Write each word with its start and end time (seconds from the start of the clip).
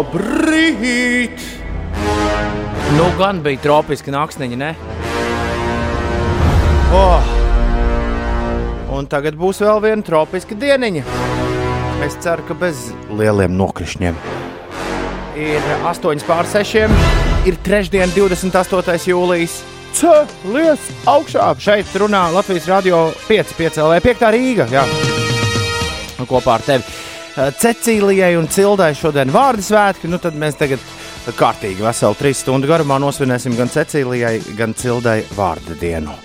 Labrīt! 0.00 1.42
Nu, 2.96 3.04
gan 3.18 3.42
bija 3.44 3.60
tropiska 3.60 4.12
naktsniņa, 4.14 4.56
ne? 4.56 4.70
Oh. 6.96 7.26
Un 8.96 9.08
tagad 9.12 9.36
būs 9.36 9.60
vēl 9.60 9.82
viena 9.84 10.06
tropiska 10.06 10.56
dieniņa. 10.56 11.02
Es 12.06 12.16
ceru, 12.24 12.46
ka 12.48 12.56
bez 12.62 12.86
lieliem 13.12 13.52
nokrišņiem. 13.58 14.16
Ir 15.36 15.68
8 15.92 16.24
pār 16.24 16.48
6. 16.48 16.96
Ir 17.50 17.60
trešdiena, 17.68 18.08
28. 18.16 19.04
jūlijas. 19.12 19.60
Cēlies 20.00 20.88
augšā! 21.12 21.52
Šeit 21.60 21.92
runā 22.00 22.24
Latvijas 22.32 22.72
Rādio 22.72 23.04
5, 23.28 23.52
5 23.60 23.84
LV, 23.84 24.00
5 24.08 24.26
Rīga. 24.38 24.70
Jā. 24.72 24.88
Kopā 26.24 26.56
ar 26.56 26.68
tevi. 26.72 27.09
Cecīlijai 27.36 28.34
un 28.38 28.48
Cildai 28.50 28.90
šodien 28.98 29.30
vārdu 29.32 29.62
svētki. 29.64 30.10
Nu, 30.10 30.18
tad 30.22 30.34
mēs 30.38 30.58
tagad 30.58 30.82
kārtīgi 31.38 31.84
veselu 31.84 32.18
trīs 32.18 32.42
stundu 32.42 32.68
garumā 32.70 32.98
nosvinēsim 33.02 33.54
gan 33.58 33.70
Cecīlijai, 33.70 34.40
gan 34.58 34.74
Cildai 34.74 35.20
vārdu 35.36 35.78
dienu. 35.80 36.16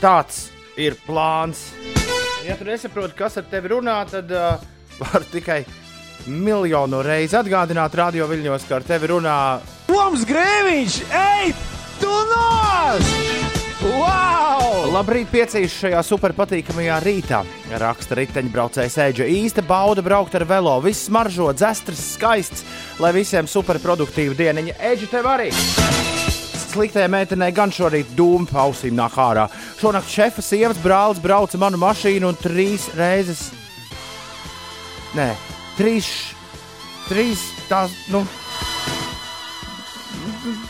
Tāds 0.00 0.48
ir 0.80 0.96
plāns. 1.06 1.70
Ja 2.44 2.58
tu 2.60 2.66
nesaproti, 2.68 3.16
kas 3.16 3.38
ar 3.40 3.48
tevi 3.48 3.72
runā, 3.72 4.02
tad 4.10 4.32
uh, 4.32 4.60
var 5.00 5.24
tikai 5.32 5.62
miljonu 6.28 7.02
reizi 7.04 7.36
atgādināt 7.40 7.96
radio 7.96 8.28
viļņos, 8.28 8.68
ka 8.68 8.80
ar 8.80 8.88
tevi 8.88 9.12
runā 9.14 9.38
Toms 9.88 10.24
Grēviņš! 10.28 11.02
Ej, 11.20 11.54
tu 12.00 12.12
nos! 12.30 13.63
Wow! 13.84 14.86
Labrīt, 14.94 15.28
piecīs 15.28 15.74
šajā 15.76 15.98
superpatīkamajā 16.06 16.96
rītā. 17.04 17.42
Raksta 17.82 18.16
riteņbraucējs 18.16 18.96
Eģe. 19.04 19.26
Īsta 19.42 19.64
bauda 19.66 20.00
braukt 20.04 20.36
ar 20.38 20.46
velo. 20.48 20.78
Viss 20.84 21.08
smaržo, 21.10 21.50
dzestras, 21.52 22.00
skaists, 22.14 22.64
lai 23.02 23.10
visiem 23.16 23.48
superproduktīva 23.50 24.36
dieniņa. 24.38 24.76
Eģe, 24.92 25.08
tev 25.12 25.28
arī! 25.28 25.50
Sliktajai 26.74 27.10
meitenei 27.12 27.52
gan 27.54 27.70
šorīt 27.74 28.14
dūmu 28.16 28.48
pausīm 28.48 28.96
nāk 28.96 29.18
ārā. 29.20 29.44
Šonakt 29.78 30.08
šefa 30.10 30.42
sievas 30.42 30.80
brālis 30.82 31.20
brauca 31.22 31.60
manu 31.60 31.78
mašīnu 31.84 32.32
un 32.32 32.40
trīs 32.40 32.88
reizes. 32.96 33.50
Nē, 35.18 35.28
trīs. 35.76 36.08
Trīs 37.04 37.44
tās, 37.68 37.92
nu, 38.08 38.24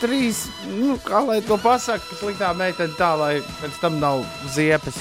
trīs, 0.02 0.44
nu, 0.70 0.96
kā 1.04 1.22
lai 1.26 1.40
to 1.44 1.58
pasakā, 1.60 2.02
ka 2.06 2.18
sliktā 2.18 2.50
meitene 2.56 2.94
tā, 2.98 3.12
lai 3.18 3.32
pēc 3.60 3.78
tam 3.82 3.98
nav 4.02 4.24
ziepes. 4.54 4.98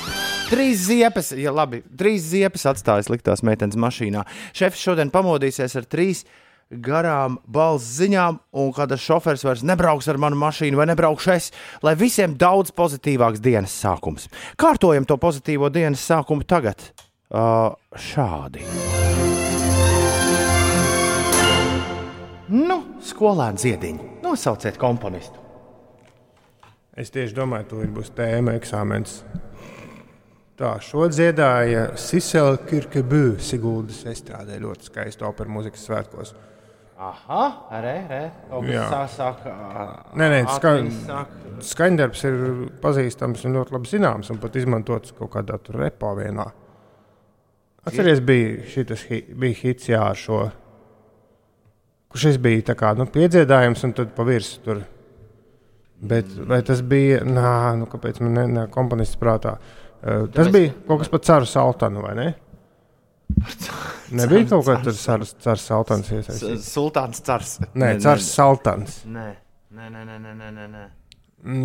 Trīs 0.50 0.86
ziepes, 0.88 1.32
ja 1.40 1.54
labi, 1.56 1.82
trīs 1.98 2.26
ziepes 2.30 2.66
atstāja 2.70 3.06
sliktās 3.08 3.44
meitenes 3.46 3.80
mašīnā. 3.80 4.26
Šefs 4.56 4.82
šodien 4.82 5.14
pamodīsies 5.14 5.78
ar 5.80 5.88
trīs 5.90 6.24
garām 6.74 7.38
balss 7.46 7.98
ziņām, 8.00 8.40
un 8.58 8.74
kad 8.76 8.94
šofers 8.98 9.46
vairs 9.46 9.64
nebrauks 9.68 10.10
ar 10.10 10.20
manu 10.22 10.40
mašīnu 10.42 10.80
vai 10.80 10.88
nebraukšu 10.90 11.34
es, 11.36 11.52
lai 11.86 11.96
visiem 12.00 12.38
daudz 12.40 12.74
pozitīvāks 12.76 13.44
dienas 13.44 13.76
sākums. 13.84 14.30
Kārtojam 14.60 15.08
to 15.10 15.20
pozitīvo 15.22 15.70
dienas 15.74 16.04
sākumu 16.06 16.48
tagad. 16.48 16.92
Uh, 17.34 17.74
šādi. 17.98 18.66
Nu, 22.54 22.76
skolēni 23.02 23.58
ziediņi, 23.58 24.10
nosauciet 24.22 24.78
komponistu. 24.82 25.42
Es 26.94 27.10
tieši 27.10 27.34
domāju, 27.34 27.66
ka 27.72 27.88
būs 27.96 28.12
tēma 28.14 28.54
eksāmenis. 28.60 29.24
Tā, 30.60 30.76
šo 30.86 31.08
dziedāja 31.10 31.88
Sisela 31.98 32.60
Kirkebu, 32.62 33.40
Siguldas 33.42 34.04
estrādē 34.12 34.60
ļoti 34.62 34.86
skaistu 34.92 35.26
operu 35.26 35.56
mūzikas 35.56 35.88
svētkos. 35.88 36.36
Aha, 37.04 37.46
re, 37.82 37.96
re. 38.08 38.22
Jā. 38.70 38.86
Sāk, 39.10 39.42
Nē, 40.14 40.28
nē, 40.30 40.42
ska, 40.46 40.76
atmiņas 40.78 41.00
sāk. 41.08 41.32
skaņdarbs 41.74 42.22
ir 42.30 42.38
pazīstams 42.84 43.48
un 43.50 43.58
ļoti 43.58 43.74
labi 43.74 43.90
zināms, 43.90 44.30
un 44.30 44.38
pat 44.44 44.62
izmantots 44.62 45.16
kaut 45.18 45.34
kādā 45.34 45.58
tur 45.58 45.82
repo 45.82 46.14
vienā. 46.22 46.46
Atcerieties, 47.84 48.22
bija 48.24 48.68
šis 48.70 49.64
hits 49.66 49.90
jā, 49.90 50.06
ar 50.14 50.16
šo. 50.22 50.46
Šis 52.14 52.38
bija 52.38 52.76
kā 52.78 52.92
nu, 52.98 53.08
piedziedājums, 53.10 53.84
un 53.88 53.94
tad 53.98 54.12
pa 54.14 54.26
virsmu 54.28 54.64
tur. 54.66 54.84
Bet 56.04 56.30
vai 56.50 56.60
tas 56.68 56.82
bija, 56.86 57.22
nā, 57.26 57.74
nu, 57.80 57.88
kāpēc 57.90 58.20
man 58.22 58.34
ne, 58.38 58.44
ne 58.52 58.66
komponists 58.72 59.18
prātā? 59.18 59.56
Uh, 60.04 60.28
tas 60.28 60.50
Tāpēc- 60.50 60.52
bija 60.52 60.74
kaut 60.88 61.00
kas 61.00 61.12
par 61.14 61.22
caru 61.24 61.48
saltanu, 61.48 62.02
vai 62.04 62.16
ne? 62.18 62.28
Nebija 64.14 64.46
kaut 64.52 64.68
kāds 64.68 65.00
cars, 65.06 65.32
cars 65.42 65.64
saltans 65.70 66.12
iesaistīts. 66.12 66.68
Sultāns 66.70 67.24
Cars. 67.26 67.56
Nē, 67.74 67.96
cars 68.04 68.28
saltans. 68.36 69.00
Nē, 69.10 69.30
nē, 69.74 69.88
nē, 69.90 70.04
nē, 70.06 70.18
nē, 70.20 70.34
nē, 70.42 70.52
nē, 70.58 70.68
nē. 70.74 70.84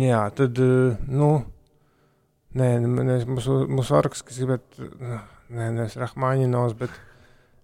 Jā, 0.07 0.23
tad, 0.35 0.57
nu, 0.57 1.29
nē, 2.57 2.71
nē 2.87 3.19
mūsu, 3.29 3.61
mūsu 3.69 3.95
orķestris, 3.99 4.41
bet, 4.49 4.65
uh, 4.81 5.19
nē, 5.53 5.69
nē, 5.77 5.85
Rahmaņinovs, 5.99 6.75
bet 6.79 6.95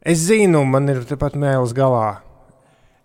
es 0.06 0.28
zinu, 0.28 0.62
man 0.70 0.92
ir 0.92 1.02
tepat 1.08 1.40
mēlis 1.40 1.74
galā. 1.76 2.20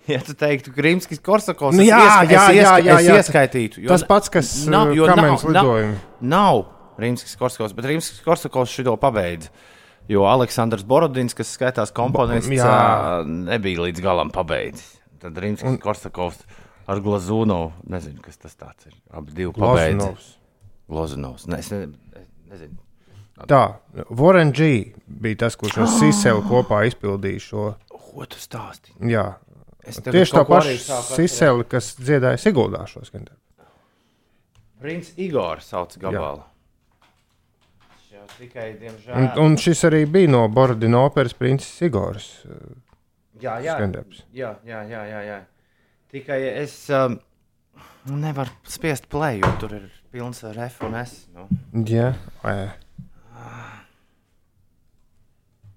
Ja 0.09 0.19
tu 0.25 0.33
teiktu, 0.35 0.73
Krimskis 0.75 1.21
Korsakovs, 1.23 1.77
Nu, 1.77 1.83
es 1.83 1.89
jā, 1.91 1.99
ieska- 2.01 2.25
jā, 2.25 2.25
es 2.25 2.31
jā, 2.33 2.63
ieska- 2.63 2.85
jā, 2.87 2.95
es 3.01 3.07
jā. 3.07 3.17
ieskaitītu. 3.21 3.83
jo 3.85 3.89
Tas 3.89 4.03
pats, 4.09 4.29
kas 4.33 4.67
Nav, 4.67 4.89
uh, 4.89 4.95
jo 4.97 5.07
nav- 5.07 5.17
nav- 5.21 5.45
lidojumi. 5.45 5.99
Nav 6.21 6.65
Rimskis 6.99 7.37
Korsakovs, 7.37 7.73
bet 7.77 7.85
Rimskis 7.85 8.21
Korsakovs 8.25 8.71
šito 8.71 8.97
pabeidza. 8.97 9.49
Jo 10.09 10.25
Aleksandrs 10.27 10.83
Borodins, 10.85 11.35
kas 11.35 11.53
skaitās 11.57 11.93
komponists, 11.95 12.49
Jā. 12.51 12.65
ā, 12.65 13.27
nebija 13.27 13.79
līdz 13.87 14.01
galam 14.03 14.31
pabeidzis. 14.31 14.97
Tad 15.21 15.37
Rimskis. 15.39 15.79
Korsakovs 15.81 16.39
ar 16.89 16.97
Glazūnovu, 17.01 17.73
nezinu, 17.87 18.21
kas 18.23 18.37
tas 18.39 18.57
ir. 18.87 18.93
Abi 19.13 19.33
divi 19.33 19.53
pabeidza. 19.53 20.15
Lozinovs. 20.89 21.47
Ne, 21.47 21.59
es 21.59 21.71
ne, 21.71 21.83
es 22.17 22.27
nezinu. 22.51 22.77
Tā, 23.47 23.77
Warren 24.11 24.51
G. 24.53 24.93
bija 25.09 25.37
tas, 25.47 25.57
kurš 25.57 25.79
ar 25.79 25.87
Siselu 26.01 26.43
kopā 26.43 26.83
izpildīja 26.91 27.41
šo. 27.41 27.75
Ko 27.89 28.27
tu 28.27 28.37
stāsti? 28.37 28.91
Jā, 29.01 29.37
Es 29.87 30.01
tieši 30.05 30.35
tā 30.37 30.43
paša. 30.45 31.01
Siseli, 31.15 31.65
kas 31.69 31.95
dziedāja 32.01 32.41
Siguldā 32.41 32.83
šo 32.91 33.01
skaņu. 33.07 33.33
Princis 34.81 35.17
Igors 35.21 35.67
sauc 35.73 35.97
gabalu. 36.01 36.43
Jā, 38.11 38.23
tikai, 38.39 38.69
Un, 38.73 38.79
diemžēl. 38.81 39.39
un 39.45 39.57
šis 39.61 39.83
arī 39.89 40.05
bija 40.09 40.31
no 40.33 40.43
Borodina 40.49 41.03
operas 41.05 41.35
Princis 41.37 41.81
Igors. 41.85 42.29
Jā, 43.41 43.59
jā, 43.65 43.77
jā, 43.81 44.53
jā, 44.65 44.81
jā, 44.89 45.03
jā, 45.09 45.21
jā. 45.29 45.39
Tikai 46.13 46.39
es 46.63 46.75
um, 46.93 47.17
nevaru 48.05 48.51
spiest 48.69 49.09
play, 49.13 49.41
jo 49.41 49.51
tur 49.61 49.77
ir 49.79 49.85
pilns 50.13 50.43
ar 50.45 50.59
F 50.67 50.83
un 50.89 50.97
S. 51.01 51.27
Nu. 51.37 51.47
Jā, 51.87 52.13
ē. 52.45 52.57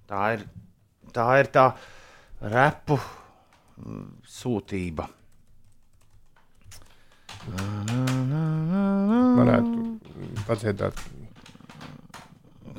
Tā 0.09 0.23
ir 0.35 0.43
tā, 1.15 1.27
ir 1.39 1.47
tā 1.53 1.67
repu 2.41 2.97
sūtība. 4.29 5.09
varētu 9.38 9.83
padziedāt. 10.47 11.01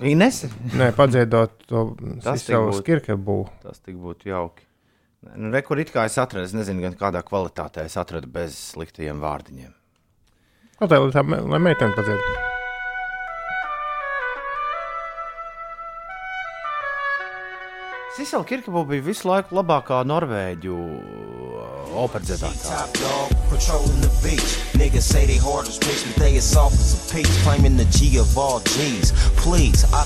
Inese? 0.05 0.51
Nē, 0.75 0.91
padziedot 0.97 1.53
to 1.69 1.85
būtu. 1.99 2.79
Skirkebu. 2.81 3.39
Tas 3.63 3.83
tik 3.85 3.99
būtu 4.01 4.33
jauki. 4.33 4.67
Nu, 5.37 5.53
Rekur 5.55 5.81
it 5.81 5.93
kā 5.95 6.05
es 6.09 6.19
atradu, 6.21 6.45
es 6.45 6.57
nezinu, 6.57 6.83
gan 6.85 6.99
kādā 6.99 7.23
kvalitātē 7.25 7.87
es 7.89 7.97
atradu 8.01 8.29
bez 8.33 8.59
sliktajiem 8.75 9.23
vārdiņiem. 9.23 9.73
Tā, 10.81 10.91
lai 10.91 11.15
tā 11.15 11.23
lai 11.25 11.63
meitene 11.63 11.97
padzied? 11.97 12.53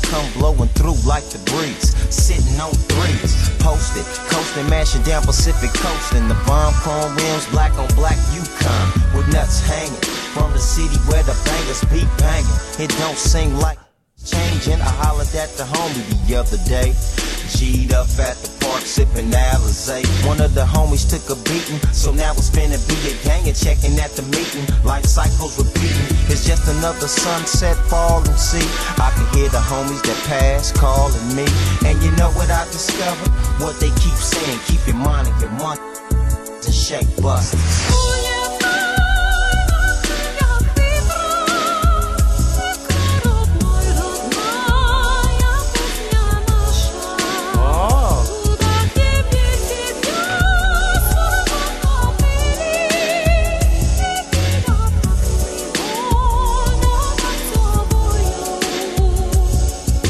Come 0.09 0.25
blowing 0.41 0.71
through 0.73 0.97
like 1.05 1.25
the 1.29 1.38
breeze. 1.53 1.93
Sitting 2.09 2.59
on 2.59 2.73
threes, 2.88 3.53
posted, 3.61 4.09
coasting, 4.33 4.71
mashing 4.71 5.03
down 5.03 5.23
Pacific 5.23 5.69
coast. 5.77 6.15
And 6.15 6.31
the 6.31 6.38
bomb 6.49 6.73
rims, 7.12 7.47
black 7.53 7.77
on 7.77 7.88
black 7.93 8.17
Yukon. 8.33 8.87
With 9.12 9.29
nuts 9.35 9.61
hanging 9.61 10.00
from 10.33 10.50
the 10.53 10.59
city 10.59 10.97
where 11.12 11.23
the 11.25 11.37
bangers 11.44 11.85
be 11.93 12.09
banging. 12.17 12.56
It 12.81 12.88
don't 12.97 13.19
seem 13.19 13.53
like 13.61 13.79
changing. 14.31 14.81
I 14.81 14.93
hollered 15.01 15.35
at 15.35 15.51
the 15.57 15.65
homie 15.65 16.05
the 16.27 16.37
other 16.37 16.59
day. 16.69 16.95
G'd 17.49 17.93
up 17.95 18.09
at 18.21 18.37
the 18.37 18.51
park 18.61 18.83
sipping 18.85 19.31
Alizé. 19.33 20.05
One 20.27 20.41
of 20.41 20.55
the 20.55 20.65
homies 20.65 21.09
took 21.09 21.25
a 21.33 21.37
beating, 21.49 21.81
so 21.93 22.13
now 22.13 22.33
it's 22.33 22.51
finna 22.51 22.77
be 22.85 22.99
a 23.09 23.15
gang 23.25 23.49
and 23.49 23.57
checking 23.57 23.99
at 23.99 24.13
the 24.13 24.23
meeting. 24.29 24.65
Life 24.85 25.07
cycles 25.07 25.57
repeating. 25.57 26.09
It's 26.29 26.45
just 26.45 26.69
another 26.69 27.09
sunset 27.09 27.77
falling. 27.89 28.37
See, 28.37 28.67
I 29.01 29.09
can 29.17 29.27
hear 29.35 29.49
the 29.49 29.65
homies 29.65 30.03
that 30.05 30.21
pass 30.29 30.73
calling 30.73 31.29
me. 31.35 31.49
And 31.89 31.97
you 32.03 32.11
know 32.21 32.31
what 32.37 32.51
I 32.51 32.65
discovered? 32.67 33.33
What 33.65 33.81
they 33.81 33.91
keep 33.97 34.19
saying, 34.21 34.61
keep 34.67 34.85
your 34.87 34.97
mind 34.97 35.29
and 35.29 35.41
your 35.41 35.51
money 35.57 35.81
and 36.67 36.75
shake 36.75 37.09
busters. 37.23 38.08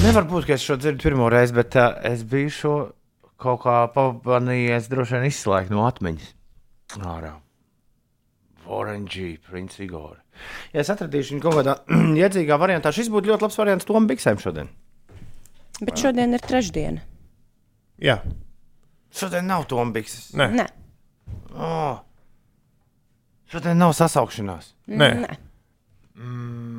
Nevar 0.08 0.24
būt, 0.24 0.46
ka 0.48 0.54
es 0.56 0.62
šo 0.64 0.78
dzirdu 0.80 1.04
pirmo 1.04 1.26
reizi, 1.32 1.52
bet 1.56 1.74
uh, 1.76 1.90
es 2.08 2.22
biju 2.28 2.52
šo 2.54 2.72
kaut 3.38 3.60
kā 3.66 3.74
pamanījies, 3.92 4.88
droši 4.90 5.18
vien 5.18 5.26
izslēgt 5.28 5.72
no 5.74 5.84
atmiņas. 5.86 6.30
Ārā. 7.04 7.34
Orange, 8.68 9.34
Prince 9.48 9.80
Igor. 9.84 10.16
Ja 10.72 10.80
es 10.82 10.90
atradīšu 10.92 11.34
viņu 11.36 11.44
kaut 11.44 11.58
kādā 11.60 11.74
iedzīgā 12.24 12.56
variantā, 12.60 12.92
šis 12.94 13.10
būtu 13.12 13.30
ļoti 13.32 13.46
labs 13.46 13.58
variants 13.60 13.88
Tomam 13.88 14.08
Biksēm 14.08 14.40
šodien. 14.42 14.70
Bet 15.78 16.00
šodien 16.00 16.34
ir 16.34 16.42
trešdiena. 16.42 17.04
Jā, 18.02 18.18
Šodien 19.18 19.46
nav 19.48 19.64
Tomas 19.70 19.92
Bikses. 19.94 20.30
nē, 20.36 20.48
Nē, 20.56 20.66
Oh. 21.56 22.00
Šodien 23.48 23.78
nav 23.80 23.92
sasaukšanās. 23.96 24.72
nē. 24.88 25.08
nē. 25.24 25.36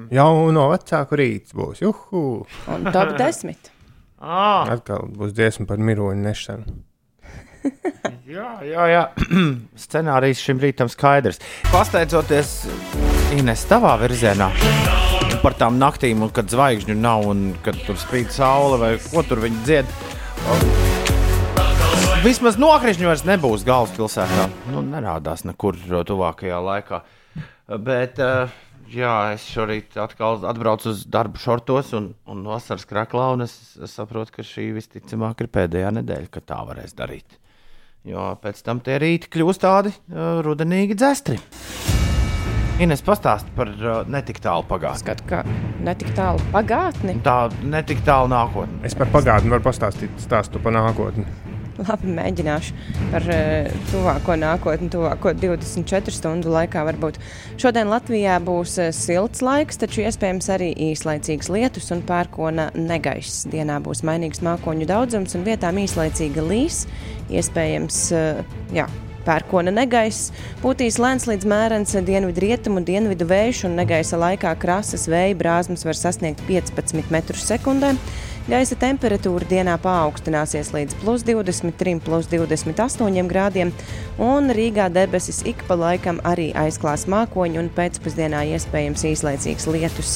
Jauno 0.10 0.70
vecāku 0.74 1.20
rīts 1.20 1.56
būs. 1.56 1.84
Juhu! 1.86 2.46
Un 2.72 2.90
top 2.94 3.18
10. 3.20 3.56
Ah, 4.20 4.68
Atkal 4.68 5.06
būs 5.16 5.32
dziesma 5.32 5.64
par 5.64 5.80
miroņu 5.80 6.20
nešanu. 6.26 6.74
jā, 8.36 8.50
jā, 8.68 8.88
jā. 8.92 9.04
scenārijs 9.86 10.42
šim 10.44 10.60
rītam 10.60 10.92
skaidrs. 10.92 11.40
Pasteidzoties 11.72 12.52
Ines 13.38 13.64
tavā 13.70 13.94
virzienā. 14.02 14.50
Par 15.40 15.56
tām 15.56 15.80
naktīm, 15.80 16.26
kad 16.36 16.52
zvaigžņu 16.52 16.98
nav, 17.00 17.30
un 17.32 17.46
kad 17.64 17.80
tur 17.86 17.96
spīd 18.02 18.28
saule, 18.36 18.76
vai 18.82 18.92
ko 19.00 19.24
tur 19.24 19.40
viņi 19.46 19.64
dzied. 19.64 19.96
Vismaz 22.26 22.58
nokrišņi 22.60 23.08
vairs 23.08 23.24
nebūs 23.24 23.64
galvaspilsētā. 23.64 24.50
Nu, 24.74 24.84
nerādās 24.84 25.46
nekur 25.48 25.80
tuvākajā 26.10 26.60
laikā. 26.66 27.06
Bet, 27.88 28.20
eh, 28.20 28.50
jā, 28.94 29.14
es 29.36 29.46
šorīt 29.54 29.98
atkal 30.02 30.42
atbraucu 30.50 30.92
uz 30.94 31.04
darbu 31.10 31.42
šortos 31.42 31.94
un, 31.98 32.12
un 32.30 32.42
vasaras 32.48 32.88
krāklā, 32.90 33.30
un 33.36 33.46
es, 33.46 33.54
saprotu, 33.92 34.38
ka 34.38 34.46
šī 34.46 34.70
visticamāk 34.78 35.44
ir 35.44 35.52
pēdējā 35.54 35.94
nedēļa, 36.00 36.32
kad 36.34 36.48
tā 36.50 36.60
varēs 36.68 36.96
darīt. 36.98 37.40
Jo 38.08 38.32
pēc 38.40 38.62
tam 38.64 38.80
tie 38.84 38.96
rīti 39.02 39.30
kļūst 39.34 39.64
tādi 39.66 39.92
uh, 39.92 40.40
rudenīgi 40.46 40.96
dzestri. 40.98 41.40
Ines 42.80 43.04
pastāst 43.04 43.50
par 43.58 43.74
uh, 43.76 44.02
netik 44.08 44.40
tālu 44.40 44.64
pagātni. 44.70 45.04
Skatu, 45.04 45.28
ka 45.28 45.44
netik 45.84 46.14
tālu 46.16 46.40
pagātni. 46.54 47.18
Tā 47.26 47.50
netik 47.68 48.06
tālu 48.08 48.32
nākotnē. 48.32 48.86
Es 48.88 48.96
par 48.96 49.12
pagātni 49.12 49.52
varu 49.52 49.68
pastāstīt 49.68 50.16
stāstu 50.24 50.64
par 50.64 50.78
nākotni. 50.78 51.28
Labi, 51.80 52.12
mēģināšu 52.12 52.76
par 53.14 53.26
uh, 53.32 53.70
tuvāko 53.92 54.36
nākotni, 54.40 54.90
tuvāko 54.92 55.32
24 55.38 56.12
stundu 56.12 56.52
laikā. 56.52 56.84
Varbūt 56.90 57.20
šodien 57.62 57.92
Latvijā 57.92 58.36
būs 58.44 58.76
uh, 58.82 58.90
silts 58.96 59.44
laiks, 59.46 59.80
taču 59.80 60.04
iespējams 60.04 60.50
arī 60.56 60.72
īslaicīgs 60.90 61.52
lietus 61.54 61.92
un 61.96 62.04
pērkona 62.08 62.70
negaiss. 62.76 63.46
Dienā 63.52 63.80
būs 63.86 64.04
mainīgs 64.08 64.44
mākoņu 64.46 64.90
daudzums 64.90 65.38
un 65.40 65.46
vietām 65.48 65.80
īslaicīga 65.80 66.44
līs. 66.50 66.84
Iespējams, 67.32 68.02
uh, 68.18 68.58
jā. 68.76 68.90
Pērkona 69.20 69.70
negaiss 69.76 70.32
būtīs 70.64 70.96
lēns 70.98 71.28
līdz 71.30 71.46
mērens 71.52 71.92
dienvidu 72.08 72.42
rietumu 72.42 72.80
un 72.80 72.88
dienvidu 72.88 73.28
vējš, 73.30 73.66
un 73.68 73.76
negaisa 73.78 74.18
laikā 74.18 74.56
krasas 74.58 75.06
vēja 75.12 75.36
brāzmas 75.38 75.84
var 75.86 76.00
sasniegt 76.00 76.42
15 76.48 77.04
m2. 77.04 77.92
Gaisa 78.50 78.74
temperatūra 78.82 79.46
dienā 79.46 79.76
paaugstināsies 79.78 80.72
līdz 80.74 80.96
plus 81.04 81.22
23, 81.28 82.00
plus 82.02 82.26
28 82.32 83.28
grādiem, 83.30 83.70
un 84.18 84.50
Rīgā 84.58 84.88
debesis 84.90 85.44
ik 85.46 85.62
pa 85.68 85.78
laikam 85.78 86.18
arī 86.26 86.48
aizklās 86.58 87.06
mākoņi, 87.14 87.60
un 87.62 87.70
pēcpusdienā 87.76 88.42
iespējams 88.56 89.06
īslaicīgs 89.12 89.70
lietus. 89.70 90.16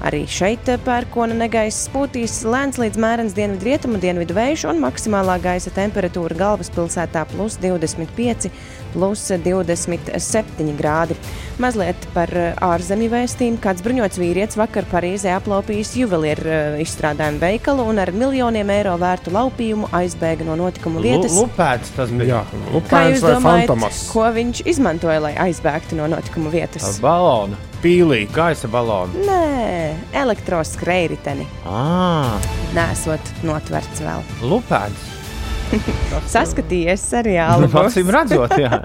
Arī 0.00 0.22
šeit 0.24 0.64
pērkona 0.86 1.36
negaiss 1.36 1.90
būtīs 1.92 2.38
lēns 2.48 2.80
līdz 2.80 3.02
mērens 3.04 3.36
dienvidu 3.36 3.68
rietumu, 3.68 4.00
dienvidu 4.00 4.36
vējš, 4.36 4.64
un 4.72 4.80
maksimālā 4.80 5.36
gaisa 5.44 5.72
temperatūra 5.76 6.40
galvaspilsētā 6.40 7.26
plus 7.36 7.60
25, 7.60 8.48
plus 8.94 9.26
27 9.44 10.72
grādi. 10.78 11.16
Mazliet 11.62 12.06
par 12.14 12.30
ārzemju 12.64 13.10
vēstījumu. 13.12 13.60
Kāds 13.62 13.82
bruņots 13.84 14.18
vīrietis 14.18 14.58
vakar 14.58 14.86
Parīzē 14.90 15.34
aplaupījis 15.36 15.92
juvelieru 16.00 16.48
eh, 16.50 16.78
izstrādājumu 16.82 17.42
veikalu 17.42 17.84
un 17.92 18.00
ar 18.02 18.10
miljoniem 18.14 18.72
eiro 18.74 18.96
vērtu 19.02 19.34
laupījumu 19.34 19.90
aizbēga 19.94 20.46
no 20.48 20.56
notikuma 20.58 21.02
vietas. 21.04 21.36
Lupēts 21.38 21.92
tas 21.98 22.10
bija. 22.14 22.40
Jā, 22.40 22.42
Kā 22.50 22.72
Lupēns 22.74 23.18
jūs 23.18 23.26
vai 23.28 23.34
domājat, 23.36 23.68
Fantomas? 23.68 24.00
ko 24.10 24.26
viņš 24.38 24.64
izmantoja, 24.74 25.20
lai 25.28 25.34
aizbēgtu 25.48 25.98
no 26.00 26.08
notikuma 26.10 26.50
vietas? 26.54 26.98
Balonu. 27.04 27.58
Pīlī. 27.84 28.22
Gaisa 28.32 28.66
balonu. 28.72 29.20
Nē, 29.28 29.94
elektroskrējriteni. 30.16 31.44
Ah, 31.68 32.38
Nesot 32.74 33.34
notverts 33.44 34.00
vēl. 34.02 34.24
lupēts. 34.42 35.10
Saskatījies 36.34 37.02
seriālu. 37.14 37.68
Acīm 37.80 38.10
redzot, 38.14 38.54
jā. 38.60 38.78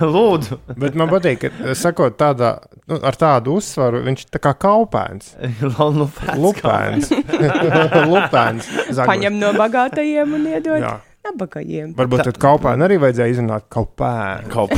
Lūdzu. 0.00 0.58
Bet 0.78 0.96
man 0.98 1.10
patīk, 1.12 1.46
ka 1.46 1.76
sakot 1.78 2.16
tādā, 2.20 2.54
nu, 2.90 2.98
ar 2.98 3.18
tādu 3.18 3.58
uzsvaru, 3.60 4.02
viņš 4.06 4.26
tā 4.32 4.42
kā 4.42 4.54
kaupēns. 4.64 5.34
Lupēts. 5.62 6.42
Lupēns. 6.42 7.14
Lupēns. 8.12 8.68
Paņem 8.98 9.40
no 9.40 9.54
bagātajiem 9.56 10.36
un 10.38 10.50
iedod 10.52 10.82
Jā. 10.82 10.92
nabagajiem. 11.28 11.94
Varbūt 11.98 12.26
tad 12.30 12.40
kaupēnu 12.42 12.86
arī 12.86 12.98
vajadzēja 13.02 13.36
izrunāt 13.36 13.68
kaupēnu. 13.72 14.50
Kaut 14.52 14.74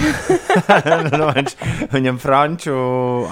no, 1.18 1.32
viņš, 1.34 1.58
viņam 1.94 2.20
franču 2.22 2.76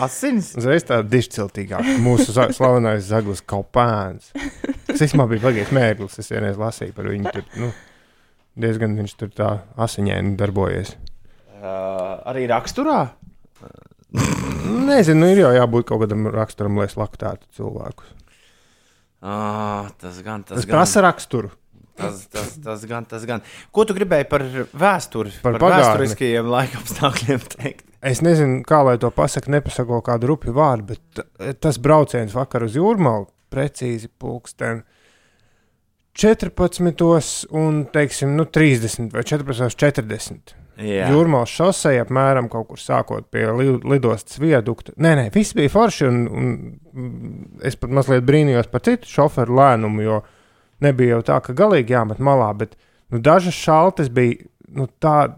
asins. 0.05 0.53
Uzreiz 0.59 0.87
tā 0.89 1.03
dišciltīgāk. 1.07 1.95
Mūsu 2.03 2.35
slavenais 2.35 3.07
zaglis 3.11 3.45
kaupēns. 3.45 4.33
Tas 4.89 5.07
īstenībā 5.07 5.29
bija 5.31 5.47
pagājis 5.49 5.73
mērķis. 5.77 6.21
Es 6.23 6.35
vienreiz 6.35 6.61
lasīju 6.61 6.95
par 6.97 7.09
viņu. 7.13 7.33
Tur, 7.33 7.49
nu, 7.61 7.73
diezgan 8.59 8.97
viņš 8.99 9.15
tur 9.21 9.31
tā 9.35 9.51
asiņaini 9.81 10.37
darbojies. 10.41 10.95
Uh, 11.63 12.19
arī 12.29 12.47
raksturā. 12.51 13.01
Nezinu, 14.89 15.23
nu, 15.23 15.31
ir 15.33 15.41
jau 15.45 15.53
jābūt 15.57 15.87
kaut 15.89 16.03
kādam 16.05 16.27
raksturam, 16.33 16.77
lai 16.81 16.89
slaktētu 16.91 17.49
cilvēkus. 17.57 18.11
Ah, 19.23 19.87
tas 20.03 20.19
gan 20.27 20.43
tas 20.43 20.59
Tas 20.59 20.67
gan. 20.67 20.75
prasa 20.75 21.03
raksturu. 21.07 21.53
Tas, 21.97 22.25
tas, 22.33 22.55
tas 22.65 22.85
gan, 22.89 23.05
tas 23.07 23.23
gan. 23.29 23.43
Ko 23.71 23.85
tu 23.87 23.95
gribēji 23.95 24.27
par 24.31 24.43
vēsturi, 24.73 25.35
Par 25.45 25.55
par, 25.59 25.67
pagātni. 25.69 25.85
vēsturiskajiem 25.85 26.49
laikapstākļiem 26.51 27.43
teikt? 27.53 27.85
Es 28.03 28.19
nezinu, 28.25 28.63
kā 28.67 28.81
lai 28.83 28.97
to 28.99 29.13
pasaktu, 29.15 29.53
nepasako 29.55 30.01
kādu 30.03 30.33
rupju 30.33 30.55
vārdu, 30.57 30.97
bet 30.97 31.61
tas 31.63 31.79
brauciens 31.79 32.35
vakar 32.35 32.65
uz 32.67 32.75
jūrmālu 32.75 33.29
precīzi 33.53 34.09
pulksten 34.19 34.83
14 36.19 37.47
un, 37.57 37.85
teiksim, 37.93 38.35
nu, 38.37 38.45
30 38.45 39.13
vai 39.15 39.23
14.40. 39.25 40.59
Jā, 40.83 41.07
Jūrmālas 41.13 41.53
šosei 41.53 41.99
apmēram 42.01 42.49
kaut 42.53 42.71
kur 42.71 42.81
sākot 42.81 43.27
pie 43.33 43.45
li 43.53 43.69
lidostas 43.85 44.41
viadukta. 44.41 44.95
Nē, 44.97 45.13
nē, 45.19 45.25
viss 45.35 45.57
bija 45.57 45.73
forši, 45.73 46.09
un, 46.09 46.23
un 46.33 47.59
es 47.65 47.77
pat 47.81 47.93
mazliet 47.93 48.25
brīnījos 48.29 48.71
par 48.73 48.85
citu 48.87 49.09
šoferu 49.11 49.57
lēnumu, 49.59 50.05
jo 50.05 50.21
nebija 50.85 51.19
jau 51.19 51.23
tā, 51.29 51.39
ka 51.45 51.57
galīgi 51.57 51.95
jāmet 51.95 52.23
malā, 52.25 52.51
bet 52.57 52.75
nu, 53.13 53.21
dažas 53.21 53.57
šaltes 53.57 54.09
bija 54.13 54.49
nu, 54.73 54.89
tā. 55.01 55.35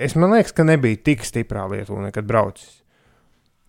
Es 0.00 0.16
man 0.16 0.32
liekas, 0.32 0.54
ka 0.56 0.64
nebija 0.66 1.00
tik 1.12 1.26
stiprā 1.28 1.68
Lietuvā 1.70 2.08
nekad 2.08 2.26
braucis. 2.26 2.81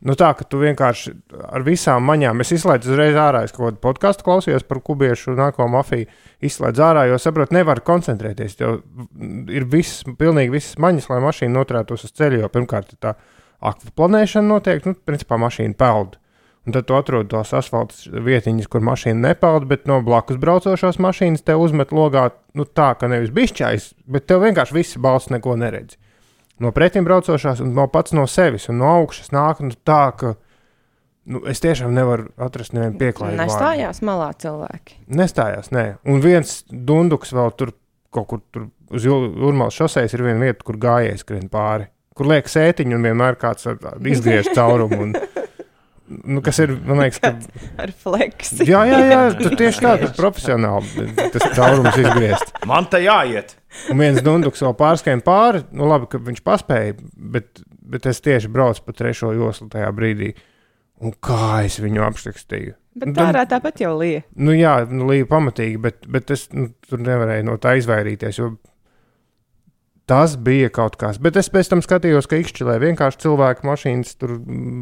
Nu, 0.03 0.17
tā, 0.19 0.33
ka 0.35 0.43
tu 0.43 0.59
vienkārši 0.59 1.13
ar 1.47 1.63
visām 1.63 2.03
maņām, 2.03 2.41
es 2.43 2.51
izslēdzu 2.57 2.91
uzreiz 2.91 3.15
ārā, 3.15 3.45
es 3.47 3.53
kaut 3.55 3.69
kādu 3.69 3.79
podkāstu 3.85 4.25
klausījos 4.27 4.65
par 4.67 4.81
kubiešu 4.83 5.37
nākamo 5.37 5.69
mafiju, 5.77 6.09
izslēdzu 6.43 6.83
ārā, 6.83 7.05
jo 7.07 7.19
saprotu, 7.23 7.55
nevar 7.55 7.79
koncentrēties. 7.87 8.57
Tev 8.59 8.81
ir 9.47 9.67
viss, 9.71 10.03
pilnīgi 10.19 10.51
visas 10.57 10.75
maņas, 10.83 11.07
lai 11.07 11.21
mašīna 11.23 11.55
noturētos 11.55 12.03
uz 12.03 12.11
ceļa, 12.19 12.41
jo 12.43 12.51
pirmkārt 12.51 12.91
ir 12.91 12.99
tā 13.05 13.15
akvaplanēšana 13.63 14.49
notiek, 14.49 14.83
nu, 14.89 14.97
principā 15.07 15.39
mašīna 15.39 15.79
peld. 15.79 16.19
Un 16.67 16.75
tad 16.75 16.87
tu 16.87 16.95
atrod 16.95 17.31
tos 17.31 17.55
asfalta 17.55 18.23
vietiņas, 18.27 18.67
kur 18.71 18.83
mašīna 18.83 19.29
nepeld, 19.29 19.69
bet 19.71 19.87
no 19.87 20.01
blakus 20.03 20.39
braucošās 20.39 20.99
mašīnas 20.99 21.47
te 21.47 21.55
uzmet 21.59 21.95
logā 21.95 22.29
nu, 22.59 22.67
tā, 22.67 22.93
ka 22.99 23.07
nevis 23.11 23.31
bišķais, 23.35 23.89
bet 24.11 24.27
tev 24.27 24.43
vienkārši 24.43 24.75
viss 24.75 24.99
balsts 24.99 25.31
neko 25.31 25.55
neredz. 25.59 25.95
No 26.61 26.71
pretim 26.75 27.05
braucošās 27.07 27.61
un 27.63 27.73
no 27.73 27.87
pats 27.91 28.13
no 28.13 28.27
sevis 28.29 28.69
un 28.69 28.77
no 28.81 28.89
augšas 28.99 29.31
nāk 29.33 29.63
nu, 29.65 29.73
tā, 29.85 30.03
ka 30.17 30.35
nu, 31.25 31.41
es 31.49 31.63
tiešām 31.63 31.93
nevaru 31.95 32.29
atrast 32.37 32.75
nevienu 32.75 32.99
pieklājību. 32.99 33.39
vārdu. 33.39 33.47
Nestājās 33.47 34.03
malā 34.05 34.29
cilvēki. 34.43 34.99
Nestājās, 35.07 35.71
nē. 35.73 35.85
Un 36.05 36.21
viens 36.23 36.59
dunduks 36.69 37.33
vēl 37.33 37.55
tur 37.57 37.73
kaut 38.13 38.29
kur 38.29 38.43
tur 38.53 38.69
uz 38.93 39.05
Urmālas 39.09 39.77
šoseis 39.77 40.13
ir 40.13 40.23
viena 40.25 40.45
vieta, 40.45 40.61
kur 40.65 40.77
gājējis 40.81 41.25
skrien 41.25 41.49
pāri. 41.51 41.89
Kur 42.13 42.29
liek 42.29 42.49
sētiņu 42.51 42.99
un 42.99 43.07
vienmēr 43.07 43.39
kāds 43.41 43.65
izgriež 44.13 44.51
caurumu. 44.53 44.99
Un, 45.07 45.15
nu, 46.35 46.43
kas 46.45 46.59
ir, 46.61 46.75
man 46.85 47.01
liekas, 47.01 47.17
ka. 47.23 47.31
Ar 47.81 47.93
fleksi. 48.03 48.67
Jā, 48.69 48.83
jā, 48.85 48.99
jā 49.09 49.23
tu 49.41 49.49
tieši 49.57 49.81
tā, 49.81 49.95
tu 50.03 50.11
profesionāli 50.19 51.09
tas 51.33 51.47
caurums 51.57 51.97
izgriezt. 51.97 52.53
Man 52.69 52.85
te 52.91 53.01
jāiet. 53.01 53.55
Un 53.91 53.99
viens 53.99 54.21
dunduks 54.23 54.63
vēl 54.63 54.75
pārskrien 54.79 55.23
pāri. 55.25 55.63
Nu, 55.75 55.87
labi, 55.89 56.09
ka 56.11 56.21
viņš 56.21 56.43
paspēja, 56.45 56.97
bet, 57.35 57.63
bet 57.93 58.07
es 58.09 58.21
tieši 58.23 58.51
braucu 58.53 58.85
pa 58.85 58.95
trešo 58.95 59.33
joslu 59.35 59.69
tajā 59.73 59.89
brīdī. 59.95 60.33
Un 61.03 61.15
kā 61.23 61.63
es 61.65 61.79
viņu 61.83 62.05
apšakstīju? 62.05 62.77
Bet 62.93 63.09
Nu, 63.09 63.15
tā 63.17 63.31
ārā 63.31 63.47
tāpat 63.49 63.81
jau 63.81 63.95
lija. 63.97 64.21
Nu, 64.37 64.53
jā, 64.53 64.75
nu, 64.89 65.07
līja 65.09 65.25
pamatīgi, 65.29 65.79
bet, 65.81 66.05
bet 66.13 66.29
es 66.35 66.45
nu, 66.53 66.69
tur 66.85 67.01
nevarēju 67.01 67.47
no 67.49 67.57
tā 67.61 67.73
izvairīties. 67.79 68.39
Jo 68.39 68.51
tas 70.09 70.35
bija 70.37 70.69
kaut 70.73 70.95
kas. 70.99 71.19
Bet 71.23 71.37
es 71.39 71.49
pēc 71.51 71.69
tam 71.71 71.83
skatījos, 71.83 72.27
ka 72.29 72.39
Ikšķilē 72.41 72.75
vienkārši 72.81 73.21
cilvēku 73.23 73.67
mašīnas 73.67 74.17
tur 74.19 74.35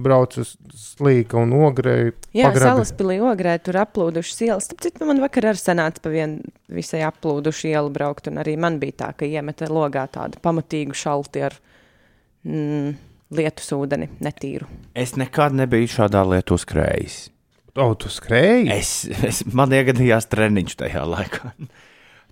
brauc 0.06 0.38
uz 0.42 0.56
slīka 0.78 1.40
un 1.42 1.54
ogrēja. 1.62 2.16
Jā, 2.38 2.52
salaspīlī 2.56 3.20
ogrē 3.32 3.58
tur 3.64 3.82
aplūdušas 3.84 4.42
ielas. 4.48 4.70
Tāpēc 4.72 4.90
citu 4.90 5.10
man 5.10 5.22
vakar 5.24 5.52
arī 5.52 5.62
sanāca 5.62 6.04
pa 6.04 6.14
vienu 6.14 6.54
visai 6.72 7.04
aplūdušu 7.08 7.70
ielu 7.74 7.94
braukt, 7.94 8.32
un 8.32 8.42
arī 8.42 8.58
man 8.60 8.80
bija 8.82 9.02
tā, 9.06 9.12
ka 9.18 9.30
iemeta 9.30 9.70
logā 9.72 10.08
tādu 10.12 10.42
pamatīgu 10.42 10.98
šalti 10.98 11.46
ar 11.50 11.60
mm, 12.48 12.96
lietus 13.38 13.70
ūdeni, 13.78 14.10
netīru. 14.24 14.70
Es 14.98 15.16
nekad 15.20 15.56
nebiju 15.58 15.94
šādā 16.00 16.26
lietā 16.28 16.58
uzkrējis. 16.58 17.22
O, 17.80 17.94
tu 17.96 18.10
skrēji? 18.12 18.68
Es, 18.74 18.90
es, 19.24 19.46
man 19.48 19.72
iegadījās 19.72 20.28
treniņš 20.32 20.76
tajā 20.82 21.06
laikā. 21.08 21.54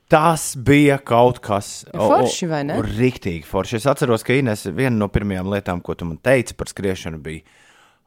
Tas 0.09 0.55
bija 0.57 0.97
kaut 1.05 1.37
kas 1.45 1.83
Forši, 1.93 2.47
vai 2.49 2.63
ne? 2.65 2.79
Rīktīgi 2.81 3.45
forši. 3.45 3.77
Es 3.77 3.85
atceros, 3.91 4.25
ka 4.25 4.33
Inês 4.33 4.65
viena 4.65 4.95
no 4.97 5.07
pirmajām 5.13 5.51
lietām, 5.53 5.83
ko 5.85 5.93
tu 5.93 6.07
man 6.09 6.17
teici 6.25 6.57
par 6.57 6.71
skriešanu, 6.71 7.19
bija, 7.21 7.43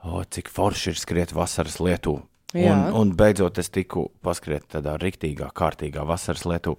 o, 0.03 0.25
cik 0.27 0.51
forši 0.51 0.91
ir 0.91 0.99
skriet 0.99 1.35
vasaras 1.37 1.79
lietū. 1.79 2.17
Jā. 2.59 2.75
Un, 2.75 2.83
un 2.99 3.15
beidzot 3.17 3.63
es 3.63 3.71
tiku 3.73 4.09
paskriet 4.25 4.67
tādā 4.75 4.97
rīktīgā, 5.01 5.53
kārtīgā 5.57 6.03
vasaras 6.09 6.43
lietū. 6.51 6.75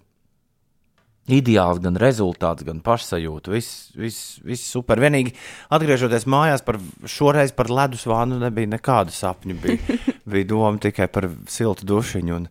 Ideāls 1.32 1.80
gan 1.80 1.96
rezultāts, 1.96 2.68
gan 2.68 2.84
pašsajūta. 2.84 3.56
Viss, 3.56 3.94
viss, 3.96 4.42
viss 4.44 4.68
super. 4.76 5.00
Vienīgi 5.00 5.32
atgriežoties 5.72 6.28
mājās, 6.28 6.68
par 6.68 6.82
šoreiz 7.08 7.56
par 7.56 7.72
ledus 7.72 8.04
vānu 8.12 8.44
nebija 8.44 8.76
nekādu 8.76 9.16
sapņu. 9.16 9.62
Bija, 9.64 10.00
bija 10.36 10.52
doma 10.52 10.76
tikai 10.84 11.08
par 11.08 11.32
siltu 11.48 11.88
dušiņu 11.88 12.42
un 12.42 12.50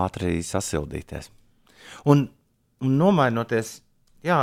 ātri 0.00 0.38
sasildīties. 0.40 1.28
Un, 2.06 2.26
un 2.84 2.98
nomainoties, 3.00 3.78
jā, 4.26 4.38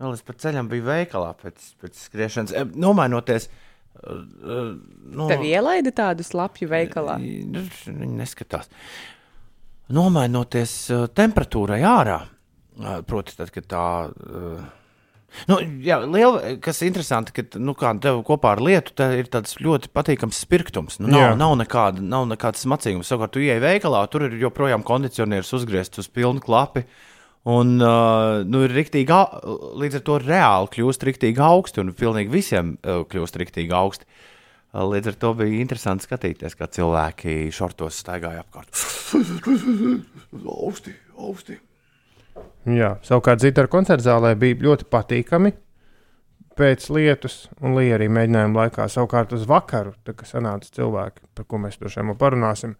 vēl 0.00 0.16
es 0.16 0.22
pa 0.26 0.36
ceļam 0.44 0.68
biju 0.70 0.86
veikalā 0.88 1.32
pēc, 1.40 1.72
pēc 1.82 2.04
skriešanas. 2.06 2.54
Eh, 2.54 2.68
Nomainoties, 2.80 3.48
eh, 3.48 4.04
eh, 4.04 4.70
no, 5.16 5.28
Tev 5.30 5.44
ielaida 5.48 5.94
tādu 5.94 6.26
slapju 6.26 6.70
veikalā. 6.70 7.18
Viņi 7.22 8.14
neskatās. 8.20 8.70
Nomainoties 9.94 10.78
uh, 10.94 11.02
temperatūrai 11.12 11.82
ārā, 11.84 12.22
proti, 13.04 13.34
tad, 13.36 13.50
kad 13.52 13.66
tā. 13.68 13.88
Uh, 14.08 14.62
Nu, 15.50 15.58
jā, 15.84 15.98
liela, 16.02 16.54
kas 16.62 16.82
ir 16.82 16.90
interesanti, 16.92 17.34
ka 17.36 17.60
nu, 17.62 17.74
kā, 17.78 17.90
tev 18.02 18.20
kopā 18.26 18.54
ar 18.54 18.62
lietu 18.64 18.94
tā 18.96 19.10
ir 19.18 19.30
tāds 19.32 19.56
ļoti 19.62 19.90
patīkams 19.94 20.42
spirtums. 20.46 21.00
Nu, 21.00 21.10
nav, 21.12 21.24
Jā. 21.24 21.32
nav, 21.40 21.56
nekāda, 21.60 22.04
nav 22.04 22.28
nekāds 22.30 22.62
smacīgums. 22.66 23.10
Savukārt, 23.10 23.34
tu 23.36 23.42
ieej 23.44 23.62
veikalā, 23.64 24.04
tur 24.12 24.28
ir 24.28 24.38
joprojām 24.40 24.86
kondicionieris 24.86 25.52
uzgriezts 25.56 26.04
uz 26.04 26.10
pilnu 26.12 26.44
klapi. 26.44 26.84
Un 27.50 27.74
uh, 27.76 28.40
nu, 28.48 28.62
ir 28.64 28.72
riktīgi, 28.72 29.16
līdz 29.82 29.98
ar 29.98 30.04
to 30.06 30.20
reāli 30.22 30.70
kļūst 30.78 31.02
rīktīgi 31.10 31.42
augsti, 31.44 31.82
un 31.82 31.92
pilnīgi 31.98 32.32
visiem 32.32 32.78
uh, 32.78 33.02
kļūst 33.04 33.36
rīktīgi 33.42 33.74
augsti. 33.76 34.08
Uh, 34.08 34.30
Līdz 34.74 35.12
ar 35.12 35.16
to 35.22 35.28
bija 35.38 35.60
interesanti 35.62 36.02
skatīties, 36.02 36.56
kā 36.58 36.66
cilvēki 36.66 37.52
šortos 37.54 38.00
staigāja 38.02 38.42
apkārt. 38.42 38.74
augsti, 40.66 40.94
augsti. 41.14 41.60
Jā, 42.64 42.94
savukārt 43.04 43.42
Zīta 43.44 43.64
ar 43.64 43.68
koncertu 43.72 44.06
zālē 44.06 44.32
bija 44.40 44.62
ļoti 44.64 44.88
patīkami. 44.92 45.52
Pēc 46.54 46.86
lietus, 46.94 47.48
un 47.60 47.74
Līja 47.74 47.98
arī 47.98 48.06
mēģinājuma 48.14 48.62
laikā, 48.62 48.86
savukārt 48.88 49.34
uz 49.34 49.42
vakaru, 49.50 49.92
tad, 50.06 50.16
kad 50.20 50.30
sanāca 50.30 50.70
cilvēki, 50.76 51.24
par 51.34 51.48
ko 51.50 51.58
mēs 51.64 51.80
droši 51.80 52.00
vien 52.00 52.14
parunāsim, 52.20 52.76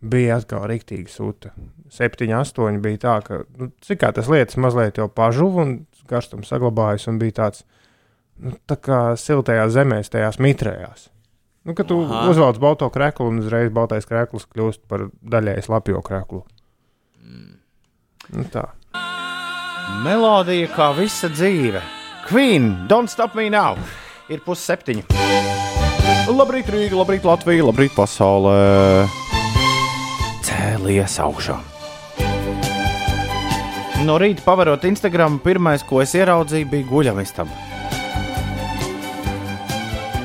bija 0.00 0.38
atkal 0.40 0.64
rīktīgi 0.70 1.12
sūta. 1.12 1.52
7, 1.92 2.32
8 2.40 2.80
bija 2.82 3.02
tā, 3.04 3.18
ka 3.26 3.42
nu, 3.60 3.68
cik 3.84 4.06
tas 4.16 4.30
lietas 4.32 4.56
mazliet 4.56 4.98
jau 4.98 5.10
pažuva 5.12 5.66
un 5.66 5.76
karstums 6.08 6.50
saglabājas, 6.50 7.06
un 7.12 7.20
bija 7.20 7.38
tāds 7.42 7.66
nu, 8.40 8.56
tā 8.66 8.80
kā 8.80 9.00
siltajās 9.20 9.76
zemēs, 9.76 10.10
tajās 10.12 10.40
mitrējās. 10.42 11.10
Nu, 11.68 11.76
kad 11.78 11.86
tu 11.92 12.00
Aha. 12.02 12.26
uzvelc 12.32 12.58
balto 12.58 12.88
kreklu, 12.90 13.28
un 13.30 13.44
uzreiz 13.44 13.70
baltais 13.70 14.08
krekls 14.08 14.48
kļūst 14.50 14.82
par 14.90 15.06
daļai 15.22 15.60
slapjo 15.62 16.00
kreklu. 16.02 16.42
Nu, 18.32 18.46
tā. 18.50 18.72
Melodija 20.02 20.68
kā 20.74 20.92
visa 20.96 21.30
dzīve. 21.32 21.82
Queen, 22.28 22.86
don't 22.88 23.10
stop 23.10 23.34
me 23.34 23.48
now! 23.50 23.76
Ir 24.30 24.40
pusseptiņi. 24.46 25.08
Labrīt, 26.32 26.70
Rīga, 26.70 26.96
labrīt, 26.96 27.26
Latvija, 27.26 27.66
labrīt, 27.66 27.92
pasaulē! 27.96 28.54
Cēlies 30.46 31.18
augšā! 31.22 31.58
No 34.02 34.16
rīta 34.18 34.42
pavarot 34.42 34.82
Instagram, 34.86 35.36
pirmais, 35.42 35.82
ko 35.86 36.00
es 36.02 36.14
ieraudzīju, 36.18 36.70
bija 36.70 36.88
guļamistaba. 36.88 37.58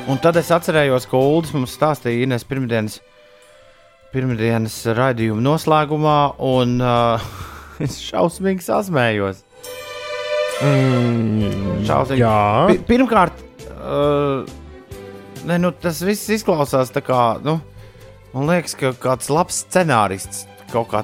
Un 0.07 0.21
tad 0.23 0.39
es 0.39 0.53
atcerējos, 0.55 1.05
ko 1.11 1.19
Ulas 1.35 1.51
mums 1.53 1.73
stāstīja 1.75 2.25
Ines 2.25 2.45
pirmdienas, 2.47 3.01
pirmdienas 4.13 4.79
raidījuma 4.97 5.43
noslēgumā, 5.49 6.19
un 6.47 6.77
uh, 6.79 7.27
es 7.85 7.99
šausmīgi 8.05 8.65
sasmējos. 8.65 9.43
Mm, 10.57 11.83
Šausmīgi. 11.85 12.21
jā, 12.23 12.35
Pi- 12.71 12.79
Pirmkārt, 12.89 13.41
uh, 13.77 14.47
ne, 15.45 15.57
nu, 15.61 15.69
tas 15.71 15.99
viss 16.05 16.29
izklausās 16.33 16.89
tā 16.95 17.03
kā, 17.05 17.19
nu, 17.45 17.59
man 18.33 18.47
liekas, 18.49 18.73
ka 18.79 18.93
kāds 18.97 19.29
labs 19.29 19.59
scenārists 19.67 20.45
kaut 20.71 20.89
kā 20.91 21.03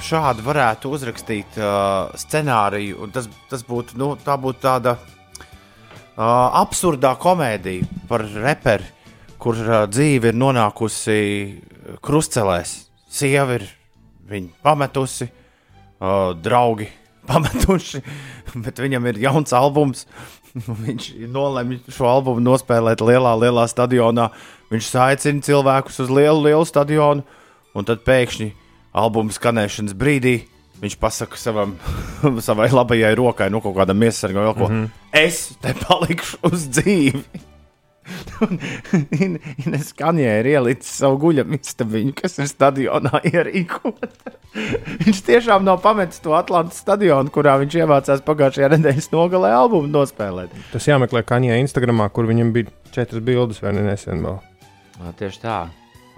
šādi 0.00 0.44
varētu 0.46 0.92
uzrakstīt 0.94 1.58
uh, 1.60 2.12
scenāriju, 2.16 3.08
tas, 3.12 3.26
tas 3.50 3.64
būtu, 3.66 3.98
nu, 4.00 4.12
tā 4.24 4.38
būtu 4.40 4.62
tāda 4.62 4.94
uh, 4.96 6.22
absurdā 6.62 7.16
komēdija 7.20 7.84
par 8.08 8.24
reperi, 8.46 8.86
kur 9.42 9.58
uh, 9.58 9.82
dzīve 9.90 10.30
ir 10.32 10.38
nonākusi 10.38 11.18
krustcelēs. 12.04 12.76
Sieva 13.10 13.58
ir 13.58 13.66
viņu 14.30 14.54
pametusi, 14.64 15.28
uh, 15.28 16.30
draugi 16.38 16.88
pametuši, 17.28 18.02
bet 18.64 18.82
viņam 18.82 19.08
ir 19.12 19.22
jauns 19.28 19.54
albums. 19.56 20.06
Viņš 20.84 21.10
nolemj 21.30 21.82
šo 21.92 22.08
albumu 22.08 22.42
nospēlēt 22.42 23.04
lielā, 23.04 23.36
lielā 23.38 23.68
stadionā. 23.70 24.30
Viņš 24.72 24.92
aicina 25.04 25.44
cilvēkus 25.44 26.00
uz 26.04 26.12
lielu, 26.12 26.40
lielu 26.48 26.66
stadionu, 26.68 27.24
un 27.76 27.88
tad 27.88 28.04
pēkšņi 28.08 28.52
albuma 28.98 29.34
skanēšanas 29.34 29.96
brīdī 29.96 30.40
viņš 30.82 30.96
pasaka 31.00 31.38
savam, 31.38 31.76
savai 32.46 32.70
labajai 32.72 33.14
rokai, 33.18 33.50
no 33.52 33.62
kaut 33.64 33.76
kādam 33.78 34.02
iesargam, 34.06 34.46
vēl 34.46 34.56
ko. 34.58 34.68
Mm 34.68 34.82
-hmm. 34.84 34.90
Es 35.12 35.52
te 35.60 35.74
palikšu 35.74 36.38
uz 36.42 36.68
dzīvi. 36.68 37.22
Un 38.46 39.38
Ines 39.58 39.92
Kanjē 39.98 40.38
ir 40.40 40.50
ielicis 40.54 40.98
savu 41.00 41.18
guļamistabiņu, 41.26 42.14
kas 42.18 42.38
ir 42.42 42.50
stadionā 42.50 43.22
ierīkota. 43.28 44.34
Viņš 45.04 45.22
tiešām 45.26 45.66
nav 45.66 45.82
pametis 45.84 46.22
to 46.24 46.34
Atlantijas 46.38 46.82
stadionu, 46.84 47.32
kurā 47.34 47.58
viņš 47.60 47.78
ievācās 47.82 48.24
pagājušajā 48.26 48.70
nedēļas 48.76 49.10
nogalē 49.12 49.52
albumu 49.54 49.90
nospēlēt. 49.92 50.54
tas 50.72 50.88
jāmeklē 50.88 51.22
Kanjē 51.28 51.60
Instagramā, 51.62 52.08
kur 52.14 52.28
viņam 52.30 52.54
bija 52.56 52.72
četras 52.94 53.24
bildes 53.24 53.60
vai 53.62 53.74
ne 53.76 53.84
nesen 53.90 54.24
vēl. 54.24 54.40
Nā, 54.98 55.12
tieši 55.18 55.44
tā. 55.44 55.60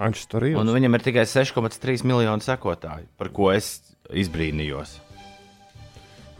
Un 0.01 0.73
viņam 0.73 0.97
ir 0.97 1.03
tikai 1.05 1.27
6,3 1.29 2.07
miljoni 2.09 2.45
sekotāju, 2.45 3.11
par 3.21 3.29
ko 3.37 3.51
es 3.53 3.75
izbrīnījos. 4.17 4.97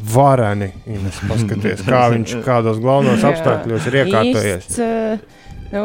Vareni, 0.01 0.71
Ines, 0.89 1.19
paskaties, 1.29 1.83
kā 1.85 2.07
viņš 2.15 2.39
kādos 2.47 2.81
galvenos 2.81 3.25
apstākļos 3.27 3.89
ir 3.91 3.99
iekārtojies. 4.01 4.65
Īsts, 4.65 4.81
uh, 4.81 5.40
Nu, 5.71 5.83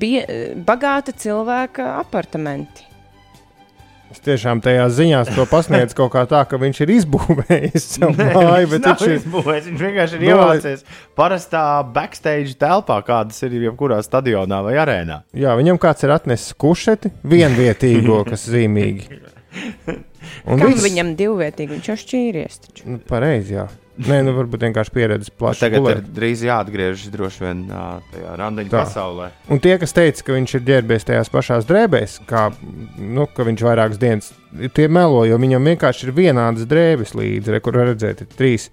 bija 0.00 0.24
bagāta 0.68 1.12
cilvēka 1.16 1.94
apartamenti. 2.02 2.88
Es 4.12 4.20
tiešām 4.20 4.58
tajā 4.60 4.82
ziņā 4.92 5.22
to 5.32 5.46
pasniedzu 5.48 5.96
kaut 5.96 6.10
kā 6.12 6.26
tā, 6.28 6.42
ka 6.44 6.58
viņš 6.60 6.80
ir 6.84 6.90
izbūvējis 6.98 7.86
savu 7.94 8.12
māju, 8.20 8.68
bet 8.74 8.84
viņš, 8.84 9.00
viņš 9.00 9.06
ir. 9.08 9.14
izbūvējis, 9.22 9.68
viņš 9.70 9.84
vienkārši 9.86 10.18
ir 10.18 10.24
Nolai- 10.26 10.34
ievācies 10.58 10.82
parastā 11.16 11.62
backstage 11.94 12.52
telpā, 12.60 12.98
kādas 13.08 13.40
ir 13.48 13.56
jebkurā 13.70 14.02
stadionā 14.04 14.58
vai 14.66 14.74
arēnā. 14.84 15.22
Jā, 15.32 15.54
viņam 15.56 15.80
kāds 15.80 16.04
ir 16.04 16.12
atnesis 16.12 16.52
kušeti, 16.60 17.08
vienvietīgo, 17.24 18.20
kas 18.28 18.44
zīmīgi. 18.52 19.22
Un 20.52 20.60
Kam 20.60 20.68
viss- 20.74 20.84
viņam 20.84 21.14
divvietīgi? 21.16 21.72
Viņš 21.78 21.88
jau 21.88 21.96
šķīries. 22.04 22.60
Taču. 22.66 22.84
Nu, 22.92 23.00
pareizi, 23.08 23.56
jā. 23.56 23.64
Nē, 23.92 24.22
nu 24.24 24.32
varbūt 24.32 24.62
vienkārši 24.64 24.92
pieredzes 24.94 25.28
plašs. 25.36 25.60
Tagad 25.60 25.82
gulēt. 25.82 25.98
ir 26.00 26.12
drīz 26.16 26.40
jāatgriežas 26.46 27.10
droši 27.12 27.42
vien 27.44 27.58
tajā 27.68 28.36
randiņu 28.40 28.70
Tā. 28.72 28.84
pasaulē. 28.86 29.26
Un 29.52 29.60
tie, 29.60 29.74
kas 29.78 29.92
teica, 29.92 30.24
ka 30.24 30.32
viņš 30.32 30.54
ir 30.56 30.62
ģērbies 30.70 31.04
tajās 31.10 31.28
pašās 31.28 31.68
drēbēs, 31.68 32.14
kā, 32.28 32.46
nu, 32.96 33.26
viņš 33.36 33.64
vairākas 33.68 34.00
dienas, 34.00 34.30
tie 34.72 34.88
melo, 34.88 35.26
jo 35.28 35.36
viņam 35.42 35.68
vienkārši 35.74 36.08
ir 36.08 36.14
vienādas 36.16 36.64
drēbes 36.70 37.12
līdzi, 37.18 37.52
re, 37.52 37.60
kur 37.60 37.76
redzēt, 37.76 38.24
ir 38.24 38.32
trīs 38.32 38.70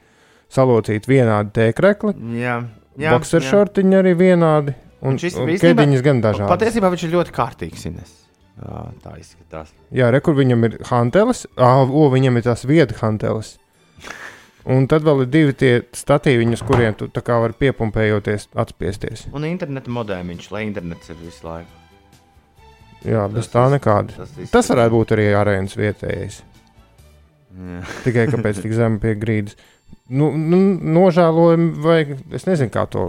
salocīti 0.55 1.11
vienādi 1.11 1.51
tēkrekli, 1.59 2.15
Jā, 2.39 2.61
jā, 2.95 3.11
bokseršortiņi 3.11 3.99
arī 3.99 4.15
vienādi, 4.23 4.77
un, 5.03 5.17
un 5.17 5.19
īstenībā- 5.19 5.59
kediņas 5.67 6.05
gan 6.07 6.23
dažādas. 6.23 6.55
Patiesībā 6.55 6.95
viņš 6.95 7.03
ir 7.09 7.15
ļoti 7.17 7.35
kārtīgs. 7.35 7.85
Ines. 7.91 8.15
Jā, 8.59 8.87
tā 9.03 9.19
izskatās. 9.19 9.75
Jā, 9.91 10.09
re, 10.11 10.19
kur 10.23 10.33
viņam 10.35 10.63
ir 10.67 10.79
hantelis, 10.89 11.45
ah, 11.57 11.83
o, 11.83 12.07
viņam 12.11 12.39
ir 12.39 12.47
tās 12.47 12.63
vietas 12.67 12.99
hantelis. 13.03 13.57
Un 14.69 14.85
tad 14.91 15.01
vēl 15.07 15.23
ir 15.25 15.29
divi 15.33 15.53
tie 15.57 15.71
statīvi, 15.97 16.45
uz 16.53 16.61
kuriem 16.65 16.93
tu 16.97 17.07
tā 17.09 17.23
kā 17.25 17.39
vari 17.41 17.55
piepumpējoties, 17.57 18.49
atspiesties. 18.61 19.25
Un 19.33 19.47
interneta 19.49 19.89
modēmiņš, 19.89 20.51
lai 20.53 20.65
internets 20.67 21.09
ir 21.09 21.17
visu 21.23 21.47
laiku. 21.47 21.73
Jā, 23.07 23.23
bez 23.31 23.47
Tas- 23.47 23.53
tā 23.55 23.63
nekāda. 23.73 24.13
Tas, 24.17 24.29
izskatās- 24.35 24.51
Tas 24.53 24.69
varētu 24.73 24.93
būt 24.97 25.13
arī 25.15 25.27
arēnas 25.39 25.75
vietējais. 25.79 26.41
Jā. 27.59 27.81
Tikai 28.05 28.27
kāpēc 28.29 28.61
tik 28.61 28.75
zemi 28.77 28.99
pie 29.01 29.15
grīdas? 29.17 29.55
Nu, 30.09 30.29
nu, 30.37 30.57
nožēlojami, 30.99 31.69
vai 31.81 31.99
es 32.37 32.45
nezinu, 32.45 32.69
kā 32.73 32.83
to 32.89 33.07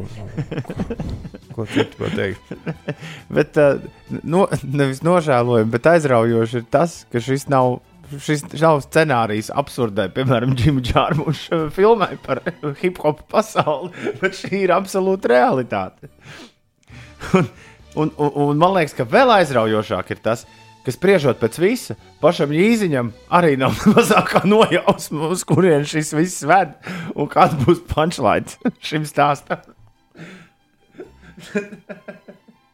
ko 1.55 1.67
citu 1.69 1.97
pateikt. 2.01 2.53
Bet 3.37 3.57
uh, 3.61 3.81
no, 4.23 4.47
nevis 4.65 5.03
nožēlojami, 5.05 5.69
bet 5.73 5.89
aizraujoši 5.93 6.61
ir 6.63 6.67
tas, 6.73 7.03
ka 7.13 7.21
šis 7.25 7.49
nav. 7.53 7.81
Šis 8.19 8.43
nav 8.59 8.81
scenārijs 8.83 9.53
absurdai, 9.55 10.09
piemēram, 10.15 10.57
Džimsa 10.59 10.87
Čārmuša 10.91 11.59
filmai 11.75 12.17
par 12.25 12.41
hip 12.81 12.99
hop 13.05 13.23
pasauli, 13.31 13.93
bet 14.19 14.35
šī 14.39 14.65
ir 14.65 14.73
absolūta 14.75 15.31
realitāte. 15.31 16.11
Un, 17.37 17.47
un, 17.95 18.11
un, 18.17 18.33
un 18.49 18.59
man 18.59 18.75
liekas, 18.79 18.97
ka 18.99 19.07
vēl 19.07 19.31
aizraujošāk 19.37 20.11
ir 20.15 20.23
tas, 20.25 20.47
ka 20.85 20.95
spriežot 20.95 21.39
pēc 21.41 21.59
visa, 21.63 21.97
pašam 22.23 22.55
īziņam 22.57 23.13
arī 23.37 23.57
nav 23.61 23.77
mazākā 23.95 24.43
nojausma, 24.49 25.31
uz 25.31 25.45
kurien 25.47 25.87
šis 25.87 26.15
viss 26.17 26.47
ved 26.49 26.75
un 27.15 27.31
kāds 27.31 27.59
būs 27.63 27.85
punchline 27.93 28.75
šim 28.83 29.07
stāstam. 29.09 29.63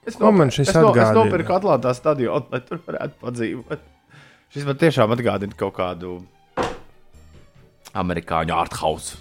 Es, 0.07 0.15
šis 0.15 0.71
es, 0.71 0.77
no, 0.79 0.95
es 0.95 1.13
nopirku 1.15 1.57
Atlantā 1.57 1.93
stadionu, 1.99 2.47
lai 2.53 2.63
tur 2.63 2.81
varētu 2.87 3.21
padzīvot. 3.25 3.85
Šis 4.55 4.67
man 4.67 4.79
tiešām 4.81 5.13
atgādina 5.15 5.57
kaut 5.59 5.75
kādu 5.77 6.21
amerikāņu 7.97 8.55
art 8.57 8.77
house. 8.81 9.17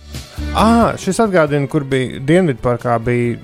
Ah, 0.55 0.95
šis 0.99 1.19
atgādina, 1.23 1.67
kur 1.71 1.85
bija 1.87 2.19
Dienvidparkā. 2.23 2.97
Bija 3.03 3.37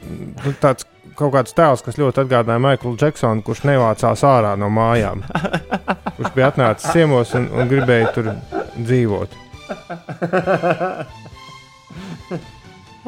nu, 0.43 0.53
tāds 0.61 0.87
kaut 1.19 1.33
kāds 1.35 1.55
tēls, 1.55 1.83
kas 1.85 1.99
ļoti 1.99 2.23
atgādināja 2.23 2.63
Maiklu 2.63 2.93
Džeksonu, 2.99 3.43
kurš 3.45 3.63
nevācās 3.69 4.23
ārā 4.27 4.53
no 4.59 4.71
mājām. 4.73 5.23
Kurš 6.17 6.33
bija 6.35 6.51
atnācis 6.51 6.91
ciemos 6.93 7.31
un, 7.37 7.47
un 7.55 7.69
gribēja 7.71 8.11
tur 8.15 8.31
dzīvot. 8.77 9.33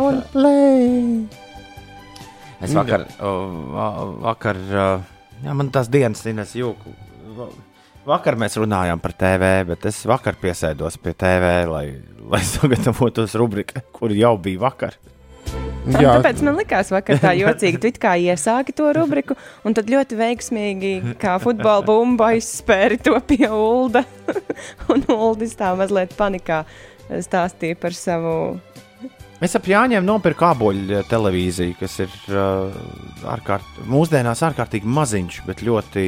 Un 0.02 0.22
play! 0.34 1.28
Es 2.64 2.74
vakar, 2.74 3.04
vakar 4.24 4.58
o, 4.58 4.88
jā, 5.44 5.54
man 5.54 5.70
tās 5.76 5.92
dienas, 5.92 6.24
Ines, 6.32 6.56
jūku. 6.58 6.96
Va- 8.04 8.18
Vakar 8.18 8.36
mēs 8.36 8.58
runājām 8.60 9.00
par 9.00 9.14
TV, 9.16 9.50
bet 9.68 9.86
es 9.88 10.02
vakar 10.08 10.36
piesēdos 10.36 10.98
pie 11.00 11.14
TV, 11.16 11.52
lai, 11.70 11.86
lai 12.34 12.42
sagatavotos 12.44 13.36
rubrikai, 13.40 13.86
kur 13.96 14.12
jau 14.12 14.36
bija 14.38 14.60
vakar. 14.66 14.98
Jā. 15.84 16.14
Tāpēc 16.16 16.40
man 16.48 16.56
likās, 16.56 16.92
vakar 16.96 17.20
tā 17.20 17.34
jocīgi. 17.36 17.80
Tu 17.84 17.92
kā 18.00 18.14
iesāki 18.20 18.72
to 18.76 18.88
rubriku, 18.96 19.36
un 19.68 19.76
tad 19.76 19.90
ļoti 19.92 20.16
veiksmīgi, 20.20 20.92
kā 21.20 21.36
futbola 21.44 21.84
bumba, 21.84 22.30
aizspēri 22.32 23.02
to 23.04 23.18
pie 23.28 23.50
Ulda. 23.52 24.06
un 24.94 25.04
Uldis 25.12 25.58
tā 25.60 25.74
mazliet 25.80 26.16
panikā 26.20 26.62
stāstīja 27.12 27.80
par 27.80 27.96
savu. 27.96 28.36
Es 29.44 29.58
ap 29.60 29.68
Jāņiem 29.68 30.06
nopirku 30.08 30.48
āboļu 30.48 31.02
televīziju, 31.12 31.76
kas 31.80 32.00
ir 32.06 32.16
uh, 32.32 32.72
ārkārt, 33.34 33.84
mūsdienās 33.92 34.44
ārkārtīgi 34.48 34.88
maziņš, 34.88 35.42
bet 35.48 35.64
ļoti. 35.68 36.04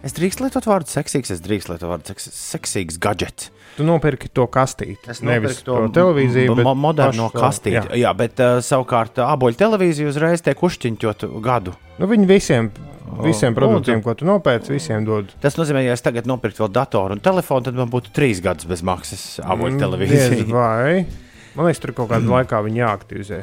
Es 0.00 0.14
drīkstu 0.16 0.46
lietot 0.46 0.64
vārdu 0.64 0.88
seksīgs, 0.88 1.28
es 1.34 1.42
drīkstu 1.44 1.74
lietot 1.74 1.90
vārdu 1.90 2.08
seks, 2.08 2.28
seksīgs 2.32 2.96
gadgets. 3.04 3.50
Tu 3.76 3.84
nopirki 3.84 4.30
to 4.32 4.46
kastīti. 4.50 4.96
Es 5.12 5.20
Nevis 5.20 5.58
nopirku 5.60 5.66
to 5.66 5.90
televīziju, 5.98 6.54
bet 6.56 6.64
mo 6.64 6.72
moderno 6.74 7.26
pašu 7.28 7.34
to- 7.36 7.42
kastīti. 7.44 7.82
jā. 7.92 7.98
Jā. 8.06 8.12
bet 8.16 8.40
uh, 8.40 8.58
savukārt 8.64 9.20
āboļu 9.20 9.58
televīzija 9.60 10.08
uzreiz 10.08 10.40
tiek 10.46 10.56
uzšķiņķot 10.56 11.26
gadu. 11.44 11.74
Nu, 12.00 12.08
viņi 12.08 12.26
visiem, 12.30 12.70
visiem 13.22 13.54
produktiem, 13.56 14.00
ko 14.02 14.14
tu 14.16 14.24
nopērci, 14.28 14.72
visiem 14.72 15.04
dod. 15.04 15.34
Tas 15.44 15.58
nozīmē, 15.60 15.84
ja 15.84 15.92
es 15.92 16.00
tagad 16.04 16.24
nopirktu 16.28 16.64
vēl 16.64 16.72
datoru 16.80 17.18
un 17.18 17.20
telefonu, 17.20 17.68
tad 17.68 17.76
man 17.76 17.92
būtu 17.92 18.14
trīs 18.16 18.40
gadus 18.40 18.64
bez 18.70 18.80
maksas 18.82 19.36
āboļu 19.44 19.76
Mm, 19.76 19.82
televīzija. 19.84 20.46
Vai? 20.48 21.04
Man 21.54 21.68
liekas, 21.68 21.82
tur 21.84 21.92
kaut 21.92 22.08
kādā 22.14 22.24
laikā 22.40 22.64
viņi 22.64 22.82
jāaktivizē. 22.86 23.42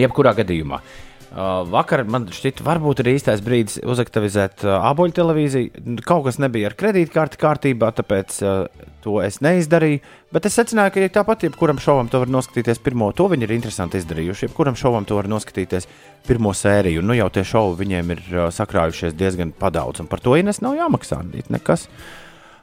Jebkurā 0.00 0.32
gadījumā. 0.40 0.80
Uh, 0.80 1.04
vakar 1.28 2.04
man 2.08 2.24
šķiet, 2.32 2.62
varbūt 2.64 3.02
ir 3.02 3.10
īstais 3.12 3.42
brīdis 3.44 3.78
uzaktivizēt 3.84 4.64
uh, 4.64 4.78
āboļu 4.88 5.14
televīziju. 5.18 5.98
Kaut 6.06 6.24
kas 6.24 6.38
nebija 6.40 6.70
ar 6.70 6.76
kredītkarti 6.78 7.40
kārtībā, 7.40 7.90
tāpēc 7.98 8.38
uh, 8.42 8.86
to 9.04 9.18
es 9.20 9.40
neizdarīju. 9.44 10.00
Bet 10.32 10.48
es 10.48 10.56
secināju, 10.56 10.94
ka 10.94 11.02
ja 11.04 11.10
tāpat 11.12 11.44
jebkuram 11.44 11.80
šovam 11.80 12.08
to 12.08 12.22
var 12.22 12.32
noskatīties 12.32 12.80
pirmo. 12.84 13.10
To 13.16 13.28
viņi 13.32 13.44
ir 13.44 13.54
interesanti 13.58 14.00
izdarījuši. 14.00 14.48
Jebkuram 14.48 14.78
šovam 14.78 15.08
to 15.08 15.18
var 15.20 15.28
noskatīties 15.28 15.88
pirmo 16.28 16.54
sēriju. 16.56 17.04
Nu, 17.04 17.16
jau 17.16 17.28
tie 17.32 17.44
šovi 17.48 17.76
viņiem 17.82 18.14
ir 18.16 18.24
uh, 18.32 18.46
sakrājušies 18.54 19.16
diezgan 19.18 19.52
padaudz. 19.56 20.00
Un 20.04 20.08
par 20.08 20.24
to 20.24 20.36
Ines 20.40 20.62
nav 20.64 20.78
jāmaksā. 20.80 21.20
Nekas. 21.52 21.88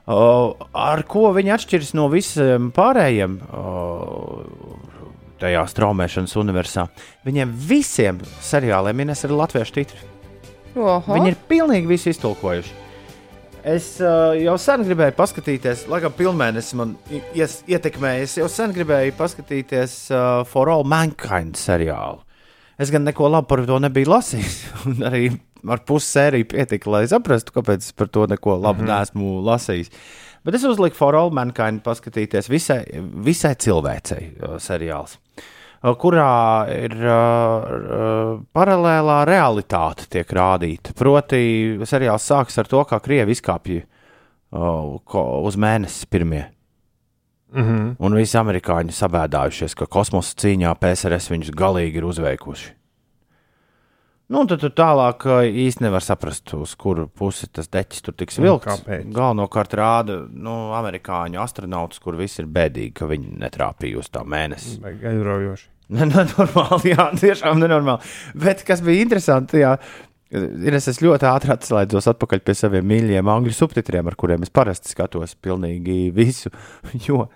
Uh, 0.06 0.54
ar 0.78 1.02
ko 1.10 1.32
viņi 1.34 1.54
atšķiras 1.56 1.96
no 1.98 2.10
visiem 2.14 2.70
pārējiem 2.74 3.40
uh, 3.46 4.92
tajā 5.42 5.66
straumēšanas 5.72 6.36
universā? 6.42 6.88
Viņiem 7.28 7.54
visiem 7.68 8.20
seriāliem 8.42 9.06
Ines 9.06 9.24
ir 9.28 9.36
latviešu 9.36 9.78
titri. 9.80 10.02
Oho, 10.76 11.14
Viņi 11.16 11.32
ir 11.32 11.38
pilnīgi 11.48 11.88
visi 11.88 12.12
iztulkojuši. 12.12 12.82
Es 13.66 13.96
uh, 13.98 14.36
jau 14.38 14.54
sen 14.62 14.84
gribēju 14.86 15.16
paskatīties, 15.18 15.88
lai 15.90 15.98
gan 16.04 16.14
pilnmēnesis 16.14 16.76
man 16.78 16.92
ies, 17.34 17.64
ietekmēja. 17.66 18.28
Es 18.28 18.36
jau 18.38 18.50
sen 18.52 18.76
gribēju 18.76 19.16
paskatīties 19.18 19.96
uh, 20.14 20.44
For 20.46 20.70
All 20.70 20.86
Mankind 20.86 21.58
seriālu. 21.58 22.22
Es 22.78 22.92
gan 22.94 23.08
neko 23.08 23.32
labu 23.32 23.50
par 23.50 23.64
to 23.66 23.80
nebiju 23.82 24.12
lasījis. 24.12 24.60
un 24.92 25.02
Arī 25.10 25.32
ar 25.66 25.82
pusi 25.88 26.12
sēriju 26.12 26.52
pietika, 26.52 26.92
lai 26.94 27.06
saprastu, 27.10 27.56
kāpēc 27.56 27.88
es 27.88 27.98
par 27.98 28.12
to 28.14 28.28
neko 28.30 28.60
labu 28.60 28.84
mm 28.84 28.88
-hmm. 28.88 28.94
neesmu 28.94 29.42
lasījis. 29.48 29.92
Bet 30.46 30.60
es 30.60 30.64
uzliku 30.64 30.96
For 30.96 31.16
All 31.16 31.34
Mankind 31.34 31.82
paskatīties 31.82 32.50
visai, 32.50 32.84
visai 33.26 33.56
cilvēcei 33.56 34.36
uh, 34.44 34.60
seriāls 34.62 35.18
kurā 36.02 36.66
ir 36.74 36.96
uh, 36.98 38.40
paralēlā 38.56 39.20
realitāte 39.30 40.08
tiek 40.10 40.32
rādīta. 40.34 40.96
Proti, 40.98 41.42
seriāls 41.86 42.26
sākas 42.26 42.58
ar 42.62 42.70
to, 42.72 42.82
kā 42.90 43.00
krievi 43.04 43.36
izkāpja 43.36 43.84
uh, 43.86 45.20
uz 45.46 45.60
mēnesi 45.62 46.08
pirmie. 46.10 46.48
Mm 47.56 47.64
-hmm. 47.64 47.96
Un 48.00 48.16
visi 48.16 48.38
amerikāņi 48.38 48.92
sabēdājušies, 48.92 49.76
ka 49.76 49.86
kosmosa 49.86 50.36
cīņā 50.36 50.76
PSRS 50.76 51.30
viņus 51.32 51.52
galīgi 51.52 52.02
ir 52.02 52.06
uzveikuši. 52.06 52.74
Nu, 54.28 54.42
tad 54.50 54.60
tu 54.60 54.72
tālāk 54.74 55.22
īsti 55.54 55.84
nevar 55.86 56.02
saprast, 56.02 56.54
uz 56.58 56.74
kuru 56.76 57.06
pusi 57.08 57.48
tas 57.48 57.70
deķis 57.70 58.02
tur 58.02 58.14
tiks 58.18 58.40
Un 58.40 58.44
vilkts. 58.48 58.82
Galvenokārt 59.14 59.74
rāda 59.74 60.28
nu, 60.32 60.74
amerikāņu 60.74 61.42
astronautus, 61.44 62.00
kur 62.00 62.18
viss 62.18 62.40
ir 62.40 62.46
bēdīgi, 62.46 62.94
ka 62.94 63.06
viņi 63.06 63.38
netrāpīja 63.38 64.02
uz 64.02 64.10
tā 64.10 64.24
mēnesi. 64.26 64.80
Aizraujoši. 64.82 65.75
Nenormāli, 66.00 66.96
jā, 66.96 67.08
tiešām 67.22 67.62
nenormāli. 67.62 68.14
Bet 68.42 68.64
kas 68.66 68.82
bija 68.86 69.06
interesanti, 69.06 69.62
jā, 69.62 69.76
ir 70.34 70.78
es 70.78 71.02
ļoti 71.04 71.28
ātri 71.30 71.54
atslēdzos 71.54 72.10
atpakaļ 72.10 72.42
pie 72.48 72.56
saviem 72.58 72.88
mīļajiem 72.90 73.30
angļu 73.36 73.54
subtitriem, 73.54 74.10
ar 74.10 74.18
kuriem 74.18 74.46
es 74.46 74.54
parasti 74.54 74.92
skatos 74.96 75.38
pilnīgi 75.38 76.10
visu. 76.16 76.54
Jo 77.08 77.28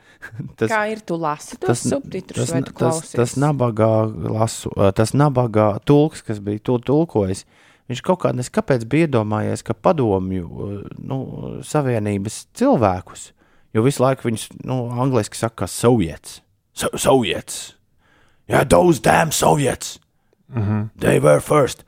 tas, 0.60 0.68
kā 0.68 0.82
ir 0.92 1.00
tu 1.08 1.16
lasi 1.16 1.56
tos 1.62 1.86
subtitrus 1.86 2.50
tas, 2.50 2.52
vai 2.52 2.64
tu 2.66 2.74
tas, 2.74 2.80
klausies? 2.82 3.16
tas 3.16 3.38
nabagā 3.40 3.94
lasu, 4.10 4.74
tas 4.98 5.14
nabagā 5.16 5.70
tulks, 5.88 6.26
kas 6.26 6.42
bija 6.44 6.66
to 6.72 6.76
tulkojis, 6.90 7.46
Viņš 7.90 8.04
kaut 8.06 8.20
kā 8.22 8.30
nes 8.38 8.52
kāpēc 8.54 8.84
bija 8.86 9.08
iedomājies, 9.08 9.64
ka 9.66 9.74
padomju 9.74 10.46
nu, 11.10 11.18
savienības 11.66 12.44
cilvēkus, 12.60 13.32
jo 13.74 13.82
visu 13.86 14.04
laiku 14.04 14.28
viņus 14.28 14.46
nu, 14.62 14.84
angliski 15.02 15.40
saka, 15.40 15.66
soviets. 15.66 16.44
So, 16.78 16.92
soviets. 17.02 17.79
Yeah, 18.50 18.66
those 18.66 19.02
damn 19.02 19.32
soviets. 19.32 20.00
Mm 20.50 20.64
-hmm. 20.64 20.90
They 21.00 21.20
were 21.20 21.42
first. 21.42 21.86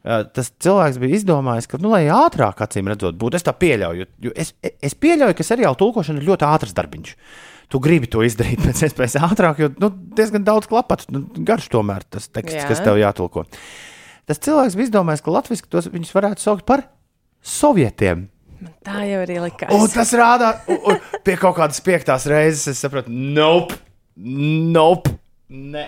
Uh, 0.00 0.22
tas 0.32 0.48
cilvēks 0.64 0.96
bija 0.96 1.18
izdomājis, 1.18 1.66
ka, 1.68 1.76
nu, 1.76 1.90
lai 1.92 2.06
ātrāk, 2.08 2.62
acīm 2.64 2.86
redzot, 2.88 3.18
būtu. 3.20 3.36
Es 3.36 3.44
tā 3.44 3.52
pieļauju, 3.52 4.06
jo 4.24 4.30
es, 4.32 4.54
es 4.80 4.94
pieļauju, 4.96 5.36
ka 5.36 5.44
seriāla 5.44 5.76
tulkošana 5.76 6.22
ir 6.22 6.28
ļoti 6.30 6.46
ātrs 6.48 6.72
darbiņš. 6.72 7.10
Tu 7.68 7.80
gribi 7.84 8.08
to 8.08 8.24
izdarīt 8.24 8.62
pēc 8.66 8.80
iespējas 8.88 9.18
ātrāk, 9.20 9.60
jo 9.60 9.68
nu, 9.76 9.92
diezgan 10.16 10.44
daudz 10.44 10.70
klapats, 10.72 11.10
nu, 11.12 11.26
garš 11.44 11.68
tomēr 11.68 12.08
tas 12.08 12.30
teksts, 12.32 12.62
Jā. 12.62 12.68
Kas 12.72 12.80
tev 12.80 12.96
jātulko. 12.96 13.44
Tas 14.24 14.40
cilvēks 14.40 14.78
bija 14.78 14.88
izdomājis, 14.88 15.24
ka 15.26 15.36
latviešu 15.36 15.68
tos 15.68 15.92
viņus 15.92 16.16
varētu 16.16 16.40
saukt 16.40 16.64
par 16.64 16.86
sovietiem. 17.44 18.30
Tā 18.84 19.04
jau 19.04 19.20
arī 19.20 19.36
likās. 19.44 19.76
Un 19.76 19.88
tas 19.92 20.16
rādā, 20.16 20.54
un, 20.68 20.80
un 20.94 21.22
pie 21.24 21.36
kaut 21.36 21.58
kādas 21.60 21.80
piektās 21.84 22.24
reizes 22.28 22.72
es 22.72 22.80
sapratu, 22.80 23.12
nope, 23.12 23.76
nope, 24.16 25.12
nē. 25.50 25.86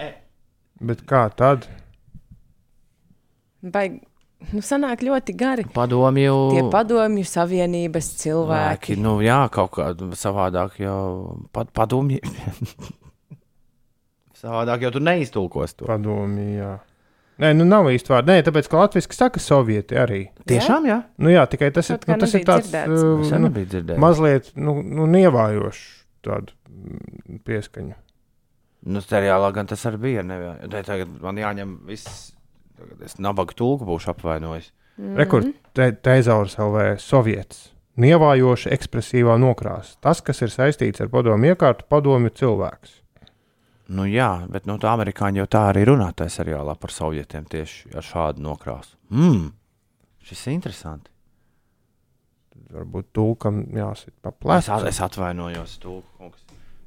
Bet 0.83 1.05
kā 1.09 1.27
tad? 1.39 1.69
Baigi, 3.63 4.01
nu, 4.51 4.63
sanāk 4.67 5.05
ļoti 5.07 5.35
gari. 5.39 5.67
Padomju. 5.75 6.37
Tie 6.57 6.63
padomju 6.73 7.25
savienības 7.29 8.09
cilvēki. 8.23 8.97
Cilvēki, 8.97 9.01
nu 9.05 9.17
jā, 9.23 9.41
kaut 9.55 9.77
kā 9.77 9.93
savādāk 10.19 10.81
jau 10.83 11.03
pad, 11.55 11.71
padomju. 11.77 12.19
savādāk 14.43 14.89
jau 14.89 14.97
tu 14.97 15.05
neiztulkos 15.05 15.77
to. 15.79 15.87
Padomju, 15.91 16.49
jā. 16.59 16.73
Nē, 17.43 17.55
nu 17.57 17.65
nav 17.67 17.89
īsti 17.91 18.13
vārds. 18.13 18.29
Nē, 18.29 18.43
tāpēc, 18.47 18.69
ka 18.71 18.83
latviešu 18.83 19.17
saka 19.17 19.41
sovieti 19.43 19.97
arī. 19.99 20.21
Tiešām, 20.49 20.87
jā? 20.91 20.99
Nu 21.23 21.33
jā, 21.33 21.47
tikai 21.51 21.73
tas 21.75 21.89
ir, 21.91 21.99
Kaut 22.03 22.11
kā 22.11 22.19
nu, 22.19 22.23
tas 22.23 22.35
ir 22.37 22.45
tāds 22.47 22.75
uh, 22.83 23.39
nu, 23.41 23.97
mazliet 24.03 24.53
nu, 24.59 24.77
nu, 24.85 25.09
nievājošs 25.11 25.83
tādu 26.27 26.53
mm, 26.69 27.41
pieskaņu. 27.49 27.97
Nu, 28.87 28.99
seriālā 29.05 29.53
gan 29.55 29.69
tas 29.71 29.85
arī 29.87 30.01
bija. 30.03 30.23
Ne, 30.27 30.39
ne, 30.67 30.83
tagad 30.83 31.11
man 31.23 31.37
jāņem 31.39 31.77
viss. 31.87 32.33
Tagad 32.79 33.05
es 33.07 33.19
nabaga 33.23 33.55
tulku 33.55 33.87
būšu 33.87 34.11
apvainojis. 34.15 34.73
Mm. 34.99 35.13
Rekord 35.21 35.53
te, 35.77 35.93
Tezaurs 35.93 36.59
LV 36.59 36.97
soviets. 37.01 37.69
Nievājoša 38.03 38.73
ekspresīvā 38.75 39.37
nokrāsa. 39.39 39.95
Tas, 40.03 40.21
kas 40.25 40.41
ir 40.43 40.51
saistīts 40.51 41.03
ar 41.05 41.11
padomu 41.13 41.51
iekārtu, 41.53 41.85
padomju 41.93 42.33
cilvēks. 42.41 42.99
Nu, 43.93 44.07
jā, 44.09 44.47
bet 44.49 44.65
nu, 44.67 44.79
tā 44.81 44.95
amerikāņi 44.97 45.43
jau 45.43 45.47
tā 45.53 45.67
arī 45.71 45.85
runā 45.91 46.09
tajā 46.17 46.33
seriālā 46.41 46.75
par 46.81 46.91
sovietiem 46.95 47.45
tieši 47.53 47.93
ar 47.99 48.07
šādu 48.07 48.41
nokrāsu. 48.47 48.97
Mm, 49.13 49.51
šis 50.25 50.47
ir 50.49 50.55
interesanti. 50.57 51.11
Varbūt 52.73 53.11
tulkam 53.13 53.63
jāsit 53.77 54.15
pa 54.25 54.33
Es, 54.57 54.69
at- 54.73 54.87
es 54.89 55.01
atvainojos, 55.05 55.79
Tulku 55.83 56.09
kungs. 56.19 56.41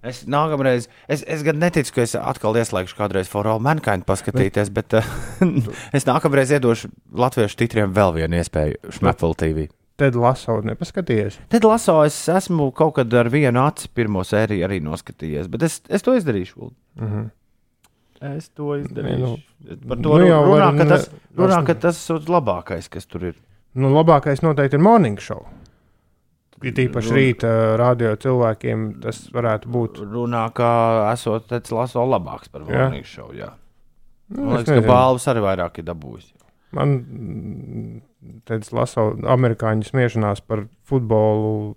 Es 0.06 0.22
nākamreiz, 0.30 0.86
es, 1.10 1.24
es 1.26 1.42
gan 1.46 1.58
neticu, 1.58 1.96
ka 1.96 2.04
es 2.04 2.14
atkal 2.20 2.58
ieslēgšu 2.60 2.98
kādreiz 2.98 3.30
For 3.32 3.48
All 3.50 3.64
Mankind 3.64 4.06
paskatīties, 4.06 4.70
bet, 4.76 4.94
bet 4.94 5.00
uh, 5.02 5.72
es 5.98 6.06
nākamreiz 6.06 6.54
iedošu 6.54 6.92
latviešu 7.18 7.58
titriem 7.64 7.96
vēl 7.96 8.14
vienu 8.20 8.38
iespēju 8.42 8.94
Šmepel 9.00 9.34
TV. 9.40 9.66
Tad 9.96 10.18
lasot, 10.20 10.66
nepaskatījies. 10.68 11.40
Tad 11.50 11.66
laso, 11.66 12.02
es 12.04 12.18
esmu 12.30 12.68
kaut 12.76 12.98
kad 12.98 13.14
ar 13.16 13.32
vienu 13.32 13.64
aci 13.64 13.88
pirmo 13.96 14.26
sēriju 14.28 14.68
arī 14.68 14.82
noskatījies, 14.84 15.48
bet 15.52 15.66
es, 15.70 15.80
es 15.88 16.04
to 16.04 16.14
izdarīšu. 16.20 16.70
Mm 17.00 17.12
-hmm. 17.12 17.30
Es 18.36 18.50
to 18.50 18.76
izdarīšu. 18.80 19.36
Par 19.88 19.98
nu 19.98 20.04
to 20.04 20.20
jau 20.20 20.42
nu 20.46 20.52
runā, 20.54 20.70
var 20.70 20.78
ka 20.78 20.86
tas, 20.86 21.10
runā, 21.38 21.66
ka 21.66 21.74
tas 21.74 22.10
ir 22.10 22.30
labākais, 22.32 22.90
kas 22.90 23.06
tur 23.06 23.24
ir. 23.24 23.36
Nu, 23.74 23.90
labākais 23.92 24.44
noteikti 24.44 24.76
ir 24.76 24.82
morning 24.82 25.20
show. 25.20 25.46
Ir 26.64 26.72
tīpaši 26.72 27.10
Run- 27.12 27.18
rīta 27.20 27.50
radio 27.78 28.14
cilvēkiem, 28.16 28.86
tas 29.04 29.26
varētu 29.36 29.68
būt. 29.70 29.98
Runā, 30.08 30.46
ka 30.56 31.12
esot 31.12 31.48
tāds 31.52 31.72
laso 31.76 32.06
labāks 32.08 32.48
par. 32.52 32.64
Morning 32.64 33.04
Show. 33.06 33.34
Jā. 33.36 33.52
Nu, 34.30 34.42
Man 34.46 34.56
liekas, 34.58 34.66
ka 34.72 34.76
nezinu. 34.80 34.88
balvas 34.88 35.28
arī 35.28 35.44
vairāk 35.44 35.78
ir 35.80 35.84
dabūjis. 35.92 36.32
Man 36.76 36.96
tāds 38.48 38.72
lasu 38.74 39.04
amerikāņu 39.36 39.86
smiešanās 39.86 40.42
par 40.48 40.66
futbolu. 40.88 41.76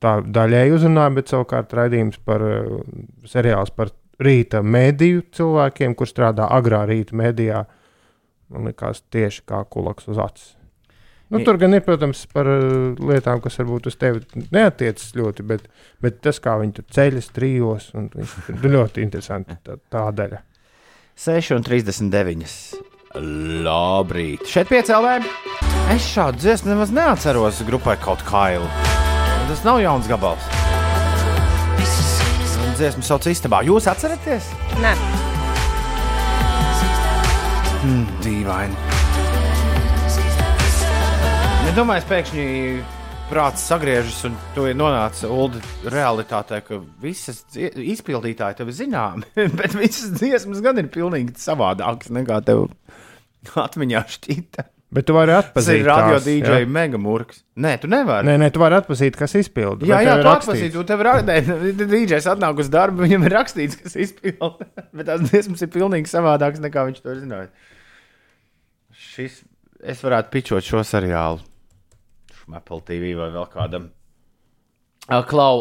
Tā 0.00 0.18
daļēji 0.20 0.74
uzrunāja, 0.76 1.14
bet 1.16 1.32
savukārt 1.32 1.72
raidījums 1.72 2.18
par 2.24 2.40
seriāls 3.24 3.72
par 3.74 3.88
rīta 4.20 4.60
mediju 4.62 5.22
cilvēkiem, 5.32 5.94
kur 5.96 6.06
strādā 6.06 6.46
agrā 6.52 6.84
rīta 6.88 7.16
medijā. 7.16 7.64
Man 8.52 8.68
liekas, 8.68 9.02
tieši 9.10 9.42
kā 9.48 9.64
kulaks 9.68 10.06
uz 10.08 10.18
acis. 10.22 10.55
Nu, 11.26 11.40
tur 11.42 11.56
gan 11.58 11.74
ir, 11.74 11.82
protams, 11.82 12.20
par 12.30 12.46
uh, 12.46 12.92
lietām, 13.02 13.40
kas 13.42 13.56
varbūt 13.58 13.88
uz 13.90 13.96
tevi 13.98 14.22
neatiecas 14.54 15.08
ļoti, 15.18 15.46
bet, 15.50 15.64
bet 16.02 16.20
tas, 16.22 16.38
kā 16.42 16.54
viņi 16.60 16.76
tur 16.76 16.86
ceļas 16.94 17.32
trijos, 17.34 17.88
un 17.98 18.06
viss 18.14 18.50
ir 18.52 18.68
ļoti 18.76 19.02
interesanti. 19.02 19.56
Tā, 19.66 19.74
tā 19.90 20.04
daļa. 20.20 20.38
6,39. 21.18 22.54
Labrīt. 23.66 24.46
Šeit 24.46 24.70
piecēlē. 24.70 25.16
Es 25.94 26.06
šādu 26.12 26.42
dziesmu 26.44 26.74
nemaz 26.74 26.92
neatceros 26.94 27.62
grupai 27.66 27.96
kaut 28.02 28.22
kailu. 28.28 28.68
Tas 29.50 29.62
nav 29.66 29.80
jauns 29.82 30.06
gabals. 30.10 30.46
Dziesmu 32.76 33.02
sauc 33.06 33.24
istabā. 33.30 33.62
Jūs 33.64 33.88
atceraties? 33.88 34.52
Nē, 34.82 34.92
Mm, 37.86 38.06
dīvaini. 38.24 38.95
Nedomāju, 41.76 42.06
pēkšņi 42.08 42.44
prāts 43.28 43.66
sagriežas 43.68 44.22
un 44.24 44.36
tu 44.54 44.62
ir 44.64 44.78
nonācis 44.80 45.26
Ulu 45.28 45.58
realitātē, 45.92 46.62
ka 46.64 46.78
visas 47.02 47.42
izpildītāji 47.52 48.56
tev 48.56 48.70
ir 48.72 48.76
zināmi, 48.78 49.26
bet 49.58 49.74
visas 49.76 50.14
dziesmas 50.14 50.62
gan 50.64 50.80
ir 50.80 50.86
pilnīgi 50.94 51.34
savādākas 51.36 52.08
nekā 52.16 52.38
tev 52.46 52.62
atmiņā 53.60 54.00
šķita. 54.14 54.64
Bet 54.96 55.04
tu 55.04 55.18
vari 55.18 55.34
atpazīt. 55.36 55.82
ir 55.82 55.90
radio 55.90 56.14
tās, 56.14 56.24
DJ 56.24 56.62
ja? 56.62 56.70
megamurks. 56.78 57.42
Nē, 57.60 57.74
tu 57.82 57.90
nevari. 57.92 58.24
Nē, 58.24 58.38
nē, 58.40 58.48
tu 58.54 58.62
vari 58.62 58.78
atpazīt, 58.78 59.18
kas 59.20 59.36
izpilda. 59.36 59.84
Jā, 59.90 59.98
jā, 60.06 60.14
tu 60.22 60.30
atpazīsti, 60.30 60.78
un 60.80 60.88
tev 60.88 61.02
ir 61.04 61.82
DJs 61.92 62.30
atnāk 62.32 62.62
uz 62.64 62.70
darbu, 62.72 63.04
viņam 63.04 63.26
ir 63.28 63.36
rakstīts, 63.36 63.76
kas 63.82 63.98
izpilda. 64.06 64.64
Bet 64.96 65.10
tās 65.10 65.26
dziesmas 65.28 65.66
ir 65.66 65.68
pilnīgi 65.76 66.08
savādākas 66.08 66.64
nekā 66.64 66.86
viņš 66.88 67.04
to 67.04 67.12
ir 67.12 67.20
zinājis. 67.26 67.76
Šis, 69.10 69.36
es 69.84 70.00
varētu 70.06 70.32
pičot 70.32 70.64
šo 70.64 70.80
seriālu. 70.94 71.44
Apple 72.54 72.82
TV 72.86 73.14
vai 73.18 73.30
vēl 73.34 73.46
kādam. 73.52 73.90
Klau, 75.06 75.60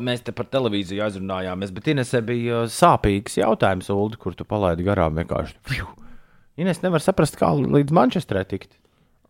mēs 0.00 0.22
te 0.24 0.32
par 0.32 0.46
televīziju 0.48 1.04
aizrunājāmies, 1.04 1.72
bet 1.76 1.90
Inesē 1.92 2.22
bija 2.24 2.62
sāpīgs 2.72 3.36
jautājums, 3.36 3.90
Ulu, 3.92 4.16
kur 4.20 4.36
tu 4.36 4.46
palaidi 4.48 4.86
garām 4.86 5.18
vienkārši. 5.20 5.58
Ines 6.56 6.80
nevar 6.80 7.04
saprast, 7.04 7.36
kā 7.36 7.50
līdz 7.52 7.92
Manchesterē 7.92 8.46
tikt. 8.48 8.78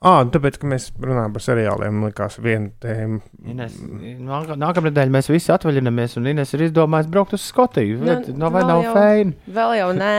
Ah, 0.05 0.19
tāpēc, 0.29 0.59
ka 0.61 0.69
mēs 0.69 0.91
runājam 1.01 1.33
par 1.33 1.41
seriāliem, 1.43 2.03
liekas, 2.05 2.35
viena 2.45 2.69
tēma. 2.85 3.17
Ines, 3.49 3.79
nāk, 3.81 4.51
nākamā 4.61 4.91
nedēļa 4.91 5.13
mēs 5.15 5.31
visi 5.33 5.49
atvaļinamies, 5.55 6.19
un 6.21 6.27
Ines 6.35 6.51
ir 6.53 6.65
izdomājis 6.67 7.09
braukt 7.15 7.33
uz 7.33 7.47
Skotiju. 7.49 7.97
Nu, 8.03 8.17
Nu, 8.27 8.35
no, 8.43 8.51
vai 8.53 8.61
vēl 8.63 8.83
nav 8.85 8.97
feini? 8.99 9.33
vēl 9.57 9.73
jau 9.79 9.87
nē, 9.97 10.11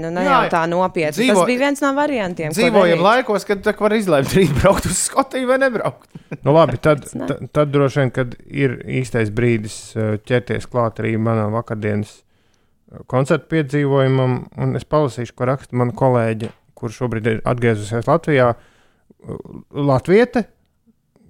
nu, 0.00 0.12
ne 0.16 0.22
jau 0.30 0.38
tā 0.54 0.62
nopietni. 0.72 1.12
dzīvo- 1.18 1.42
Tas 1.42 1.50
bija 1.50 1.60
viens 1.60 1.82
no 1.84 1.90
variantiem. 1.98 2.54
Dzīvojam 2.56 3.02
laikos, 3.04 3.44
kad 3.50 3.68
var 3.80 3.96
izlemt 3.98 4.32
rīt 4.38 4.54
braukt 4.62 4.88
uz 4.88 4.96
Skotiju 5.10 5.50
vai 5.52 5.58
nebraukt. 5.58 6.08
Nu, 6.44 6.52
labi, 6.56 6.76
tad, 6.80 7.04
tad, 7.12 7.44
tad 7.52 7.70
droši 7.72 8.00
vien, 8.02 8.10
kad 8.12 8.32
ir 8.48 8.78
īstais 9.00 9.28
brīdis 9.32 9.76
uh, 9.96 10.16
ķerties 10.28 10.66
klāt 10.68 11.00
arī 11.04 11.14
manam 11.20 11.52
vakardienas 11.56 12.10
uh, 12.22 13.04
koncertu 13.08 13.48
piedzīvojumam, 13.52 14.34
un 14.56 14.74
es 14.76 14.84
palasīšu, 14.88 15.36
ko 15.36 15.48
raksta 15.52 15.76
mana 15.76 15.92
kolēģe, 15.96 16.50
kurš 16.76 17.00
šobrīd 17.04 17.30
ir 17.32 17.40
atgriezusies 17.48 18.08
Latvijā. 18.08 18.50
uh, 18.56 18.74
Latviete, 19.74 20.44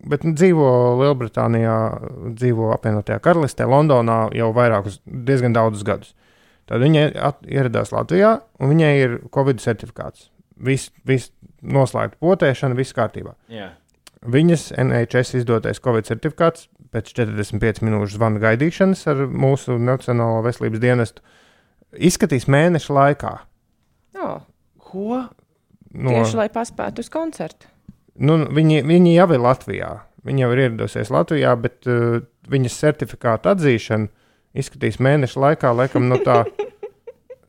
bet 0.08 0.24
nu, 0.26 0.34
dzīvo 0.38 0.68
Lielbritānijā, 1.00 1.76
dzīvo 2.38 2.70
apvienotajā 2.76 3.18
karalistē, 3.24 3.66
Londonā 3.68 4.26
jau 4.36 4.52
vairākus, 4.56 5.00
diezgan 5.06 5.56
daudzus 5.56 5.86
gadus. 5.86 6.14
Tad 6.68 6.84
viņa 6.84 7.08
ieradās 7.48 7.94
Latvijā, 7.94 8.38
un 8.60 8.72
viņai 8.74 8.92
ir 9.00 9.18
Covid 9.34 9.62
certifikāts. 9.64 10.28
Viss 10.58 10.92
vis 11.08 11.30
noslēgta 11.62 12.18
potēšana, 12.20 12.76
viss 12.78 12.96
kārtībā. 12.96 13.34
Jā. 13.52 13.72
Viņas 14.26 14.72
NHS 14.76 15.38
izdotais 15.38 15.80
Covid 15.80 16.08
certifikāts 16.08 16.66
pēc 16.92 17.12
45 17.14 17.84
minūšu 17.86 18.18
zvana 18.18 18.42
gaidīšanas 18.42 19.04
ar 19.12 19.24
mūsu 19.30 19.78
Nacionālo 19.80 20.42
veselības 20.44 20.82
dienestu 20.82 21.24
izskatīs 21.94 22.48
mēneša 22.50 22.96
laikā. 22.96 23.34
O, 24.18 24.30
Ko? 24.88 25.24
No, 25.88 26.12
tieši 26.12 26.38
lai 26.38 26.48
paspētu 26.52 27.04
uz 27.04 27.10
koncertu. 27.12 27.68
Nu, 28.18 28.38
viņi, 28.54 28.82
viņi 28.88 29.14
jau 29.16 29.28
ir 29.34 29.42
Latvijā. 29.44 29.90
Viņa 30.28 30.44
jau 30.44 30.50
ir 30.54 30.62
ieradusies 30.66 31.12
Latvijā, 31.14 31.54
bet 31.62 31.86
uh, 31.88 32.18
viņas 32.50 32.78
certifikāta 32.82 33.54
atzīšana 33.54 34.10
izskatīs 34.58 34.98
mēneša 35.04 35.44
laikā, 35.44 35.72
laikam, 35.82 36.10
no 36.10 36.20
tā. 36.24 36.42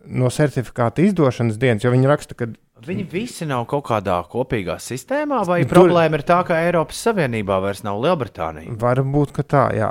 No 0.09 0.25
certifikāta 0.33 1.03
izdošanas 1.05 1.59
dienas, 1.61 1.83
jo 1.85 1.91
viņi 1.93 2.07
raksta, 2.09 2.33
ka 2.33 2.47
Viņi 2.87 3.03
visi 3.11 3.45
nav 3.45 3.65
kaut 3.69 3.83
kādā 3.89 4.15
kopīgā 4.31 4.77
sistēmā, 4.81 5.41
vai 5.45 5.59
Tur- 5.65 5.73
problēma 5.75 6.17
ir 6.17 6.23
tā, 6.25 6.39
ka 6.47 6.61
Eiropas 6.63 7.01
Savienībā 7.05 7.59
vairs 7.61 7.83
nav 7.85 7.99
Lielbritānija? 8.01 8.71
Varbūt, 8.79 9.33
ka 9.35 9.43
tā, 9.43 9.63
jā. 9.75 9.89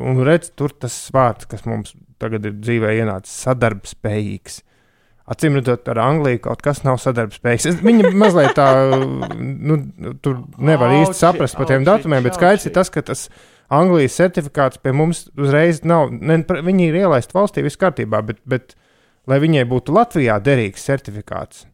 Un 0.00 0.22
redz, 0.24 0.48
tur 0.56 0.72
tas 0.72 0.96
vārds, 1.12 1.46
kas 1.50 1.66
mums 1.68 1.92
tagad 2.18 2.48
ir 2.48 2.56
dzīvē 2.56 2.94
ienācis, 3.02 3.36
sadarbspējīgs. 3.44 4.62
Acīm 5.30 5.54
redzot, 5.60 5.86
ar 5.92 6.00
Angliju 6.02 6.40
kaut 6.48 6.62
kas 6.64 6.82
nav 6.82 6.98
sadarbspējīgs. 6.98 7.80
Viņi 7.86 8.10
mazliet 8.18 8.56
tā, 8.58 8.66
nu, 9.38 9.76
tur 10.24 10.40
nevar 10.58 10.90
īsti 10.96 11.14
Auči, 11.14 11.20
saprast 11.20 11.58
par 11.58 11.68
tiem 11.70 11.86
datumiem, 11.86 12.24
bet 12.26 12.38
skaidrs 12.38 12.66
ir 12.66 12.74
tas, 12.74 12.90
ka 12.90 13.04
tas 13.06 13.28
Anglijas 13.70 14.18
certifikāts 14.18 14.80
pie 14.82 14.90
mums 14.96 15.28
uzreiz 15.38 15.84
nav. 15.86 16.10
Ne, 16.10 16.40
viņi 16.42 16.88
ir 16.90 17.02
ielaisti 17.04 17.36
valstī, 17.36 17.62
viss 17.62 17.78
kārtībā, 17.78 18.24
bet, 18.26 18.42
bet 18.50 18.74
lai 19.30 19.38
viņai 19.42 19.68
būtu 19.70 19.94
Latvijā 19.94 20.40
derīgs 20.42 20.88
certifikāts. 20.90 21.68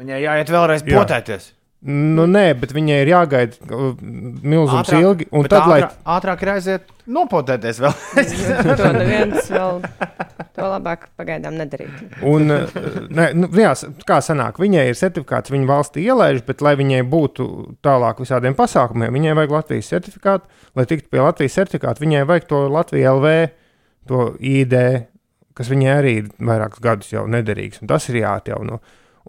Viņai 0.00 0.22
jāiet 0.24 0.52
vēlreiz 0.54 0.86
Jā. 0.88 1.61
Nu, 1.82 2.28
nē, 2.30 2.44
bet 2.60 2.70
viņai 2.76 2.96
ir 3.02 3.08
jāgaida 3.10 3.56
uh, 3.74 3.88
milzums 3.98 4.84
Ātrāk- 4.84 5.02
ilgi. 5.02 5.24
Un 5.34 5.48
tad, 5.50 5.64
lai 5.66 5.80
ātrāk, 5.80 5.94
ātrāk 6.14 6.42
ir 6.44 6.50
aiziet 6.52 6.90
nopotēties 7.10 7.80
vēl. 7.82 7.96
to 8.78 8.90
neviens 8.94 9.48
vēl, 9.50 9.80
to 10.54 10.68
labāk 10.70 11.08
pagaidām 11.18 11.56
nedarīt. 11.58 11.96
Un, 12.22 12.52
eh, 12.54 12.76
ne, 13.10 13.24
nu, 13.34 13.48
jā, 13.58 13.72
kā 14.06 14.20
sanāk, 14.22 14.60
viņai 14.62 14.84
ir 14.92 14.98
certifikāts, 15.00 15.50
viņa 15.50 15.66
valstī 15.72 16.04
ielaiž, 16.06 16.44
bet, 16.46 16.62
lai 16.62 16.76
viņai 16.78 17.00
būtu 17.10 17.46
tālāk 17.82 18.22
visādiem 18.22 18.54
pasākumiem, 18.58 19.10
viņai 19.18 19.34
vajag 19.40 19.56
Latvijas 19.56 19.90
certifikātu. 19.90 20.62
Lai 20.78 20.84
tiktu 20.86 21.10
pie 21.10 21.18
Latvijas 21.24 21.58
certifikāta, 21.58 22.04
viņai 22.04 22.22
vajag 22.30 22.46
to 22.52 22.60
Latvijas 22.70 23.16
LV, 23.16 23.32
to 24.06 24.28
ID, 24.38 24.76
kas 25.58 25.74
viņai 25.74 25.90
arī 25.96 26.14
ir 26.20 26.30
vairākus 26.38 26.84
gadus 26.86 27.10
jau 27.10 27.26
nederīgs. 27.26 27.82
un 27.82 27.90
Tas 27.90 28.06
ir 28.12 28.20
jāatjauno. 28.22 28.78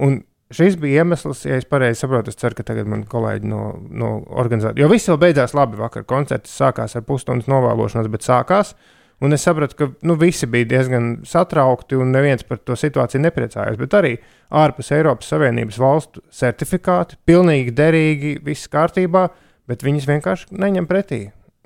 Un 0.06 0.22
šis 0.56 0.78
bija 0.82 1.04
iemesls, 1.04 1.44
ja 1.48 1.60
es 1.60 1.68
pareizi 1.70 2.04
saprotu, 2.04 2.34
es 2.34 2.40
ceru, 2.40 2.58
ka 2.58 2.66
tagad 2.68 2.90
man 2.90 3.06
kolēģi 3.10 3.50
no, 3.50 3.62
no 3.90 4.16
organizācijas, 4.42 4.82
jo 4.82 4.90
viss 4.92 5.10
jau 5.10 5.20
beidzās 5.22 5.56
labi 5.58 5.80
vakar. 5.80 6.06
Koncerts 6.10 6.54
sākās 6.60 6.98
ar 6.98 7.06
pusstundas 7.08 7.50
novēlošanos, 7.52 8.12
bet 8.14 8.28
sākās. 8.28 8.76
Un 9.24 9.32
es 9.32 9.44
sapratu, 9.46 9.78
ka 9.80 9.88
nu, 10.04 10.18
visi 10.20 10.50
bija 10.52 10.68
diezgan 10.74 11.14
satraukti 11.28 11.96
un 11.96 12.12
neviens 12.12 12.44
par 12.44 12.60
to 12.60 12.76
situāciju 12.76 13.22
nepriecājās. 13.24 13.78
Bet 13.80 13.96
arī 13.96 14.18
ārpus 14.64 14.92
Eiropas 14.96 15.30
Savienības 15.32 15.78
valstu 15.80 16.24
certifikāti, 16.34 17.16
pilnīgi 17.24 17.72
derīgi, 17.78 18.34
viss 18.44 18.68
kārtībā, 18.74 19.30
bet 19.70 19.86
viņas 19.86 20.10
vienkārši 20.10 20.60
neņem 20.60 20.90
pretī. 20.90 21.22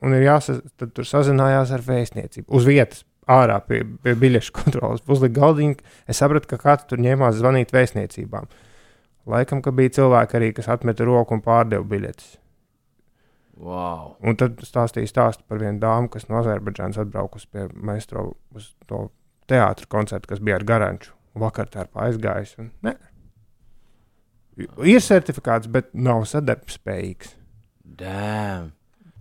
Un 0.06 0.14
ir 0.14 0.28
jāsas, 0.28 0.62
tad 0.78 0.94
tur 0.94 1.08
sazinājās 1.10 1.74
ar 1.74 1.86
vēstniecību 1.88 2.54
uz 2.54 2.68
vietas. 2.70 3.06
Ārā 3.28 3.58
pie, 3.66 3.82
pie 4.06 4.14
biļešu 4.16 4.54
kontrolas 4.56 5.02
uzlika 5.10 5.42
galdiņu. 5.42 5.82
Es 6.08 6.22
sapratu, 6.22 6.48
ka 6.54 6.62
kāds 6.62 6.86
tur 6.88 7.02
ņēmās 7.04 7.42
zvanīt 7.42 7.74
vēstniecībām. 7.76 8.46
Laikam, 9.28 9.62
ka 9.64 9.74
bija 9.76 9.96
cilvēki 10.00 10.38
arī, 10.40 10.52
kas 10.56 10.70
atmeta 10.72 11.06
roku 11.08 11.36
un 11.36 11.44
pārdeva 11.44 11.84
biļetes. 11.88 12.38
Wow. 13.58 14.14
Un 14.22 14.38
tad 14.38 14.62
stāstīja 14.64 15.10
stāstu 15.10 15.44
par 15.50 15.60
vienu 15.62 15.82
dāmu, 15.82 16.12
kas 16.14 16.28
no 16.30 16.38
Azerbaidžānas 16.40 17.00
atbraukusi 17.02 17.50
pie 17.52 17.66
Maestro 17.74 18.30
uz 18.56 18.70
to 18.90 19.08
teātros 19.50 19.90
koncertu, 19.90 20.30
kas 20.32 20.44
bija 20.44 20.60
ar 20.60 20.66
garanču. 20.68 21.16
Vakar 21.38 21.70
tā 21.74 21.86
ir 21.86 21.92
aizgājis. 22.06 22.56
un 22.62 22.72
ne. 22.86 22.96
Ir 24.58 25.02
certifikāts, 25.06 25.70
bet 25.70 25.90
nav 25.94 26.24
sadarbspējīgs. 26.30 27.36
Damn. 27.98 28.72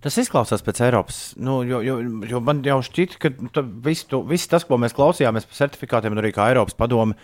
Tas 0.05 0.17
izklausās 0.21 0.63
pēc 0.65 0.81
Eiropas. 0.87 1.19
Nu, 1.41 1.59
jo, 1.67 1.81
jo, 1.85 1.97
jo 2.29 2.41
man 2.45 2.61
jau 2.65 2.79
šķiet, 2.85 3.17
ka 3.19 3.33
viss 3.85 4.07
viss 4.29 4.49
tas, 4.53 4.65
ko 4.69 4.79
mēs 4.81 4.95
klausījāmies 4.97 5.49
par 5.49 5.59
certifikātiem, 5.59 6.15
un 6.15 6.23
arī 6.23 6.31
kā 6.37 6.51
Eiropas 6.53 6.77
padome 6.79 7.17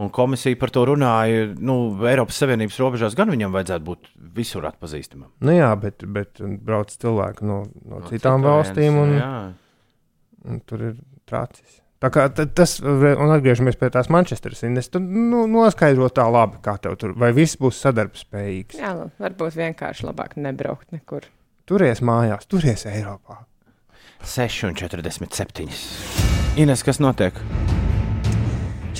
un 0.00 0.10
komisija 0.14 0.56
par 0.60 0.72
to 0.74 0.84
runāja, 0.88 1.50
nu, 1.60 1.76
Eiropas 2.08 2.40
Savienības 2.42 2.78
robežās 2.80 3.16
gan 3.18 3.32
viņam 3.32 3.54
vajadzētu 3.54 3.86
būt 3.86 4.10
visur 4.36 4.66
atpazīstamam. 4.68 5.30
Nu 5.44 5.56
jā, 5.56 5.68
bet, 5.80 6.06
bet 6.08 6.40
brauc 6.40 6.94
cilvēki 6.94 7.46
no, 7.48 7.62
no, 7.84 8.00
no 8.00 8.02
citām 8.08 8.42
citurienes, 8.42 8.48
valstīm, 8.48 8.98
un, 9.02 9.14
jā. 9.18 9.30
un 10.48 10.60
tur 10.68 10.88
ir 10.90 10.98
trācis. 11.28 11.78
Tā 12.02 12.10
kā 12.10 12.24
ta- 12.34 12.48
tas, 12.50 12.80
un 12.82 13.30
atgriežamies 13.30 13.76
pie 13.78 13.92
tās 13.94 14.08
Manchesteras 14.10 14.64
indes, 14.66 14.88
tad 14.90 15.04
nu, 15.06 15.44
noskaidro 15.50 16.08
tā 16.10 16.24
labi, 16.26 16.58
kā 16.64 16.74
tev 16.82 16.96
tur, 16.98 17.14
vai 17.14 17.30
viss 17.36 17.60
būs 17.60 17.78
sadarbspējīgs. 17.84 18.80
Jā, 18.80 18.90
nu, 18.98 19.06
varbūt 19.22 19.54
vienkārši 19.60 20.08
labāk 20.08 20.34
nebraukt 20.40 20.90
nekur. 20.96 21.28
Turies 21.70 22.02
mājās, 22.02 22.48
turies 22.50 22.82
Eiropā. 22.90 23.44
6,47. 24.26 25.70
Ines, 26.62 26.82
kas 26.82 26.98
notiek? 27.02 27.38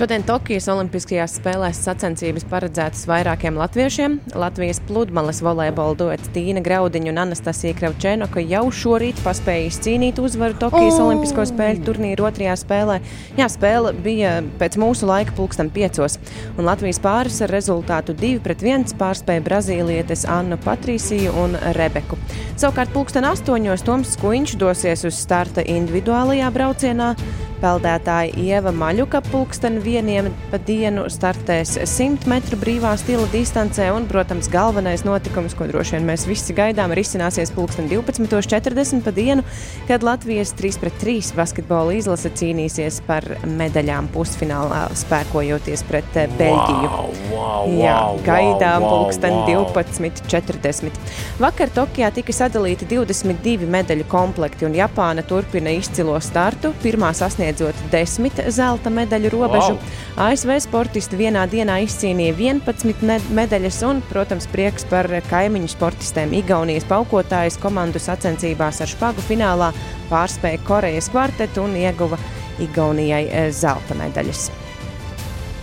Šodien 0.03 0.25
Tokijas 0.27 0.65
Olimpiskajās 0.67 1.37
spēlēs 1.39 1.79
sacensības 1.85 2.43
paredzētas 2.51 3.05
vairākiem 3.07 3.55
latviešiem. 3.55 4.17
Latvijas 4.35 4.81
pludmales 4.89 5.39
volejbola 5.47 5.95
duets 6.01 6.33
Tīna 6.35 6.59
Graudiņa 6.65 7.13
un 7.13 7.21
Anastasija 7.23 7.77
Kravčēnoka 7.79 8.43
jau 8.43 8.65
šorīt 8.75 9.21
paspēja 9.23 9.69
izcīnīt 9.69 10.19
uzvaru 10.19 10.59
Tokijas 10.59 10.97
oh! 10.97 11.05
Olimpisko 11.05 11.45
spēļu 11.53 11.87
turnīru 11.87 12.27
otrajā 12.27 12.57
spēlē. 12.65 12.97
Jā, 13.39 13.47
spēle 13.55 13.93
bija 13.95 14.33
pēc 14.59 14.81
mūsu 14.83 15.07
laika 15.07 15.37
pulksten 15.39 15.71
piecos, 15.71 16.19
un 16.57 16.67
Latvijas 16.67 16.99
pāris 17.07 17.39
ar 17.47 17.55
rezultātu 17.55 18.19
2-1 18.19 18.97
pārspēja 18.99 19.47
Brazīlietes 19.47 20.27
Annu 20.27 20.59
Patrīsiju 20.67 21.39
un 21.45 21.55
Rebeku. 21.79 22.19
Savukārt 22.57 22.91
pulksten 22.91 23.31
astoņos 23.31 23.87
Toms 23.87 24.19
Skuiņš 24.19 24.59
dosies 24.67 25.07
uz 25.07 25.23
starta 25.23 25.63
individuālajā 25.63 26.51
braucienā. 26.59 27.15
Peldētāja 27.63 28.35
Ieva 28.43 28.73
Maļuka 28.75 29.21
pulksten 29.29 29.77
vieniem 29.85 30.33
pa 30.51 30.59
dienu 30.59 31.05
startēs 31.13 31.77
100 31.79 32.27
metru 32.31 32.57
brīvā 32.59 32.91
stila 32.99 33.29
distancē, 33.31 33.87
un, 33.95 34.09
protams, 34.11 34.49
galvenais 34.51 35.05
notikums, 35.07 35.55
ko 35.55 35.69
droši 35.71 35.95
vien 35.97 36.09
mēs 36.09 36.25
visi 36.27 36.57
gaidām, 36.59 36.91
risināsies 36.99 37.53
pulksten 37.55 37.87
12.40 37.91 39.05
pa 39.07 39.13
dienu, 39.15 39.45
kad 39.87 40.03
Latvijas 40.03 40.51
3 40.59 40.81
pret 40.83 40.99
3 41.05 41.31
basketbola 41.39 41.95
izlase 41.95 42.33
cīnīsies 42.35 42.99
par 43.07 43.29
medaļām 43.47 44.11
pusfinālā, 44.11 44.83
spēkojoties 44.99 45.87
pret 45.87 46.19
eh, 46.19 46.27
Beļģiju. 46.41 46.91
Wow, 46.91 47.15
wow, 47.31 47.71
Jā, 47.79 47.95
wow, 48.09 48.21
gaidām 48.27 48.83
wow, 48.83 48.97
pulksten 48.97 49.39
wow. 49.39 49.71
12.40. 49.71 50.99
Vakar 51.39 51.71
Tokijā 51.79 52.11
tika 52.19 52.35
sadalīti 52.35 52.91
22 52.91 53.71
medaļu 53.71 54.11
komplekti, 54.11 54.67
un 54.67 54.75
Japāna 54.77 55.23
turpina 55.23 55.71
izcilo 55.79 56.19
startu, 56.25 56.75
pirmā 56.83 57.15
sasniedzot 57.53 57.75
10 57.91 58.51
zelta 58.51 58.91
medaļu 58.91 59.31
robežu. 59.31 59.77
Wow. 59.77 60.31
ASV 60.31 60.59
sportisti 60.65 61.17
vienā 61.17 61.45
dienā 61.49 61.83
izcīnīja 61.85 62.35
11 62.37 63.03
ne- 63.03 63.21
medaļas, 63.31 63.83
un, 63.87 64.03
protams, 64.09 64.47
prieks 64.47 64.85
par 64.85 65.07
kaimiņu 65.31 65.69
sportistiem. 65.69 66.33
Igaunijas 66.33 66.85
paukotājas 66.85 67.59
komandu 67.61 67.99
sacensībās 67.99 68.81
ar 68.81 68.89
špagu 68.89 69.21
finālā 69.21 69.73
pārspēja 70.11 70.63
Korejas 70.65 71.11
kvartetu 71.11 71.63
un 71.65 71.77
ieguva 71.77 72.19
Igaunijai 72.61 73.27
eh, 73.29 73.51
zelta 73.53 73.95
medaļas. 73.95 74.51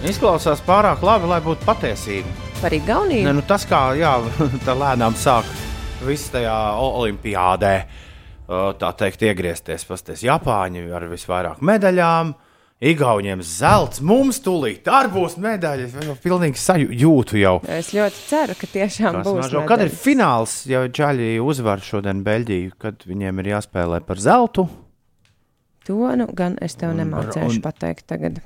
Izklausās 0.10 0.62
pārāk 0.64 1.02
labi, 1.04 1.28
lai 1.28 1.42
būtu 1.42 1.66
patiesība. 1.66 2.30
Par 2.62 2.74
Igauniju? 2.74 3.26
Ne, 3.26 3.34
nu 3.34 3.42
tas 3.42 3.66
kā 3.68 3.94
jā, 4.00 4.20
tā 4.66 4.76
lēnām 4.76 5.16
sāk 5.16 5.46
viss 6.06 6.32
tajā 6.32 6.56
olimpiādē, 6.80 7.74
tā 8.50 8.92
teikt, 8.98 9.22
iegriezties. 9.30 9.86
Pasties 9.90 10.24
Japāņi 10.26 10.88
ar 10.96 11.08
visvairāk 11.12 11.62
medaļām. 11.66 12.36
Igauniem 12.80 13.42
zelts, 13.44 14.00
mums 14.00 14.38
tūlīt 14.40 14.86
arī 14.88 15.10
būs 15.12 15.34
medaļas. 15.44 15.98
Es 16.00 16.06
jau 16.08 16.14
pilnīgi 16.24 16.62
sajūtu 16.64 17.36
jau. 17.42 17.58
Es 17.68 17.90
ļoti 17.92 18.22
ceru, 18.30 18.56
ka 18.56 18.70
tiešām 18.72 19.18
Tas 19.18 19.28
būs. 19.28 19.40
mažo. 19.42 19.64
Kad 19.68 19.84
ir 19.84 19.92
fināls, 19.92 20.54
ja 20.70 20.86
Čaļi 20.88 21.34
uzvar 21.44 21.84
šodien 21.84 22.24
Beļģiju, 22.24 22.78
kad 22.80 23.04
viņiem 23.04 23.44
ir 23.44 23.52
jāspēlē 23.52 24.00
par 24.08 24.24
zeltu? 24.24 24.70
To 25.90 26.16
nu 26.16 26.30
gan 26.32 26.56
es 26.64 26.78
tev 26.80 26.96
nemācīšu 26.96 27.60
pateikt 27.66 28.08
tagad. 28.08 28.40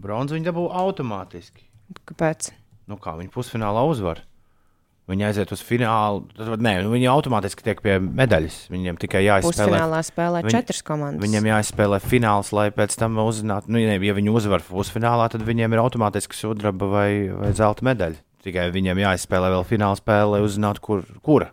Bronzu 0.00 0.38
viņi 0.38 0.48
dabū 0.48 0.70
automātiski. 0.72 1.68
Kāpēc? 2.08 2.48
Nu, 2.88 2.96
kā 2.96 3.12
viņi 3.18 3.28
pusfinālā 3.34 3.84
uzvar? 3.90 4.24
Viņi 5.04 5.24
aiziet 5.28 5.50
uz 5.52 5.60
finālu. 5.60 6.22
Tad, 6.32 6.62
nē, 6.64 6.78
viņi 6.88 7.08
automātiski 7.12 7.66
tiek 7.66 7.80
pie 7.84 7.98
medaļas. 8.00 8.70
Viņiem 8.72 8.96
tikai 9.02 9.20
jāizspēlē. 9.26 9.66
Pusfinālā 9.68 9.98
spēlē 10.06 10.40
Viņi- 10.46 10.54
četras 10.54 10.80
komandas. 10.82 11.20
Viņam 11.20 11.48
jāizspēlē 11.50 11.98
fināls, 12.00 12.52
lai 12.56 12.70
pēc 12.72 12.96
tam 12.96 13.18
uzzinātu, 13.20 13.68
nu, 13.68 13.82
ja, 13.82 13.98
ja 14.00 14.14
viņi 14.16 14.32
uzvar 14.32 14.64
pusfinālā, 14.64 15.28
tad 15.28 15.44
viņiem 15.44 15.76
ir 15.76 15.82
automātiski 15.82 16.32
sudraba 16.32 16.88
vai, 16.88 17.28
vai 17.28 17.52
zelta 17.52 17.84
medaļa. 17.84 18.16
Tikai 18.44 18.70
viņiem 18.72 18.96
jāizspēlē 19.04 19.52
vēl 19.52 19.68
fināla 19.68 20.00
spēle, 20.00 20.30
lai 20.38 20.40
uzzinātu, 20.40 20.80
kur, 20.80 21.04
kura. 21.22 21.50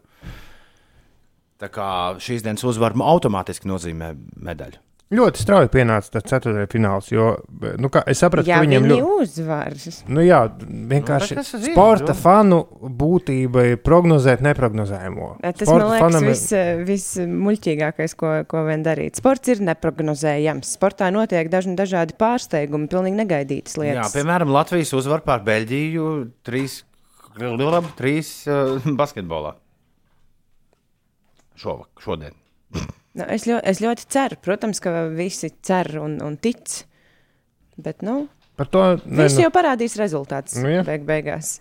Tā 1.60 1.68
kā 1.70 2.16
šīs 2.24 2.42
dienas 2.42 2.64
uzvara 2.64 2.96
automātiski 2.96 3.68
nozīmē 3.68 4.16
medaļu. 4.40 4.80
Ļoti 5.12 5.42
strauji 5.44 5.68
pienāca 5.74 6.08
tas 6.14 6.24
ceturtais 6.24 6.70
fināls, 6.72 7.10
jo 7.12 7.26
nu, 7.84 7.90
kā, 7.92 8.00
es 8.08 8.22
sapratu, 8.24 8.48
Jā, 8.48 8.62
ka 8.62 8.64
viņiem 8.64 8.86
viņi 8.86 9.00
ļoti. 9.02 9.24
uzvar. 9.26 9.74
Nu, 10.08 10.22
jā, 10.24 10.38
vienkārši 10.94 11.36
Nu, 11.36 11.42
ir, 11.44 11.74
sporta 11.74 12.14
nu. 12.14 12.20
fanu 12.22 12.60
būtība 13.02 13.66
ir 13.74 13.82
prognozēt 13.84 14.40
neprognozējumu. 14.46 15.28
Tas 15.44 15.68
Sporta 15.68 15.74
man 15.84 15.92
liekas 15.92 16.06
fanam 16.06 16.24
ir- 16.24 16.86
viss 16.88 17.18
vismuļķīgākais, 17.20 18.16
ko, 18.16 18.32
ko 18.48 18.64
vien 18.70 18.86
darīt. 18.88 19.20
Sports 19.20 19.52
ir 19.52 19.60
neprognozējams. 19.68 20.72
Sportā 20.80 21.12
notiek 21.12 21.52
dažni 21.52 21.76
dažādi 21.76 22.16
pārsteigumi, 22.16 22.88
pilnīgi 22.88 23.20
negaidītas 23.20 23.76
Jā, 23.76 23.84
lietas. 23.84 24.16
piemēram, 24.16 24.48
Latvijas 24.56 24.94
uzvar 24.96 25.26
pār 25.28 25.44
Beļģiju 25.44 26.08
trīs, 26.48 26.84
trīs 28.00 28.32
uh, 28.48 28.80
basketbolā. 29.02 29.58
Šovak, 31.60 31.90
šodien. 32.00 32.32
Nu, 33.18 33.26
es, 33.28 33.44
ļo, 33.50 33.58
es 33.68 33.82
ļoti 33.84 34.06
ceru, 34.14 34.38
protams, 34.46 34.80
ka 34.84 35.08
visi 35.12 35.50
cer 35.68 35.90
un, 36.00 36.20
un 36.24 36.38
tic. 36.40 36.86
Bet, 37.82 38.02
nu, 38.06 38.28
Par 38.60 38.70
to 38.72 38.82
ne, 39.04 39.24
viss 39.24 39.36
nu, 39.40 39.46
jau 39.48 39.52
parādīs 39.56 39.96
rezultātus 40.00 40.60
Nu, 40.62 40.70
jā. 40.70 40.82
beig 40.86 41.04
beigās. 41.08 41.58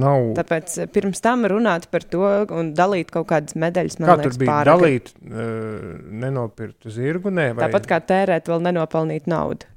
nav. 0.00 0.32
Tāpēc 0.34 0.72
eh, 0.82 0.88
pirms 0.90 1.20
tam 1.22 1.44
runāt 1.48 1.86
par 1.92 2.02
to 2.10 2.24
un 2.52 2.72
dalīt 2.74 3.12
kaut 3.14 3.28
kādas 3.30 3.54
medaļas, 3.54 3.98
man 4.00 4.08
Kā 4.10 4.16
liekas, 4.18 4.34
tur 4.34 4.40
bija 4.42 4.50
pāragri. 4.50 4.74
dalīt, 4.74 5.12
uh, 5.30 6.00
nenopirkt 6.24 6.88
zirgu? 6.90 7.30
Nē, 7.30 7.52
vai... 7.54 7.68
Tāpat 7.68 7.86
kā 7.92 8.00
tērēt 8.02 8.50
vēl 8.50 8.64
nenopelnīt 8.66 9.28
naudu. 9.30 9.68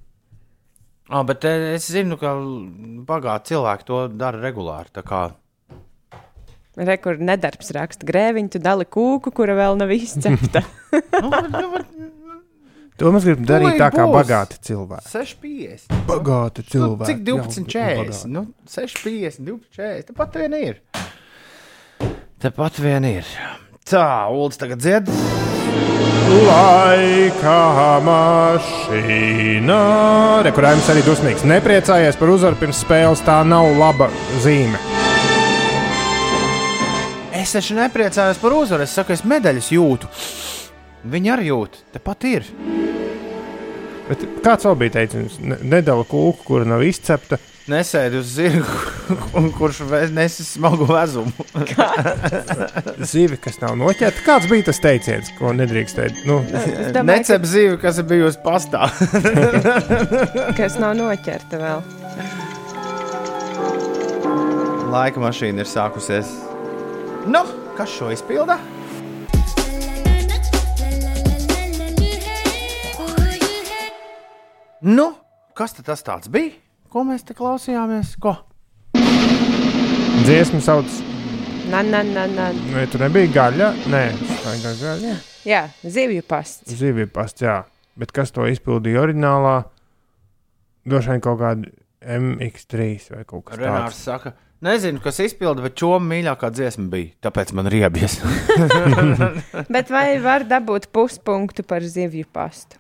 Ah, 1.08 1.22
bet 1.24 1.46
eh, 1.48 1.70
es 1.78 1.86
zinu, 1.94 2.18
ka 2.20 2.34
bagāti 3.08 3.54
cilvēki 3.54 3.88
to 3.88 4.02
dara 4.20 4.42
regulāri. 4.44 4.92
Rekur 6.78 7.18
nedarbs 7.18 7.72
raksta 7.74 8.06
grēviņu, 8.06 8.52
tu 8.54 8.60
dali 8.62 8.86
kūku, 8.86 9.32
kura 9.34 9.56
vēl 9.58 9.80
nav 9.82 9.90
izcepta. 9.96 10.62
Nu, 11.18 11.30
nu, 11.52 12.14
To 12.98 13.12
mēs 13.14 13.26
gribam 13.28 13.46
darīt 13.46 13.76
tā 13.78 13.92
kā 13.94 14.08
bagāti 14.10 14.58
cilvēki. 14.66 15.06
6,50. 15.12 15.92
Bagāti 16.10 16.64
Nu, 16.64 16.70
cilvēki. 16.72 17.10
cik 17.12 17.20
12, 17.28 17.68
Jā, 17.70 17.84
40? 17.94 18.00
bagāti. 18.02 18.32
Nu, 18.34 18.42
6,50, 18.74 19.44
12, 19.46 19.70
40. 19.78 20.08
Tāpat 20.10 20.40
vien 20.42 20.56
ir. 20.58 20.80
Tāpat 22.42 22.80
vien 22.82 23.06
ir. 23.12 23.30
Tā, 23.86 24.06
Ulas 24.34 24.58
tagad 24.58 24.82
dzied. 24.82 25.14
Laika 26.48 27.60
mašīna. 28.08 29.78
Rekurējums 30.50 30.90
arī 30.96 31.06
dusmīgs. 31.06 31.46
Nepriecājies 31.54 32.18
par 32.18 32.34
uzvaru 32.34 32.58
pirms 32.66 32.82
spēles. 32.82 33.22
Tā 33.30 33.44
nav 33.46 33.70
laba 33.78 34.10
zīme. 34.42 34.82
Es 37.48 37.54
taču 37.56 37.78
nepriecājos 37.78 38.42
par 38.42 38.52
uzvaru. 38.58 38.84
Es 38.84 38.92
saku, 38.98 39.14
es 39.16 39.22
medaļas 39.24 39.70
jūtu. 39.72 40.10
Viņi 41.08 41.30
arī 41.32 41.46
jūt. 41.48 41.78
Tāpat 41.96 42.26
ir. 42.28 42.48
Bet 44.08 44.24
kāds 44.44 44.66
vēl 44.68 44.76
bija 44.82 44.94
teicis, 44.98 45.38
ne- 45.44 45.58
nedala 45.68 46.04
kūku, 46.08 46.44
kur 46.48 46.66
nav 46.68 46.84
izcepta. 46.84 47.38
Nesēdi 47.72 48.20
uz 48.22 48.30
zirga, 48.38 48.76
kurš 49.58 49.82
ve- 49.90 50.02
nes 50.16 50.36
smagu 50.48 50.86
vezumu. 50.88 51.32
Zivi, 53.12 53.36
kas 53.44 53.60
nav 53.64 53.76
noķerta. 53.80 54.24
Kāds 54.28 54.48
bija 54.52 54.68
tas 54.70 54.80
teiciens, 54.84 55.32
ko 55.40 55.52
nedrīkstēja? 55.56 56.24
Nu, 56.28 56.42
Necep 57.08 57.48
zīvi, 57.48 57.76
kas 57.84 58.00
ir 58.04 58.08
bijusi 58.12 58.40
pastā. 58.44 58.88
ka, 58.92 60.52
kas 60.60 60.80
nav 60.84 60.96
noķerta 61.00 61.60
vēl. 61.64 61.84
Laika 64.92 65.20
mašīna 65.24 65.64
ir 65.64 65.72
sākusies. 65.72 66.32
Nu, 67.26 67.40
kas 67.78 67.90
šo 67.90 68.12
izpilda? 68.12 68.58
Nu, 74.82 75.08
kas 75.58 75.74
tad 75.74 75.86
tas 75.90 76.04
tāds 76.06 76.30
bija? 76.32 76.54
Ko 76.92 77.04
mēs 77.08 77.26
te 77.28 77.34
klausījāmies? 77.38 78.14
Ko? 78.22 78.36
dziesma 80.28 80.60
sauc, 80.60 80.92
nā, 81.72 81.80
nā, 81.88 82.02
nā. 82.04 82.48
vai 82.74 82.84
tur 82.92 83.06
nebija 83.06 83.30
gaļa? 83.32 83.68
Nē, 83.92 84.04
tā 84.44 84.56
ir 84.58 84.64
gaļa. 84.82 85.14
Jā, 85.48 85.62
zivju 85.88 86.24
pasts. 86.28 86.74
Zivju 86.76 87.08
pasts, 87.16 87.46
jā. 87.46 87.62
Bet 87.98 88.12
kas 88.16 88.34
to 88.36 88.44
izpildīja 88.50 89.06
oriģinālā? 89.06 89.54
Droši 90.88 91.14
vien 91.14 91.24
kaut 91.24 91.40
kāda 91.40 91.72
MX3 92.18 92.90
vai 93.16 93.24
kaut 93.30 93.46
kas 93.48 93.62
Renārs 93.62 93.96
tāds. 93.96 94.04
saka, 94.04 94.34
nezinu, 94.66 95.02
kas 95.04 95.20
izpilda, 95.24 95.64
bet 95.66 95.76
čo 95.80 95.96
mīļākā 96.02 96.50
dziesma 96.56 96.88
bija. 96.92 97.14
Tāpēc 97.28 97.54
man 97.58 97.70
riebies. 97.72 98.18
Bet 99.74 99.92
vai 99.94 100.18
var 100.24 100.46
dabūt 100.48 100.90
puspunktu 100.96 101.66
par 101.68 101.86
zivju 101.86 102.28
pastu? 102.34 102.80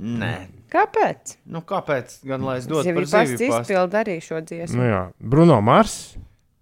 Nē. 0.00 0.34
Kāpēc? 0.70 1.34
Nu, 1.50 1.60
kāpēc 1.66 2.20
gan 2.30 2.44
lai 2.46 2.60
es 2.60 2.66
dotu 2.70 2.86
Zivju 2.86 3.02
par 3.02 3.06
pasts 3.10 3.34
zivju 3.36 3.50
pastu? 3.50 3.62
izpilda 3.66 4.00
arī 4.04 4.14
šo 4.22 4.38
dziesmu. 4.46 4.78
Nu 4.78 4.86
jā, 4.86 5.00
Bruno 5.18 5.58
Mars. 5.66 5.96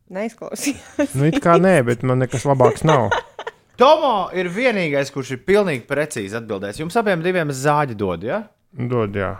Neizklausījās. 0.09 1.13
Nu, 1.13 1.27
it 1.29 1.37
kā 1.45 1.59
nē, 1.61 1.75
bet 1.85 2.03
man 2.09 2.25
nekas 2.25 2.47
labāks 2.49 2.87
nav. 2.89 3.13
Tomo 3.81 4.31
ir 4.35 4.49
vienīgais, 4.51 5.13
kurš 5.15 5.37
ir 5.37 5.43
pilnīgi 5.47 5.85
precīzi 5.87 6.41
atbildējis. 6.41 6.81
Jums 6.81 6.97
abiem 6.99 7.21
diviem 7.23 7.53
zāģi 7.55 7.99
dod, 8.01 8.25
ja? 8.27 8.41
Dod, 8.73 9.15
jā. 9.21 9.35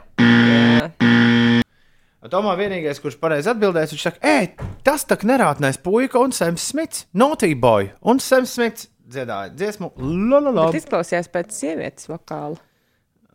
Tomā 2.27 2.57
vienīgais, 2.59 2.99
kurš 2.99 3.15
pareizi 3.23 3.47
atbildēs, 3.53 3.93
viņš 3.95 4.03
saka, 4.09 4.19
ej, 4.27 4.49
tas 4.83 5.05
tā 5.07 5.15
nerātnēs 5.23 5.79
puika 5.79 6.19
un 6.19 6.33
Sams 6.35 6.65
Smits, 6.73 7.05
Naughty 7.15 7.53
Boy. 7.55 7.93
Un 8.03 8.19
Sams 8.19 8.57
Smits 8.59 8.89
dziedāja 9.09 9.53
dziesmu, 9.55 9.93
la 10.03 10.41
la 10.43 10.51
la. 10.51 10.65
Bet 10.73 10.81
izklausījās 10.83 11.31
pēc 11.31 11.55
sievietes 11.55 12.09
vokāla. 12.11 12.59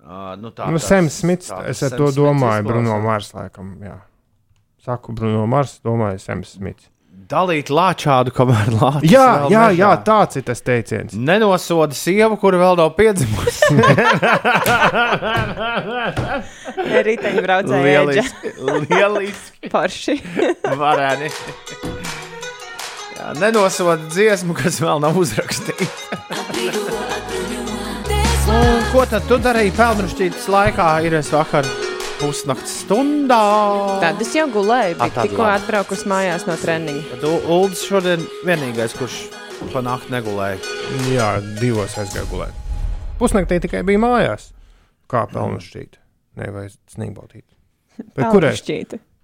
Uh, 0.03 0.33
nu 0.35 0.51
tā, 0.51 0.67
Nu, 0.67 0.81
tas- 0.83 0.89
Sams 0.91 1.21
Smits, 1.23 1.47
tā 1.49 1.61
es 1.71 1.79
tas 1.79 1.93
ar 1.93 1.97
to 1.97 2.09
Sam 2.09 2.11
Smits 2.11 2.19
domāju, 2.19 2.65
Bruno 2.67 2.89
izklausās. 2.89 3.05
Mars, 3.07 3.31
laikam, 3.39 3.69
jā. 3.87 3.95
Saku 4.83 5.13
Bruno 5.15 5.45
Mars, 5.47 5.77
domāju, 5.79 6.19
Sams 6.19 6.57
Smits. 6.57 6.89
Dalīt 7.23 7.69
lāčādu, 7.71 8.33
kamēr 8.35 8.73
lāčs. 8.73 9.05
Jā, 9.07 9.45
jā, 9.47 9.61
mežā. 9.69 9.77
jā, 9.77 9.89
tāds 10.03 10.35
ir 10.39 10.43
tas 10.47 10.59
teiciens. 10.65 11.13
Nenosoda 11.15 11.95
sievu, 11.95 12.35
kura 12.41 12.57
vēl 12.59 12.75
nav 12.81 12.89
piedzimusi. 12.97 13.69
Riteņbraucēji 17.07 17.83
lieliski, 17.85 18.47
lieliski, 18.89 19.69
parši. 19.71 20.15
varēni. 20.81 21.29
Jā, 23.13 23.25
nenosoda 23.39 24.01
dziesmu, 24.09 24.53
kas 24.57 24.81
vēl 24.83 24.97
nav 25.05 25.13
uzrakstīta. 25.21 25.87
Un 28.53 28.83
ko 28.91 29.05
tad 29.09 29.23
tu 29.29 29.35
darīji 29.39 29.71
pelnušķītas 29.79 30.45
laikā? 30.51 30.89
Ir 31.07 31.13
es 31.21 31.29
vakar 31.31 31.63
pusnakts 32.23 32.79
stundā. 32.85 33.39
Tad 34.01 34.21
es 34.23 34.31
jau 34.35 34.47
gulēju, 34.51 34.95
Ah, 34.97 35.09
bet 35.09 35.19
tikko 35.27 35.43
atbraukus 35.51 36.05
mājās 36.09 36.47
no 36.47 36.55
treniņa. 36.59 37.03
Tad 37.13 37.23
U- 37.29 37.41
Uldis 37.59 37.83
šodien 37.87 38.23
vienīgais, 38.47 38.95
kurš 38.97 39.17
pa 39.73 39.81
nakti 39.85 40.11
negulēja. 40.15 40.57
Jā, 41.13 41.29
divos 41.59 41.95
aizgāju 41.99 42.29
gulēt. 42.31 42.59
Pusnaktī 43.19 43.59
tikai 43.63 43.83
bija 43.87 43.99
mājās. 44.01 44.51
Kā 45.11 45.25
pelnušķīt? 45.29 45.99
Nē, 46.39 46.47
vai 46.55 46.67
sniegbaltīt. 46.89 47.43
Bet 48.15 48.25
kurai? 48.31 48.53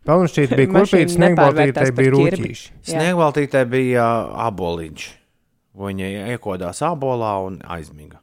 Pelnušķīt 0.06 0.54
bija 0.56 0.70
sniegbaltītai 0.86 1.24
nepārvērtās 1.26 1.92
bija 1.98 2.12
rūtīši. 2.14 2.68
Jā. 2.86 2.94
Sniegvaltītē 2.94 3.64
bija 3.70 4.06
aboliņš. 4.48 5.08
Viņa 5.80 6.10
iekodās 6.36 6.82
abolā 6.84 7.34
un 7.46 7.60
aizmiga. 7.72 8.20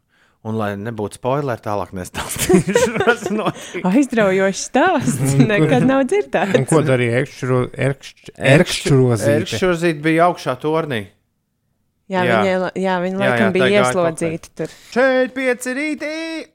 Un, 0.46 0.54
lai 0.54 0.76
nebūtu 0.78 1.18
spoileri, 1.18 1.58
tālāk 1.58 1.90
nestāstīšu. 1.96 3.00
Aizraujošs 3.90 4.60
stāsts. 4.68 5.32
Nekad 5.42 5.82
nav 5.88 6.04
dzirdēts. 6.06 6.54
Un 6.60 6.68
ko 6.70 6.84
darīja 6.86 7.24
Erkšķrozīte? 7.24 9.32
Erkšķurzīte 9.40 10.04
bija 10.04 10.28
augšā 10.30 10.54
tornī. 10.62 11.00
Jā, 12.06 12.20
Jā. 12.22 12.36
viņa, 12.38 12.68
jā, 12.78 12.92
viņa 13.02 13.16
Jā, 13.16 13.20
laikam 13.24 13.48
jā, 13.48 13.54
bija 13.56 13.80
ieslodzīta 13.80 14.50
tur. 14.60 14.74
Šeit 14.94 15.32
pieci 15.34 15.72
rītī. 15.74 16.10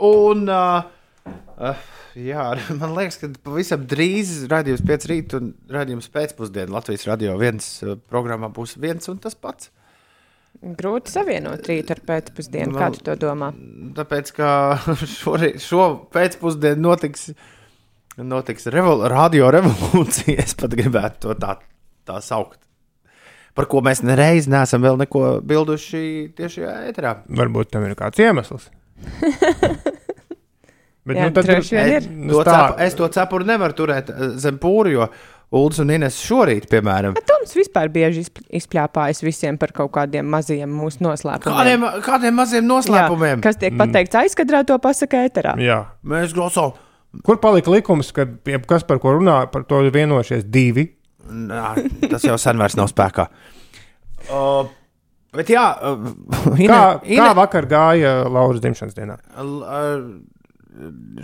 Un, 0.07 0.45
uh, 0.47 1.33
uh, 1.59 1.81
jā, 2.15 2.45
man 2.79 2.93
liekas, 2.95 3.19
ka 3.19 3.27
pavisam 3.43 3.83
drīz 3.91 4.45
radījums 4.51 4.85
pēc 4.87 5.09
rīta 5.11 5.41
un 5.41 5.51
radījums 5.75 6.07
pēcpusdienā 6.15 6.71
Latvijas 6.77 7.03
radio 7.09 7.35
viens 7.41 7.67
programmā 8.07 8.47
būs 8.55 8.77
viens 8.79 9.11
un 9.11 9.19
tas 9.19 9.35
pats. 9.35 9.73
Grūti 10.61 11.09
savienot 11.09 11.65
rītu 11.65 11.95
ar 11.95 12.01
pēcpusdienu. 12.05 12.73
Nu, 12.75 12.79
Kā 12.81 12.91
tu 12.93 13.01
to 13.05 13.15
domā? 13.17 13.49
Tāpēc, 13.97 14.33
ka 14.37 14.49
šorīt, 15.17 15.61
šo 15.63 15.85
pēcpusdienu 16.13 16.83
notiks, 16.85 17.31
notiks 18.21 18.69
revol, 18.73 19.07
radio 19.09 19.49
revolūcija. 19.55 20.37
Es 20.45 20.53
pat 20.59 20.75
gribētu 20.77 21.27
to 21.29 21.37
tā, 21.41 21.55
tā 22.05 22.19
saukt. 22.21 22.59
Par 23.57 23.65
ko 23.67 23.81
mēs 23.83 23.99
nereiz 24.05 24.45
neesam 24.47 24.85
vēl 24.85 25.01
neko 25.01 25.39
bilduši 25.43 26.03
tieši 26.37 26.67
ēterā. 26.91 27.17
Varbūt 27.41 27.73
tam 27.73 27.83
ir 27.89 27.97
kāds 27.99 28.21
iemesls. 28.23 28.69
Bet, 31.01 31.17
Jā, 31.17 31.31
droši 31.33 31.73
vien 31.73 31.91
ir. 31.95 32.07
Nu, 32.13 32.35
To 32.35 32.43
tā, 32.45 32.53
cepu, 32.53 32.81
es 32.85 32.95
to 32.99 33.07
cepuru 33.09 33.47
nevaru 33.49 33.73
turēt 33.73 34.11
eh, 34.13 34.35
zem 34.41 34.59
pūra, 34.61 34.91
jo 34.93 35.07
Uldis 35.51 35.81
un 35.83 35.89
Ines 35.91 36.15
šorīt, 36.23 36.69
piemēram. 36.71 37.17
Toms 37.27 37.51
vispār 37.57 37.89
bieži 37.91 38.21
izpl- 38.23 38.45
izpļāpājas 38.55 39.19
visiem 39.25 39.57
par 39.59 39.73
kaut 39.75 39.91
kādiem 39.97 40.29
maziem 40.31 40.71
mūsu 40.71 41.03
noslēpumiem. 41.03 41.57
Kādiem, 41.57 41.83
kādiem 42.05 42.37
maziem 42.39 42.69
noslēpumiem? 42.69 43.41
Jā, 43.41 43.43
kas 43.43 43.59
tiek 43.59 43.75
pateikts 43.79 44.15
aizkadrā, 44.21 44.61
to 44.69 44.77
pasaka 44.79 45.25
ēterā. 45.27 45.57
Jā. 45.59 45.81
Mēs 46.07 46.31
klausām. 46.37 46.71
Kur 47.27 47.41
palika 47.43 47.73
likums, 47.73 48.13
kad 48.15 48.37
kas 48.69 48.85
par 48.87 49.01
ko 49.03 49.17
runā, 49.17 49.41
par 49.51 49.65
to 49.67 49.81
ir 49.83 49.91
vienojušies 49.91 50.45
divi? 50.47 50.87
Nā, 51.27 51.73
tas 52.07 52.23
jau 52.23 52.37
sen 52.39 52.55
vairs 52.59 52.77
nav 52.79 52.87
spēkā. 52.91 53.25
Uh, 54.31 54.69
bet 55.35 55.51
jā, 55.51 55.65
uh, 55.83 56.07
Ine, 56.55 56.69
Kā, 56.71 56.79
Ine, 57.03 57.19
kā 57.25 57.33
vakar 57.35 57.67
gāja 57.67 58.13
Lauras 58.31 58.63
dzimšanas 58.63 58.95
dienā? 58.95 59.19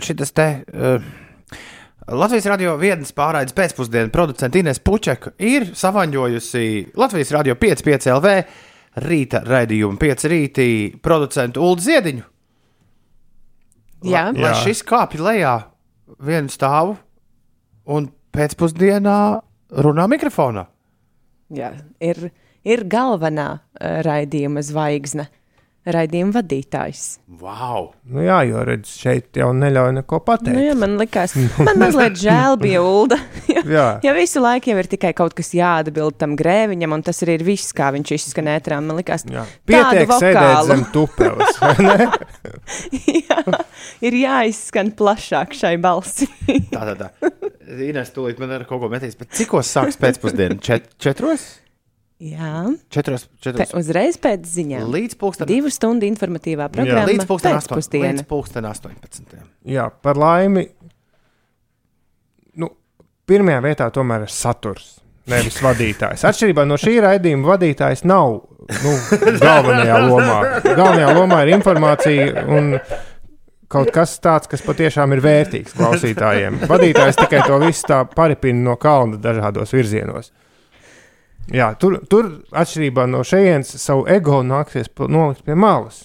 Šis 0.04 0.32
te. 0.36 0.48
Uh, 0.68 1.08
Latvijas 2.08 2.46
radio 2.48 2.72
vienas 2.80 3.10
pārraides 3.12 3.52
pēcpusdienu 3.52 4.08
producents 4.08 4.56
Ines 4.56 4.78
Pučeka 4.80 5.34
ir 5.44 5.66
savaņojusi 5.76 6.94
Latvijas 6.96 7.32
radio 7.36 7.52
5,5 7.60 8.08
LV 8.14 8.30
rīta 9.04 9.42
raidījumu 9.44 10.00
5 10.00 10.24
rītī 10.32 10.68
producentu 11.04 11.60
Ulu 11.66 11.84
Ziediņu. 11.84 12.24
Jā. 14.08 14.22
Lai, 14.30 14.40
lai 14.40 14.54
šis 14.62 14.80
kāpj 14.88 15.20
lejā 15.20 15.52
vienu 16.24 16.48
stāvu 16.48 16.96
un 17.92 18.08
pēcpusdienā 18.32 19.18
runā 19.84 20.08
mikrofonā. 20.08 20.64
Jā, 21.52 21.74
ir, 22.00 22.30
ir 22.64 22.86
galvenā 22.88 23.50
uh, 23.52 24.00
raidījuma 24.06 24.64
zvaigzne, 24.64 25.28
raidījuma 25.94 26.34
vadītājs. 26.38 27.02
Wow! 27.40 27.90
Nu, 28.08 28.22
jā, 28.24 28.38
jo 28.48 28.62
redz, 28.66 28.90
šeit 29.00 29.36
jau 29.38 29.50
neļauj 29.56 29.92
neko 29.98 30.20
pateikt. 30.26 30.54
Nu, 30.56 30.62
jā, 30.64 30.74
man 30.78 30.96
liekas, 31.00 31.34
man 31.66 31.80
mazliet 31.80 32.16
žēl 32.20 32.56
bija 32.60 32.82
Ulda. 32.84 33.18
jo, 33.50 33.62
Jā. 33.68 33.86
jo 34.04 34.14
visu 34.16 34.42
laiku 34.42 34.72
jau 34.72 34.78
ir 34.82 34.88
tikai 34.90 35.12
kaut 35.16 35.36
kas 35.38 35.52
jāatbild 35.56 36.18
tam 36.20 36.34
grēviņam, 36.38 36.96
un 36.98 37.04
tas 37.06 37.22
arī 37.26 37.38
ir 37.38 37.46
viss, 37.48 37.74
kā 37.76 37.90
viņš 37.94 38.14
izskan 38.18 38.50
ētrā. 38.54 38.80
Man 38.84 39.00
liekas, 39.00 39.26
Pietiek 39.68 40.10
sēdēt 40.14 40.68
zem 40.70 40.84
tupeles. 40.94 41.60
vai 41.62 41.74
ne? 41.84 42.08
jā, 43.28 43.38
ir 44.08 44.18
jāizskan 44.22 44.92
plašāk 44.98 45.56
šai 45.58 45.76
balsi. 45.82 46.28
Tā, 46.72 46.84
tā, 46.92 46.96
tā. 47.06 47.32
Ines, 47.68 48.12
tūlīt 48.16 48.38
man 48.40 48.52
ir 48.56 48.64
kaut 48.68 48.80
ko 48.82 48.88
metīs. 48.92 49.16
Bet 49.20 49.34
cikos 49.36 49.68
sāks 49.68 49.98
pēcpusdiena? 50.00 50.56
Čet, 50.64 50.94
četros? 51.02 51.48
Jā, 52.20 52.62
Četros, 52.90 53.26
Pe, 53.28 53.38
četros. 53.46 53.74
uzreiz 53.78 54.18
pēc 54.18 54.46
ziņām. 54.46 54.88
Līdz 54.94 55.14
pulksten, 55.20 55.46
Divu 55.50 55.70
stundu 55.70 56.06
informatīvā 56.08 56.68
programma. 56.72 57.06
līdz 57.08 57.26
pulksten, 57.30 57.54
astoņ, 57.56 57.76
pēcpusdiena. 57.78 58.12
līdz 58.18 58.26
pulksten 58.30 58.64
18. 58.66 59.42
Jā, 59.68 59.88
par 60.02 60.18
laimi. 60.18 60.66
Nu, 62.58 62.70
pirmajā 63.28 63.60
vietā 63.64 63.90
tomēr 63.94 64.26
ir 64.26 64.32
saturs. 64.32 64.96
Nevis 65.28 65.58
vadītājs. 65.60 66.22
Atšķirībā 66.24 66.64
no 66.64 66.78
šī 66.80 66.94
raidījuma 67.04 67.50
vadītājs 67.52 68.02
nav 68.08 68.38
nu, 68.82 68.92
galvenajā 69.44 69.98
lomā. 70.08 70.38
Galvenajā 70.64 71.10
lomā 71.18 71.42
ir 71.44 71.52
informācija 71.58 72.46
un 72.48 72.70
kaut 73.68 73.90
kas 73.92 74.14
tāds, 74.24 74.48
kas 74.48 74.62
patiešām 74.64 75.12
ir 75.12 75.20
vērtīgs 75.20 75.76
klausītājiem. 75.76 76.62
Vadītājs 76.70 77.20
tikai 77.20 77.42
to 77.44 77.58
visu 77.60 77.84
tā 77.90 78.00
paripina 78.08 78.70
no 78.70 78.76
kalna 78.80 79.20
dažādos 79.20 79.74
virzienos. 79.76 80.32
Jā, 81.54 81.70
tur, 81.80 81.98
tur 82.12 82.26
atšķirībā 82.52 83.06
no 83.08 83.22
šejienes, 83.24 83.70
savu 83.80 84.04
ego 84.12 84.42
nāksies 84.44 84.90
nolikt 85.08 85.44
pie 85.46 85.54
malas. 85.56 86.02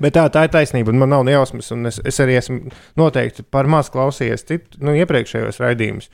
Bet 0.00 0.12
tā, 0.14 0.26
tā 0.30 0.42
ir 0.46 0.52
taisnība, 0.52 0.92
un 0.92 0.98
man 1.00 1.08
nav 1.10 1.24
ne 1.24 1.32
jausmas. 1.32 1.70
un 1.72 1.86
Es, 1.88 1.98
es 2.04 2.18
arī 2.20 2.36
esmu 2.38 2.70
noteikti 3.00 3.42
par 3.42 3.66
maz 3.66 3.88
klausījies 3.90 4.44
citu, 4.46 4.78
nu, 4.84 4.92
iepriekšējos 5.00 5.58
raidījumus. 5.64 6.10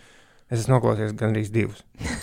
Es 0.48 0.60
esmu 0.62 0.76
noklausījies 0.78 1.16
gandrīz 1.18 1.50
divus. 1.50 1.82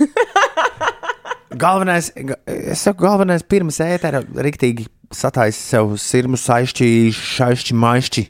Galvenais, 1.54 2.08
ga- 2.16 2.40
es 2.50 2.82
saku, 2.82 3.04
galvenais 3.06 3.44
pirms 3.46 3.78
ētera 3.86 4.24
riktīgi 4.26 4.88
sataisa 5.14 5.60
sev 5.62 5.92
sirmu 6.02 6.40
saišķi, 6.40 6.88
šaišķi, 7.14 7.76
maišķi. 7.78 8.24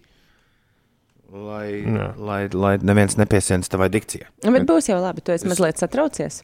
Lai, 1.33 1.67
Jā. 1.81 2.09
lai, 2.19 2.41
lai 2.53 2.73
neviens 2.85 3.15
nepiesienas 3.17 3.71
tavai 3.71 3.87
dikcijai. 3.93 4.27
Bet 4.43 4.67
būs 4.69 4.89
jau 4.91 4.99
labi, 5.01 5.23
tu 5.25 5.31
esi 5.33 5.47
mazliet 5.49 5.79
satraucies. 5.81 6.41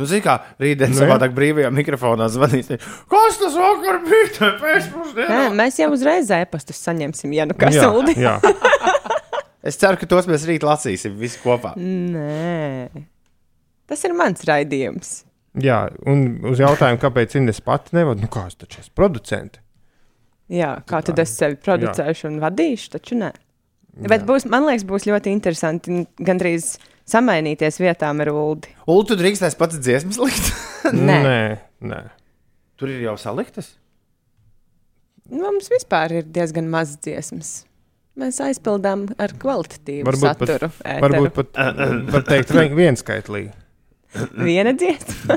Nu, 0.00 0.08
zini, 0.08 0.22
kā 0.24 0.38
rītdien 0.62 0.90
Nu, 0.94 0.96
jā. 0.96 1.04
savādāk 1.04 1.34
brīvajā 1.36 1.70
mikrofonā 1.76 2.26
zvanīs. 2.32 2.70
Kas 3.12 3.38
tas 3.40 3.56
vakar 3.60 4.00
bija? 4.06 4.50
Nē, 5.28 5.40
mēs 5.60 5.76
jau 5.82 5.90
uzreiz 5.94 6.30
ēpastus 6.40 6.80
saņemsim, 6.88 7.34
ja 7.36 7.44
nu 7.48 7.56
kas 7.58 7.76
jā, 7.76 7.86
jā. 8.16 8.38
Es 9.60 9.76
ceru, 9.76 9.98
ka 10.00 10.06
tos 10.08 10.24
mēs 10.24 10.46
rīt 10.48 10.62
lasīsim 10.64 11.18
visi 11.20 11.36
kopā. 11.42 11.74
Nē, 11.76 12.88
tas 13.90 14.04
ir 14.08 14.14
mans 14.16 14.46
raidījums. 14.48 15.10
jā, 15.60 15.82
un 16.08 16.22
uz 16.48 16.62
jautājumu, 16.62 17.00
kāpēc 17.02 17.36
Inês 17.36 17.60
pati 17.66 17.92
nevada, 17.98 18.22
nu 18.24 18.30
kāds 18.32 18.56
taču 18.56 18.80
es 18.80 18.88
producents. 18.88 19.60
Jā, 20.50 20.78
kā 20.88 21.02
tad 21.06 21.20
es 21.22 21.36
sevi 21.36 21.60
producēšu 21.62 22.26
un 22.30 22.40
vadīšu, 22.42 22.88
taču 22.96 23.20
nē. 23.20 23.28
Bet 24.08 24.24
būs, 24.26 24.48
man 24.50 24.64
liekas, 24.66 24.86
būs 24.88 25.04
ļoti 25.10 25.30
interesanti 25.34 26.00
gandrīz 26.24 26.72
samainīties 27.10 27.80
vietām 27.82 28.20
ar 28.24 28.30
Uldi. 28.32 28.70
Ulu, 28.86 29.04
tu 29.10 29.16
drīkstēs 29.20 29.56
pats 29.58 29.78
dziesmas 29.82 30.18
likt. 30.22 30.50
Nē. 30.96 31.16
nē, 31.26 31.40
nē. 31.92 32.00
Tur 32.80 32.88
ir 32.94 33.02
jau 33.04 33.16
saliktas. 33.20 33.74
Nu, 35.30 35.44
Mums 35.44 35.68
vispār 35.70 36.14
ir 36.20 36.24
diezgan 36.34 36.66
maz 36.72 36.96
dziesmas. 37.04 37.50
Mēs 38.18 38.40
aizpildām 38.42 39.04
ar 39.22 39.30
kvalitatīvu 39.40 40.06
Varbūt 40.08 40.24
pat- 40.26 40.40
saturu. 40.50 40.70
ēteru. 40.82 41.04
Varbūt 41.04 41.36
pat 41.36 41.60
var 42.16 42.24
teikt, 42.26 42.50
vien- 42.56 42.74
vienskaitlīgi. 42.78 43.52
viena 44.42 44.72
dziesma. 44.74 45.36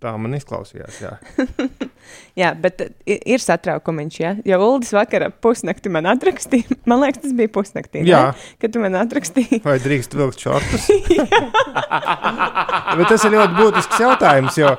Tā 0.00 0.14
man 0.16 0.32
izklausījās. 0.32 0.96
Jā. 1.02 1.10
Jā, 2.40 2.54
bet 2.56 2.80
i- 3.04 3.18
ir 3.34 3.42
satraukumiņš, 3.44 4.14
ja? 4.22 4.30
Jo 4.48 4.56
Uldis 4.64 4.94
vakar 4.96 5.26
pusnakti 5.44 5.92
man 5.92 6.08
atrakstīja. 6.08 6.78
Man 6.88 7.02
liekas, 7.02 7.20
tas 7.26 7.34
bija 7.36 7.50
pusnaktī. 7.52 8.00
ne? 8.00 8.08
Jā. 8.08 8.22
Kad 8.62 8.72
tu 8.72 8.80
man 8.80 8.96
atrakstīji. 8.96 9.60
Vai 9.66 9.76
drīkst 9.82 10.16
vilkt 10.16 10.40
šortus? 10.40 10.88
Bet 12.96 13.06
tas 13.12 13.24
ir 13.28 13.34
ļoti 13.36 13.58
būtisks 13.60 14.00
jautājums, 14.02 14.56
jo 14.60 14.72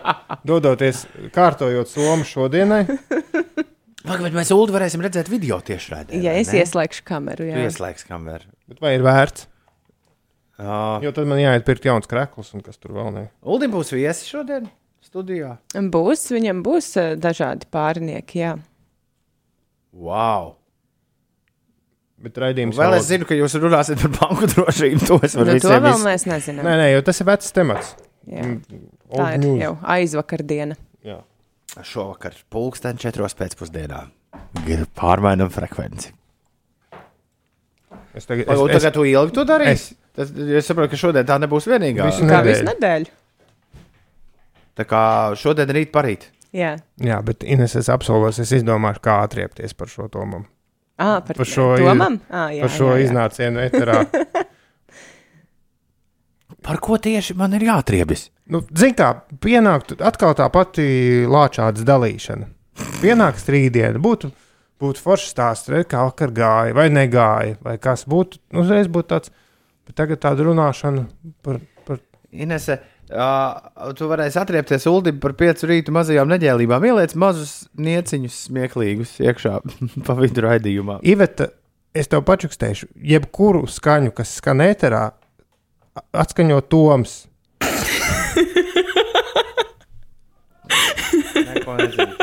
dodoties 0.48 1.04
kārtojot 1.36 1.92
somu 1.92 2.26
šodienai, 2.28 2.84
Pagaid, 4.02 4.34
mēs 4.34 4.50
Ulu 4.50 4.74
varēsim 4.74 5.04
redzēt 5.06 5.28
video 5.30 5.60
tieši 5.62 5.92
redzēt. 5.94 6.24
Ja 6.26 6.32
es 6.42 6.50
ieslēgšu 6.58 7.04
kameru, 7.06 7.46
jā. 7.52 7.60
Ieslēgs 7.68 8.08
kameru. 8.10 8.50
bet 8.72 8.82
vai 8.82 8.96
ir 8.98 9.04
vērts? 9.06 9.46
Uh, 10.58 10.98
Jo 11.06 11.12
tad 11.14 11.30
man 11.30 11.38
jāiet 11.42 11.62
pirkt 11.70 11.86
jauns 11.86 12.10
krēsls, 12.10 12.50
un 12.58 12.66
kas 12.66 12.82
tur 12.82 12.96
vēl 12.98 13.12
ne. 13.14 13.24
Uldim 13.46 13.70
būs 13.78 13.94
viesi 13.94 14.26
šodien 14.34 14.66
studijā. 15.12 15.58
Būs, 15.92 16.26
viņam 16.32 16.64
būs 16.66 16.88
eh, 17.02 17.14
dažādi 17.20 17.68
pārnieki, 17.72 18.42
jā. 18.46 18.54
Wow! 19.92 20.54
Bet 22.22 22.38
raidījums 22.38 22.78
Vēl 22.78 22.92
vēl- 22.94 23.00
es 23.02 23.08
zinu, 23.10 23.26
ka 23.26 23.34
jūs 23.36 23.56
runāsiet 23.60 24.00
par 24.04 24.12
banku 24.20 24.48
drošību. 24.52 25.08
To 25.10 25.18
es 25.26 25.34
varu 25.36 25.56
Nu, 25.56 25.60
to 25.64 25.72
vēl 25.74 25.96
iz... 25.98 26.04
mēs 26.06 26.26
nezinām. 26.30 26.68
Nē, 26.68 26.76
nē, 26.78 26.88
jo 26.94 27.02
tas 27.08 27.20
ir 27.24 27.28
vecs 27.32 27.52
temats. 27.56 27.96
Jā. 28.30 28.44
Old 29.10 29.18
Tā 29.18 29.30
ir 29.34 29.40
news. 29.42 29.62
jau 29.64 29.72
aizvakar 29.96 30.44
diena. 30.46 30.78
Jā. 31.04 31.18
Šovakar 31.82 32.36
pulksten 32.54 33.00
četros 33.02 33.34
pēcpusdienā. 33.40 34.04
Pārmainam 35.00 35.50
frekvenci. 35.52 36.12
Es 38.14 38.28
tagad, 38.30 38.46
Es, 38.46 38.54
es, 38.54 38.62
es, 38.62 38.78
tagad 38.78 38.94
tu 39.00 39.04
ilgi 39.08 39.34
to 39.40 39.46
darīsi? 39.48 39.74
es- 39.96 39.98
Tas, 40.12 40.28
es 40.36 40.68
saprotu, 40.68 40.92
ka 40.92 40.98
šodien 41.00 41.24
tā 41.26 41.38
nebūs 41.40 41.66
vienīgā. 41.72 42.04
Visu 42.10 42.26
Kā 42.28 42.42
Nedēļu. 42.42 42.50
visu 42.52 42.66
nedēļu. 42.68 43.12
Tā 44.78 44.86
kā 44.88 45.02
šodien 45.36 45.70
rīt 45.76 45.92
parīt. 45.92 46.30
Jā, 46.56 46.74
jā, 47.00 47.18
bet 47.24 47.44
Ines, 47.48 47.76
es 47.80 47.88
apsolos, 47.92 48.40
es 48.44 48.52
izdomāšu, 48.52 49.00
kā 49.04 49.22
atriepties 49.24 49.74
par 49.74 49.88
šo 49.88 50.08
tomam. 50.12 50.46
à, 51.00 51.22
par, 51.26 51.36
Par 51.36 51.46
šo 51.48 51.74
iz- 51.78 51.86
domam. 51.86 52.20
À, 52.30 52.50
jā, 52.54 52.62
Par 52.62 52.70
šo 52.70 52.90
jā, 52.92 52.98
jā. 53.00 53.06
iznācienu 53.10 53.64
eterā. 53.70 54.02
Par 56.62 56.78
ko 56.78 56.98
tieši 57.02 57.34
man 57.40 57.56
ir 57.58 57.64
jāatriebjas? 57.66 58.28
Nu, 58.54 58.60
Ziniet, 58.78 58.98
kā 59.00 59.08
pienāktu 59.42 59.96
atkal 60.06 60.36
tā 60.38 60.46
pati 60.54 60.84
lāčādas 61.26 61.86
dalīšana. 61.88 62.46
Pienāks 63.02 63.48
rītdiena, 63.50 63.98
būtu, 64.02 64.30
būtu 64.82 65.02
forši 65.02 65.32
stāsts, 65.32 65.72
re, 65.74 65.82
kā 65.90 66.04
vakar 66.06 66.30
gāja, 66.36 66.76
vai 66.78 66.86
negāja, 66.94 67.56
vai 67.66 67.78
kas 67.82 68.06
būtu. 68.10 68.38
Uzreiz 68.62 68.88
būtu 68.94 69.10
tāds, 69.16 69.32
bet 69.88 69.98
tagad 69.98 70.22
tāda 70.22 70.46
runāšana 70.46 71.08
par. 71.42 71.62
par 71.88 71.98
Inese, 72.32 72.78
uh, 73.14 73.92
tu 73.98 74.08
varēsi 74.10 74.40
atriepties 74.42 74.88
Uldim 74.90 75.20
par 75.24 75.34
piecu 75.40 75.70
rītu 75.70 75.94
mazajām 75.96 76.30
neģēlībām. 76.32 76.86
Ieliec 76.90 77.16
mazus 77.20 77.54
nieciņus 77.80 78.38
smieklīgus 78.48 79.16
iekšā 79.24 79.60
pa 80.08 80.18
vidu 80.20 80.46
raidījumā. 80.48 81.00
Iveta, 81.08 81.52
es 81.94 82.12
tev 82.12 82.26
pačukstēšu, 82.28 82.92
jebkuru 83.14 83.68
skaņu, 83.70 84.12
kas 84.18 84.36
skan 84.42 84.64
ēterā, 84.66 85.06
atskaņo 86.24 86.62
Toms. 86.72 87.18
Neko 91.52 91.80
nezinu. 91.80 92.14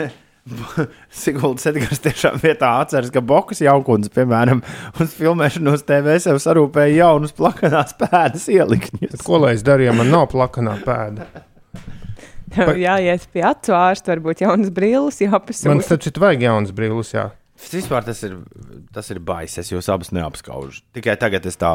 Siguldas 1.22 1.66
Edgars 1.70 2.02
tiešām 2.04 2.40
vietā 2.42 2.72
atceras, 2.82 3.12
ka 3.14 3.22
Bokas 3.24 3.62
jaukuns, 3.64 4.10
piemēram, 4.14 4.62
uz 5.02 5.14
filmēšanos 5.18 5.84
TV 5.88 6.16
sev 6.22 6.40
sarūpēja 6.42 7.02
jaunus 7.04 7.34
plakanās 7.36 7.94
pēdas 8.00 8.48
ielikņus. 8.52 9.20
Ko 9.26 9.40
lai 9.44 9.54
es 9.58 9.64
darīju, 9.66 9.92
ja 9.92 9.96
man 9.96 10.10
nav 10.12 10.28
plakanā 10.32 10.78
pēda? 10.86 11.28
Tev 12.50 12.72
jāiet 12.80 13.28
pie 13.30 13.44
acu 13.46 13.74
ārsta, 13.78 14.10
varbūt 14.14 14.42
jaunas 14.42 14.72
brilles, 14.74 15.20
Man 15.22 15.36
jāpasūta. 15.36 15.84
starp 15.86 16.06
citu 16.06 16.22
vajag 16.24 16.48
jaunas 16.48 16.72
brīvus, 16.74 17.12
jā. 17.14 17.28
Vispār 17.70 18.06
tas 18.06 18.22
ir, 18.26 18.38
tas 18.94 19.10
ir 19.12 19.20
baisi. 19.22 19.60
Es 19.60 19.70
jūs 19.70 19.86
abus 19.92 20.10
neapskaužu. 20.16 20.80
Tikai 20.96 21.14
tagad 21.20 21.44
es 21.46 21.58
tā 21.60 21.70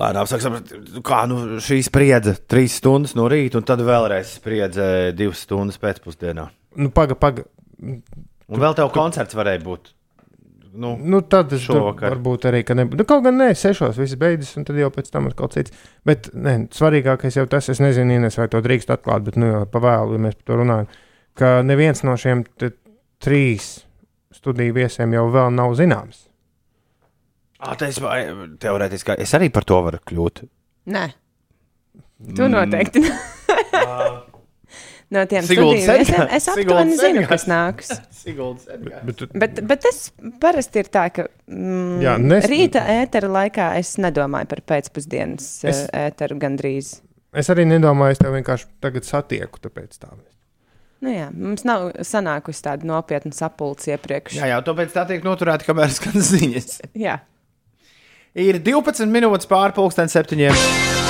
lēnām 0.00 0.26
saprast, 0.26 0.72
kā 1.04 1.20
nu, 1.30 1.60
šī 1.62 1.82
spriedze 1.86 2.34
trīs 2.50 2.78
stundas 2.80 3.14
no 3.18 3.28
rīta, 3.30 3.60
un 3.60 3.68
tad 3.68 3.84
vēlreiz 3.84 4.38
spriedze 4.40 4.86
divas 5.14 5.44
stundas 5.44 5.78
pēcpusdienā. 5.82 6.48
Nu, 6.76 6.90
paga, 6.94 7.14
paga. 7.18 7.44
Un 7.82 8.60
vēl 8.62 8.74
tev 8.78 8.90
koncerts 8.94 9.34
varēja 9.36 9.62
būt. 9.64 9.92
Nu, 10.72 10.94
Nu, 10.96 11.18
tad 11.20 11.52
es 11.52 11.66
varbūt 11.68 12.46
arī, 12.48 12.62
ka 12.64 12.72
nebūtu. 12.74 13.02
Nu, 13.02 13.04
kaut 13.04 13.24
gan 13.26 13.36
nē, 13.36 13.50
sešos 13.58 13.98
viss 14.00 14.16
beidzas, 14.16 14.54
un 14.56 14.64
tad 14.64 14.78
jau 14.80 14.88
pēc 14.94 15.10
tam 15.12 15.26
ir 15.28 15.34
kaut 15.36 15.52
kas 15.52 15.66
cits. 15.68 15.88
Bet 16.08 16.30
ne, 16.32 16.54
svarīgākais 16.72 17.36
jau 17.36 17.44
tas, 17.46 17.68
es 17.68 17.80
nezinu, 17.84 18.14
Ines, 18.16 18.38
vai 18.40 18.48
to 18.48 18.62
drīkst 18.64 18.88
atklāt, 18.94 19.26
bet 19.26 19.36
nu 19.36 19.50
jau 19.50 19.62
pavēlu, 19.68 20.16
ja 20.16 20.22
mēs 20.24 20.38
par 20.40 20.48
to 20.48 20.56
runājam, 20.62 20.88
ka 21.36 21.50
neviens 21.68 22.00
no 22.08 22.16
šiem 22.16 22.46
trīs 23.22 23.82
studiju 24.32 24.78
viesiem 24.80 25.12
jau 25.12 25.26
vēl 25.34 25.52
nav 25.52 25.74
zināms. 25.76 26.24
ā, 27.62 27.76
tā 27.76 27.86
es 27.92 28.00
vai- 28.00 28.24
teorētiski 28.58 29.18
es 29.20 29.34
arī 29.36 29.52
par 29.52 29.64
to 29.68 29.76
varu 29.82 30.00
kļūt. 30.08 30.40
Nē, 30.88 31.04
tu 32.34 32.48
noteikti. 32.48 33.04
No 35.12 35.22
tiem 35.28 35.44
viesiem 35.46 36.00
Edgars. 36.02 36.32
es 36.38 36.48
aptuveni 36.52 36.96
zinu, 36.98 37.22
kas 37.28 37.44
nāks. 37.50 37.92
Bet, 38.22 39.16
tu- 39.18 39.26
Bet, 39.34 39.58
bet 39.66 39.80
tas 39.84 39.96
parasti 40.40 40.78
ir 40.84 40.88
tā, 40.94 41.08
ka 41.14 41.24
mm, 41.50 41.96
Jā, 42.04 42.12
nes- 42.22 42.46
rīta 42.50 42.84
ētera 43.00 43.28
laikā 43.32 43.72
es 43.80 43.96
nedomāju 44.00 44.48
par 44.52 44.62
pēcpusdienas 44.72 45.48
Es- 45.66 45.80
es... 45.82 45.88
ēteru 45.90 46.38
gandrīz. 46.42 46.92
es 47.34 47.50
arī 47.50 47.64
nedomāju, 47.66 48.14
es 48.16 48.22
tev 48.22 48.36
vienkārši 48.36 48.68
tagad 48.84 49.08
satieku, 49.08 49.58
tāpēc 49.66 49.98
tā. 49.98 50.12
Nu 51.02 51.10
jā, 51.10 51.26
mums 51.34 51.64
nav 51.66 51.88
sanākusi 52.06 52.62
tāda 52.62 52.86
nopietna 52.86 53.34
sapulce 53.34 53.90
iepriekš. 53.96 54.36
Jā, 54.38 54.52
jā, 54.54 54.60
tāpēc 54.62 54.94
tā 54.94 55.02
tiek 55.08 55.24
noturēta, 55.26 55.66
kamēr 55.66 55.90
skan 55.90 56.14
ziņas. 56.22 56.76
jā. 57.08 57.18
Ir 58.38 58.62
12 58.64 59.10
minūtes 59.12 59.50
pāri 59.50 59.74
pusdien 59.76 60.08
septiņiem. 60.14 61.01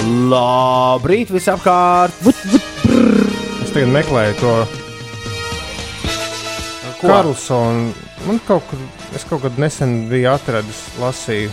Labrīt, 0.00 1.28
visapkārt! 1.34 2.14
Es 2.24 3.72
tagad 3.74 3.90
meklēju 3.92 4.36
to 4.40 4.52
Karlsonu. 7.02 7.90
Man 8.24 8.40
kaut 8.46 8.64
kur, 8.70 8.80
es 9.16 9.26
kaut 9.28 9.44
kad 9.44 9.58
nesen 9.60 10.06
biju 10.08 10.30
atradis, 10.32 10.80
lasīju. 11.00 11.52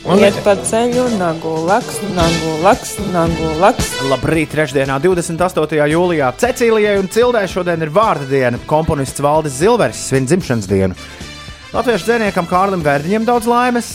Man 0.00 0.22
Iet 0.24 0.38
pa 0.42 0.54
ceļu, 0.56 1.06
nagu 1.20 1.54
laks, 1.68 1.98
nagu 2.16 2.52
laks, 2.64 2.94
nagu 3.12 3.54
laks. 3.60 3.90
Labrīt, 4.08 4.50
trešdienā, 4.54 4.96
28. 5.04 5.80
jūlijā. 5.92 6.30
Cecīlijai 6.40 6.96
un 7.02 7.10
Cildē 7.12 7.44
šodien 7.50 7.84
ir 7.84 7.92
vārda 7.94 8.26
diena. 8.30 8.60
Komponists 8.70 9.22
Valdis 9.22 9.58
Zilvers 9.60 10.06
svin 10.08 10.26
dzimšanas 10.26 10.70
dienu. 10.70 10.98
Latviešu 11.70 12.08
dziniekam 12.08 12.48
Kārlim 12.50 12.80
Vērdiņam 12.82 13.22
daudz 13.28 13.46
laimes, 13.46 13.88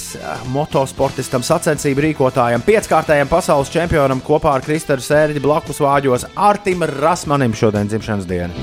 motosportistam 0.54 1.44
sacensību 1.44 2.06
rīkotājam, 2.06 2.64
pieckārtējam 2.64 3.28
pasaules 3.28 3.68
čempionam 3.74 4.22
kopā 4.24 4.54
ar 4.56 4.64
Kristēnu 4.64 5.04
Sērģi 5.04 5.44
blakus 5.44 5.82
vāģos 5.84 6.24
Artim 6.40 6.88
Rasmanim 6.88 7.52
šodien 7.52 7.92
dzimšanas 7.92 8.30
diena. 8.32 8.56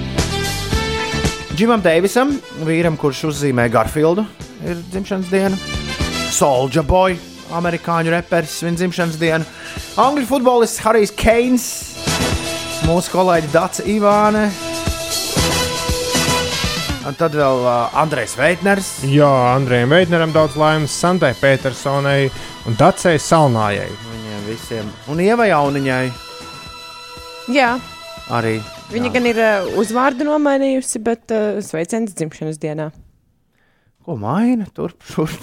Džimam 1.53 1.85
Deivisam, 1.85 2.33
vīram, 2.65 2.97
kurš 2.97 3.27
uzzīmē 3.35 3.69
Garfieldu, 3.75 4.25
ir 4.65 4.81
dzimšanas 4.95 5.29
diena. 5.29 5.61
Soldier 6.33 6.89
Boy, 6.89 7.21
amerikāņu 7.53 8.17
reperis, 8.17 8.63
svin 8.63 8.81
dzimšanas 8.81 9.21
dienu. 9.21 9.45
Angļu 10.01 10.25
futbolists 10.33 10.81
Harijs 10.89 11.13
Keins, 11.13 11.73
mūsu 12.89 13.13
kolēģi 13.13 13.53
Dārsa 13.53 13.91
Ivāne. 13.93 14.49
Un 17.03 17.17
tad 17.19 17.35
vēl 17.35 17.65
uh, 17.67 17.91
Andrejs 17.99 18.37
Veitners. 18.39 18.89
Jā, 19.11 19.27
Andrejam 19.57 19.91
Veidneram 19.91 20.31
daudz 20.35 20.55
laimes, 20.61 20.93
Santai 20.95 21.33
Petersonai 21.35 22.29
un 22.71 22.77
Dacei 22.79 23.19
Salnājai. 23.19 23.89
Viņiem 24.13 24.45
visiem. 24.47 24.91
Un 25.11 25.23
Ieva 25.25 25.49
Jauniņai 25.51 26.05
Jā, 27.51 27.73
arī. 28.31 28.61
viņa 28.93 29.09
Jā. 29.09 29.15
gan 29.17 29.27
ir 29.33 29.41
uh, 29.43 29.73
uzvārdu 29.83 30.29
nomainījusi, 30.29 31.03
bet 31.03 31.35
uh, 31.35 31.59
sveiciens 31.65 32.15
dzimšanas 32.15 32.61
dienā. 32.63 32.93
Ko 34.07 34.15
maina? 34.19 34.67
Turp, 34.75 35.03
šurp. 35.07 35.43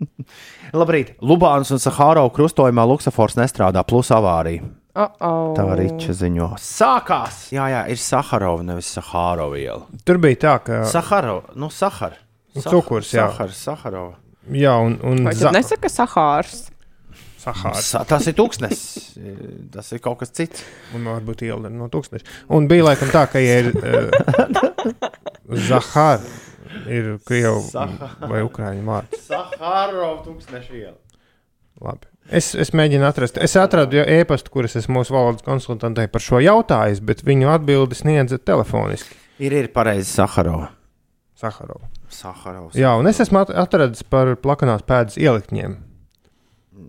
Labrīt. 0.80 1.14
Lubāns 1.20 1.72
un 1.76 1.80
Sahāra 1.80 2.24
krustojumā 2.32 2.84
Luksafors 2.88 3.36
nestrādā, 3.40 3.84
plus 3.88 4.08
avārija. 4.16 4.64
Oh 5.00 5.08
-oh. 5.20 5.56
Tā 5.56 5.76
Riča 5.78 6.12
ziņo. 6.12 6.48
Sākās! 6.60 7.36
Jā, 7.54 7.68
jā, 7.72 7.84
ir 7.88 7.96
Sahārova, 7.96 8.62
nevis 8.62 8.90
Sahārova 8.96 9.56
iela. 9.56 9.86
Tur 10.04 10.18
bija 10.18 10.36
tā, 10.36 10.56
ka. 10.64 10.80
Sahārova, 10.84 11.54
nu, 11.54 11.70
Sahara. 11.70 12.18
Nu, 12.54 12.62
cukurs, 12.62 13.14
jā. 13.14 13.30
Sahara, 13.30 13.52
Sahārova. 13.52 14.14
Jā, 14.52 14.74
un, 14.76 14.98
un 15.02 15.24
Vai 15.24 15.34
tad 15.34 15.56
nesaka 15.56 15.88
Sahārs? 15.88 16.68
Sahāra. 17.40 17.80
Sa 17.80 18.04
tas 18.04 18.26
ir 18.28 18.36
tūkstnesis. 18.36 19.16
Tas 19.72 19.88
ir 19.92 20.02
kaut 20.04 20.18
kas 20.20 20.34
cits. 20.36 20.64
Un 20.94 21.08
varbūt 21.08 21.46
iela 21.48 21.72
no 21.72 21.88
tūkstoša. 21.88 22.26
Un 22.52 22.68
bija 22.68 22.90
laikam 22.90 23.08
tā, 23.08 23.24
ka, 23.32 23.40
ja 23.40 23.60
ir 23.62 23.72
uh, 23.76 24.10
Zahāra, 25.70 26.20
ir 26.84 27.14
krievu 27.24 27.64
vai 28.28 28.44
ukrāņu 28.44 28.84
vārds. 28.84 29.24
Sahārova 29.30 30.20
tūkstneša 30.26 30.76
iela. 30.76 30.98
Labi. 31.80 32.10
Es, 32.30 32.52
es 32.54 32.70
mēģinu 32.76 33.02
atrast, 33.08 33.38
es 33.42 33.56
atradu 33.58 33.98
jau 33.98 34.04
e-pastu, 34.06 34.52
kuras 34.54 34.76
es 34.78 34.86
mūsu 34.92 35.10
valodas 35.16 35.42
konsultantei 35.42 36.06
par 36.10 36.22
šo 36.22 36.38
jautājumu, 36.44 37.02
bet 37.08 37.24
viņu 37.26 37.48
atbildi 37.50 37.98
sniedza 37.98 38.38
telefoniski. 38.38 39.16
Ir, 39.42 39.56
ir 39.56 39.70
pareizi 39.74 40.12
Sahārova. 40.14 40.68
Saharova. 41.40 41.88
Sahārovs. 42.12 42.74
Jā, 42.78 42.92
un 43.00 43.06
es 43.08 43.18
esmu 43.22 43.40
at- 43.40 43.50
atradis 43.56 44.02
par 44.04 44.34
plakanās 44.36 44.82
pēdas 44.86 45.16
ieliktņiem. 45.16 45.76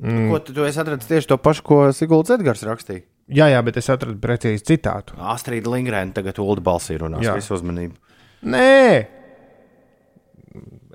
Mm. 0.01 0.27
Ko 0.31 0.39
tu, 0.43 0.53
tu 0.53 0.65
esi 0.67 0.79
atradzis 0.81 1.07
tieši 1.09 1.29
to 1.29 1.37
pašu, 1.37 1.63
ko 1.67 1.77
Sigulds 1.95 2.29
Edgars 2.33 2.61
rakstīja? 2.67 3.05
Jā, 3.31 3.47
jā, 3.53 3.61
bet 3.63 3.77
es 3.79 3.87
atradu 3.93 4.17
precīzi 4.19 4.65
citātu. 4.73 5.15
Astrīda 5.17 5.71
Lingrēna 5.71 6.11
tagad 6.17 6.39
Ulu 6.43 6.61
balsī 6.65 6.97
runās. 6.99 7.23
Jā. 7.23 7.35
Visu 7.37 7.53
uzmanību. 7.55 7.95
Nē! 8.43 9.07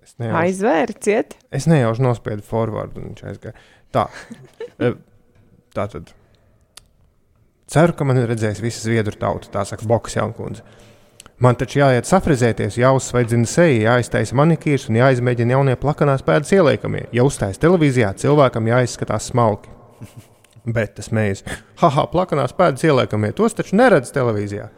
Es 0.06 0.14
nejauši, 0.20 0.38
Aizvērciet. 0.42 1.34
es 1.50 1.66
nejauši 1.70 2.02
nospiedu 2.04 2.44
forwardu. 2.46 3.00
un 3.00 3.14
viņš 3.14 3.24
aizgāja. 3.30 3.54
Tā. 3.96 4.06
E, 4.76 4.92
tā 5.72 5.86
tad. 5.88 6.10
Ceru, 7.66 7.94
ka 7.96 8.06
man 8.06 8.20
ir 8.20 8.28
redzējis 8.30 8.60
visa 8.62 8.84
zviedru 8.84 9.16
tauta, 9.18 9.48
tā 9.54 9.64
saka 9.66 9.88
Bokas 9.88 10.18
Jaunkundze. 10.18 10.62
Man 11.42 11.56
taču 11.58 11.82
jāiet 11.82 12.08
safrizēties, 12.08 12.78
jāuzsveidzina 12.80 13.48
seja, 13.50 13.90
jāiztaisa 13.90 14.36
manikīrs 14.38 14.86
un 14.88 14.96
jāizmēģina 15.00 15.56
jaunie 15.56 15.74
plakanās 15.80 16.24
pēdas 16.24 16.52
ieliekamie. 16.56 17.06
Ja 17.12 17.26
uzstājas 17.28 17.60
televīzijā, 17.60 18.14
cilvēkam 18.22 18.70
jāizskatās 18.70 19.28
smalki. 19.32 19.72
Bet 20.76 20.96
tas 20.96 21.12
mēs, 21.14 21.44
haha, 21.82 22.06
plakanās 22.12 22.56
pēdas 22.56 22.86
ieliekamie, 22.88 23.34
tos 23.36 23.56
taču 23.58 23.76
neredz 23.76 24.12
televīzijā. 24.16 24.70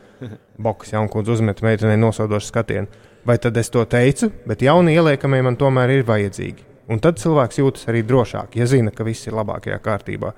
Bokas 0.59 0.95
jaunkundze 0.97 1.37
uzmet 1.37 1.63
meitenei 1.63 1.99
nosodošu 2.01 2.51
skatienu. 2.51 3.05
Vai 3.27 3.39
tad 3.43 3.57
es 3.61 3.71
to 3.71 3.85
teicu, 3.87 4.33
bet 4.49 4.65
jaunie 4.65 4.97
ieliekamie 4.99 5.45
man 5.47 5.59
tomēr 5.61 5.99
ir 5.99 6.07
vajadzīgi. 6.09 6.68
Un 6.89 7.03
tad 7.05 7.21
cilvēks 7.21 7.61
jūtas 7.61 7.89
arī 7.91 8.01
drošāk, 8.07 8.57
ja 8.57 8.67
zina, 8.69 8.93
ka 8.95 9.05
viss 9.05 9.29
ir 9.29 9.37
labākajā 9.37 9.77
kārtībā. 9.85 10.33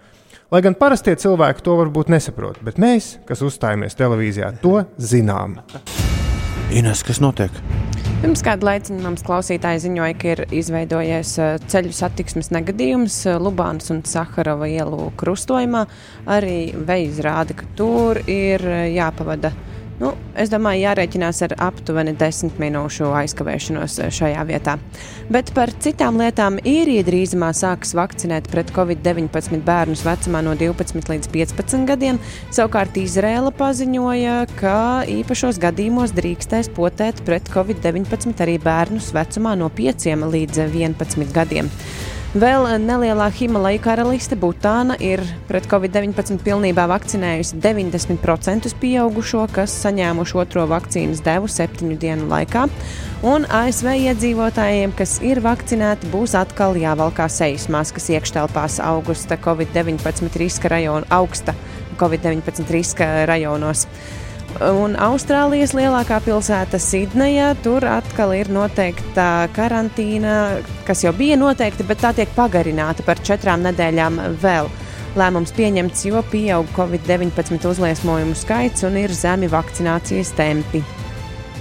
Lai 0.51 0.61
gan 0.66 0.74
parastie 0.74 1.14
cilvēki 1.14 1.62
to 1.62 1.76
varbūt 1.78 2.11
nesaprot, 2.11 2.59
bet 2.66 2.80
mēs, 2.82 3.20
kas 3.28 3.44
uzstājamies 3.46 3.94
televīzijā, 3.98 4.57
to 4.64 4.80
zinām. 4.98 5.61
Ines, 6.74 7.05
kas 7.07 7.22
notiek? 7.22 7.55
Pirms 8.20 8.42
kāda 8.44 8.66
laika 8.66 8.92
mums 9.01 9.22
klausītāji 9.24 9.80
ziņoja, 9.86 10.14
ka 10.20 10.26
ir 10.34 10.40
izveidojies 10.53 11.30
eh, 11.40 11.55
ceļu 11.72 11.94
satiksmes 11.96 12.51
negadījums 12.53 13.14
eh, 13.30 13.38
Lubānas 13.40 13.88
un 13.94 14.03
Saharova 14.05 14.68
ielu 14.68 15.07
krustojumā. 15.22 15.86
Arī 16.28 16.59
veids 16.74 17.22
rāda, 17.24 17.57
ka 17.57 17.64
tur 17.78 18.20
ir 18.26 18.66
eh, 18.66 18.90
jāpavada. 18.92 19.55
Nu, 20.01 20.14
es 20.40 20.48
domāju, 20.48 20.86
jārēķinās 20.86 21.42
ar 21.44 21.53
aptuveni 21.61 22.14
desmit 22.16 22.57
minūšu 22.62 23.11
aizkavēšanos 23.18 23.98
eh, 24.01 24.12
šajā 24.16 24.44
vietā. 24.48 24.78
Bet 25.28 25.51
par 25.57 25.72
citām 25.84 26.16
lietām 26.16 26.57
īrija 26.64 27.05
drīzumā 27.05 27.51
sāks 27.57 27.92
vakcinēt 27.98 28.48
pret 28.48 28.72
covid-19 28.72 29.61
bērnus 29.66 30.05
vecumā 30.07 30.40
no 30.46 30.55
12 30.57 31.12
līdz 31.12 31.28
15 31.34 31.84
gadiem. 31.90 32.20
Savukārt 32.48 32.96
Izrēla 32.96 33.53
paziņoja, 33.59 34.38
ka 34.57 34.78
īpašos 35.18 35.61
gadījumos 35.61 36.16
drīkstēs 36.16 36.72
potēt 36.76 37.20
pret 37.28 37.53
covid-19 37.53 38.40
arī 38.46 38.57
bērnus 38.64 39.12
vecumā 39.16 39.53
no 39.61 39.68
5 39.68 40.09
līdz 40.32 40.64
11 40.64 41.36
gadiem. 41.36 41.68
Vēl 42.30 42.62
nelielā 42.78 43.24
Himalaju 43.34 43.80
karaliste 43.82 44.36
Butāna 44.38 44.94
ir 45.02 45.18
pret 45.48 45.64
covid-19 45.66 46.38
pilnībā 46.46 46.84
vakcinējusi 46.86 47.58
90% 47.58 48.70
pieaugušo, 48.78 49.48
kas 49.50 49.74
saņēmuši 49.82 50.38
otro 50.38 50.62
vakcīnas 50.70 51.24
devu 51.26 51.50
septiņu 51.50 51.96
dienu 51.98 52.28
laikā. 52.30 52.68
Un 53.26 53.48
ASV 53.50 53.96
iedzīvotājiem, 54.04 54.94
kas 54.94 55.16
ir 55.26 55.42
vakcinēti, 55.42 56.12
būs 56.14 56.36
atkal 56.38 56.78
jāvalkā 56.78 57.26
sejas 57.26 57.66
maskas 57.66 58.06
iekštelpās 58.14 58.78
augusta 58.78 59.34
covid-19 59.34 60.30
riska 60.38 60.70
rajona, 60.70 61.10
augsta 61.10 61.58
covid-19 61.98 62.70
riska 62.70 63.10
rajonos. 63.26 63.88
Un 64.61 64.96
Austrālijas 65.01 65.72
lielākā 65.76 66.18
pilsēta 66.24 66.76
Sidnejā 66.82 67.53
tur 67.64 67.86
atkal 67.88 68.34
ir 68.36 68.51
noteikta 68.53 69.48
karantīna, 69.57 70.61
kas 70.88 71.05
jau 71.07 71.14
bija 71.16 71.38
noteikta, 71.40 71.86
bet 71.88 72.03
tā 72.03 72.11
tiek 72.18 72.32
pagarināta 72.36 73.07
par 73.07 73.22
četrām 73.24 73.62
nedēļām 73.68 74.20
vēl. 74.42 74.68
Lēmums 75.18 75.55
pieņemts, 75.57 76.05
jo 76.07 76.20
pieaug 76.30 76.68
Covid-19 76.76 77.70
uzliesmojumu 77.72 78.36
skaits 78.38 78.84
un 78.86 78.98
ir 79.01 79.14
zemi 79.16 79.48
vakcinācijas 79.51 80.34
tempi. 80.38 80.82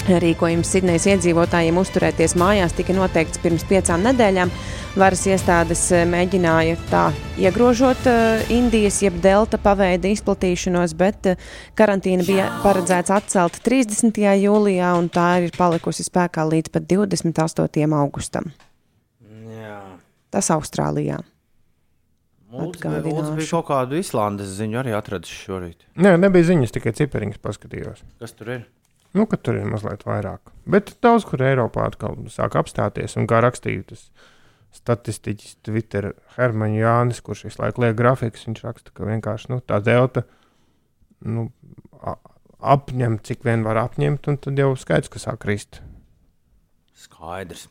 Rīkojums 0.09 0.69
Sidnejas 0.73 1.05
iedzīvotājiem 1.13 1.77
uzturēties 1.81 2.35
mājās 2.39 2.75
tika 2.77 2.95
noteikts 2.97 3.41
pirms 3.43 3.65
piecām 3.69 4.03
nedēļām. 4.07 4.51
Varas 4.97 5.21
iestādes 5.29 5.83
eh, 5.93 6.01
mēģināja 6.09 6.77
tā 6.89 7.01
iegrožot 7.37 8.07
uh, 8.09 8.39
Indijas 8.49 8.97
jeb 9.03 9.19
delta 9.21 9.59
paveida 9.61 10.09
izplatīšanos, 10.09 10.95
bet 10.97 11.27
uh, 11.29 11.43
karantīna 11.77 12.25
bija 12.25 12.47
paredzēts 12.63 13.13
atcelt 13.13 13.59
30. 13.65 14.17
jūlijā, 14.41 14.89
un 14.97 15.11
tā 15.13 15.27
ir 15.43 15.53
palikusi 15.53 16.07
spēkā 16.07 16.47
līdz 16.49 16.73
pat 16.73 16.87
28. 16.89 17.85
augustam. 17.99 18.49
Jā. 19.59 19.77
Tas 20.33 20.49
Austrālijā. 20.55 21.19
Mums 22.49 22.81
bija 22.81 23.45
kaut 23.51 23.67
kāda 23.69 24.01
Islandes 24.01 24.55
ziņa 24.57 24.81
arī 24.81 24.97
atradis 24.97 25.35
šorīt. 25.45 25.85
Nē, 26.01 26.15
nebija 26.17 26.49
ziņas, 26.49 26.73
tikai 26.73 26.95
cipariņas 26.97 27.43
paskatījos. 27.45 28.01
Kas 28.17 28.33
tur 28.33 28.55
ir? 28.55 28.65
Nu, 29.13 29.29
ka 29.29 29.37
tur 29.37 29.61
ir 29.61 29.69
mazliet 29.69 30.01
vairāk. 30.09 30.49
Bet 30.69 30.95
daudz 31.05 31.29
kur 31.29 31.45
Eiropā 31.45 31.85
atkal 31.91 32.17
sāk 32.33 32.57
apstāties. 32.57 33.13
Un 33.21 33.29
kā 33.29 33.41
rakstīja 33.45 33.85
tas 33.93 34.09
statistiķis 34.75 35.57
Twitter 35.65 36.11
Hermaņš 36.35 36.79
Jānis, 36.79 37.21
kurš 37.25 37.45
visu 37.47 37.63
laiku 37.63 37.83
liek 37.83 37.95
grafikus, 37.97 38.45
viņš 38.47 38.61
raksta, 38.67 38.93
ka 38.93 39.07
vienkārši 39.07 39.53
nu, 39.53 39.61
tā 39.65 39.81
delta 39.83 40.25
nu, 41.25 41.49
apņem, 42.59 43.19
cik 43.25 43.43
vien 43.47 43.65
var 43.65 43.79
apņemt, 43.85 44.29
un 44.31 44.39
tad 44.39 44.59
jau 44.59 44.71
skaidrs, 44.79 45.11
ka 45.11 45.19
sāk 45.21 45.41
krist. 45.43 45.81
Skaidrs. 46.99 47.67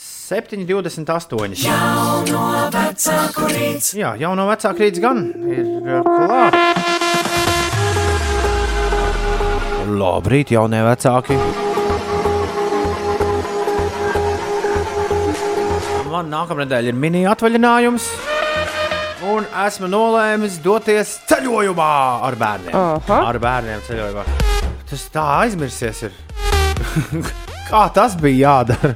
7,28. 0.00 1.66
Jā, 4.00 4.14
jau 4.16 4.32
no 4.38 4.46
vecāka 4.48 4.80
rīta 4.80 5.00
gan 5.04 5.26
ir 5.44 5.64
uh, 5.84 6.00
klāta. 6.06 6.58
Labrīt, 9.90 10.54
jaunie 10.54 10.80
vecāki. 10.86 11.59
Man 16.20 16.28
nākamā 16.28 16.66
nedēļa 16.66 16.90
ir 16.92 16.96
mini 17.00 17.20
atvaļinājums, 17.30 18.06
un 19.32 19.46
esmu 19.62 19.88
nolēmis 19.88 20.58
doties 20.60 21.14
ceļojumā 21.30 21.86
ar 22.28 22.36
bērniem. 22.36 22.74
Aha. 22.76 23.20
Ar 23.30 23.38
bērniem 23.40 23.80
ceļojumā. 23.86 24.24
Tas 24.90 25.06
tā 25.14 25.24
aizmirsies. 25.38 26.02
Ir. 26.10 26.18
Kā 27.70 27.86
tas 27.96 28.18
bija 28.20 28.50
jādara? 28.50 28.92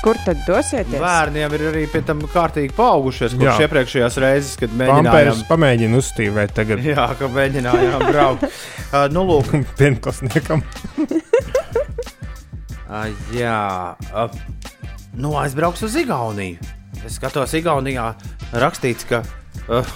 Kur 0.00 0.16
tad 0.24 0.40
dosieties? 0.46 0.96
Bērniem 0.96 1.58
ir 1.58 1.66
arī 1.74 1.84
pie 1.92 2.00
tam 2.08 2.24
kārtīgi 2.32 2.72
paaugušies, 2.78 3.36
kurš 3.36 3.60
iepriekšējās 3.66 4.18
reizes, 4.24 4.56
kad 4.62 4.72
mēģinājām, 4.80 5.44
pamēģina 5.50 6.00
uzstīvēt 6.00 6.56
tagad 6.56 6.88
jā, 6.88 7.04
ka 7.20 7.28
mēģinājām 7.36 8.08
braukt. 8.08 8.48
Uh, 8.90 9.04
nu, 9.14 9.22
lūk, 9.22 9.52
pirmklasniekam. 9.78 10.64
uh, 12.90 13.04
jā, 13.30 13.60
uh, 14.10 14.69
nu, 15.18 15.34
aizbrauks 15.40 15.82
uz 15.86 15.96
Igauniju. 16.00 16.58
Es 17.06 17.16
skatos, 17.18 17.52
Igaunijā 17.56 18.10
rakstīts, 18.52 19.06
ka 19.08 19.22
uh, 19.70 19.92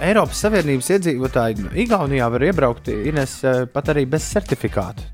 Eiropas 0.00 0.40
Savienības 0.44 0.90
iedzīvotāji 0.96 1.64
no 1.64 1.72
Igaunijā 1.74 2.28
var 2.32 2.44
iebraukt 2.48 2.88
Ines, 2.92 3.38
uh, 3.44 3.64
pat 3.70 3.92
arī 3.94 4.06
bez 4.08 4.26
certifikāta. 4.32 5.04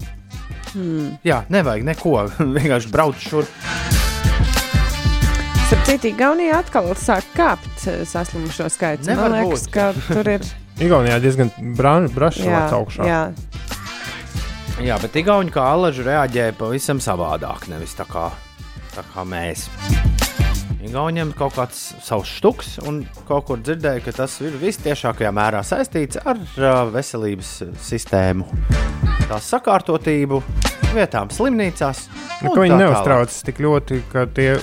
Hmm. 0.73 1.17
Jā, 1.25 1.43
nevajag 1.53 1.87
neko. 1.89 2.15
Vienkārši 2.59 2.93
braukt 2.93 3.23
šurp. 3.25 3.51
Citu, 5.87 6.11
Igaunijā 6.13 6.61
atkal 6.63 6.93
sāk 6.99 7.27
kāpt 7.35 7.87
eh, 7.91 8.03
saslimušo 8.07 8.69
skaits. 8.71 9.09
Nevar 9.11 9.33
Man 9.33 9.47
liekas, 9.47 9.67
būt. 9.67 9.73
ka 9.75 9.91
tur 10.07 10.29
ir. 10.37 10.47
Igaunijā 10.85 11.17
diezgan 11.25 11.51
brašs 11.79 12.43
jā, 12.45 12.53
lēts 12.53 12.77
augšā. 12.77 13.07
jā, 13.09 13.21
Jā, 14.85 14.99
bet 15.01 15.15
Igauni 15.17 15.49
kā 15.49 15.63
alaži 15.73 16.05
reaģēja 16.05 16.53
pavisam 16.59 16.99
savādāk, 17.01 17.65
nevis 17.73 17.95
tā 17.97 18.05
kā, 18.05 18.27
tā 18.97 19.05
kā 19.13 19.25
mēs. 19.29 19.67
Igauniem 20.87 21.33
kaut 21.37 21.57
kāds 21.57 21.81
savs 22.05 22.31
štuks, 22.39 22.77
un 22.87 23.01
kaut 23.27 23.49
kur 23.49 23.61
dzirdēju, 23.61 24.05
ka 24.07 24.15
tas 24.21 24.37
ir 24.45 24.55
visciešākajā 24.61 25.33
mērā 25.35 25.63
saistīts 25.67 26.21
ar 26.23 26.39
uh, 26.39 26.85
veselības 26.95 27.51
sistēmu, 27.83 28.47
tās 29.27 29.51
sakārtotību, 29.51 30.41
vietām 30.95 31.33
slimnīcās. 31.35 32.07
Nu, 32.45 32.53
ka 32.55 32.63
viņi 32.63 32.79
neuztraucas 32.85 33.43
tik 33.49 33.61
ļoti, 33.65 34.01
ka 34.13 34.29
tie 34.37 34.55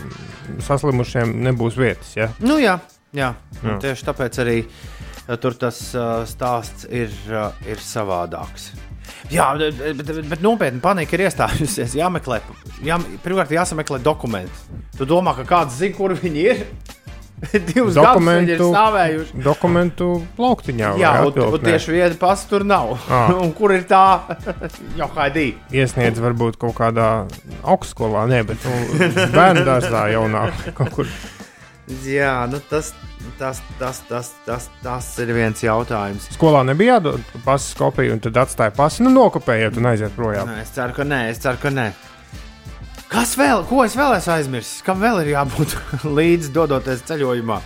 saslimušiem 0.63 1.35
nebūs 1.49 1.77
vietas. 1.79 2.15
Ja? 2.17 2.31
Nu, 2.41 2.57
jā, 2.61 2.77
jā. 3.11 3.33
jā. 3.59 3.59
Jā. 3.59 3.77
tieši 3.83 4.07
tāpēc 4.07 4.41
arī 4.45 4.57
uh, 4.63 5.35
tur 5.43 5.59
tas 5.59 5.83
uh, 5.97 6.23
stāsts 6.29 6.87
ir, 6.89 7.11
uh, 7.33 7.51
ir 7.67 7.83
savādāks. 7.83 8.71
Jā, 9.33 9.51
bet, 9.59 9.79
bet, 9.99 10.11
bet, 10.29 10.41
nopietni 10.43 10.81
panika 10.83 11.17
ir 11.17 11.25
iestājusies. 11.27 11.95
Jāmeklē, 11.97 12.41
jā, 12.85 12.99
pirmkārt, 13.23 13.53
jāsameklē 13.55 14.01
dokumenti. 14.03 14.81
Tu 14.97 15.07
domā, 15.09 15.35
ka 15.37 15.47
kāds 15.47 15.79
zina, 15.79 15.95
kur 15.97 16.15
viņi 16.17 16.45
ir? 16.51 16.67
Divus 17.73 17.97
gadus 17.97 18.23
viņi 18.23 18.55
ir 18.55 18.61
stāvējuši. 18.61 19.41
Dokumentu 19.43 20.09
plauktiņā. 20.37 20.93
Jā, 21.01 21.11
un, 21.19 21.27
un 21.27 21.31
atvilktnē. 21.33 21.71
tieši 21.71 21.95
viena 21.95 22.17
pasta 22.19 22.53
tur 22.53 22.65
nav. 22.67 22.93
Ah. 23.07 23.33
un 23.43 23.53
kur 23.55 23.73
ir 23.75 23.85
tā? 23.89 24.03
jau 24.99 25.09
haidī. 25.17 25.49
iesniedz 25.73 26.21
varbūt 26.23 26.59
kaut 26.61 26.77
kādā 26.79 27.09
augstskolā, 27.61 28.25
ne, 28.31 28.43
bet 28.47 28.63
nu, 28.67 29.09
bērnu 29.35 29.65
dārzā 29.67 30.07
jaunā 30.13 30.49
kaut 30.77 30.93
kur. 30.95 31.15
Jā, 32.07 32.45
nu 32.47 32.61
tas, 32.69 32.93
tas, 33.39 33.59
tas, 33.79 33.99
tas, 34.07 34.29
tas, 34.45 34.69
tas 34.83 35.09
ir 35.19 35.33
viens 35.35 35.59
jautājums. 35.65 36.29
Skolā 36.37 36.61
nebija 36.67 36.97
jādod 36.97 37.23
pasas 37.43 37.75
kopiju, 37.75 38.15
un 38.15 38.21
tad 38.23 38.39
atstāja 38.45 38.71
pasi, 38.75 39.03
nu 39.03 39.11
nokopējiet 39.11 39.77
un 39.81 39.89
aiziet 39.91 40.15
projām. 40.15 40.47
Nē, 40.47 40.61
es 40.63 40.71
ceru, 40.75 40.95
ka 40.95 41.03
nē, 41.07 41.19
es 41.33 41.43
ceru, 41.43 41.59
ka 41.59 41.73
nē. 41.73 41.89
Kas 43.11 43.35
vēl? 43.37 43.65
Ko 43.69 43.83
es 43.85 43.97
vēl 43.99 44.15
esmu 44.17 44.33
aizmirsis? 44.37 44.79
Kam 44.87 45.03
vēl 45.03 45.21
ir 45.25 45.33
jābūt 45.35 45.75
līdzi 46.19 46.53
dodoties 46.55 47.03
ceļojumā? 47.09 47.59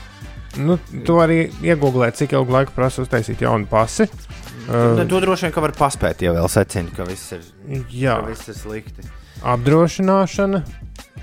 Nu, 0.57 0.80
tu 1.05 1.20
arī 1.22 1.43
iegūlēt, 1.61 2.18
cik 2.18 2.34
ilgu 2.34 2.55
laiku 2.57 2.74
prasa 2.74 3.03
uztaisīt 3.05 3.45
jaunu 3.45 3.70
pasi. 3.70 4.09
Uh, 4.09 4.47
Uh, 4.68 4.99
to 5.07 5.22
droši 5.24 5.45
vien, 5.45 5.51
ka 5.55 5.61
var 5.63 5.72
paspēt, 5.72 6.20
ja 6.26 6.34
vēl 6.36 6.49
secina, 6.51 6.91
ka 6.91 7.05
viss 7.07 7.32
ir, 7.32 7.45
jā, 7.88 8.18
ka 8.20 8.28
viss 8.28 8.49
ir 8.51 8.57
slikti. 8.57 9.05
apdrošināšana. 9.47 10.59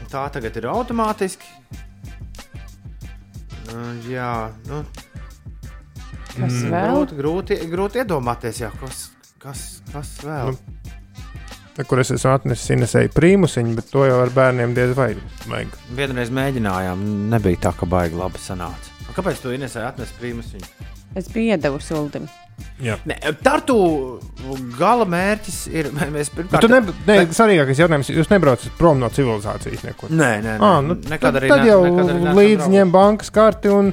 Tā 0.09 0.23
tagad 0.33 0.57
ir 0.57 0.69
automātiski. 0.73 1.45
Uh, 3.73 3.95
jā, 4.11 4.31
nu, 4.69 4.83
kas 6.35 6.61
vēl? 6.69 6.75
grūti, 6.75 7.19
grūti, 7.19 7.59
grūti 7.71 8.03
iedomāties, 8.03 8.61
jā, 8.65 8.71
kas, 8.81 9.09
kas, 9.43 9.65
kas 9.93 10.17
vēl. 10.27 10.53
Nu, 10.53 10.75
Te, 11.75 11.83
kur 11.91 11.99
es 11.99 12.13
esmu 12.15 12.31
atnesis 12.31 12.71
Inesēju 12.71 13.11
prīmusiņu, 13.17 13.73
bet 13.75 13.89
to 13.91 14.05
jau 14.07 14.21
ar 14.23 14.31
bērniem 14.31 14.77
diez 14.77 14.93
vai 14.95 15.09
vajag. 15.51 15.73
Vienreiz 15.99 16.31
mēģinājām, 16.31 17.03
nebija 17.33 17.65
tā, 17.65 17.73
ka 17.75 17.89
baigi 17.91 18.15
labi 18.15 18.39
sanāca. 18.39 18.93
A 19.09 19.17
Kāpēc 19.17 19.43
tu 19.43 19.51
Inesai 19.51 19.83
atnesi 19.89 20.15
prīmus 20.21 20.53
viņu? 20.55 20.71
Es 21.19 21.27
biju 21.35 21.57
iedevusi 21.57 21.97
Uldim. 21.99 22.29
Ne, 22.85 23.17
Tartu 23.45 23.75
gala 24.79 25.05
mērķis 25.09 25.59
ir. 25.73 25.89
Mēs 26.15 26.31
pirmkārt, 26.35 26.65
tu 26.65 26.69
ne, 26.71 26.81
ne, 27.07 27.17
svarīgākais 27.35 27.79
jautājums, 27.81 28.11
jūs 28.13 28.31
nebraucat 28.33 28.75
prom 28.79 28.99
no 29.01 29.09
civilizācijas 29.15 29.85
nekur. 29.87 30.11
Nē, 30.11 30.31
nē, 30.45 30.57
nē. 30.59 30.69
Ah, 30.69 30.81
nu, 30.85 30.97
nekad 30.99 31.29
tad, 31.31 31.39
arī 31.41 31.51
tad 31.53 31.63
ne- 31.63 31.69
jau 31.71 32.35
līdzi 32.39 32.69
ņem 32.75 32.93
bankas 32.95 33.31
karti 33.35 33.71
un, 33.73 33.93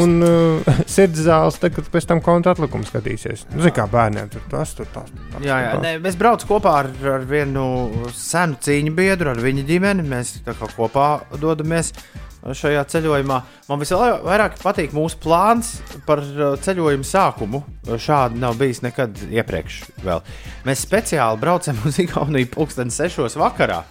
un 0.00 0.16
uh, 0.26 0.70
sirds 0.94 1.22
zāles, 1.28 1.60
tad, 1.62 1.76
kad 1.76 1.90
pēc 1.92 2.08
tam 2.10 2.22
konta 2.24 2.54
atlikums 2.56 2.90
skatīsies. 2.92 3.44
Nu, 3.52 3.60
Zini, 3.66 3.74
kā 3.76 3.86
bērniem 3.92 4.32
tur 4.32 4.44
tas, 4.50 4.72
tur 4.78 4.88
tas. 4.94 5.12
tas, 5.12 5.44
Jā, 5.44 5.60
jā, 5.68 5.76
nē, 5.84 5.94
mēs 6.04 6.18
braucam 6.20 6.50
kopā 6.54 6.74
ar, 6.84 6.90
ar 7.18 7.28
vienu 7.28 7.68
senu 8.16 8.58
cīņu 8.64 8.96
biedru, 8.96 9.34
ar 9.36 9.44
viņa 9.44 9.68
ģimeni. 9.68 10.08
Mēs 10.10 10.38
tā 10.46 10.56
kā 10.58 10.72
kopā 10.74 11.10
dodamies 11.40 11.92
šajā 12.44 12.82
ceļojumā. 12.88 13.38
Man 13.68 13.82
visvairāk 13.82 14.56
patīk 14.62 14.94
mūsu 14.96 15.20
plāns 15.22 15.74
par 16.06 16.22
uh, 16.24 16.54
ceļojumu 16.62 17.06
sākumu. 17.06 17.62
Šādi 18.00 18.40
nav 18.40 18.58
bijis 18.60 18.82
nekad 18.84 19.18
iepriekš. 19.28 19.80
Vēl. 20.04 20.24
Mēs 20.68 20.84
speciāli 20.86 21.40
braucam 21.40 21.80
uz 21.88 22.00
Igauniju 22.02 22.50
pulksten 22.54 22.92
sešos 22.94 23.36
vakarā 23.40 23.82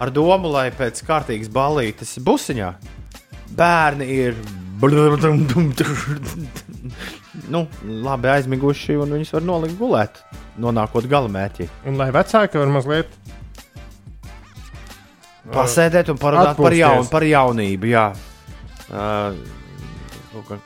ar 0.00 0.12
domu, 0.14 0.50
lai 0.52 0.70
pēc 0.74 1.02
kārtīgas 1.06 1.52
ballītes 1.52 2.18
busiņā 2.24 2.72
bērni 3.56 4.10
ir. 4.24 4.36
Nu, 7.52 7.62
labi 8.04 8.28
aizmiguši, 8.28 8.96
un 9.00 9.14
viņus 9.14 9.30
var 9.36 9.44
nolikt 9.46 9.76
gulēt, 9.78 10.18
nonākot 10.60 11.06
galamērķī. 11.08 11.68
Un 11.88 11.96
lai 12.00 12.08
vecāki 12.14 12.58
var 12.60 12.72
mazliet 12.74 13.14
Pasēdēt 15.50 16.12
un 16.12 16.20
parunāt 16.22 16.60
par, 16.60 16.74
jaun, 16.76 17.08
par 17.10 17.26
jaunību. 17.26 17.88
Jā. 17.90 18.04
Uh, 18.92 19.34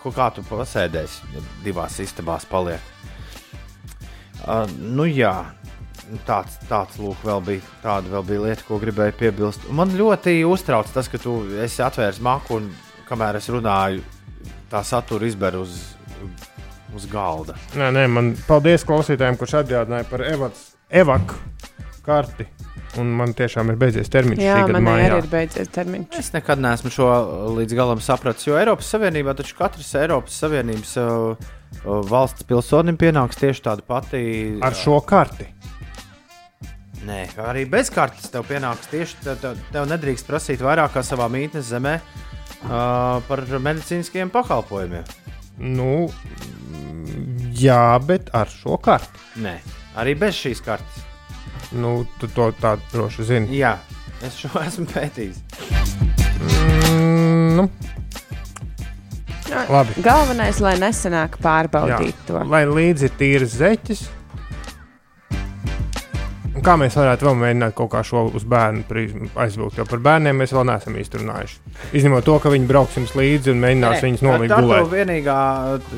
ko, 0.03 0.13
kā 0.13 0.29
tu 0.37 0.45
pasēdēsi, 0.47 1.31
ja 1.33 1.45
divās 1.65 1.97
istabās 2.03 2.45
paliek? 2.51 2.93
Uh, 4.45 4.67
nu, 4.77 5.07
jā, 5.09 5.33
tāds, 6.29 6.59
tāds 6.69 6.99
lūk, 7.01 7.19
vēl 7.25 7.41
bija, 7.47 7.77
tāda 7.83 8.13
vēl 8.13 8.27
bija 8.29 8.45
lieta, 8.49 8.67
ko 8.69 8.79
gribēju 8.83 9.17
piebilst. 9.19 9.65
Man 9.75 9.95
ļoti 9.97 10.39
uztrauc 10.47 10.91
tas, 10.93 11.09
ka 11.11 11.21
tu 11.23 11.39
esi 11.65 11.83
atvērs 11.83 12.21
maku 12.23 12.61
un 12.61 12.69
kamēr 13.09 13.41
es 13.41 13.49
runāju, 13.53 14.05
tā 14.71 14.83
satura 14.87 15.27
izber 15.27 15.57
uz, 15.59 15.79
uz 16.95 17.09
galda. 17.11 17.57
Nē, 17.79 17.91
nē, 17.97 18.07
man 18.13 18.35
paldies 18.49 18.87
klausītājiem, 18.87 19.41
kurš 19.41 19.61
atgādināja 19.63 20.09
par 20.11 20.27
evaku 20.27 21.41
karti. 22.07 22.51
Un 23.01 23.11
man 23.19 23.35
tiešām 23.37 23.69
ir 23.73 23.77
beidzies 23.81 24.09
termiņš 24.13 24.41
Jā, 24.41 24.61
man 24.73 24.89
arī 24.95 25.21
ir 25.21 25.29
beidzies 25.31 25.69
termiņš. 25.75 26.19
Es 26.21 26.33
nekad 26.33 26.61
neesmu 26.63 26.93
šo 26.95 27.09
līdz 27.59 27.77
galam 27.77 28.01
sapratis, 28.05 28.47
jo 28.49 28.57
Eiropas 28.57 28.89
Savienībā 28.95 29.35
taču 29.37 29.57
katrs 29.59 29.93
Eiropas 30.01 30.39
Savienības 30.41 30.95
uh, 31.03 31.51
valsts 32.09 32.47
pilsonim 32.49 32.97
pienāks 33.01 33.41
tieši 33.41 33.67
tāda 33.69 33.85
pati. 33.87 34.23
Ar 34.65 34.77
šo 34.77 35.01
karti. 35.05 35.49
Nē, 37.07 37.21
arī 37.45 37.67
bez 37.71 37.91
kartes 37.95 38.33
tev 38.33 38.49
pienāks 38.49 38.89
tieši 38.91 39.21
tā, 39.23 39.37
tā, 39.39 39.53
tev 39.75 39.87
nedrīkst 39.93 40.27
prasīt 40.27 40.65
vairāk 40.65 40.97
kā 40.97 41.05
savā 41.07 41.29
mītnes 41.31 41.69
zemē 41.69 41.99
uh, 42.01 43.21
par 43.29 43.45
medicīniskiem 43.47 44.33
pakalpojumiem. 44.35 45.07
Nu, 45.63 46.09
jā, 47.55 47.97
bet 48.03 48.33
ar 48.37 48.51
šo 48.51 48.81
karti. 48.83 49.23
Nē, 49.45 49.59
arī 50.01 50.17
bez 50.19 50.41
šīs 50.41 50.65
kartes. 50.67 51.06
Nu, 51.77 51.99
tu 52.21 52.29
to 52.33 52.51
tā 52.61 52.77
droši 52.93 53.27
zini. 53.31 53.59
Jā, 53.59 53.77
es 54.25 54.39
šo 54.41 54.53
esmu 54.67 54.87
pētījis. 54.93 55.43
Mm, 56.37 57.57
nu, 57.59 57.69
labi. 59.73 59.97
Galvenais, 60.05 60.61
lai 60.63 60.77
nesanāk 60.83 61.41
pārbaudīt 61.43 62.19
to. 62.29 62.43
Lai 62.51 62.67
līdzi 62.69 63.11
ir 63.11 63.19
tīras 63.19 63.57
zeķes. 63.59 64.07
Un 66.57 66.65
Kā 66.65 66.73
mēs 66.81 66.95
varētu 66.97 67.27
vēl 67.27 67.35
mēģināt 67.37 67.75
kaut 67.77 67.91
kā 67.93 68.01
šo 68.07 68.23
uz 68.35 68.47
bērnu 68.49 68.87
prizmu 68.89 69.29
aizvilkt? 69.45 69.77
Jo 69.77 69.85
par 69.89 70.01
bērniem 70.07 70.39
mēs 70.41 70.55
vēl 70.57 70.65
neesam 70.71 70.97
izturinājuši. 70.97 71.59
Izņemot 72.01 72.25
to, 72.25 72.39
ka 72.41 72.53
viņi 72.55 72.71
brauks 72.71 72.97
jums 72.97 73.13
līdzi 73.19 73.53
un 73.53 73.61
mēģinās 73.61 74.05
viņus 74.07 74.25
nolikt 74.25 74.55
tā 74.55 74.63
ir 74.63 74.65
gulēt. 74.65 74.89
vienīgā, 74.95 75.37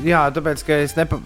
jā, 0.03 0.25
tāpēc, 0.35 0.65
ka 0.67 0.81
es 0.83 0.97
nepa... 0.99 1.21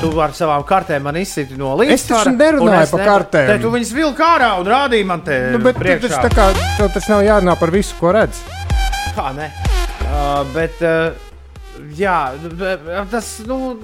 Tu 0.00 0.10
ar 0.20 0.34
savām 0.36 0.64
kartēm 0.66 1.04
man 1.06 1.16
izsiti 1.20 1.56
no 1.58 1.74
līnijas. 1.78 2.02
Es 2.02 2.08
taču 2.10 2.32
nerunāju 2.34 2.90
par 2.92 3.04
kartēm. 3.08 3.52
Te, 3.52 3.58
tu 3.62 3.70
viņus 3.72 3.92
vilki 3.96 4.24
ārā 4.26 4.50
un 4.60 4.68
rādīji 4.68 5.06
man 5.08 5.22
te. 5.26 5.38
Nu, 5.54 5.60
bet 5.64 5.78
tu 5.78 5.84
priekšā. 5.84 6.08
taču 6.08 6.26
tā 6.26 6.32
kā 6.34 6.66
tev 6.78 6.90
tas 6.96 7.06
nav 7.12 7.22
jārunā 7.24 7.54
par 7.60 7.72
visu, 7.74 7.94
ko 8.00 8.12
redz. 8.16 8.42
Kā 9.14 9.30
ne? 9.36 9.48
Uh, 10.04 10.42
bet, 10.54 10.82
uh, 10.82 11.14
jā, 11.96 12.18
tas, 13.12 13.30
nu, 13.48 13.76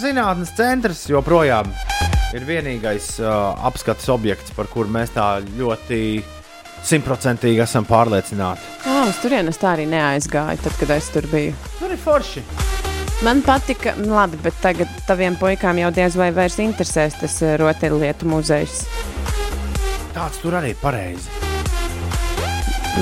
zinātnes 0.00 0.54
centrs 0.56 1.04
joprojām 1.10 1.70
ir 2.36 2.48
vienīgais 2.48 3.14
uh, 3.22 3.54
apskates 3.68 4.08
objekts, 4.12 4.52
par 4.56 4.68
kuru 4.72 4.90
mēs 4.96 5.14
tā 5.14 5.28
ļoti 5.60 6.02
simtprocentīgi 6.88 7.64
esam 7.64 7.86
pārliecināti. 7.88 8.76
Jā, 8.86 9.00
uz 9.08 9.22
turienes 9.22 9.60
tā 9.60 9.74
arī 9.76 9.88
neaizgāja, 9.90 10.60
tad, 10.64 10.76
kad 10.80 10.94
es 10.98 11.10
tur 11.14 11.28
biju. 11.32 11.56
Tur 11.78 11.94
ir 11.94 12.04
forši. 12.04 12.44
Man 13.22 13.42
patika, 13.42 13.94
nu, 13.98 14.14
labi, 14.14 14.38
bet 14.42 14.54
tagad 14.62 14.90
taviem 15.08 15.34
puikām 15.40 15.80
jau 15.80 15.88
diez 15.90 16.14
vai 16.14 16.28
vairs 16.30 16.60
interesēs 16.62 17.16
tas 17.18 17.40
eh, 17.42 17.56
rotaļlietu 17.58 18.28
muzejs. 18.30 18.84
Tāds 20.14 20.38
tur 20.38 20.54
arī 20.54 20.70
ir 20.70 20.78
pareizi. 20.78 21.26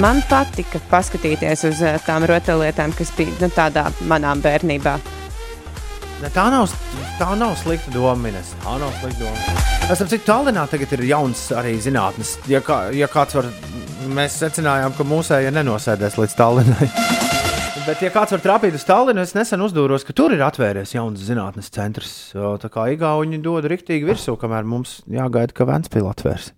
Man 0.00 0.22
patika 0.30 0.80
paskatīties 0.88 1.66
uz 1.68 1.82
eh, 1.84 1.98
tām 2.08 2.24
rotaļlietām, 2.30 2.96
kas 2.96 3.12
bija 3.18 3.34
nu, 3.42 3.50
tādā 3.52 3.90
manā 4.08 4.32
bērnībā. 4.40 4.96
Ne, 6.22 6.32
tā, 6.32 6.46
nav, 6.48 6.72
tā 7.20 7.28
nav 7.36 7.52
slikta 7.60 7.92
doma, 7.92 8.32
Ines. 8.32 8.54
Tā 8.64 8.78
nav 8.80 8.96
slikta 9.02 9.26
doma. 9.26 9.58
Es 9.84 10.00
saprotu, 10.00 10.16
ka 10.22 10.30
Tallinā 10.32 10.64
tagad 10.72 10.96
ir 10.96 11.04
jauns 11.10 11.44
arī 11.52 11.76
zinātnes. 11.84 12.38
Ja, 12.48 12.64
kā, 12.64 12.86
ja 12.96 13.12
kāds 13.12 13.36
var, 13.36 13.52
mēs 14.16 14.40
secinājām, 14.40 14.96
ka 14.96 15.04
mūsēji 15.12 15.52
nenosēdēs 15.60 16.16
līdz 16.22 16.40
Tallinai. 16.40 16.90
Bet, 17.86 18.00
ja 18.02 18.08
kāds 18.10 18.32
var 18.34 18.40
trāpīt 18.42 18.74
uz 18.74 18.82
Tallinu, 18.82 19.22
es 19.22 19.30
nesen 19.36 19.60
uzdūros, 19.62 20.02
ka 20.02 20.10
tur 20.16 20.32
ir 20.34 20.40
atvērties 20.42 20.96
jauns 20.96 21.20
zinātnes 21.22 21.68
centrs. 21.70 22.14
Tā 22.34 22.66
kā 22.72 22.88
Igauni 22.90 23.38
dod 23.38 23.68
riktīgi 23.70 24.08
virsū, 24.08 24.32
kamēr 24.40 24.66
mums 24.66 24.96
jāgaida, 25.06 25.54
ka 25.54 25.68
Vēnspils 25.68 26.08
atvērs. 26.10 26.48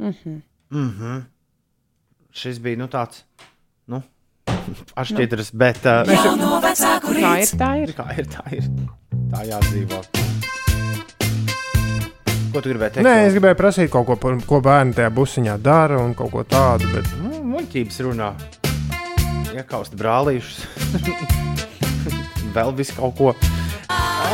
Mhm. 0.00 0.38
Mm 0.70 0.88
-hmm. 0.96 1.18
Šis 2.32 2.58
bija 2.64 2.78
nu, 2.80 2.86
tāds 2.88 3.24
nu, 3.86 4.00
atšķirīgs, 5.00 5.50
bet 5.52 5.84
uh, 5.84 6.06
Tā 6.06 7.34
ir, 7.42 7.48
tā 7.60 7.70
ir. 7.82 7.92
kā 7.92 8.06
ir, 8.16 8.26
tā 8.26 8.44
ir. 8.56 8.64
Tā 9.32 9.44
jādzīvo. 9.44 10.00
Ko 12.52 12.60
tu 12.60 12.68
gribēji 12.68 12.92
teikt? 12.94 13.04
Nē, 13.04 13.26
es 13.26 13.34
gribēju 13.34 13.54
prasīt 13.54 13.90
kaut 13.90 14.06
ko, 14.06 14.16
par, 14.16 14.40
ko 14.46 14.60
bērni 14.60 14.94
tajā 14.94 15.10
busiņā 15.10 15.58
dara 15.58 16.00
un 16.00 16.14
kaut 16.14 16.32
ko 16.32 16.42
tādu. 16.42 16.88
Bet... 16.94 17.04
Nu, 17.20 17.44
muļķības 17.44 18.00
runā. 18.00 18.59
Iekaust 19.50 19.96
brālīšus. 19.98 20.62
Vēl 22.54 22.70
vis 22.78 22.92
kaut 22.94 23.16
ko. 23.18 23.32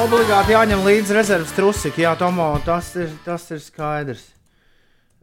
Obligāti 0.02 0.52
jāņem 0.52 0.82
līdzi 0.84 1.16
rezerves 1.16 1.54
trusiki. 1.56 2.04
Jā, 2.04 2.12
Tomo, 2.20 2.50
tas 2.66 2.90
ir, 3.00 3.08
tas 3.24 3.46
ir 3.54 3.62
skaidrs. 3.64 4.26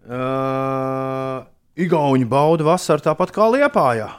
Uh, 0.04 1.46
Igauni 1.80 2.26
bauda 2.30 2.66
vasaru 2.72 3.06
tāpat 3.06 3.34
kā 3.36 3.46
Liepājā. 3.54 4.10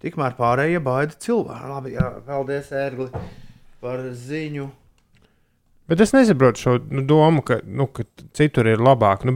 Tikmēr 0.00 0.36
pārējie 0.38 0.80
baida 0.80 1.18
cilvēki. 1.20 1.70
Labi, 1.74 1.94
jā, 1.98 2.06
paldies, 2.24 2.70
Ērgli, 2.72 3.10
par 3.82 4.06
ziņu. 4.16 4.70
Bet 5.90 6.00
es 6.04 6.12
nesaprotu 6.14 6.62
šo 6.62 6.76
nu, 6.86 7.02
domu, 7.02 7.42
ka, 7.42 7.56
nu, 7.66 7.88
ka 7.90 8.04
citur 8.38 8.68
ir 8.70 8.78
labāk. 8.78 9.24
Nu, 9.26 9.34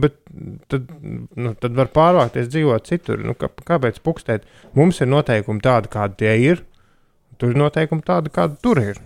tad, 0.71 0.87
nu, 1.35 1.51
tad 1.59 1.75
var 1.75 1.89
pārvākties 1.91 2.47
dzīvot 2.53 2.87
citur. 2.87 3.19
Nu, 3.27 3.35
kā, 3.35 3.49
kāpēc 3.67 3.99
pukstēt? 4.05 4.47
Mums 4.77 5.01
ir 5.03 5.11
noteikumi 5.11 5.59
tādi, 5.65 5.91
kādi 5.91 6.15
tie 6.23 6.31
ir. 6.45 6.63
Tur 7.41 7.51
ir 7.51 7.59
noteikumi 7.59 8.05
tādi, 8.07 8.31
kādi 8.31 8.55
tur 8.63 8.79
ir. 8.79 9.01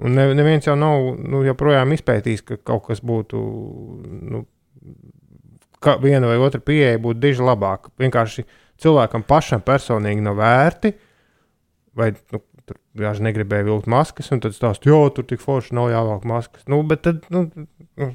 Un 0.00 0.14
ne, 0.14 0.28
neviens 0.38 0.70
jau 0.70 0.76
nav 0.78 1.10
nu, 1.18 1.42
joprojām 1.44 1.90
izpētījis, 1.98 2.46
ka 2.46 2.60
kaut 2.62 2.86
kas 2.86 3.02
būtu. 3.04 3.42
Nu, 4.30 4.44
ka 5.82 5.96
viena 5.98 6.30
vai 6.30 6.38
otra 6.38 6.62
pieeja 6.62 7.00
būtu 7.02 7.20
diži 7.26 7.44
labāka. 7.44 7.90
Vienkārši 7.98 8.46
cilvēkam 8.80 9.26
pašam 9.26 9.66
personīgi 9.66 10.22
nav 10.24 10.38
vērti. 10.38 10.94
Vai 11.98 12.12
nu, 12.30 12.44
tur 12.70 12.78
vienkārši 12.96 13.24
negribēja 13.26 13.66
vilkt 13.66 13.88
maskas, 13.90 14.30
un 14.34 14.40
tad 14.44 14.54
stāst, 14.54 14.86
jo 14.86 15.02
tur 15.14 15.26
tik 15.26 15.42
forši 15.42 15.74
nav 15.74 15.90
jāvelk 15.90 16.24
maskas. 16.30 16.62
Nu, 16.70 16.80
bet 16.86 17.02
tad. 17.06 17.24
Nu, 17.34 17.44
nu, 17.98 18.10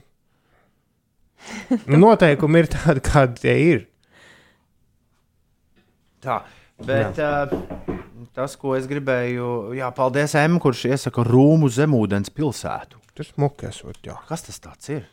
nu, 1.86 2.00
noteikumi 2.00 2.64
ir 2.64 2.70
tādi, 2.74 3.04
kādi 3.06 3.44
tie 3.44 3.56
ir. 3.70 3.84
Tā, 6.26 6.40
bet 6.88 7.20
uh, 7.22 7.52
tas, 8.34 8.56
ko 8.60 8.74
es 8.78 8.88
gribēju, 8.90 9.50
jā, 9.78 9.90
paldies 9.96 10.34
M, 10.42 10.58
kurš 10.64 10.88
iesaka 10.90 11.26
Rūmu 11.28 11.70
zemūdens 11.72 12.32
pilsētu. 12.34 12.98
Tas 13.16 13.30
smuki 13.32 13.70
esot, 13.70 14.00
jā. 14.04 14.16
Kas 14.28 14.44
tas 14.48 14.58
tāds 14.64 14.90
ir? 14.92 15.04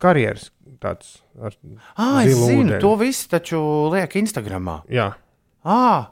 Karjeras 0.00 0.48
tāds 0.80 1.18
ar 1.40 1.54
Ah, 2.00 2.22
es 2.24 2.34
zinu, 2.36 2.64
ūdeni. 2.64 2.80
to 2.80 2.94
visu 3.00 3.28
taču 3.32 3.60
liek 3.92 4.16
Instagramā. 4.20 4.80
Jā, 4.92 5.10
Ah, 5.60 6.08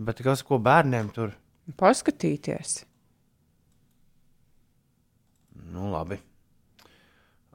bet 0.00 0.22
kas 0.24 0.42
ko 0.46 0.58
bērniem 0.62 1.12
tur? 1.14 1.34
Paskatīties. 1.78 2.80
Nu, 5.70 5.90
labi. 5.92 6.18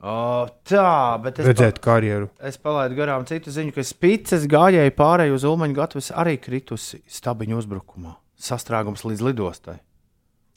O, 0.05 0.45
tā, 0.67 1.17
bet 1.23 1.39
es, 1.41 1.47
redzēt 1.49 1.79
karjeru. 1.83 2.27
pa, 2.29 2.49
es 2.51 2.59
palaidu 2.61 2.97
garām 2.99 3.23
citu 3.25 3.49
ziņu, 3.53 3.73
ka 3.73 3.83
spīces 3.87 4.45
gājēji 4.51 4.93
pārēju 4.95 5.37
uz 5.39 5.45
Ulmaņa 5.49 5.77
gatavs 5.79 6.11
arī 6.13 6.35
kritusi 6.41 7.01
stabiņu 7.09 7.57
uzbrukumā. 7.63 8.13
Sastrēgums 8.45 9.05
līdz 9.07 9.23
lidostai. 9.25 9.79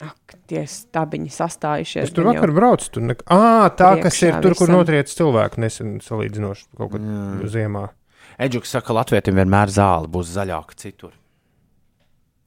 Ak, 0.05 0.37
tie 0.51 0.61
stabiņi 0.69 1.33
sastājušies. 1.35 2.11
Es 2.11 2.15
tur 2.15 2.29
gan 2.29 2.37
jau. 2.37 2.43
vakar 2.43 2.53
braucu. 2.55 2.91
Tur 2.95 3.07
nek... 3.09 3.25
à, 3.27 3.71
tā, 3.75 3.95
kas 4.03 4.21
ir 4.21 4.37
tur, 4.37 4.55
kur 4.59 4.69
visam. 4.69 4.77
notriec 4.77 5.11
cilvēku 5.11 5.63
nesen 5.65 5.97
salīdzinoši 6.05 6.69
kaut 6.79 6.93
kad 6.93 7.09
ziemā. 7.55 7.89
Eģuks 8.39 8.77
saka, 8.77 8.91
ka 8.91 8.99
Latvijam 9.01 9.41
vienmēr 9.41 9.73
zāle 9.75 10.11
būs 10.13 10.31
zaļāka 10.37 10.79
citur. 10.79 11.17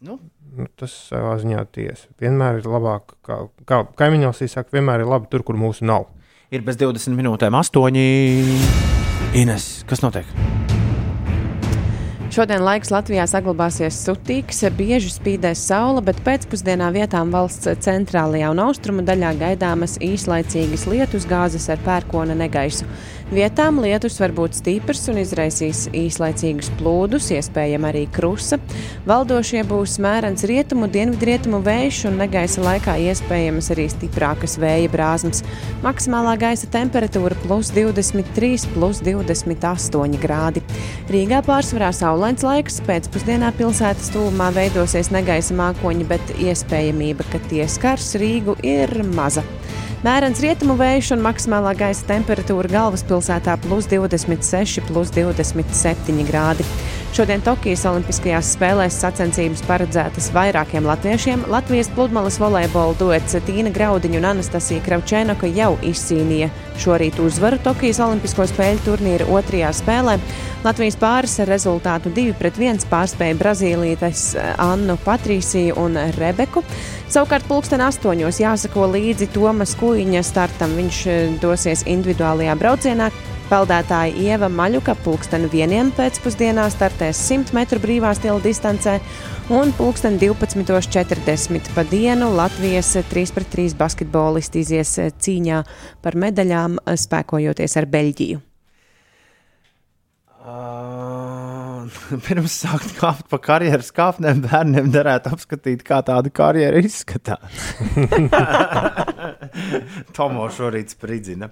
Nu, 0.01 0.19
Nu, 0.51 0.65
tas 0.75 0.91
savā 1.07 1.37
ziņā 1.39 1.61
tiesa. 1.71 2.09
Vienmēr 2.19 2.59
ir 2.59 2.67
labāk, 2.67 3.13
kā, 3.23 3.37
kā 3.67 3.85
kaimiņos 3.99 4.43
saka, 4.51 4.73
vienmēr 4.75 5.05
ir 5.05 5.11
labi 5.11 5.31
tur, 5.31 5.45
kur 5.47 5.55
mūsu 5.55 5.87
nav. 5.87 6.09
ir 6.51 6.65
bez 6.67 6.75
20 6.75 7.15
minūtēm, 7.15 7.55
8. 7.55 7.95
Ines, 9.39 9.67
kas 9.87 10.03
notiek? 10.03 10.27
Šodien 12.31 12.63
laiks 12.63 12.91
Latvijā 12.91 13.23
saglabāsies 13.27 13.95
sutīgs, 14.05 14.59
bieži 14.75 15.09
spīdēs 15.11 15.63
saule, 15.67 16.03
bet 16.03 16.19
pēcpusdienā 16.23 16.91
vietām 16.95 17.31
valsts 17.31 17.71
centrālajā 17.83 18.51
un 18.51 18.59
austrumu 18.63 19.03
daļā 19.07 19.31
gaidāmas 19.39 19.97
īslaicīgas 20.03 20.85
lietus 20.91 21.27
gāzes 21.27 21.69
ar 21.71 21.79
pērkona 21.87 22.35
negaisu. 22.35 22.87
Vietām 23.31 23.77
lietus 23.79 24.17
var 24.19 24.33
būt 24.35 24.57
stiprs 24.57 25.05
un 25.07 25.21
izraisīs 25.21 25.85
īslaicīgus 25.95 26.67
plūdus, 26.75 27.29
iespējams 27.31 27.87
arī 27.87 28.01
krusa. 28.11 28.57
Valdošie 29.07 29.61
būs 29.69 29.93
mērens 30.03 30.43
rietumu, 30.49 30.89
dienvidrietumu 30.91 31.61
vējš 31.63 32.01
un 32.09 32.19
negaisa 32.19 32.59
laikā 32.65 32.97
iespējamas 33.05 33.71
arī 33.71 33.85
stiprākas 33.93 34.57
vēja 34.59 34.91
brāzmas. 34.91 35.45
Maksimālā 35.79 36.35
gaisa 36.43 36.67
temperatūra 36.75 37.39
plus 37.45 37.71
23, 37.71 38.67
plus 38.75 38.99
28 39.07 40.19
grādi. 40.19 40.65
Rīgā 41.07 41.39
pārsvarā 41.47 41.93
saulains 41.95 42.43
laiks, 42.43 42.81
pēcpusdienā 42.83 43.55
pilsētas 43.55 44.11
tūmā 44.11 44.51
veidosies 44.59 45.13
negaisa 45.15 45.55
mākoņi, 45.55 46.11
bet 46.11 46.35
iespējamība, 46.35 47.31
ka 47.31 47.39
tie 47.47 47.63
skars 47.71 48.11
Rīgu, 48.19 48.59
ir 48.59 49.05
maza. 49.15 49.47
Mērens 50.01 50.39
rietumu 50.41 50.73
vējš 50.79 51.11
un 51.13 51.19
maksimālā 51.21 51.75
gaisa 51.77 52.07
temperatūra 52.09 52.71
galvaspilsētā 52.71 53.53
plus 53.61 53.85
26, 53.85 54.81
plus 54.87 55.11
27 55.13 56.25
grādi. 56.25 56.65
Šodien 57.11 57.41
Tokijas 57.43 57.81
Olimpiskajās 57.89 58.53
spēlēs 58.55 58.95
sacensības 59.01 59.59
paredzētas 59.67 60.29
vairākiem 60.31 60.85
latviešiem. 60.87 61.41
Latvijas 61.51 61.89
pludmales 61.91 62.37
volejbola 62.39 62.95
duets 62.95 63.35
Tīna 63.43 63.73
Graudiņa 63.75 64.15
un 64.21 64.27
Anastasija 64.29 64.79
Kravčēnoka 64.85 65.49
jau 65.51 65.73
izcīnīja 65.83 66.47
šorīt 66.79 67.19
uzvaru 67.19 67.59
Tokijas 67.65 67.99
Olimpisko 68.05 68.45
spēļu 68.47 68.79
turnīra 68.85 69.27
otrajā 69.27 69.73
spēlē. 69.75 70.13
Latvijas 70.63 70.95
pāris 71.01 71.35
ar 71.43 71.51
rezultātu 71.51 72.13
2-1 72.15 72.87
pārspēja 72.87 73.35
Brazīlītes 73.41 74.23
Annu 74.63 74.95
Patrīsiju 75.03 75.75
un 75.83 75.99
Rebeku. 76.15 76.63
Savukārt 77.11 77.43
pulksten 77.51 77.83
astoņos 77.83 78.39
jāsako 78.39 78.87
līdzi 78.95 79.27
Tomas 79.35 79.75
Kuiņa 79.83 80.23
startam. 80.23 80.79
Viņš 80.79 81.03
dosies 81.43 81.83
individuālajā 81.91 82.55
braucienā. 82.63 83.11
Peldētāja 83.51 84.15
Ieva 84.15 84.47
Maļuka 84.47 84.93
pulksten 85.03 85.43
vieniem 85.51 85.89
pēcpusdienā 85.97 86.69
startēs 86.71 87.19
100 87.27 87.51
metru 87.51 87.81
brīvā 87.83 88.13
stila 88.15 88.39
distancē 88.39 88.93
un 89.51 89.73
pulksten 89.75 90.15
12.40 90.21 91.73
pa 91.75 91.83
dienu 91.89 92.29
Latvijas 92.31 92.93
3-3 93.11 93.73
basketbolisti 93.75 94.61
izies 94.63 94.93
cīņā 94.95 95.57
par 95.99 96.15
medaļām, 96.23 96.77
spēkojoties 97.03 97.75
ar 97.81 97.87
Beļģiju. 97.91 98.39
Uh, 100.41 101.91
pirms 102.27 102.55
sākt 102.63 102.95
kāpt 103.01 103.27
pa 103.33 103.41
karjeras 103.43 103.91
kāpnēm, 103.97 104.45
bērniem 104.45 104.87
derētu 104.95 105.33
apskatīt, 105.35 105.83
kā 105.83 105.99
tāda 106.07 106.31
karjera 106.31 106.79
izskatās. 106.79 107.65
Tomo 110.15 110.47
šorīt 110.55 110.95
spridzina. 110.95 111.51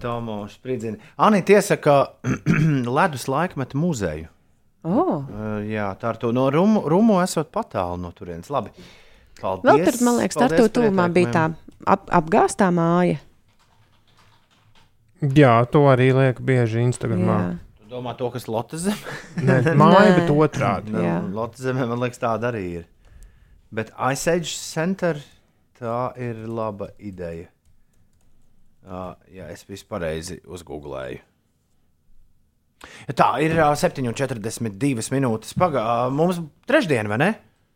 Tomo 0.00 0.44
spridzina. 0.48 1.00
Anī 1.18 1.42
tiesa, 1.46 1.76
ka 1.82 2.14
ledus 2.98 3.26
laikmeta 3.30 3.78
muzeju. 3.78 4.30
Oh. 4.84 5.24
Uh, 5.24 5.62
jā, 5.64 5.88
tā 5.98 6.12
ar 6.12 6.18
to 6.20 6.30
no 6.36 6.44
Rumu, 6.52 6.84
Rumu 6.92 7.16
esot 7.24 7.48
patālu 7.54 7.96
no 8.02 8.12
turienes. 8.12 8.50
Labi. 8.52 8.70
Paldies. 9.40 9.66
Vēl 9.66 9.86
tur, 9.88 10.00
man 10.06 10.18
liekas, 10.20 10.40
ar 10.44 10.54
to 10.54 10.66
tūmā 10.76 11.06
bija 11.12 11.30
tā 11.32 11.44
ap, 11.90 12.04
apgāstā 12.20 12.68
māja. 12.74 13.18
Jā, 15.24 15.54
to 15.72 15.86
arī 15.88 16.10
liek 16.12 16.40
bieži 16.44 16.82
Instagramā. 16.84 17.38
Jā. 17.40 17.52
Tu 17.80 17.88
domā 17.94 18.12
to, 18.18 18.28
kas 18.34 18.44
Lotte 18.50 18.78
zemē? 18.80 19.16
Nē, 19.48 19.60
māja, 19.80 20.10
Nē. 20.10 20.18
bet 20.18 20.34
otrādi. 20.34 20.94
Jā. 21.00 21.16
Lotte 21.32 21.64
zemē, 21.64 21.88
man 21.90 22.02
liekas, 22.04 22.20
tāda 22.20 22.52
arī 22.52 22.64
ir. 22.82 22.84
Bet 23.74 23.90
Ice 24.12 24.36
Age 24.36 24.52
Center 24.52 25.18
tā 25.80 26.12
ir 26.20 26.44
laba 26.46 26.92
ideja. 27.00 27.48
Uh, 28.84 29.14
jā, 29.32 29.48
es 29.48 29.64
visu 29.64 29.86
pareizi 29.88 30.42
uzgooglēju. 30.44 31.22
Tā 33.16 33.28
ir 33.40 33.54
uh, 33.56 33.70
7,42 33.80 35.08
minūtes. 35.14 35.54
Pagā, 35.56 35.84
mums 36.12 36.42
trešdien, 36.68 37.08
vai 37.08 37.20
ne? 37.22 37.30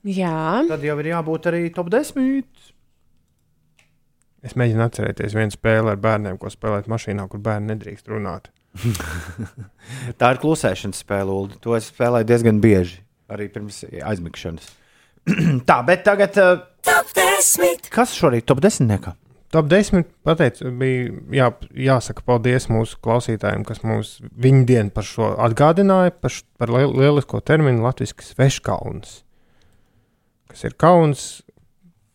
Jā, 0.08 0.64
Tad 0.68 0.84
jau 0.84 0.98
ir 1.00 1.08
jābūt 1.10 1.48
arī 1.50 1.62
top 1.74 1.88
10. 1.92 2.44
Es 4.46 4.54
mēģinu 4.54 4.84
atcerēties 4.84 5.34
vienu 5.34 5.54
spēli 5.54 5.90
ar 5.90 5.98
bērniem, 6.00 6.36
ko 6.38 6.52
spēlēt 6.52 6.86
mašīnā, 6.92 7.24
kur 7.32 7.40
bērni 7.42 7.72
nedrīkst 7.72 8.12
runāt. 8.12 8.52
Tā 10.20 10.34
ir 10.34 10.40
klusēšanas 10.44 11.00
spēle, 11.02 11.34
Ulu. 11.34 11.58
To 11.64 11.74
es 11.78 11.88
spēlēju 11.90 12.28
diezgan 12.28 12.60
bieži, 12.62 13.00
arī 13.32 13.48
pirms 13.52 13.80
aizmigšanas. 13.88 14.68
tā, 15.68 15.80
bet 15.88 16.04
tagad. 16.06 16.36
Uh, 16.38 16.68
kas 17.92 18.14
šorīt 18.16 18.46
top 18.48 18.62
10? 18.64 18.86
-niekā? 18.92 19.16
Top 19.54 19.64
10 19.70 20.04
pateicu, 20.28 20.68
bija 20.76 21.08
jā, 21.32 21.46
jāsaka 21.88 22.20
paldies 22.26 22.66
mūsu 22.68 22.98
klausītājiem, 23.04 23.62
kas 23.64 23.80
mums 23.86 24.18
viņu 24.36 24.66
dienu 24.68 24.92
par 24.92 25.06
šo 25.08 25.30
atgādināja, 25.40 26.12
par, 26.20 26.34
š- 26.34 26.44
par 26.60 26.68
liel- 26.74 26.92
lielisko 26.92 27.40
terminu 27.40 27.80
latviešu 27.86 28.26
sveškauns. 28.34 29.22
Kas 30.52 30.64
ir 30.68 30.76
kauns, 30.80 31.22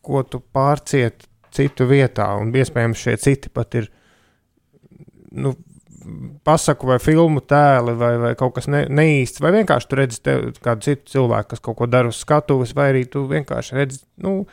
ko 0.05 0.21
tu 0.27 0.43
pārciet 0.53 1.25
citu 1.53 1.87
vietā, 1.89 2.27
un 2.37 2.53
iespējams 2.53 3.01
šie 3.01 3.17
citi 3.21 3.49
pat 3.53 3.73
ir 3.81 3.89
nu, 5.33 5.55
pasaku 6.45 6.87
vai 6.89 6.97
filmu 7.01 7.41
tēli, 7.47 7.93
vai, 7.97 8.11
vai 8.21 8.31
kaut 8.37 8.53
kas 8.57 8.67
ne, 8.69 8.83
neīsts, 8.91 9.41
vai 9.41 9.53
vienkārši 9.55 9.89
tu 9.89 9.97
redzi 9.99 10.19
te, 10.25 10.35
kādu 10.65 10.85
citu 10.89 11.09
cilvēku, 11.15 11.53
kas 11.53 11.63
kaut 11.63 11.77
ko 11.79 11.87
dara 11.89 12.11
uz 12.11 12.19
skatuves, 12.21 12.73
vai 12.77 12.89
arī 12.93 13.05
tu 13.09 13.23
vienkārši 13.29 13.77
redzi. 13.79 14.01
Nu, 14.21 14.43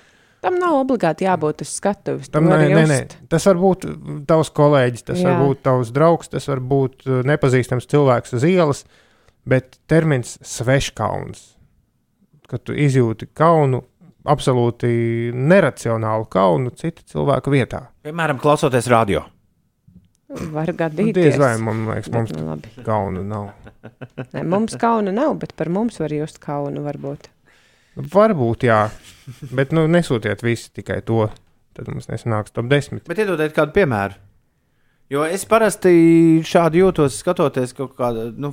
tam 0.45 0.57
nav 0.61 0.79
obligāti 0.81 1.27
jābūt 1.27 1.63
uz 1.65 1.73
skatuves. 1.77 2.31
Tam, 2.33 2.47
nē, 2.49 2.59
nē, 2.73 2.85
nē. 2.91 2.99
Tas 3.33 3.47
var 3.51 3.61
būt 3.61 3.87
tavs 4.31 4.51
kolēģis, 4.57 5.05
tas 5.11 5.21
Jā. 5.21 5.31
var 5.35 5.45
būt 5.49 5.63
tavs 5.67 5.93
draugs, 5.97 6.31
tas 6.33 6.49
var 6.51 6.61
būt 6.61 7.07
uh, 7.09 7.21
nepazīstams 7.29 7.89
cilvēks 7.91 8.37
uz 8.39 8.47
ielas, 8.49 8.85
bet 9.49 9.79
termins 9.91 10.37
sveškauns, 10.47 11.43
kad 12.51 12.65
tu 12.67 12.75
izjūti 12.77 13.29
kaunu, 13.37 13.83
absolūti 14.29 15.31
neracionālu 15.33 16.27
kaunu 16.29 16.73
citu 16.77 17.05
cilvēku 17.09 17.53
vietā. 17.55 17.87
Piemēram, 18.05 18.41
klausoties 18.43 18.89
radio. 18.93 19.23
Var 20.31 20.69
Nu, 20.71 20.75
gadīties. 20.79 21.15
diez 21.17 21.39
vai 21.41 21.57
man 21.59 21.81
liekas, 21.89 22.07
Bet, 22.07 22.15
mums 22.15 22.31
nu, 22.37 22.45
labi. 22.53 22.69
kaunu 22.87 23.25
nav. 23.27 23.49
Nē, 24.31 24.45
mums 24.47 24.77
kauna 24.79 25.11
nav, 25.11 25.33
bet 25.43 25.57
par 25.59 25.67
mums 25.73 25.97
var 25.99 26.13
just 26.15 26.39
kaunu 26.45 26.85
varbūt. 26.85 27.27
Varbūt 28.01 28.67
jā, 28.69 28.81
bet 29.55 29.75
nu, 29.77 29.87
nesūtiet 29.91 30.43
visi 30.47 30.71
tikai 30.81 31.01
to. 31.07 31.29
Tad 31.77 31.87
mums 31.93 32.09
nesanāks 32.11 32.53
top 32.53 32.67
10. 32.71 33.05
Bet 33.09 33.21
iedodiet 33.23 33.55
kādu 33.57 33.73
piemēru. 33.77 34.19
Jo 35.11 35.25
es 35.27 35.43
parasti 35.49 35.91
šādi 36.47 36.83
jūtos, 36.85 37.17
skatoties 37.19 37.73
kaut 37.75 37.97
kādu, 37.99 38.29
nu, 38.39 38.53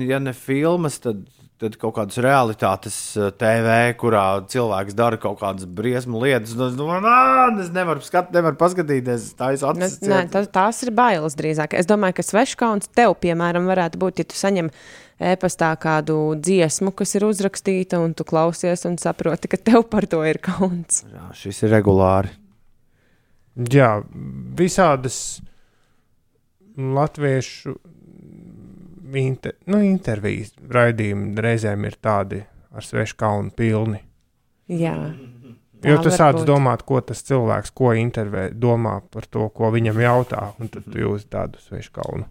ja 0.00 0.20
ne 0.20 0.32
filmas, 0.36 0.96
tad, 1.04 1.20
tad 1.60 1.76
kaut 1.80 1.94
kādas 1.98 2.16
realitātes 2.24 2.96
eh, 3.20 3.28
TV, 3.40 3.74
kurā 4.00 4.24
cilvēks 4.48 4.96
dara 4.96 5.18
kaut 5.20 5.42
kādas 5.42 5.68
briesmu 5.68 6.22
lietas. 6.22 6.54
Nu, 6.56 6.70
es 6.72 6.78
domāju, 6.78 7.04
"Ā, 7.08 7.60
es 7.60 7.68
nevaru, 7.76 8.04
skat, 8.04 8.32
nevaru 8.32 8.56
paskatīties, 8.60 9.30
tā 9.36 9.52
ir 9.52 9.64
acis. 9.68 10.00
Nē, 10.08 10.24
tas, 10.32 10.48
tās 10.48 10.82
ir 10.86 10.92
bailes 10.96 11.36
drīzāk. 11.36 11.76
Es 11.76 11.88
domāju, 11.88 12.16
ka 12.20 12.24
sveškauns 12.24 12.88
tev, 12.96 13.16
piemēram, 13.20 13.68
varētu 13.68 14.00
būt, 14.00 14.24
ja 14.24 14.28
tu 14.28 14.40
saņem 14.40 14.72
e-pastā 15.18 15.72
kādu 15.80 16.34
dziesmu, 16.40 16.92
kas 16.96 17.14
ir 17.18 17.26
uzrakstīta, 17.28 18.00
un 18.02 18.14
tu 18.16 18.26
klausies 18.28 18.84
un 18.88 18.98
saproti, 19.00 19.50
ka 19.50 19.60
tev 19.60 19.86
par 19.90 20.06
to 20.10 20.22
ir 20.26 20.40
kauns. 20.42 21.04
Jā, 21.10 21.28
šis 21.38 21.64
ir 21.66 21.74
regulāri. 21.76 22.32
Jā, 23.70 24.00
visādas 24.58 25.18
latviešu 26.74 27.76
inter, 29.14 29.54
nu, 29.70 29.78
intervijas 29.86 30.50
raidījumi 30.74 31.38
reizēm 31.38 31.86
ir 31.86 31.94
tādi 32.02 32.40
ar 32.74 32.82
svešu 32.82 33.14
kaunu 33.20 33.54
pilni. 33.54 34.00
Jā. 34.66 34.96
Jo 35.84 35.98
Tā 36.00 36.06
tu 36.06 36.10
sāc 36.16 36.38
būt. 36.40 36.46
domāt, 36.48 36.82
ko 36.88 36.98
tas 37.04 37.20
cilvēks, 37.28 37.70
ko 37.76 37.92
intervē, 37.94 38.48
domā 38.56 38.96
par 39.12 39.26
to, 39.28 39.50
ko 39.52 39.68
viņam 39.74 40.00
jautā, 40.00 40.46
un 40.58 40.70
tad 40.72 40.86
tu 40.88 41.02
jūti 41.02 41.28
tādu 41.30 41.60
svešu 41.60 41.92
kaunu. 41.94 42.26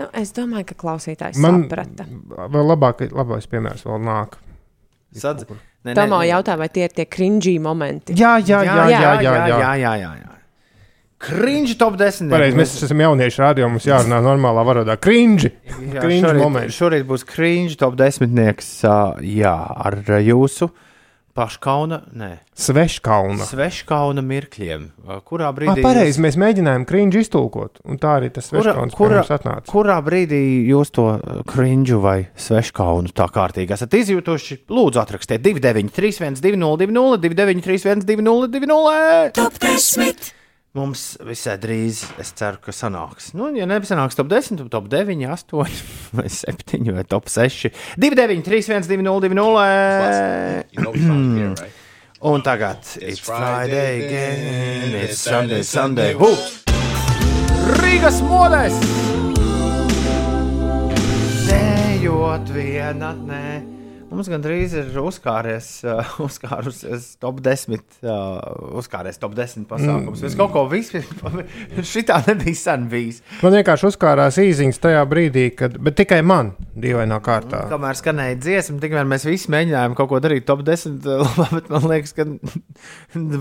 Nu, 0.00 0.06
es 0.16 0.32
domāju, 0.36 0.70
ka 0.70 0.78
klausītājs 0.80 1.40
Man 1.42 1.66
saprata. 1.66 2.06
vēl 2.54 2.70
labāk, 2.72 3.04
labais 3.12 3.48
piemērs 3.50 3.84
vēl 3.88 4.00
nāk. 4.06 4.38
Sadz... 5.16 5.44
Nē, 5.80 5.94
Tomā 5.96 6.20
jautā, 6.28 6.58
vai 6.60 6.68
tie 6.68 6.84
ir 6.84 6.92
tie 6.92 7.06
cringy 7.08 7.54
momenti. 7.62 8.12
Jā, 8.12 8.34
jā, 8.40 8.60
jā, 8.66 8.74
jā, 8.76 8.88
jā, 8.92 9.00
jā, 9.00 9.32
jā. 9.32 9.46
jā, 9.48 9.70
jā, 9.80 9.92
jā, 10.02 10.10
jā. 10.20 10.30
Cringe 11.20 11.74
top 11.76 11.98
10. 12.00 12.30
Pareizi, 12.32 12.56
mēs 12.56 12.74
esam 12.86 13.00
jaunieši 13.04 13.40
rādio, 13.42 13.66
mums 13.68 13.84
jārunā 13.84 14.22
normālā 14.24 14.62
valodā. 14.64 14.96
Cringe! 15.00 15.50
Jā, 15.68 16.00
Cringe 16.00 16.22
šorīt, 16.24 16.40
moments. 16.40 16.76
šorīt 16.76 17.04
būs 17.08 17.24
cringe 17.28 17.76
top 17.80 17.96
10. 18.00 18.40
Jā, 19.28 19.56
ar 19.84 19.98
jūsu 20.24 20.70
paškauna, 21.34 22.00
nē, 22.16 22.30
Sveškauna. 22.58 23.44
sveškauna 23.46 24.22
mirkļiem. 24.22 24.88
Kurā 25.24 25.48
Ah, 25.48 25.52
brīdī? 25.56 25.82
pareizi, 25.82 26.20
mēs 26.20 26.36
mēģinājām 26.36 26.84
krīņģi 26.86 27.22
iztulkot, 27.24 27.80
un 27.84 27.98
tā 27.98 28.18
arī 28.20 28.30
tas 28.32 28.50
Kura- 28.50 28.74
sveškauns 28.74 28.98
mums 28.98 29.30
atnāca. 29.30 29.66
Kurā 29.70 29.98
brīdī 30.02 30.66
jūs 30.68 30.90
to 30.90 31.06
krinģu 31.46 32.00
vai 32.00 32.28
sveškaunu 32.36 33.12
tā 33.12 33.28
kārtīgi 33.30 33.70
esat 33.72 33.90
izjutuši? 33.94 34.58
Lūdzu, 34.68 35.00
atrakstiet 35.00 35.40
293, 35.42 36.40
202, 36.42 37.16
293, 37.18 38.04
202, 38.04 38.48
Top 39.32 39.52
10. 39.58 40.32
Mums 40.70 41.16
visai 41.26 41.56
drīz, 41.58 42.04
es 42.22 42.28
ceru, 42.38 42.60
ka 42.62 42.70
sanāks. 42.70 43.32
Nu, 43.34 43.48
ja 43.58 43.66
nesanāks 43.66 44.14
top 44.14 44.28
10, 44.30 44.60
tad 44.60 44.68
top 44.70 44.84
9, 44.86 45.16
8 45.26 45.54
vai 46.20 46.28
7 46.30 46.92
vai 46.94 47.02
top 47.10 47.26
6. 47.26 47.72
293, 47.98 48.62
202, 48.86 49.34
You 50.70 50.82
know 50.84 50.92
we 50.92 51.00
found 51.00 51.36
here, 51.36 51.48
right? 51.58 51.72
Un 52.22 52.42
tagad 52.46 52.84
it's 53.02 53.18
Friday 53.18 54.06
again, 54.06 54.94
it's 54.94 55.18
Sunday, 55.18 55.64
Sunday. 55.64 56.14
Hu! 56.14 56.30
Rīgas 57.82 58.22
modēs! 58.22 58.78
Dējot 61.50 62.54
vienatnē. 62.54 63.79
Mums 64.10 64.26
gandrīz 64.26 64.72
ir 64.74 64.96
uzkāries, 64.98 65.68
uh, 65.86 66.08
uzkārusies 66.26 67.12
top 67.22 67.38
10, 67.44 67.78
uh, 68.02 68.40
uzkāries 68.80 69.20
top 69.22 69.36
10 69.38 69.68
pasākums. 69.70 70.18
Mm. 70.18 70.26
Es 70.26 70.36
kaut 70.38 70.50
ko 70.54 70.64
visu, 70.70 70.98
šitā 71.92 72.18
nebija 72.26 72.58
sen 72.58 72.88
bijis. 72.90 73.22
Man 73.44 73.54
vienkārši 73.54 73.86
uzkārās 73.92 74.40
īsiņas 74.42 74.82
tajā 74.82 75.06
brīdī, 75.10 75.46
kad, 75.54 75.78
bet 75.78 76.00
tikai 76.02 76.20
man, 76.26 76.52
dīvainā 76.74 77.20
kārtā. 77.22 77.62
Kamēr 77.70 78.02
skanēja 78.02 78.40
dziesma, 78.42 78.80
tikmēr 78.82 79.06
mēs 79.14 79.28
visi 79.30 79.54
mēģinājām 79.54 79.96
kaut 79.98 80.10
ko 80.10 80.22
darīt 80.24 80.48
top 80.50 80.66
10, 80.66 81.00
labā, 81.24 81.50
bet 81.54 81.70
man 81.70 81.90
liekas, 81.94 82.16
ka 82.18 82.26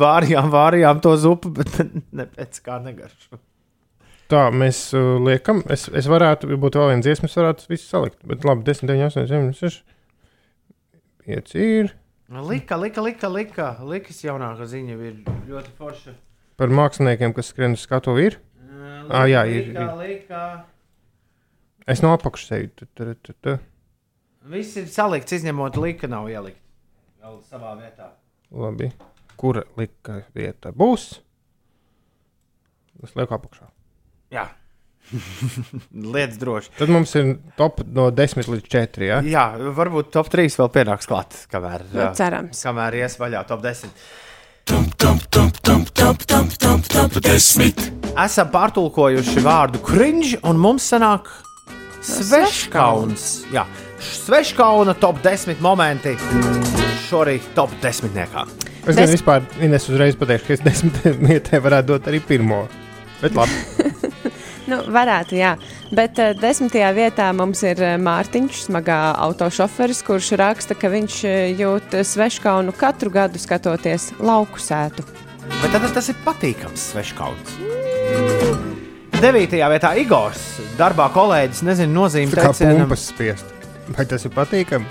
vārījām, 0.05 0.53
vārījām 0.53 1.01
to 1.05 1.17
zupu, 1.17 1.53
bet 1.57 1.79
ne 2.13 2.29
pēc 2.29 2.61
kā 2.65 2.77
negaršu. 2.85 3.41
Tā 4.29 4.51
mēs 4.53 4.91
uh, 4.93 5.15
liekam, 5.25 5.63
es, 5.73 5.87
es 5.89 6.05
varētu, 6.05 6.51
ja 6.53 6.61
būtu 6.61 6.77
vēl 6.77 6.91
viena 6.91 7.01
dziesma, 7.01 7.25
es 7.25 7.37
varētu 7.39 7.71
visu 7.71 7.87
salikt. 7.87 8.19
Bet 8.29 8.45
labi, 8.45 8.61
10, 8.67 8.85
9, 8.85 9.07
8, 9.09 9.31
7, 9.31 9.55
6. 9.57 9.87
5 11.25 11.55
ir. 11.59 11.93
Lika, 12.29 12.77
lika, 12.77 13.01
lika, 13.01 13.29
lika. 13.33 13.67
Likas 13.89 14.19
jaunākā 14.23 14.67
ziņa 14.69 14.97
ir 15.09 15.15
ļoti 15.49 15.71
forša. 15.79 16.13
Par 16.59 16.69
māksliniekiem, 16.75 17.33
kas 17.33 17.49
skrien 17.53 17.73
uz 17.77 17.81
skatu, 17.87 18.13
ir. 18.21 18.37
Ā, 19.09 19.23
jā, 19.31 19.41
ir, 19.49 19.71
Lika, 19.71 19.85
ir. 19.87 19.93
lika. 19.97 20.41
Es 21.89 22.03
no 22.05 22.11
apakšas 22.13 22.51
eju. 22.59 23.55
Viss 24.49 24.75
ir 24.77 24.85
salikts, 24.91 25.33
izņemot 25.39 25.79
lika, 25.81 26.07
nav 26.11 26.29
ielikt. 26.29 26.61
Vēl 27.23 27.39
savā 27.49 27.73
vietā. 27.79 28.11
Labi. 28.53 28.91
Kura 29.39 29.63
lika 29.79 30.19
vieta 30.35 30.71
būs? 30.75 31.07
Es 33.03 33.15
lieku 33.17 33.33
apakšā. 33.37 33.69
Jā. 34.35 34.45
Lietas 36.13 36.37
droši. 36.41 36.71
Tad 36.77 36.89
mums 36.93 37.13
ir 37.19 37.35
top 37.57 37.81
no 37.95 38.09
10 38.13 38.49
līdz 38.51 38.67
4. 38.69 39.07
Ja? 39.09 39.19
Jā, 39.25 39.45
varbūt 39.77 40.11
top 40.15 40.29
3 40.33 40.47
vēl 40.61 40.71
pienāks 40.75 41.09
klāt, 41.09 41.37
kamēr, 41.51 41.85
Nu, 41.93 42.07
cerams. 42.17 42.61
kamēr 42.65 42.99
ies 43.03 43.17
vaļā 43.21 43.43
top 43.49 43.63
10. 43.65 43.93
Top, 44.69 44.85
top, 45.01 45.23
top, 45.33 45.55
top, 45.65 45.89
top, 45.97 46.25
top, 46.29 46.51
top, 46.61 46.87
top 46.93 47.19
10. 47.25 47.87
Esam 48.21 48.49
pārtulkojuši 48.53 49.41
vārdu 49.45 49.81
cringe, 49.85 50.35
un 50.45 50.59
mums 50.61 50.85
sanāk 50.91 51.29
sveškauns. 52.05 53.25
Jā, 53.53 53.63
sveškauna 53.99 54.93
top 55.01 55.21
10 55.25 55.61
momenti 55.65 56.13
šorīt 57.09 57.49
top 57.57 57.73
10. 57.81 58.13
Es 58.85 58.95
Des- 58.95 58.95
gan 58.95 59.09
vispār 59.11 59.43
Ines 59.65 59.89
uzreiz 59.89 60.15
pateikšu, 60.17 60.47
ka 60.47 60.53
es 60.53 60.61
desmit 60.65 61.01
vietē 61.19 61.59
varētu 61.61 61.91
dot 61.95 62.07
arī 62.07 62.21
pirmo. 62.25 62.67
Bet 63.21 63.35
labi. 63.35 63.57
Nu, 64.69 64.81
varētu, 64.93 65.33
jā. 65.39 65.55
Bet 65.95 66.19
uh, 66.21 66.33
desmitajā 66.37 66.89
vietā 66.93 67.29
mums 67.33 67.63
ir 67.65 67.79
uh, 67.81 67.95
Mārtiņš, 68.01 68.65
smagā 68.67 68.99
autošoferis, 69.25 70.03
kurš 70.05 70.33
raksta, 70.39 70.77
ka 70.77 70.91
viņš 70.93 71.15
uh, 71.25 71.37
jūt 71.57 71.97
uh, 71.97 72.05
sveškaunu 72.05 72.75
katru 72.77 73.09
gadu 73.13 73.41
skatoties 73.41 74.11
lauku 74.21 74.61
sētu. 74.61 75.07
Bet 75.63 75.73
tad 75.73 75.89
tas 75.95 76.11
ir 76.13 76.19
patīkams 76.25 76.91
sveškauns. 76.93 77.57
Devītajā 79.19 79.67
vietā 79.73 79.89
Igors, 79.99 80.43
darbā 80.79 81.09
kolēģis, 81.11 81.63
nezinu, 81.67 81.91
nozīmi 81.97 82.31
Tā 82.31 82.43
kā 82.45 82.51
teicienam. 82.53 82.85
pumpas 82.85 83.07
spiest. 83.09 83.49
Vai 83.97 84.05
tas 84.07 84.23
ir 84.23 84.31
patīkami? 84.35 84.85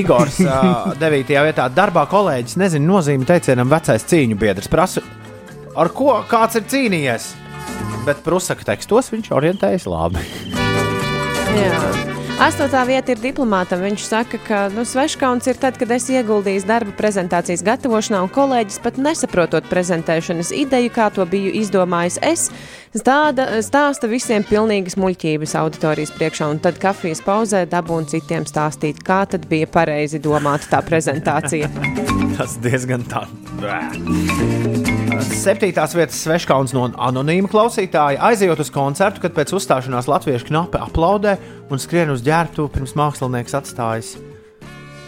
Igors, 0.00 0.40
ā, 0.46 0.94
devītajā 0.98 1.44
vietā 1.50 1.68
darbā 1.74 2.06
kolēģis, 2.10 2.56
nezinu, 2.58 2.88
nozīmi 2.96 3.28
teicienam 3.28 3.70
vecais 3.70 4.06
cīņu 4.10 4.38
biedrs. 4.40 4.70
Prasu, 4.72 5.04
ar 5.78 5.92
ko 5.94 6.16
kāds 6.30 6.58
ir 6.58 6.66
cīnījies? 6.72 7.28
Bet 8.06 8.22
prusaka 8.24 8.72
tekstos 8.72 9.12
viņš 9.12 9.32
orientējas 9.36 9.88
labi. 9.90 10.24
Jā. 11.56 11.80
Astotā 12.40 12.80
vieta 12.88 13.12
ir 13.12 13.18
diplomātam. 13.20 13.82
Viņš 13.84 14.04
saka, 14.08 14.38
ka 14.40 14.60
nu, 14.72 14.86
sveškauns 14.88 15.44
ir 15.50 15.58
tad, 15.60 15.76
kad 15.76 15.90
es 15.92 16.06
ieguldīju 16.08 16.62
darbu 16.64 16.94
prezentācijas 16.96 17.60
gatavošanā, 17.66 18.22
un 18.24 18.32
kolēģis 18.32 18.80
pat 18.80 18.96
nesaprotot 18.96 19.68
prezentēšanas 19.68 20.54
ideju, 20.56 20.88
kā 20.94 21.10
to 21.12 21.26
biju 21.28 21.52
izdomājis 21.60 22.16
es. 22.24 22.46
Stāda, 22.96 23.44
stāsta 23.60 24.08
visiem 24.08 24.46
pilnīgas 24.48 24.96
muļķības 24.96 25.52
auditorijas 25.60 26.16
priekšā, 26.16 26.48
un 26.54 26.64
tad 26.64 26.80
kafijas 26.80 27.20
pauzē 27.28 27.66
dabū 27.68 28.00
un 28.00 28.08
citiem 28.08 28.48
stāstīt, 28.48 29.04
kā 29.04 29.26
tad 29.28 29.44
bija 29.52 29.68
pareizi 29.68 30.22
domāta 30.24 30.78
tā 30.78 30.84
prezentācija. 30.88 31.68
Tas 32.40 32.56
diezgan 32.64 33.04
tā. 33.04 33.26
Septītās 35.20 35.92
vietas 35.96 36.18
sveškauns 36.24 36.72
no 36.72 36.86
anonīma 36.96 37.48
klausītāja. 37.50 38.20
Aizejot 38.30 38.62
uz 38.64 38.70
koncertu, 38.72 39.20
kad 39.24 39.34
pēc 39.36 39.52
uzstāšanās 39.56 40.08
latviešu 40.08 40.48
knapi 40.48 40.80
aplaudē 40.80 41.36
un 41.70 41.80
skrien 41.82 42.12
uz 42.14 42.22
ģērbtu 42.24 42.68
pirms 42.72 42.96
mākslinieks 42.96 43.56
atstājas 43.58 44.14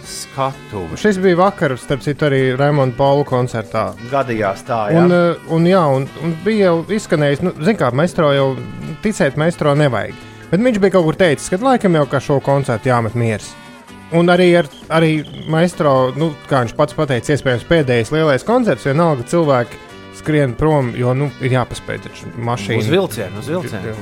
skatuvi. 0.08 0.98
Šis 1.00 1.20
bija 1.22 1.38
vakar, 1.40 1.76
starp 1.80 2.02
citu, 2.04 2.26
arī 2.28 2.40
Raimonda 2.58 2.96
Paula 2.98 3.24
koncertā. 3.28 3.84
Gadījās 4.10 4.64
tā, 4.68 4.82
jā. 4.92 5.04
Un, 5.04 5.14
uh, 5.14 5.52
un, 5.54 5.68
jā, 5.70 5.82
un, 5.96 6.08
un 6.24 6.34
bija 6.44 6.70
jau 6.72 6.82
izskanējis, 6.92 7.44
nu, 7.46 7.54
zināmā 7.60 7.78
mērā, 7.92 8.00
maistro 8.02 8.32
jau 8.36 8.48
ticēt, 9.04 9.38
maistro 9.40 9.76
nevajag. 9.78 10.18
Bet 10.50 10.60
viņš 10.60 10.82
bija 10.82 10.96
kaut 10.98 11.06
kur 11.08 11.20
teicis, 11.22 11.48
ka 11.52 11.60
laikam 11.62 11.96
jau 11.96 12.04
kā 12.10 12.20
šo 12.20 12.40
koncertu 12.44 12.92
jāmet 12.92 13.16
mieras. 13.16 13.52
Un 14.12 14.28
arī, 14.28 14.50
ar, 14.60 14.68
arī 14.92 15.22
maistro, 15.48 16.12
nu, 16.18 16.34
kā 16.50 16.60
viņš 16.66 16.76
pats 16.76 16.98
pateica, 16.98 17.32
iespējams, 17.32 17.64
pēdējais 17.70 18.12
lielais 18.12 18.44
koncerts, 18.44 18.84
vienalga 18.84 19.24
cilvēki 19.30 19.91
skrien 20.18 20.56
prom, 20.58 20.92
jo 20.96 21.14
nu, 21.16 21.30
ir 21.40 21.56
jāpaspēj 21.58 22.02
taču 22.08 22.34
mašīna. 22.36 22.82
Uz 22.82 22.92
vilcienu, 22.92 23.40
uz 23.42 23.48
vilcienu. 23.52 23.96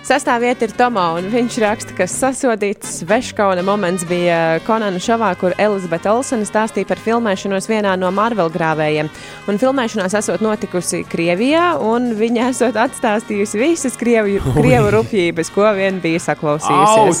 Sastāvvieta 0.00 0.64
ir 0.64 0.72
Tomo, 0.74 1.02
un 1.20 1.26
viņš 1.30 1.56
raksta, 1.60 1.94
ka 1.94 2.06
sasodīts 2.08 3.02
sveškauna 3.02 3.62
moments 3.62 4.02
bija 4.08 4.58
Konana 4.64 4.98
šovā, 5.02 5.28
kur 5.38 5.52
Elizabete 5.60 6.08
Olsena 6.10 6.48
stāstīja 6.48 6.88
par 6.88 6.98
filmēšanos 7.04 7.68
vienā 7.70 7.92
no 8.00 8.08
Marvel 8.16 8.50
grāvējiem. 8.50 9.06
Un 9.46 9.60
filmēšanās 9.60 10.16
esot 10.22 10.40
notikusi 10.42 11.04
Krievijā, 11.04 11.76
un 11.84 12.16
viņa 12.18 12.48
esot 12.54 12.80
atstāstījusi 12.80 13.60
visas 13.60 13.94
krievu, 14.00 14.40
krievu 14.56 14.88
rupjības, 14.96 15.52
ko 15.54 15.68
vien 15.76 16.00
bija 16.02 16.18
saklausījusies. 16.30 17.20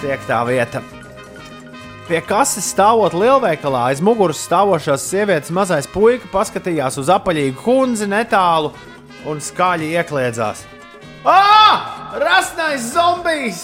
Tiek 0.00 0.20
tā 0.26 0.40
vieta. 0.48 1.03
Pie 2.04 2.18
kases 2.20 2.66
stāvot 2.68 3.14
lielveikalā, 3.16 3.86
aiz 3.88 4.02
muguras 4.04 4.42
stāvošās 4.44 5.06
sievietes 5.08 5.48
mazais 5.56 5.86
puika 5.88 6.28
paskatījās 6.28 6.98
uz 7.00 7.08
apaļīgu 7.08 7.62
kundzi 7.64 8.04
netālu 8.10 8.74
un 9.24 9.40
skaļi 9.40 9.88
iekļēdzās. 9.96 10.66
Ah! 11.24 12.12
Rasnais 12.20 12.84
zombijs! 12.92 13.62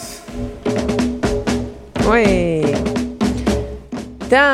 Ui! 2.09 2.65
Tā, 4.33 4.49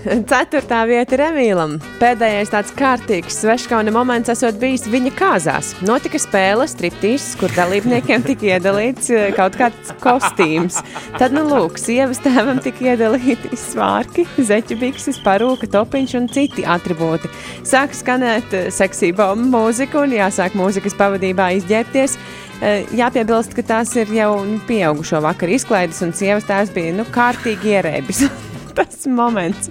ceturtā 0.30 0.80
vieta 0.88 1.16
ir 1.16 1.22
Emīlam. 1.26 1.76
Pēdējais 2.00 2.52
tāds 2.52 2.72
kārtīgs 2.76 3.40
sveškauna 3.42 3.92
moments 3.94 4.32
esot 4.32 4.58
bijis 4.60 4.86
viņa 4.90 5.12
kāzās. 5.18 5.72
Notika 5.86 6.20
spēle 6.20 6.66
striptīs, 6.70 7.30
kur 7.40 7.52
dalībniekiem 7.56 8.24
tika 8.26 8.48
iedalīts 8.54 9.10
eh, 9.14 9.30
kaut 9.36 9.58
kāds 9.60 9.92
kostīms. 10.02 10.80
Tad, 11.18 11.34
nu, 11.36 11.44
lūk, 11.50 11.80
sievas 11.80 12.22
tēvam 12.24 12.62
tika 12.64 12.92
iedalīti 12.92 13.52
svārki, 13.58 14.26
zeķu 14.38 14.78
bikses, 14.80 15.20
parūka, 15.24 15.68
topiņš 15.70 16.16
un 16.20 16.28
citi 16.32 16.66
atribūti. 16.66 17.30
Sāk 17.68 17.96
skanēt 17.96 18.56
eh, 18.56 18.68
seksība 18.74 19.32
mūzika 19.38 20.04
un 20.04 20.16
jāsāk 20.16 20.56
mūzikas 20.58 20.96
pavadībā 21.00 21.52
izģērbties. 21.60 22.18
Eh, 22.60 22.86
Jāpiebilst, 22.96 23.56
ka 23.56 23.64
tās 23.76 23.94
ir 24.00 24.12
jau 24.12 24.34
nu, 24.44 24.60
pieaugušo 24.68 25.22
vakar 25.24 25.52
izklaides, 25.52 26.02
un 26.04 26.16
sievas 26.16 26.48
tēvs 26.48 26.72
bija 26.76 26.96
nu, 27.00 27.08
kārtīgi 27.14 27.76
ierēbis. 27.78 28.24
tas 28.78 29.06
moments, 29.10 29.70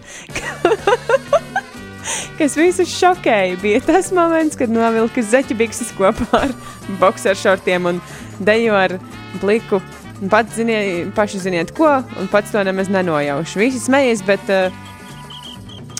kas 2.39 2.58
visus 2.60 2.91
šokēja, 2.95 3.60
bija 3.64 3.84
tas 3.86 4.12
moments, 4.16 4.60
kad 4.60 4.72
novilka 4.74 5.24
zeķu 5.24 5.58
bikses 5.60 5.93
kopā 5.97 6.45
ar 6.47 6.54
boxeršortiem 7.02 7.89
un 7.93 8.04
dejo 8.39 8.78
ar 8.80 9.00
bliku 9.41 9.82
Pats 10.28 10.56
ziniet, 10.56 11.14
paši 11.16 11.39
ziniet, 11.39 11.72
ko, 11.72 11.88
un 12.20 12.28
pats 12.28 12.52
to 12.52 12.64
nemaz 12.68 12.89
nenojaušu. 12.91 13.60
Visi 13.60 13.80
smejas, 13.80 14.20
bet, 14.28 14.50
eh, 14.52 14.72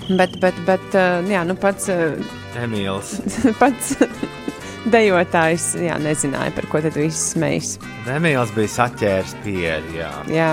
bet, 0.10 0.36
bet, 0.41 0.60
bet 0.68 0.95
eh, 0.95 1.30
jā, 1.32 1.45
nu 1.47 1.56
pats, 1.56 1.88
eh, 1.93 2.20
Emīls. 2.60 3.16
pats 3.62 3.95
dejotājs 4.91 5.72
jā, 5.80 5.95
nezināja, 6.04 6.52
par 6.58 6.68
ko 6.72 6.84
tad 6.84 7.00
viss 7.00 7.32
smejas. 7.36 7.78
Emīls 8.12 8.52
bija 8.58 8.76
saķēris 8.76 9.38
pieri. 9.45 10.02
Jā. 10.02 10.12
Jā. 10.28 10.50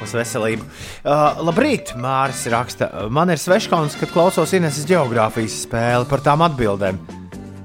Uz 0.00 0.14
veselību. 0.16 0.64
Uh, 1.04 1.40
labrīt, 1.44 1.94
Mārcis 2.00 2.48
raksta. 2.52 2.90
Man 3.12 3.32
ir 3.32 3.40
sveškauns, 3.40 3.98
kad 4.00 4.12
klausos 4.14 4.54
Ineses 4.56 4.88
geogrāfijas 4.88 5.62
spēli 5.66 6.08
par 6.10 6.24
tām 6.24 6.46
atbildēm. 6.46 7.00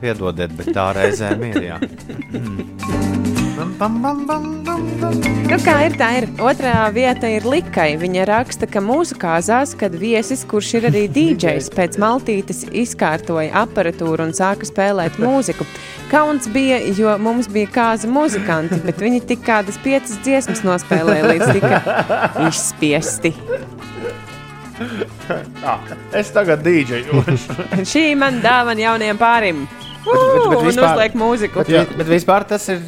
Piedodiet, 0.01 0.51
bet 0.59 0.73
tā 0.75 0.89
reizēm 0.97 1.47
ir. 1.53 3.15
Jā. 3.55 3.63
Bam, 3.63 3.77
bam, 3.79 4.01
bam, 4.01 4.25
bam, 4.27 4.43
bam, 4.65 4.87
bam. 4.99 5.13
Nu, 5.47 5.55
kā 5.63 5.75
ir 5.85 5.93
tā, 5.95 6.09
ir 6.19 6.25
otrā 6.43 6.89
vieta 6.91 7.29
ir 7.31 7.45
Likai. 7.47 7.93
Viņa 8.01 8.25
raksta, 8.27 8.67
ka 8.67 8.81
mūsu 8.83 9.15
kāzās, 9.19 9.71
kad 9.79 9.95
viesis, 9.95 10.43
kurš 10.49 10.73
ir 10.79 10.87
arī 10.89 11.05
DJs, 11.15 11.69
pēc 11.71 11.95
maltītes 12.01 12.65
izkārtoja 12.75 13.53
aparatūru 13.63 14.27
un 14.27 14.35
sāka 14.35 14.67
spēlēt 14.67 15.21
mūziku. 15.23 15.67
Kauns 16.11 16.49
bija, 16.51 16.81
jo 16.99 17.15
mums 17.21 17.47
bija 17.47 17.71
kāza 17.71 18.11
muzikanti, 18.11 18.81
bet 18.83 18.99
viņi 18.99 19.23
tik 19.31 19.47
kādas 19.47 19.79
piecas 19.85 20.19
dziesmas 20.25 20.65
nospēlēja, 20.67 21.31
līdz 21.31 21.55
tika 21.55 21.81
izspiesti. 22.49 23.31
Es 26.11 26.35
tagad 26.35 26.67
dīdžeju. 26.67 27.23
Šī 27.93 28.09
man 28.19 28.43
dāvana 28.43 28.89
jauniem 28.89 29.21
pārim. 29.21 29.63
Bet- 30.13 30.49
bet 30.49 30.59
Un 30.59 30.65
vispār- 30.69 30.95
uzliek 30.95 31.13
mūziku. 31.19 31.55
Bet, 31.63 31.67
vi- 31.67 31.97
bet 31.99 32.07
vispār 32.07 32.45
tas 32.47 32.67
ir, 32.69 32.81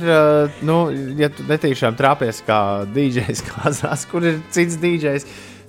nu, 0.61 0.78
ja 1.18 1.30
tu 1.30 1.43
netīšām 1.43 1.97
trāpies 1.97 2.41
kā 2.47 2.86
DJs 2.93 3.43
kāzās, 3.49 4.05
kur 4.09 4.24
ir 4.24 4.39
cits 4.51 4.78
DJs, 4.78 5.26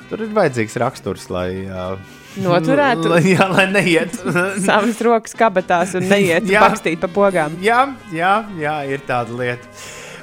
tur 0.09 0.23
ir 0.23 0.29
vajadzīgs 0.37 0.77
raksturs, 0.85 1.29
lai. 1.31 1.51
Uh, 1.67 1.97
Noturētu. 2.39 3.09
Lai, 3.11 3.23
jā, 3.35 3.49
lai 3.51 3.65
neiet. 3.73 4.13
Savas 4.69 5.01
rokas 5.03 5.35
kabatās 5.35 5.95
un 5.99 6.05
neiet 6.07 6.45
Jā. 6.47 6.61
pakstīt 6.69 7.01
pa 7.01 7.09
pogām. 7.11 7.57
jā, 7.65 7.81
jā, 8.15 8.35
jā, 8.61 8.77
ir 8.93 9.01
tāda 9.09 9.35
lieta. 9.35 9.67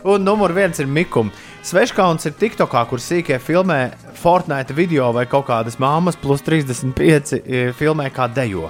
Un 0.05 0.23
numur 0.23 0.53
viens 0.53 0.79
ir 0.79 0.85
Mikls. 0.87 1.33
Sveškauns 1.65 2.27
ir 2.29 2.35
TikTokā, 2.37 2.83
kur 2.87 2.99
sīkie 3.01 3.39
filmē 3.41 3.79
Fortnite 4.21 4.71
video 4.77 5.07
vai 5.11 5.25
kaut 5.25 5.47
kādas 5.47 5.79
māmas 5.81 6.13
plus 6.15 6.43
35 6.45 7.33
eh, 7.41 7.71
filmē 7.73 8.11
kā 8.13 8.27
dejo. 8.31 8.69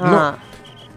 Ah. 0.00 0.34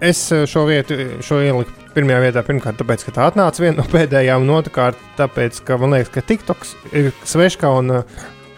Es 0.02 0.32
eh, 0.32 0.46
šo 0.46 0.68
vietu 0.70 0.98
šo 1.26 1.40
ieliku 1.42 1.74
pirmajā 1.96 2.20
vietā, 2.28 2.44
pirmkārt, 2.46 2.78
tāpēc, 2.78 3.08
ka 3.08 3.16
tā 3.16 3.30
atnāca 3.32 3.64
viena 3.64 3.80
no 3.82 3.88
pēdējām, 3.96 4.46
un 4.46 4.58
otrkārt, 4.60 5.00
tāpēc, 5.18 5.64
ka 5.66 5.80
man 5.82 5.96
liekas, 5.98 6.14
ka 6.14 6.26
TikToks 6.26 6.76
ir 6.94 7.10
sveškauna 7.26 8.04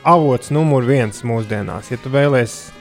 avots 0.09 0.51
numur 0.51 0.83
viens 0.87 1.23
mūsdienās. 1.27 1.93
Ja 1.93 1.99
tu 2.03 2.11
vēlēsies 2.11 2.73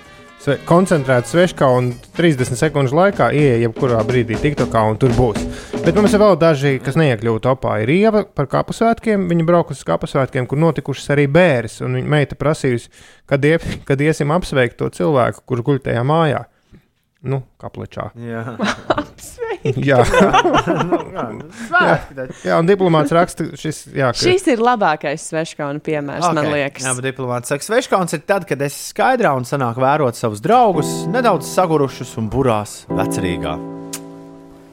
sve, 0.42 0.56
koncentrēt 0.66 1.30
sveškaunu 1.30 1.94
30 2.18 2.59
sekundžu 2.59 2.98
laikā, 2.98 3.30
ieej 3.34 3.62
jebkurā 3.66 4.02
brīdī 4.06 4.38
TikTokā, 4.42 4.82
un 4.90 4.98
tur 4.98 5.14
būs. 5.14 5.46
Bet 5.84 5.94
mums 5.94 6.14
ir 6.14 6.22
vēl 6.22 6.36
daži, 6.40 6.74
kas 6.82 6.98
neiekļuva 6.98 7.42
topā. 7.46 7.78
Ir 7.84 7.94
Ieva 7.94 8.24
par 8.26 8.50
kapu 8.50 8.74
svētkiem. 8.76 9.28
Viņa 9.30 9.46
braukusi 9.48 9.82
uz 9.82 9.88
kapu 9.88 10.11
svētkiem, 10.11 10.50
kur 10.50 10.61
notikušas 10.61 11.14
arī 11.14 11.26
bērns. 11.30 11.80
Un 11.86 11.98
viņa 12.00 12.14
meita 12.14 12.38
prasījusi, 12.38 12.90
kad, 13.30 13.44
ie, 13.46 13.59
kad 13.88 14.02
iesim 14.02 14.34
apsveikt 14.34 14.78
to 14.80 14.90
cilvēku, 14.94 15.46
kurš 15.46 15.66
guļ 15.70 15.84
tajā 15.88 16.06
mājā. 16.06 16.46
Nu, 17.26 17.42
kaplečā. 17.58 18.10
Jā, 18.14 18.44
Jā, 19.82 19.98
jā 22.46 22.56
un 22.60 22.68
diplomāts 22.68 23.12
raksta, 23.14 23.48
šis, 23.58 23.80
jā, 23.90 24.10
ka, 24.14 24.20
Šis 24.20 24.46
ir 24.52 24.62
labākais 24.62 25.24
sveškauna 25.30 25.82
piemērs, 25.84 26.26
okay. 26.28 26.36
man 26.36 26.50
liekas. 26.52 26.86
Jā, 26.86 26.92
bet 26.98 27.08
diplomāts 27.08 27.50
saka, 27.50 27.66
sveškauns 27.66 28.14
ir 28.16 28.22
tad, 28.28 28.46
kad 28.48 28.62
esi 28.64 28.92
skaidrā 28.92 29.32
un 29.38 29.46
sanāk 29.48 29.80
vērot 29.82 30.18
savus 30.18 30.42
draugus, 30.44 30.90
nedaudz 31.10 31.48
sagurušus 31.50 32.14
un 32.22 32.30
burās 32.32 32.82
vecerīgā. 32.92 33.56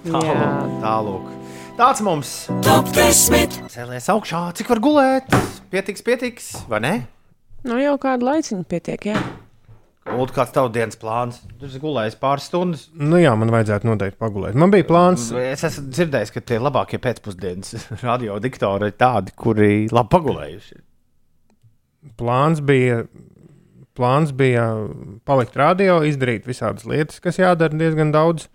Tālāk, 0.06 0.30
Jā. 0.30 0.52
tālāk. 0.84 1.32
Tāds 1.76 2.04
mums 2.06 2.36
10. 2.64 3.58
cēlies 3.74 4.12
augšā, 4.14 4.44
cik 4.60 4.70
var 4.76 4.84
gulēt. 4.86 5.34
Pietiks, 5.74 6.06
pietiks, 6.06 6.54
vai 6.70 6.84
ne? 6.86 6.94
Nu, 7.66 7.80
jau 7.82 7.98
kādu 8.00 8.30
laiciņu 8.30 8.68
pietiek, 8.70 9.10
jā. 9.10 9.18
Ulu, 10.06 10.28
kāds 10.30 10.54
tavs 10.54 10.70
dienas 10.74 11.00
plāns? 11.02 11.40
Tu 11.58 11.66
esi 11.66 11.80
gulējis 11.82 12.18
pāris 12.22 12.46
stundas. 12.50 12.84
nu 12.94 13.18
jā, 13.18 13.32
man 13.40 13.50
vajadzētu 13.54 13.90
noteikti 13.90 14.20
pagulēt. 14.22 14.58
Man 14.62 14.70
bija 14.74 14.86
plāns, 14.86 15.32
Es 15.34 15.66
esmu 15.66 15.88
dzirdējis, 15.90 16.34
ka 16.36 16.44
tie 16.46 16.60
labākie 16.62 17.00
pēcpusdienas 17.02 17.88
radiodiktori 18.06 18.92
ir 18.92 19.00
tādi, 19.02 19.34
kuri 19.36 19.88
labi 19.90 20.14
pagulējuši. 20.14 20.78
plāns 22.22 22.62
bija, 22.62 23.02
plāns 23.98 24.36
bija 24.38 24.68
palikt 25.26 25.58
radio, 25.58 25.98
izdarīt 26.06 26.46
visādas 26.46 26.86
lietas, 26.86 27.18
kas 27.24 27.42
jādara 27.42 27.74
diezgan 27.74 28.14
daudz, 28.14 28.46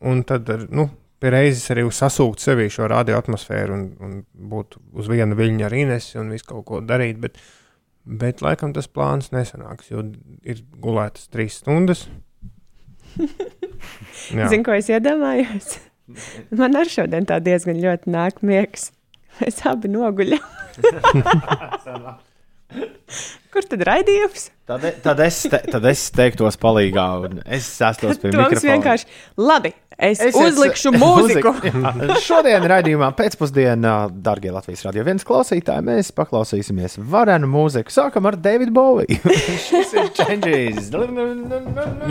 un 0.00 0.24
tad, 0.24 0.48
ar, 0.48 0.64
nu, 0.72 0.88
pie 1.20 1.34
reizes 1.34 1.68
arī 1.74 1.84
sasūkt 1.92 2.40
sevī 2.40 2.70
šo 2.72 2.88
radio 2.88 3.20
atmosfēru 3.20 3.76
un, 3.76 3.86
un 4.00 4.18
būt 4.50 4.80
uz 4.96 5.12
viena 5.12 5.36
viļņa 5.36 5.68
ar 5.68 5.78
Inesu 5.84 6.22
un 6.22 6.32
visu 6.32 6.48
kaut 6.48 6.64
ko 6.70 6.80
darīt, 6.80 7.20
bet, 7.20 7.36
bet 8.08 8.40
laikam 8.44 8.72
tas 8.76 8.88
plāns 8.88 9.32
nesanāks, 9.34 9.90
jo 9.92 10.02
ir 10.48 10.62
gulētas 10.80 11.28
trīs 11.32 11.60
stundas. 11.60 12.06
Zinu, 14.32 14.64
ko 14.66 14.76
es 14.76 14.88
iedomājos. 14.90 15.76
Man 16.56 16.78
arī 16.78 16.90
šodien 16.92 17.28
tā 17.28 17.36
diezgan 17.44 17.80
ļoti 17.82 18.12
nāk 18.14 18.40
miegs. 18.46 18.90
Mēs 19.38 19.60
abi 19.68 19.90
noguļam. 19.92 20.44
Kur 23.48 23.64
tad 23.64 23.82
raidījums? 23.88 24.50
Tad, 24.68 24.84
tad, 25.04 25.20
es, 25.24 25.40
te, 25.48 25.60
tad 25.72 25.84
es 25.88 26.02
teiktos 26.12 26.58
palīgā, 26.60 27.06
un 27.24 27.38
es 27.46 27.68
sēstos 27.78 28.20
pie 28.20 28.32
mikrofona. 28.34 28.74
vienkārši 28.74 29.06
labi. 29.40 29.72
Es, 29.98 30.20
Es 30.22 30.28
es 30.30 30.36
uzlikšu 30.38 30.92
mūziku. 31.02 31.50
Jā. 31.66 31.90
Šodien 32.22 32.62
raidījumā 32.70 33.08
pēcpusdienā, 33.18 33.94
darbie 34.22 34.52
Latvijas 34.54 34.84
radio 34.86 35.02
viens 35.08 35.24
klausītāji, 35.26 35.82
mēs 35.88 36.12
paklausīsimies 36.14 36.94
varenu 37.10 37.48
mūziku. 37.50 37.90
Sākam 37.90 38.28
ar 38.30 38.36
Davidu 38.38 38.70
Boviju. 38.76 39.18
Šis 39.66 39.90
ir 39.98 40.12
Changes. 40.14 40.92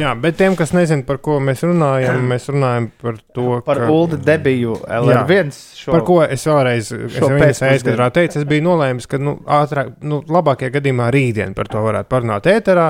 Jā, 0.01 0.11
bet 0.19 0.35
tiem, 0.41 0.57
kas 0.59 0.75
nezina, 0.75 1.05
par 1.07 1.21
ko 1.23 1.37
mēs 1.39 1.63
runājam, 1.63 2.19
mēs 2.27 2.49
runājam 2.51 2.89
par 2.99 3.21
to, 3.31 3.47
Par 3.69 3.79
ka- 3.85 3.87
Ulda 3.95 4.19
debiju 4.33 4.75
LR1. 4.83 5.55
Šo... 5.79 5.95
Par 5.95 6.03
ko 6.11 6.19
es 6.27 6.43
vēlreiz, 6.51 6.91
es 6.91 7.15
jau 7.21 7.31
vienas 7.31 7.39
reizes 7.39 7.63
pēcpusdienu. 7.63 7.87
kadrā 7.93 8.09
teicu, 8.19 8.41
es 8.43 8.49
biju 8.51 8.67
nolēmis, 8.67 9.07
ka 9.07 9.21
nu, 9.23 9.37
ātrāk, 9.61 9.95
nu, 10.03 10.19
labākajā 10.27 10.75
gadījumā 10.75 11.07
rītdien 11.15 11.55
par 11.55 11.71
to 11.71 11.87
varētu 11.87 12.11
parunāt 12.11 12.51
ēterā. 12.51 12.89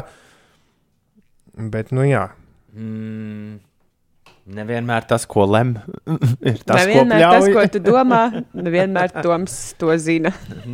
Bet, 1.78 1.94
nu 1.94 2.10
jā, 2.10 2.26
Mm, 2.78 3.56
nevienmēr 4.48 5.06
tas, 5.10 5.26
ko 5.30 5.46
lem, 5.50 5.76
ir 6.50 6.62
tas, 6.64 6.82
ko 6.82 6.86
Nevienmēr 6.86 7.24
tas, 7.24 7.46
pļauj. 7.46 7.54
ko 7.56 7.66
tu 7.74 7.82
domā, 7.90 8.22
nevienmēr 8.56 9.14
Toms 9.20 9.58
to 9.82 9.94
zina. 10.02 10.32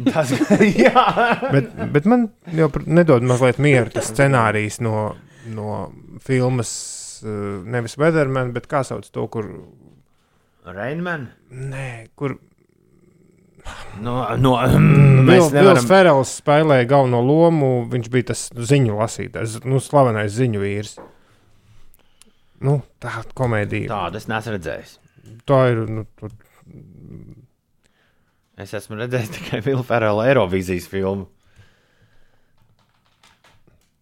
Tas, 0.09 0.34
jā. 0.86 1.05
bet, 1.49 1.74
bet 1.95 2.09
man 2.09 2.30
jau 2.53 2.69
nedod 2.86 3.26
mazliet 3.28 3.61
mieru 3.63 3.93
tas 3.95 4.11
scenārijs 4.13 4.80
no, 4.84 5.13
no 5.53 5.88
filmas, 6.24 6.74
eh, 7.26 7.36
nevis 7.76 7.97
Weatherman, 8.01 8.53
bet 8.55 8.69
kā 8.71 8.86
sauc 8.88 9.09
to, 9.09 9.28
kur. 9.34 9.49
Rainman. 10.63 11.28
Nē, 11.51 11.88
kur 12.15 12.38
No, 14.03 14.17
no, 14.36 14.57
mēs 15.24 15.45
Vils 15.45 15.53
nevaram. 15.55 15.86
Ferels 15.88 16.32
spēlēja 16.41 16.88
galveno 16.89 17.21
lomu. 17.24 17.69
Viņš 17.91 18.09
bija 18.11 18.34
tas 18.34 18.41
ziņu 18.51 18.97
lasītājs, 18.97 19.61
nu, 19.63 19.80
slavenais 19.84 20.34
ziņu 20.36 20.63
vīrs. 20.63 20.97
Nu, 22.64 22.78
tā 23.03 23.11
ir 23.20 23.32
komēdija. 23.36 23.89
Tā, 23.91 23.97
Tādu 24.07 24.20
es 24.22 24.28
neesmu 24.32 24.53
redzējis. 24.57 24.93
tā 25.49 25.59
ir. 25.74 25.84
Nu, 25.89 26.05
tur, 26.20 26.32
Es 28.64 28.70
esmu 28.78 28.95
redzējis 28.99 29.32
tikai 29.34 29.59
Vilnius 29.66 29.88
Ferela 29.89 30.28
Eirovīzijas 30.30 30.86
filmu. 30.88 31.26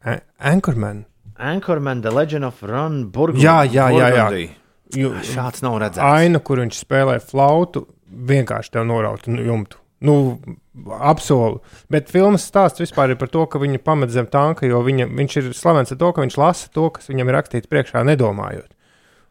A- 0.03 0.19
Anchorman. 0.39 1.05
Anchorman, 1.39 2.01
The 2.01 2.11
Legend 2.11 2.45
of 2.45 2.61
Ron 2.63 3.09
Burgundy. 3.11 3.45
Jā, 3.45 3.61
jā, 3.65 3.87
jā, 3.95 4.09
jā. 4.17 4.49
Ju, 4.91 5.13
Šāds 5.23 5.61
nav 5.63 5.77
redzēts. 5.79 6.03
aina, 6.03 6.39
kur 6.43 6.59
viņš 6.59 6.81
spēlē 6.83 7.15
flautu, 7.23 7.85
vienkārši 8.11 8.73
tev 8.75 8.85
norautu 8.89 9.31
nu, 9.31 9.41
jumtu. 9.47 9.77
Nu, 10.03 10.15
apsolu. 11.11 11.59
Bet 11.91 12.11
filmas 12.11 12.45
stāsts 12.47 12.81
vispār 12.81 13.13
ir 13.13 13.19
par 13.19 13.31
to, 13.31 13.45
ka 13.49 13.59
viņa 13.61 13.81
pamet 13.83 14.13
zem 14.13 14.29
tanka, 14.31 14.67
jo 14.69 14.81
viņa, 14.85 15.09
viņš 15.17 15.39
ir 15.41 15.49
slavens 15.57 15.91
ar 15.91 15.99
to, 15.99 16.11
ka 16.15 16.23
viņš 16.23 16.37
lasa 16.39 16.71
to, 16.73 16.87
kas 16.95 17.11
viņam 17.11 17.31
ir 17.31 17.37
rakstīts 17.39 17.71
priekšā, 17.71 18.05
nedomājot. 18.07 18.71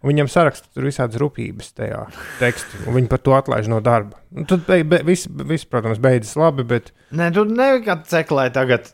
Un 0.01 0.15
viņam 0.15 0.31
saraksta 0.33 0.71
tur 0.73 0.87
visādas 0.89 1.21
rūpības 1.21 1.75
tajā 1.77 2.07
tekstā, 2.39 2.87
un 2.87 2.97
viņi 2.97 3.11
par 3.11 3.21
to 3.21 3.35
atlaiž 3.37 3.69
no 3.69 3.83
darba. 3.85 4.17
Un 4.33 4.47
tad 4.49 4.65
be, 4.69 4.81
be, 4.89 5.03
viss, 5.05 5.29
vis, 5.29 5.67
protams, 5.69 6.01
beidzas 6.01 6.39
labi, 6.41 6.65
bet 6.65 6.89
Nē, 7.13 7.29
tu 7.37 7.45
nevari 7.49 7.99
ceklēt 8.09 8.57
tagad. 8.57 8.89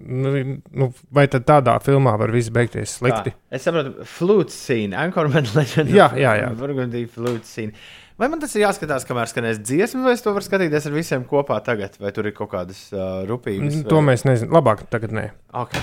Nu, 0.00 0.30
nu, 0.72 0.86
vai 1.12 1.26
tad 1.28 1.44
tādā 1.48 1.74
filmā 1.84 2.14
var 2.16 2.30
viss 2.32 2.52
beigties 2.54 2.94
slikti? 3.00 3.34
Tā, 3.34 3.58
es 3.58 3.66
saprotu, 3.66 4.06
flute 4.08 4.54
scene, 4.54 4.96
Anchorman 4.96 5.50
Legend. 5.58 5.90
Jā, 5.92 6.08
jā, 6.16 6.36
jā. 6.40 6.52
Burgundy 6.56 7.04
flute 7.10 7.44
scene. 7.44 7.74
Vai 8.20 8.28
man 8.28 8.40
tas 8.42 8.52
ir 8.52 8.66
jāskatās, 8.66 9.06
kamēr 9.08 9.30
skanēs 9.30 9.62
dziesma, 9.64 10.02
vai 10.04 10.12
es 10.12 10.20
to 10.20 10.34
varu 10.36 10.44
skatīties 10.44 10.90
ar 10.90 10.92
visiem 10.92 11.22
kopā 11.24 11.56
tagad, 11.64 11.94
vai 12.02 12.10
tur 12.12 12.26
ir 12.28 12.34
kaut 12.36 12.50
kādas 12.52 12.82
uh, 12.92 13.22
rupības? 13.24 13.78
Nu, 13.78 13.86
To 13.88 14.02
mēs 14.04 14.26
nezinām. 14.28 14.58
Labāk 14.58 14.82
tagad 14.92 15.14
nē. 15.16 15.30
Okay. 15.62 15.80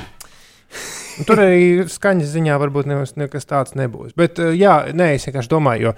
Tur 1.25 1.41
arī 1.41 1.87
skaņas 1.89 2.29
ziņā 2.35 2.59
varbūt 2.61 2.91
nekas, 2.91 3.15
nekas 3.17 3.49
tāds 3.49 3.73
nebūs. 3.79 4.13
Bet, 4.19 4.37
uh, 4.37 4.53
jā, 4.53 4.75
nē, 4.93 5.15
es 5.17 5.25
vienkārši 5.25 5.49
domāju, 5.55 5.89
jo 5.89 5.95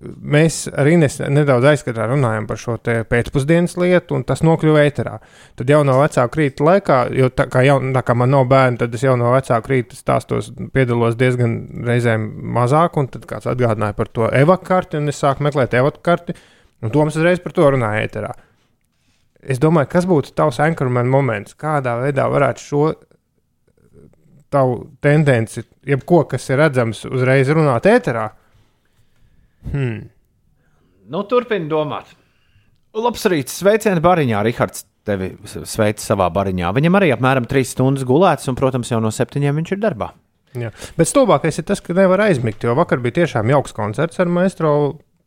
mēs 0.00 0.62
arī 0.80 0.94
nedaudz 1.00 1.66
aizskatā 1.72 2.06
runājam 2.08 2.46
par 2.48 2.60
šo 2.60 2.76
pēcpusdienas 2.80 3.76
lietu, 3.80 4.16
un 4.16 4.24
tas 4.28 4.40
nokļuva 4.46 4.84
ēterā. 4.88 5.16
Tad 5.60 5.72
jau 5.72 5.80
no 5.84 5.98
vecāka 6.00 6.40
rīta 6.40 6.66
laikā, 6.66 7.00
jo 7.16 7.28
tā 7.34 7.46
kā, 7.52 7.64
jau, 7.66 7.76
tā 7.94 8.02
kā 8.06 8.16
man 8.16 8.32
nav 8.32 8.46
bērni, 8.50 8.80
tad 8.80 8.96
es 8.96 9.04
jau 9.04 9.16
no 9.20 9.34
vecāka 9.34 9.72
rīta 9.72 9.98
stāstos, 9.98 10.52
piedalos 10.74 11.18
diezgan 11.20 11.58
reizēm 11.88 12.26
mazāk, 12.56 12.96
un 13.00 13.10
tad 13.12 13.28
kāds 13.28 13.50
atgādināja 13.50 13.98
par 13.98 14.08
to 14.08 14.30
evakarti, 14.40 15.00
un 15.00 15.12
es 15.12 15.20
sāku 15.20 15.44
meklēt 15.48 15.76
evakarti, 15.76 16.36
un 16.80 16.94
Toms 16.94 17.20
uzreiz 17.20 17.44
par 17.44 17.56
to 17.56 17.68
runāja 17.76 18.08
ēterā. 18.08 18.32
Es 19.40 19.60
domāju, 19.60 19.88
kas 19.92 20.08
būtu 20.08 20.34
tavs 20.36 20.60
anchorman 20.60 21.08
moments, 21.08 21.56
kādā 21.56 21.96
veidā 22.00 22.26
varētu 22.28 22.64
šo 22.64 22.84
tavu 24.50 24.82
tendenci, 25.04 25.62
jebko, 25.86 26.24
kas 26.28 26.48
ir 26.50 26.60
redzams, 26.60 27.04
uzreiz 27.08 27.50
runāt 27.54 27.86
ēterā. 27.88 28.26
Hmm. 29.68 30.08
Nu, 31.10 31.24
Turpiniet 31.28 31.70
domāt. 31.70 32.14
Labs 32.96 33.26
rīts, 33.30 33.60
sveicieni 33.60 34.02
bariņā. 34.02 34.40
Rihards 34.46 34.86
tevi 35.06 35.32
sveic 35.46 36.02
savā 36.02 36.28
bariņā. 36.32 36.72
Viņam 36.76 36.98
arī 36.98 37.12
apmēram 37.14 37.46
3 37.50 37.70
stundas 37.72 38.06
gulēts, 38.08 38.48
un, 38.50 38.58
protams, 38.58 38.90
jau 38.92 39.00
no 39.02 39.12
7 39.14 39.42
viņš 39.56 39.76
ir 39.76 39.82
darbā. 39.82 40.10
Jā. 40.58 40.72
Bet 40.96 41.06
stulbākais 41.06 41.60
ir 41.60 41.66
tas, 41.68 41.82
ka 41.84 41.94
nevar 41.94 42.24
aizmigt, 42.26 42.64
jo 42.66 42.74
vakar 42.74 42.98
bija 43.02 43.20
tiešām 43.20 43.52
jauks 43.52 43.74
koncerts 43.76 44.18
ar 44.18 44.30
maestro 44.32 44.72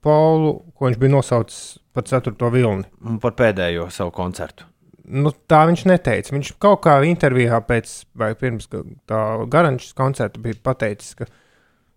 Paulu, 0.03 0.57
ko 0.75 0.89
viņš 0.89 0.99
bija 0.99 1.13
nosaucis 1.13 1.59
par 1.95 2.03
4. 2.09 2.35
vilni. 2.51 2.83
Un 3.07 3.21
par 3.23 3.37
pēdējo 3.39 3.87
savu 3.93 4.11
koncertu. 4.15 4.67
Nu, 5.03 5.31
tā 5.31 5.61
viņš 5.69 5.85
neteica. 5.87 6.33
Viņš 6.35 6.53
kaut 6.63 6.81
kā 6.83 6.97
intervijā 7.07 7.59
pēc 7.67 7.93
vai 8.19 8.33
pirms 8.39 8.69
tā 8.71 9.21
Garančas 9.51 9.95
koncerta 9.95 10.41
bija 10.43 10.59
pateicis, 10.63 11.15
ka, 11.19 11.27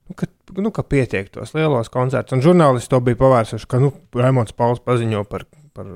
nu, 0.08 0.14
ka, 0.18 0.26
nu, 0.56 0.70
ka 0.74 0.82
pietiek 0.86 1.28
tos 1.34 1.54
lielos 1.56 1.90
koncertus. 1.92 2.36
Un 2.36 2.44
žurnālisti 2.44 2.90
to 2.92 3.00
bija 3.04 3.18
pavērsuši, 3.20 3.68
ka 3.70 3.80
nu, 3.82 3.92
Raimons 4.16 4.54
Pauls 4.56 4.82
paziņo 4.84 5.24
par, 5.30 5.46
par 5.76 5.88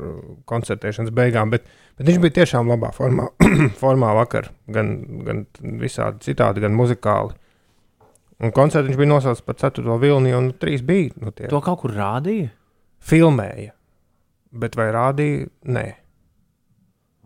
koncertēšanas 0.50 1.12
beigām, 1.16 1.52
bet, 1.54 1.68
bet 1.98 2.10
viņš 2.10 2.20
bija 2.24 2.38
tiešām 2.40 2.70
labā 2.72 2.90
formā, 2.96 3.28
formā 3.82 4.12
vakar, 4.18 4.50
gan, 4.72 4.94
gan 5.26 5.44
visādi 5.82 6.30
citādi, 6.30 6.64
gan 6.64 6.76
muzikāli. 6.76 7.36
Un 8.40 8.54
koncertu 8.56 8.88
viņš 8.88 8.96
bija 9.02 9.10
nosaucis 9.10 9.44
par 9.44 9.58
4. 9.60 9.84
vilni, 10.00 10.32
un 10.32 10.52
3 10.56 10.84
bija. 10.88 11.12
Nu, 11.20 11.32
tie 11.36 11.50
To 11.52 11.60
kaut 11.64 11.82
kur 11.82 11.92
rādīja. 11.92 12.48
filmēja, 13.04 13.74
bet 14.52 14.76
vai 14.80 14.88
rādīja? 14.96 15.50
Nē, 15.68 15.86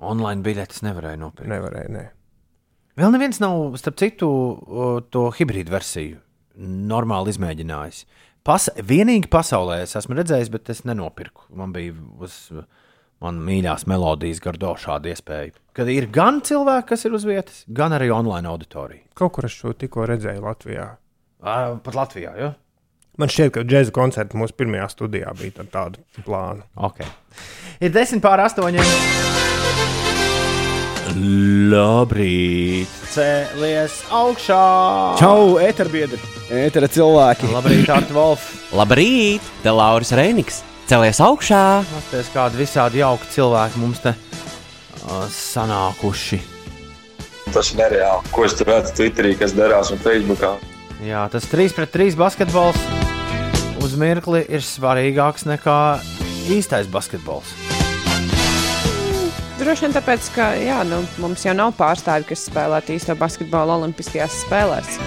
Online 0.04 0.42
biļetes 0.42 0.82
nevarēja 0.84 1.16
nopirkt. 1.20 1.48
nevarēja. 1.48 1.88
Nē. 1.94 2.02
Vēl 2.98 3.12
neviens 3.14 3.38
nav, 3.40 3.76
starp 3.78 3.96
citu, 4.02 4.26
o, 4.28 4.88
to 5.06 5.28
hibrīdu 5.38 5.70
versiju 5.72 6.18
normāli 6.56 7.34
izmēģinājis. 7.34 8.04
Pas, 8.44 8.66
vienīgi 8.76 9.30
pasaulē 9.32 9.80
es 9.86 9.94
esmu 9.96 10.18
redzējis, 10.18 10.50
bet 10.52 10.68
es 10.72 10.82
nenopirku. 10.84 11.46
Man 11.56 11.72
bija 11.72 11.94
uz 12.20 12.50
manas 13.24 13.46
mīļās 13.46 13.86
melodijas 13.88 14.42
gardo 14.44 14.74
šāda 14.80 15.12
iespēja. 15.14 15.54
Kad 15.74 15.88
ir 15.90 16.10
gan 16.12 16.42
cilvēki, 16.44 16.88
kas 16.90 17.06
ir 17.08 17.16
uz 17.16 17.24
vietas, 17.28 17.62
gan 17.66 17.96
arī 17.96 18.10
online 18.12 18.50
auditorija. 18.50 19.06
Kaut 19.16 19.36
kur 19.38 19.48
es 19.48 19.56
šo 19.56 19.72
tikko 19.78 20.04
redzēju 20.10 20.44
Latvijā. 20.44 20.90
Uh, 21.44 21.78
pat 21.84 21.96
Latvijā, 21.96 22.36
jo? 22.40 22.52
Man 23.20 23.30
šķiet, 23.30 23.52
ka 23.54 23.62
džēza 23.62 23.94
koncerts 23.94 24.36
mūsu 24.38 24.56
pirmajā 24.58 24.88
studijā 24.90 25.34
bija 25.38 25.62
ar 25.62 25.70
tādu 25.70 26.24
plānu. 26.26 26.66
Okay. 26.90 27.08
Ir 27.80 27.94
desmit 27.94 28.24
pār 28.24 28.42
astoņiem. 28.48 29.53
Labrīt! 31.14 32.90
Cēlies 33.12 34.00
augšā! 34.10 34.62
Čau, 35.20 35.60
eterbiedri! 35.62 36.18
Etera 36.50 36.88
cilvēki! 36.90 37.52
Labrīt, 37.54 37.86
Artu 37.94 38.16
Wolf! 38.16 38.48
Labrīt! 38.74 39.44
Te 39.62 39.70
Lauris 39.70 40.10
Reiniks! 40.18 40.64
Celies 40.90 41.20
augšā! 41.22 41.60
Pastāties, 41.86 42.32
kādi 42.34 42.58
visādi 42.58 43.02
jauki 43.04 43.30
cilvēki 43.30 43.82
mums 43.84 44.02
te 44.02 44.10
uh, 44.10 45.22
sanākuši. 45.30 46.40
Tas 47.54 47.70
ir 47.70 47.78
nereāli. 47.84 48.34
Ko 48.34 48.48
es 48.48 48.58
tur 48.58 48.72
redzu 48.72 48.96
Twitterī, 48.98 49.36
kas 49.38 49.54
darās 49.54 49.94
un 49.94 50.02
Facebookā? 50.02 50.56
Jā, 51.04 51.28
tas 51.30 51.46
3 51.52 51.78
pret 51.78 51.94
3 51.94 52.18
basketbols 52.18 52.82
uz 53.84 53.94
mirkli 54.00 54.42
ir 54.50 54.66
svarīgāks 54.66 55.46
nekā 55.46 55.78
īstais 56.50 56.90
basketbols. 56.90 57.54
Droši 59.58 59.86
vien 59.86 59.94
tāpēc, 59.94 60.28
ka 60.34 60.48
jā, 60.58 60.80
nu, 60.88 61.02
mums 61.22 61.44
jau 61.46 61.54
nav 61.56 61.74
pārstāvji, 61.78 62.28
kas 62.32 62.46
spēlētu 62.50 62.96
īsto 62.96 63.14
basketbolu 63.18 63.78
Olimpiskajās 63.78 64.40
spēlēs. 64.44 64.98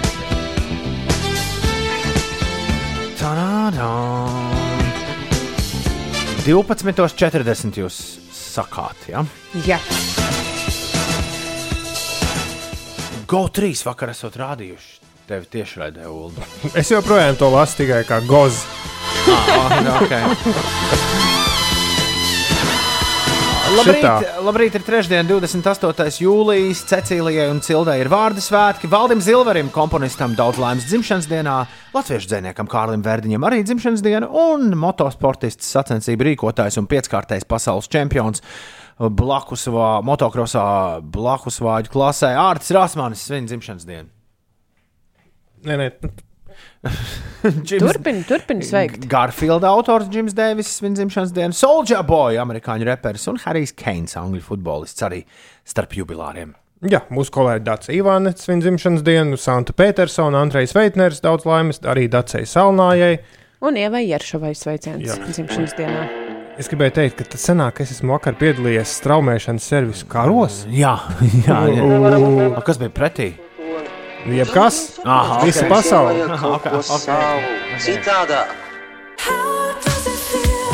Tā-dā! 3.19 3.91
12.40 6.47 7.81
jūs 7.83 7.97
sakāt, 8.31 9.09
ja? 9.11 9.25
Jā, 9.67 9.81
GO3 13.27 13.73
vakar 13.83 14.13
esat 14.13 14.37
rādījuši. 14.39 14.93
Tevi 15.27 15.49
tieši 15.51 15.81
raidīja 15.81 16.11
Ulu. 16.13 16.45
Es 16.71 16.93
joprojām 16.93 17.35
to 17.35 17.51
lasu 17.51 17.81
tikai 17.81 18.05
kā 18.07 18.21
gozi. 18.23 18.63
Ah, 19.27 19.99
okay. 19.99 21.33
Labrīt, 23.68 23.99
Šitā. 23.99 24.41
labrīt, 24.45 24.76
ir 24.77 24.84
trešdiena, 24.85 25.27
28. 25.27 26.22
jūlijas. 26.23 26.85
Cecīlijai 26.88 27.49
un 27.52 27.60
Cildai 27.65 27.98
ir 27.99 28.07
vārdu 28.11 28.39
svētki. 28.44 28.88
Valdim 28.88 29.19
Zilverim, 29.23 29.68
komponistam, 29.73 30.38
daudz 30.38 30.60
laimes 30.61 30.85
dzimšanas 30.88 31.27
dienā, 31.27 31.57
latviešu 31.95 32.31
dzinējam 32.31 32.69
Kārlim 32.72 33.03
Verdiņam 33.03 33.44
arī 33.48 33.60
dzimšanas 33.68 34.03
diena, 34.06 34.30
un 34.31 34.72
motosportists, 34.80 35.68
sacensību 35.76 36.30
rīkotājs 36.30 36.80
un 36.80 36.88
pieckārtais 36.88 37.44
pasaules 37.49 37.91
čempions 37.91 38.44
blakus 38.98 39.68
motokrosā, 40.07 40.68
blakus 41.03 41.60
vāģu 41.60 41.91
klasē. 41.91 42.31
Ārtis 42.39 42.72
Rāsmanis 42.77 43.27
svin 43.27 43.52
dzimšanas 43.52 43.89
dienu. 43.89 44.07
Nē, 45.68 45.76
nē, 45.84 45.91
turpini, 47.81 48.23
turpini 48.27 48.65
sveikt. 48.65 49.07
Garfielda 49.09 49.71
autors 49.71 50.09
Džims 50.11 50.35
Deivis 50.37 50.69
svin 50.77 50.95
dzimšanas 50.97 51.33
dienu, 51.35 51.55
Soldier 51.57 52.03
Boy, 52.07 52.37
amerikāņu 52.41 52.87
reperis 52.87 53.27
un 53.31 53.39
Harijs 53.43 53.73
Keins, 53.77 54.17
angļu 54.19 54.43
futbolists 54.45 55.05
arī 55.07 55.23
starp 55.67 55.97
jubilāriem. 55.97 56.53
Jā, 56.85 57.01
mūsu 57.09 57.33
kolēģi 57.33 57.65
Dārsa 57.65 57.93
Ivānets 57.97 58.45
svin 58.45 58.61
dzimšanas 58.61 59.01
dienu, 59.05 59.39
Santa 59.41 59.73
Petersona, 59.73 60.43
Andrejs 60.45 60.75
Veitners, 60.77 61.23
daudz 61.25 61.47
laimes, 61.49 61.81
arī 61.81 62.05
Dārcei 62.13 62.45
Salnājai. 62.45 63.15
Un 63.65 63.79
Ievai 63.81 64.03
Jeršavai 64.05 64.53
sveiciens 64.53 65.07
Jā. 65.07 65.17
dzimšanas 65.25 65.73
dienā. 65.79 66.03
Es 66.61 66.69
gribēju 66.69 66.93
teikt, 66.93 67.17
ka 67.17 67.25
tas 67.33 67.43
senāk, 67.49 67.81
es 67.81 67.95
esmu 67.95 68.15
vakar 68.15 68.37
piedalījies 68.37 68.93
straumēšanas 69.01 69.65
servisu 69.73 70.07
karos. 70.09 70.63
Jā, 70.73 70.93
jā, 71.47 71.57
jā. 71.73 71.89
A, 72.53 72.61
kas 72.65 72.77
bija 72.81 72.93
pretī? 72.93 73.31
Jebkas, 74.26 74.99
Aha, 75.06 75.45
visa 75.45 75.65
ok. 75.65 75.69
pasaule. 75.69 76.23
Okay, 76.26 76.80
okay. 76.80 77.44
Citādā. 77.80 78.41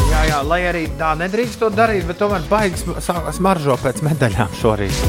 Jā, 0.10 0.22
jā, 0.30 0.40
lai 0.48 0.62
arī 0.70 0.84
tā 0.98 1.14
nedrīkst 1.20 1.60
to 1.62 1.70
darīt, 1.74 2.08
bet 2.08 2.22
tomēr 2.22 2.46
baigs 2.50 2.86
smaržo 3.36 3.78
pēc 3.84 4.02
medaļām 4.06 4.56
šorīt. 4.62 5.04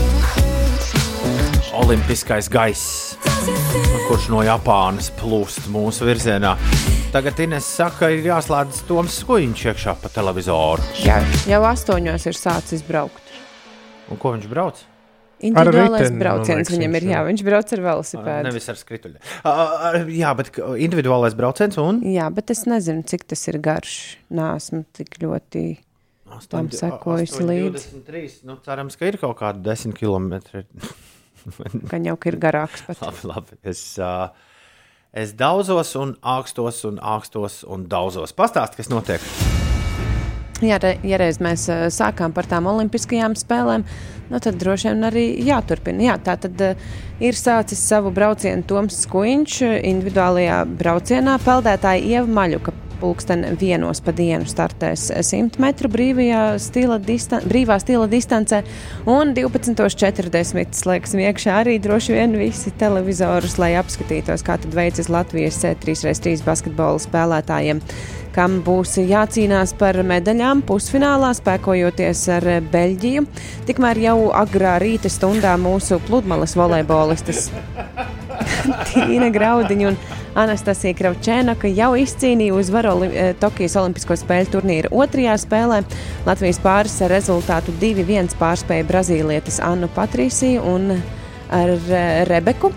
Olimpiskais 1.74 2.48
gaiss, 2.52 3.16
kurš 4.08 4.28
no 4.30 4.44
Japānas 4.46 5.10
plūst 5.18 5.68
mūsu 5.72 6.06
virzienā. 6.06 6.54
Tagad 7.14 7.38
Inês 7.44 7.66
saka, 7.70 8.10
ir 8.10 8.26
jāslēdz 8.26 8.84
Toms 8.88 9.20
Skuiņš 9.22 9.68
iekšā 9.70 9.94
pa 10.02 10.10
televizoru. 10.10 10.82
Jā, 11.02 11.20
jau 11.46 11.62
astoņos 11.70 12.26
ir 12.26 12.38
sācis 12.38 12.82
braukt. 12.86 13.22
Un 14.10 14.18
ko 14.20 14.34
viņš 14.34 14.50
brauc? 14.50 14.82
Individuālais 15.44 16.04
riteni, 16.06 16.20
brauciens 16.22 16.60
liekas, 16.60 16.74
viņam 16.74 16.98
ir. 16.98 17.06
Jā, 17.10 17.22
viņš 17.26 17.42
brauc 17.46 17.72
ar 17.74 17.82
velosipēdu. 17.88 18.44
Nevis 18.46 18.68
ar 18.70 18.78
skrituļiem. 18.80 19.22
Uh, 19.42 19.98
jā, 20.14 20.30
bet 20.38 20.52
individuālais 20.86 21.34
brauciens 21.38 21.80
un 21.82 21.98
Jā, 22.06 22.28
bet 22.34 22.52
es 22.54 22.64
nezinu, 22.70 23.02
cik 23.08 23.26
tas 23.32 23.42
ir 23.50 23.58
garš. 23.64 23.96
Nē, 24.34 24.52
esmu 24.60 24.84
tik 24.96 25.18
ļoti. 25.24 25.64
Tam 26.50 26.70
sekojas 26.74 27.36
līdzi. 27.38 27.90
23. 28.06 28.38
Nu, 28.48 28.56
cerams, 28.64 28.96
ka 28.98 29.06
ir 29.06 29.18
kaut 29.22 29.36
kādi 29.38 29.62
10 29.66 29.94
km. 29.98 30.40
Gan 31.90 32.08
jau 32.08 32.16
ka 32.18 32.32
ir 32.32 32.38
garāks. 32.40 32.84
Pat. 32.86 33.02
labi, 33.02 33.28
labi. 33.30 33.58
Es, 33.70 33.82
uh, 34.02 34.30
es 35.12 35.34
daudzos 35.38 35.94
un 36.00 36.16
ākstos 36.22 36.82
un 36.88 36.98
ākstos 36.98 37.62
un 37.68 37.86
daudzos. 37.90 38.34
Pastāst, 38.36 38.78
kas 38.78 38.90
notiek. 38.92 39.22
Jā, 40.64 40.78
ja 40.80 41.20
reiz 41.20 41.40
mēs 41.42 41.66
uh, 41.68 41.86
sākām 41.92 42.32
par 42.34 42.48
tām 42.48 42.68
olimpiskajām 42.70 43.34
spēlēm, 43.36 43.84
nu, 44.30 44.40
tad 44.40 44.60
droši 44.60 44.90
vien 44.90 45.08
arī 45.10 45.26
jāturpina. 45.46 46.08
Jā, 46.10 46.16
tā 46.22 46.38
tad 46.46 46.64
uh, 46.64 46.86
ir 47.22 47.38
sācis 47.38 47.82
savu 47.82 48.12
braucienu 48.14 48.66
Toms 48.68 49.04
Skuiņš 49.04 49.60
individuālajā 49.80 50.62
braucienā. 50.80 51.38
Peldētāja 51.44 52.02
Ieva 52.14 52.40
Maļuka 52.40 52.74
pulksten 53.00 53.44
vienos 53.60 54.00
pa 54.04 54.14
dienu 54.16 54.46
startēs 54.48 55.10
100 55.12 55.60
metru 55.62 55.90
brīvajā 55.92 56.42
stila, 56.62 56.98
distan 57.02 57.44
brīvā 57.50 57.76
stila 57.82 58.06
distancē 58.10 58.62
un 59.10 59.34
12.40 59.36 60.78
slēgsim 60.78 61.24
iekšā 61.26 61.58
arī 61.64 61.78
droši 61.84 62.16
vien 62.16 62.36
visi 62.40 62.72
televizorus, 62.80 63.58
lai 63.60 63.74
apskatītos, 63.80 64.46
kā 64.46 64.56
tad 64.62 64.76
veicas 64.76 65.10
Latvijas 65.12 65.60
3x3 65.84 66.38
basketbola 66.46 67.02
spēlētājiem 67.02 67.82
kam 68.34 68.58
būs 68.66 68.96
jācīnās 68.98 69.74
par 69.78 70.00
medaļām 70.06 70.64
pusfinālā, 70.66 71.30
spēkojoties 71.38 72.24
ar 72.34 72.48
Beļģiju. 72.72 73.26
Tikmēr 73.68 74.02
jau 74.08 74.18
agrā 74.34 74.76
rīta 74.82 75.12
stundā 75.12 75.54
mūsu 75.60 76.00
pludmales 76.08 76.56
volejbolistas 76.58 77.48
Tīna 78.90 79.30
Graudiņa 79.34 79.88
un 79.90 79.98
Anastasija 80.38 80.96
Kravčēnaka 80.98 81.70
jau 81.70 81.92
izcīnīja 81.98 82.56
uzvaru 82.58 82.94
Oli 82.96 83.10
Tokijas 83.40 83.76
Olimpisko 83.78 84.16
spēļu 84.18 84.50
turnīra 84.56 84.90
otrajā 84.90 85.36
spēlē. 85.44 85.82
Latvijas 86.26 86.58
pāris 86.64 86.96
ar 87.04 87.14
rezultātu 87.14 87.74
2-1 87.82 88.34
pārspēja 88.40 88.88
Brazīlietis 88.88 89.60
Annu 89.62 89.90
Patrīsiju 89.94 90.64
un 90.74 90.96
ar 91.54 91.74
Rebeku. 92.30 92.72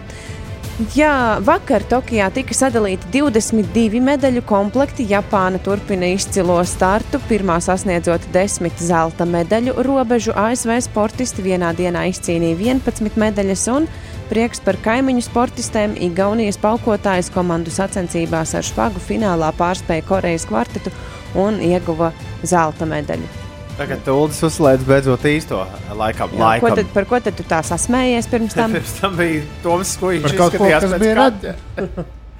Jā, 0.77 1.39
vakar 1.41 1.81
Tokijā 1.89 2.27
tika 2.29 2.53
sadalīti 2.53 3.07
22 3.15 3.97
medaļu 3.97 4.43
komplekti. 4.45 5.07
Japāna 5.09 5.57
turpina 5.65 6.05
izcilo 6.13 6.59
startu, 6.69 7.17
pirmā 7.25 7.55
sasniedzot 7.65 8.27
10 8.35 8.83
zelta 8.85 9.25
medaļu 9.25 9.73
robežu. 9.87 10.35
ASV 10.37 10.75
sportisti 10.85 11.41
vienā 11.47 11.71
dienā 11.73 12.05
izcīnīja 12.11 12.59
11 12.75 13.17
medaļas, 13.17 13.65
un 13.73 13.89
prieks 14.29 14.61
par 14.61 14.77
kaimiņu 14.85 15.25
sportistēm 15.25 15.97
Igaunijas 16.11 16.61
palkotājas 16.61 17.33
komandu 17.33 17.73
sacensībās 17.73 18.53
ar 18.53 18.69
špagu 18.69 19.01
finālā 19.01 19.49
pārspēja 19.57 20.05
Korejas 20.05 20.45
kvartetu 20.45 20.93
un 21.41 21.57
ieguva 21.57 22.13
zelta 22.45 22.85
medaļu. 22.85 23.46
Tagad 23.77 24.07
Ulas 24.09 24.39
uzslēdz 24.41 24.85
beidzot 24.89 25.25
īsto 25.29 25.59
laikam. 25.93 26.31
Jā, 26.33 26.39
laikam. 26.41 26.63
ko 26.63 26.77
tad, 26.79 26.87
par 26.95 27.05
ko 27.05 27.19
tad 27.21 27.35
tu 27.37 27.43
tā 27.45 27.59
sasmējies 27.61 28.29
pirms 28.31 28.55
tam? 28.57 28.73
Pirms 28.77 28.93
tam 28.97 29.13
bija 29.19 29.43
Toms 29.61 29.91
Par 30.01 30.33
kaut 30.39 30.57
ko, 30.57 30.69
kas 30.71 30.95
bija 30.97 31.13
kaķa. 31.19 31.53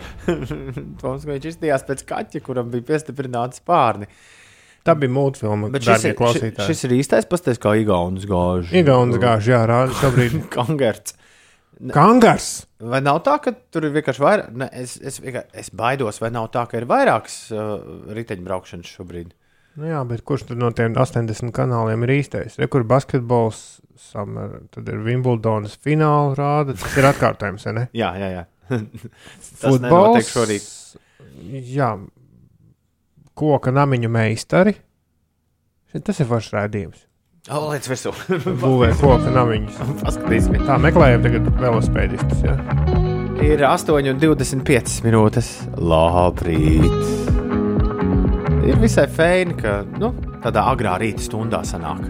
Toms 1.03 1.21
Skuiņš 1.27 1.45
izskatījās 1.51 1.85
pēc 1.85 2.03
kaķa, 2.09 2.41
kuram 2.47 2.73
bija 2.73 2.87
piestiprināts 2.89 3.61
spārni. 3.61 4.09
Tā 4.87 4.97
bija 4.97 5.13
mūtfilma, 5.13 5.69
Bet 5.77 5.85
šis 5.85 6.09
ir, 6.09 6.17
šis, 6.17 6.59
šis 6.71 6.85
ir 6.87 6.97
īstais 6.97 7.29
pastāstījums, 7.29 7.61
kā 7.67 7.77
Igaunis 7.83 8.25
gāž. 8.29 8.73
Igaunis 8.81 9.21
gāž, 9.21 9.53
jā, 9.53 9.61
rāda 9.69 9.93
šobrīd. 10.01 10.41
Kangerts. 10.55 11.13
Kangars! 11.93 12.51
Vai 12.81 13.03
nav 13.05 13.21
tā, 13.25 13.37
ka 13.43 13.53
tur 13.53 13.85
ir 13.85 13.93
vienkārši 13.93 14.23
vairāk? 14.23 14.53
Ne, 14.57 14.73
es, 14.73 14.97
es, 14.97 15.21
es 15.21 15.69
baidos, 15.69 16.17
vai 16.23 16.31
nav 16.33 16.49
tā, 16.55 16.65
ka 16.71 16.79
ir 16.79 16.87
vairākas 16.89 17.43
uh, 17.53 17.75
riteņbraukšanas 18.17 18.95
šobrīd. 18.97 19.35
Nu 19.77 19.85
jā, 19.85 19.99
bet 20.09 20.23
kurš 20.25 20.47
no 20.57 20.71
tiem 20.73 20.95
80 20.97 21.53
kanāliem 21.53 22.01
ir 22.07 22.15
īstais? 22.17 22.55
Re, 22.57 22.65
kur 22.71 22.85
basketbols, 22.87 23.79
summer, 24.01 24.63
tad 24.73 24.89
ir 24.89 25.03
Wimbledonas 25.05 25.77
fināla 25.77 26.33
rāda. 26.37 26.73
Tas 26.77 26.97
ir 26.97 27.05
atkārtojums, 27.11 27.67
vai 27.69 27.75
ne? 27.77 27.83
Jā, 28.01 28.13
jā, 28.17 28.29
jā. 28.33 28.45
Šorīt. 30.33 30.65
Jā, 31.71 31.91
koka 33.37 33.71
namiņu 33.75 34.09
meistari. 34.11 34.73
Tas 35.97 36.19
ir 36.21 36.27
foršs 36.29 36.53
rādījums. 36.57 37.05
O, 37.47 37.61
līdz 37.71 37.87
virsū. 37.87 38.11
Būvē 38.59 38.91
koka 38.99 39.31
namiņus. 39.31 39.77
Paskatīsimies. 40.03 40.65
Tā 40.67 40.81
meklējam 40.83 41.23
tagad 41.29 41.47
velospēdistus. 41.61 42.43
Ja? 42.43 42.57
Ir 43.45 43.63
8,25 43.69 44.99
minūtes. 45.05 45.53
Labrīt! 45.77 47.36
Ir 48.65 48.79
visai 48.81 49.05
feini, 49.11 49.53
ka 49.59 49.81
nu, 49.99 50.13
tādā 50.43 50.63
agrā 50.71 50.97
rīta 51.01 51.23
stundā 51.23 51.61
sanāk. 51.67 52.07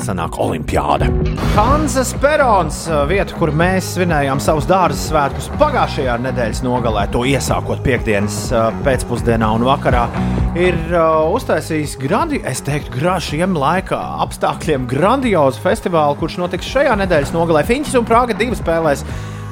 Sanāk 0.00 0.34
olimpiāda. 0.42 1.06
Hanzas 1.54 2.10
Perons, 2.18 2.80
vieta, 3.06 3.34
kur 3.38 3.52
mēs 3.54 3.92
svinējām 3.94 4.40
savus 4.42 4.66
dārza 4.66 4.98
svētkus 4.98 5.46
pagājušajā 5.60 6.16
nedēļas 6.24 6.62
nogalē, 6.66 7.04
to 7.14 7.22
iesākot 7.30 7.82
piekdienas 7.84 8.38
pēcpusdienā 8.86 9.52
un 9.54 9.66
vakarā, 9.68 10.06
ir 10.58 10.78
uztaisījis 11.34 11.94
grandi, 12.02 12.40
es 12.48 12.64
teiktu, 12.66 12.96
gra- 12.96 13.20
šiem 13.22 13.54
laika 13.58 14.00
apstākļiem 14.26 14.88
grandiozu 14.90 15.62
festivālu, 15.62 16.18
kurš 16.18 16.40
notiks 16.42 16.72
šajā 16.74 16.96
nedēļas 17.04 17.34
nogalē. 17.36 17.62
Finčs 17.68 17.94
un 17.98 18.08
Prāga 18.08 18.34
divi 18.38 18.58
spēlēs 18.58 19.04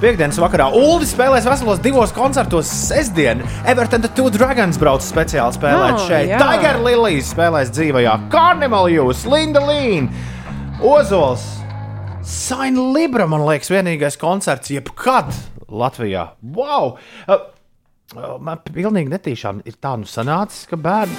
Piektdienas 0.03 0.39
vakarā 0.43 0.65
Uldis 0.75 1.13
spēlēs 1.15 1.45
veselos 1.47 1.79
divos 1.83 2.11
koncertos. 2.17 2.67
Sestdien 2.89 3.39
Everton 3.71 4.03
Two 4.17 4.33
Dragons 4.35 4.79
brauc 4.81 5.05
speciāli 5.07 5.55
spēlēt 5.55 5.95
Oh, 5.95 6.07
šeit. 6.09 6.27
jā. 6.33 6.41
Tiger 6.43 6.81
Lilies 6.83 7.31
spēlēs 7.31 7.71
dzīvajā. 7.71 8.17
Carnival 8.33 8.89
Jūs, 8.91 9.23
Linda 9.31 9.63
Līna, 9.63 10.11
Ozols, 10.83 11.45
Saina 12.27 12.83
Libra, 12.97 13.29
man 13.31 13.45
liekas, 13.47 13.71
vienīgais 13.71 14.19
koncerts 14.19 14.71
jebkad 14.75 15.31
Latvijā. 15.71 16.33
Wow! 16.43 16.97
Uh, 17.29 17.39
uh, 18.17 18.35
Man 18.43 18.59
pilnīgi 18.67 19.11
netīšām 19.15 19.63
ir 19.67 19.79
tā 19.83 19.95
nu 19.99 20.05
sanācis, 20.11 20.67
ka 20.71 20.77
bērni 20.77 21.15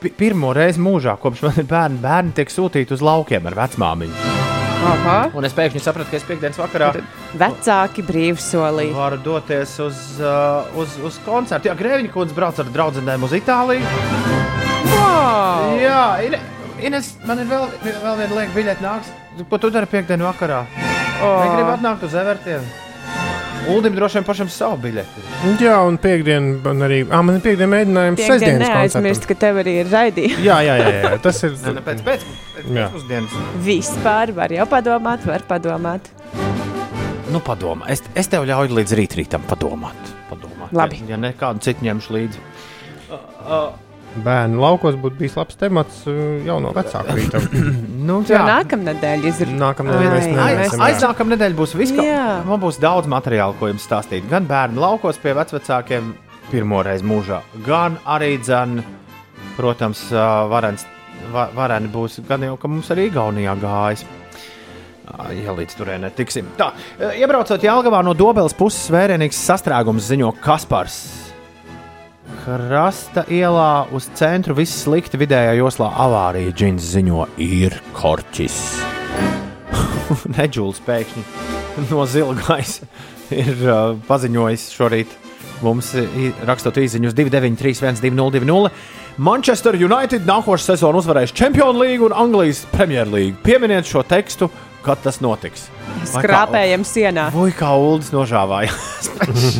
pi- 0.00 0.12
pirmo 0.16 0.52
reizi 0.56 0.80
mūžā, 0.80 1.16
kopš 1.20 1.42
man 1.48 1.56
ir 1.64 1.68
bērni, 1.72 2.00
bērni 2.04 2.36
tiek 2.36 2.52
sūtīti 2.52 2.92
uz 2.96 3.00
laukiem 3.04 3.48
ar 3.48 3.56
vecmāmiņu. 3.64 4.39
Aha. 4.80 5.16
Un 5.36 5.44
es 5.44 5.52
pēkšņi 5.56 5.80
sapratu, 5.84 6.08
ka 6.10 6.16
es 6.16 6.24
piekdienas 6.24 6.56
vakarā 6.60 6.92
Vecāki 7.36 8.02
brīvsolī. 8.06 8.86
varu 8.96 9.18
doties 9.20 9.74
uz, 9.84 9.98
uh, 10.20 10.64
uz, 10.80 10.96
uz 11.04 11.18
koncertu. 11.26 11.68
Jā, 11.68 11.74
Grēviņa 11.76 12.12
kundze 12.14 12.34
brauc 12.34 12.58
ar 12.58 12.64
draugiem 12.72 13.22
uz 13.28 13.34
Itāliju. 13.36 13.84
Wow! 14.90 15.76
Jā, 15.80 16.02
Ine- 16.26 16.40
Ines, 16.80 17.10
man 17.28 17.38
ir 17.42 17.48
vēl, 17.50 17.66
vēl 17.84 18.14
viena 18.22 18.38
lieka 18.38 18.54
biļete 18.56 18.80
nāks. 18.84 19.10
Ko 19.50 19.58
tu 19.60 19.68
dari 19.70 19.86
piekdienu 19.86 20.24
vakarā? 20.24 20.62
Oh. 21.20 21.42
Negribu 21.44 21.74
atnākt 21.76 22.06
uz 22.08 22.14
Evertiem. 22.16 22.64
Uldim 23.68 23.94
droši 23.94 24.18
vien 24.18 24.24
pašam 24.24 24.48
savu 24.50 24.78
biļeti. 24.82 25.22
Jā, 25.60 25.76
un 25.86 25.98
piekdiena 26.00 26.56
man 26.64 26.86
arī. 26.86 27.02
Ah, 27.12 27.20
man 27.26 27.36
ir 27.36 27.42
piekdiena 27.44 27.70
mēģinājums 27.74 28.22
sestdienas 28.24 28.62
neaizmirst, 28.64 28.96
koncertam. 28.96 29.28
ka 29.28 29.40
tev 29.44 29.60
arī 29.62 29.74
ir 29.82 29.90
raidījums. 29.92 30.40
Jā, 30.46 30.56
jā, 30.64 30.76
jā, 30.80 30.94
jā, 31.04 31.10
tas 31.26 31.42
ir. 31.46 31.58
Ne, 31.66 31.82
pēc 31.86 32.00
pēc, 32.06 32.24
pēc 32.56 32.70
Jā. 32.78 32.86
pusdienas. 32.94 33.36
Vispār 33.66 34.32
var 34.36 34.54
jau 34.56 34.66
padomāt, 34.70 35.26
var 35.28 35.44
padomāt. 35.48 36.08
Nu, 37.30 37.42
padomā. 37.46 37.86
Es, 37.92 38.02
es 38.18 38.30
tev 38.32 38.48
ļauju 38.48 38.80
līdz 38.80 38.96
rītam 38.98 39.44
padomāt. 39.50 40.16
padomāt. 40.30 40.72
Labi. 40.74 41.02
Ja, 41.04 41.14
ja 41.14 41.20
nekādu 41.28 41.62
citu 41.62 41.86
ņemšu 41.86 42.16
līdzi. 42.16 42.42
Bērnu 44.10 44.58
laukos 44.58 44.96
būtu 44.98 45.20
bijis 45.20 45.36
labs 45.38 45.58
temats 45.58 46.00
uh, 46.10 46.40
jau 46.46 46.56
no 46.62 46.72
vecāka 46.74 47.14
rīta. 47.14 47.42
Nu, 48.00 48.16
nākamnedēļ 48.26 49.26
izrunāt. 49.28 49.60
Nākamnedēļ 49.60 50.06
mēs 50.10 50.24
Ai, 50.24 50.30
nevarēsim. 50.32 50.80
Aiz, 50.80 50.80
jā. 50.80 50.86
aiznākamā 50.88 51.34
nedēļa 51.34 51.56
būs 51.58 51.74
Jā. 52.00 52.24
Man 52.48 52.62
būs 52.62 52.80
daudz 52.82 53.10
materiāla, 53.12 53.54
ko 53.60 53.68
jums 53.70 53.84
stāstīt. 53.86 54.24
Gan 54.30 54.48
bērnu 54.50 54.80
laukos 54.82 55.20
pie 55.20 55.34
vecākiem 55.36 56.14
pirmo 56.50 56.80
reizi 56.82 57.06
mūžā, 57.06 57.42
gan 57.66 58.00
arī 58.08 58.32
dzēn, 58.42 58.80
protams, 59.58 60.02
ā, 60.10 60.26
varens, 60.50 60.86
va, 61.30 61.46
vareni 61.54 61.92
būs 61.92 62.18
gan 62.26 62.48
jau, 62.48 62.56
ka 62.58 62.72
mums 62.72 62.90
arī 62.90 63.06
Igaunijā 63.12 63.54
gājas. 63.62 64.06
Ja 65.34 65.54
līdz 65.54 65.74
turienei 65.74 66.12
tiksim. 66.14 66.50
Tā, 66.58 66.70
iebraucot 67.18 67.62
Jālgavā 67.66 68.02
no 68.06 68.14
Dobeles 68.14 68.54
puses, 68.56 68.86
vērienīgs 68.94 69.38
sastrēgums 69.50 70.06
ziņo 70.10 70.32
Kaspars. 70.42 71.29
Krasta 72.40 73.26
ielā 73.28 73.86
uz 73.94 74.08
centru 74.18 74.56
viss 74.58 74.84
slikti 74.84 75.20
vidējā 75.20 75.56
joslā 75.60 75.90
avārija 76.06 76.54
džins 76.56 76.90
ziņo 76.94 77.26
ir 77.42 77.76
korķis. 77.96 78.60
Neģulis 80.38 80.82
pēkšņi 80.86 81.24
no 81.90 82.06
zila 82.06 82.34
gaisa 82.34 82.86
ir 83.42 83.66
uh, 83.66 83.98
paziņojis 84.08 84.70
šorīt 84.74 85.18
mums, 85.64 85.92
rakstot 86.48 86.80
īsiņus 86.80 87.14
293, 87.16 88.00
120, 88.00 88.70
Manchester 89.20 89.76
United 89.76 90.24
nākošais 90.28 90.72
sezonu 90.72 91.02
uzvarēs 91.02 91.34
Champions 91.36 91.76
League 91.76 92.04
un 92.06 92.16
Anglijas 92.16 92.62
Premjerlīgu. 92.72 93.36
Pieminiet 93.44 93.88
šo 93.88 94.00
tekstu, 94.08 94.48
kad 94.86 95.02
tas 95.04 95.20
notiks. 95.20 95.68
Vai 96.14 96.24
Skrāpējam 96.24 96.86
sienā. 96.88 97.28
Voi 97.34 97.52
kā 97.56 97.74
Ulas 97.76 98.08
nožāvājās. 98.14 99.10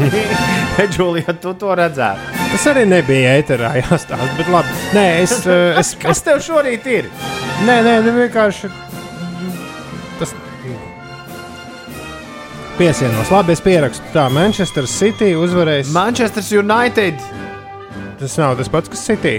Neģulija, 0.79 1.37
tu 1.43 1.53
to 1.61 1.77
redzētu. 1.77 2.40
Tas 2.51 2.65
arī 2.73 2.83
nebija 2.91 3.37
ēterā 3.39 3.71
jāstāsta, 3.83 4.31
bet 4.39 4.49
labi. 4.51 4.69
Nē, 4.97 5.07
es, 5.23 5.35
es, 5.47 5.95
Kas 6.03 6.23
tev 6.27 6.41
šorīt 6.45 6.87
ir? 6.91 7.05
Nē, 7.67 7.77
nē, 7.87 7.95
nu 8.07 8.11
vienkārši 8.17 8.71
tas 10.21 10.31
piesienos. 12.81 13.31
Labi, 13.33 13.55
es 13.55 13.63
pierakstu. 13.65 14.05
Tā, 14.15 14.27
Manchester 14.33 14.87
City 14.89 15.35
uzvarēs. 15.39 15.93
Manchester 15.95 16.45
United. 16.59 17.15
Tas 18.21 18.37
nav 18.41 18.57
tas 18.59 18.69
pats, 18.73 18.89
kas 18.93 19.05
City. 19.05 19.39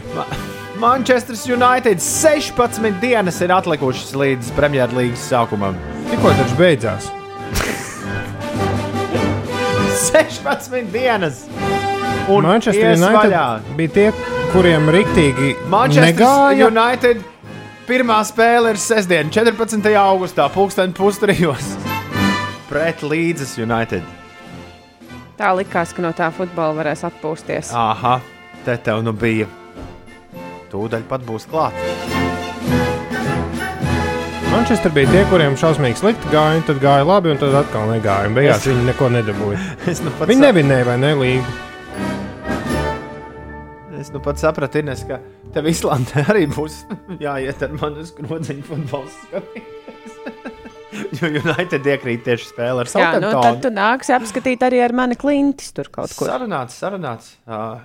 Manchester 0.82 1.36
United 1.54 1.98
16 2.02 3.02
dienas 3.02 3.42
ir 3.42 3.52
atlikušas 3.54 4.16
līdz 4.18 4.54
Premjerlīgas 4.58 5.28
sākumam. 5.34 5.76
Tikko 6.10 6.30
tas 6.40 6.52
beidzās. 6.58 7.12
16 10.08 10.92
dienas! 10.94 11.46
Un 12.38 12.48
Manchester 12.48 12.94
United 12.96 13.18
vaļā. 13.18 13.46
bija 13.78 13.94
tie, 13.98 14.08
kuriem 14.54 14.90
riktīgi 14.94 15.52
Manchester 15.70 16.08
negāja. 16.14 16.68
United 16.72 17.24
pirmā 17.88 18.22
spēle 18.28 18.72
ir 18.76 18.80
sestdiena, 18.80 19.30
14. 19.34 19.94
augustā, 20.00 20.48
pulksten 20.54 20.94
pustrijos. 20.94 21.74
Pret 22.70 23.02
Līdzes 23.04 23.58
United. 23.60 24.04
Tā 25.38 25.50
likās, 25.58 25.92
ka 25.94 26.02
no 26.06 26.12
tā 26.16 26.30
futbola 26.32 26.76
varēs 26.78 27.02
atpūsties. 27.08 27.74
Aha, 27.76 28.20
te 28.66 28.78
tev 28.78 29.02
nu 29.04 29.12
bija. 29.12 29.48
Tūdaļ 30.72 31.02
pat 31.10 31.26
būs 31.28 31.48
klāt. 31.52 31.74
Manchester 34.52 34.92
bija 34.94 35.08
tie, 35.12 35.22
kuriem 35.32 35.56
šausmīgi 35.60 35.96
slikti 36.02 36.30
gāja, 36.32 36.60
tad 36.68 36.80
gāja 36.84 37.06
labi, 37.08 37.32
un 37.32 37.40
tad 37.40 37.56
atkal 37.56 37.88
negāja. 37.90 38.28
un 38.28 38.36
Beigās 38.36 38.60
Es- 38.60 38.68
viņi 38.68 38.86
neko 38.92 39.08
nedabūja. 39.16 39.60
Nu 40.06 40.12
Viņi 40.28 40.42
nevinēja 40.46 40.86
vai 40.86 40.98
ne 41.02 41.12
līgu. 41.16 41.54
Es 44.02 44.10
nu 44.14 44.22
pat 44.24 44.42
sapratu, 44.42 44.82
Ines, 44.82 45.04
ka 45.08 45.20
tev 45.56 45.70
Islandē 45.72 46.26
arī 46.34 46.48
būs 46.52 46.82
jāiet 47.22 47.62
ar 47.68 47.78
mani 47.80 48.04
uz 48.06 48.12
groziņu 48.18 48.66
futbols 48.68 49.16
skatīties. 49.28 50.18
jo 51.22 51.30
United 51.40 51.88
iekrīt 51.94 52.26
tieši 52.28 52.50
spēle 52.52 52.84
ar 52.84 52.90
Jā, 52.92 53.14
nu, 53.16 53.22
tad 53.22 53.30
Southamptonu. 53.32 53.62
tu 53.64 53.72
nāksi 53.78 54.16
apskatīt 54.18 54.66
arī 54.68 54.82
ar 54.84 54.96
mani 54.98 55.18
klintis 55.20 55.72
tur 55.78 55.90
kaut 55.94 56.14
kur. 56.18 56.30
Sarunāts, 56.32 56.78
sarunāts. 56.82 57.34
Uh, 57.48 57.80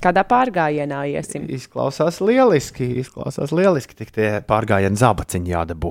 Kādā 0.00 0.22
pārgājienā 0.24 1.02
iesim. 1.12 1.44
izklausās 1.52 2.22
lieliski, 2.24 2.86
izklausās 3.02 3.52
lieliski. 3.52 3.96
Tik 3.98 4.12
tie 4.16 4.28
pārgājieni 4.48 4.96
zābaciņi 4.96 5.52
jādabū. 5.52 5.90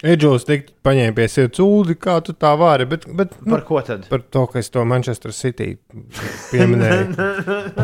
Edžels 0.00 0.46
tik 0.48 0.70
paņēma 0.86 1.12
pie 1.16 1.26
sirds 1.28 1.60
ūdeni, 1.60 1.98
kā 2.00 2.14
tu 2.24 2.32
tā 2.32 2.54
vari. 2.56 2.86
Bet, 2.88 3.04
bet, 3.16 3.34
nu, 3.44 3.52
Par 3.52 3.64
ko 3.68 3.82
tad? 3.84 4.06
par 4.08 4.22
to, 4.32 4.46
ka 4.48 4.60
es 4.62 4.72
to 4.72 4.84
Manchester 4.88 5.34
City 5.36 5.74
pieminēju. 6.48 7.26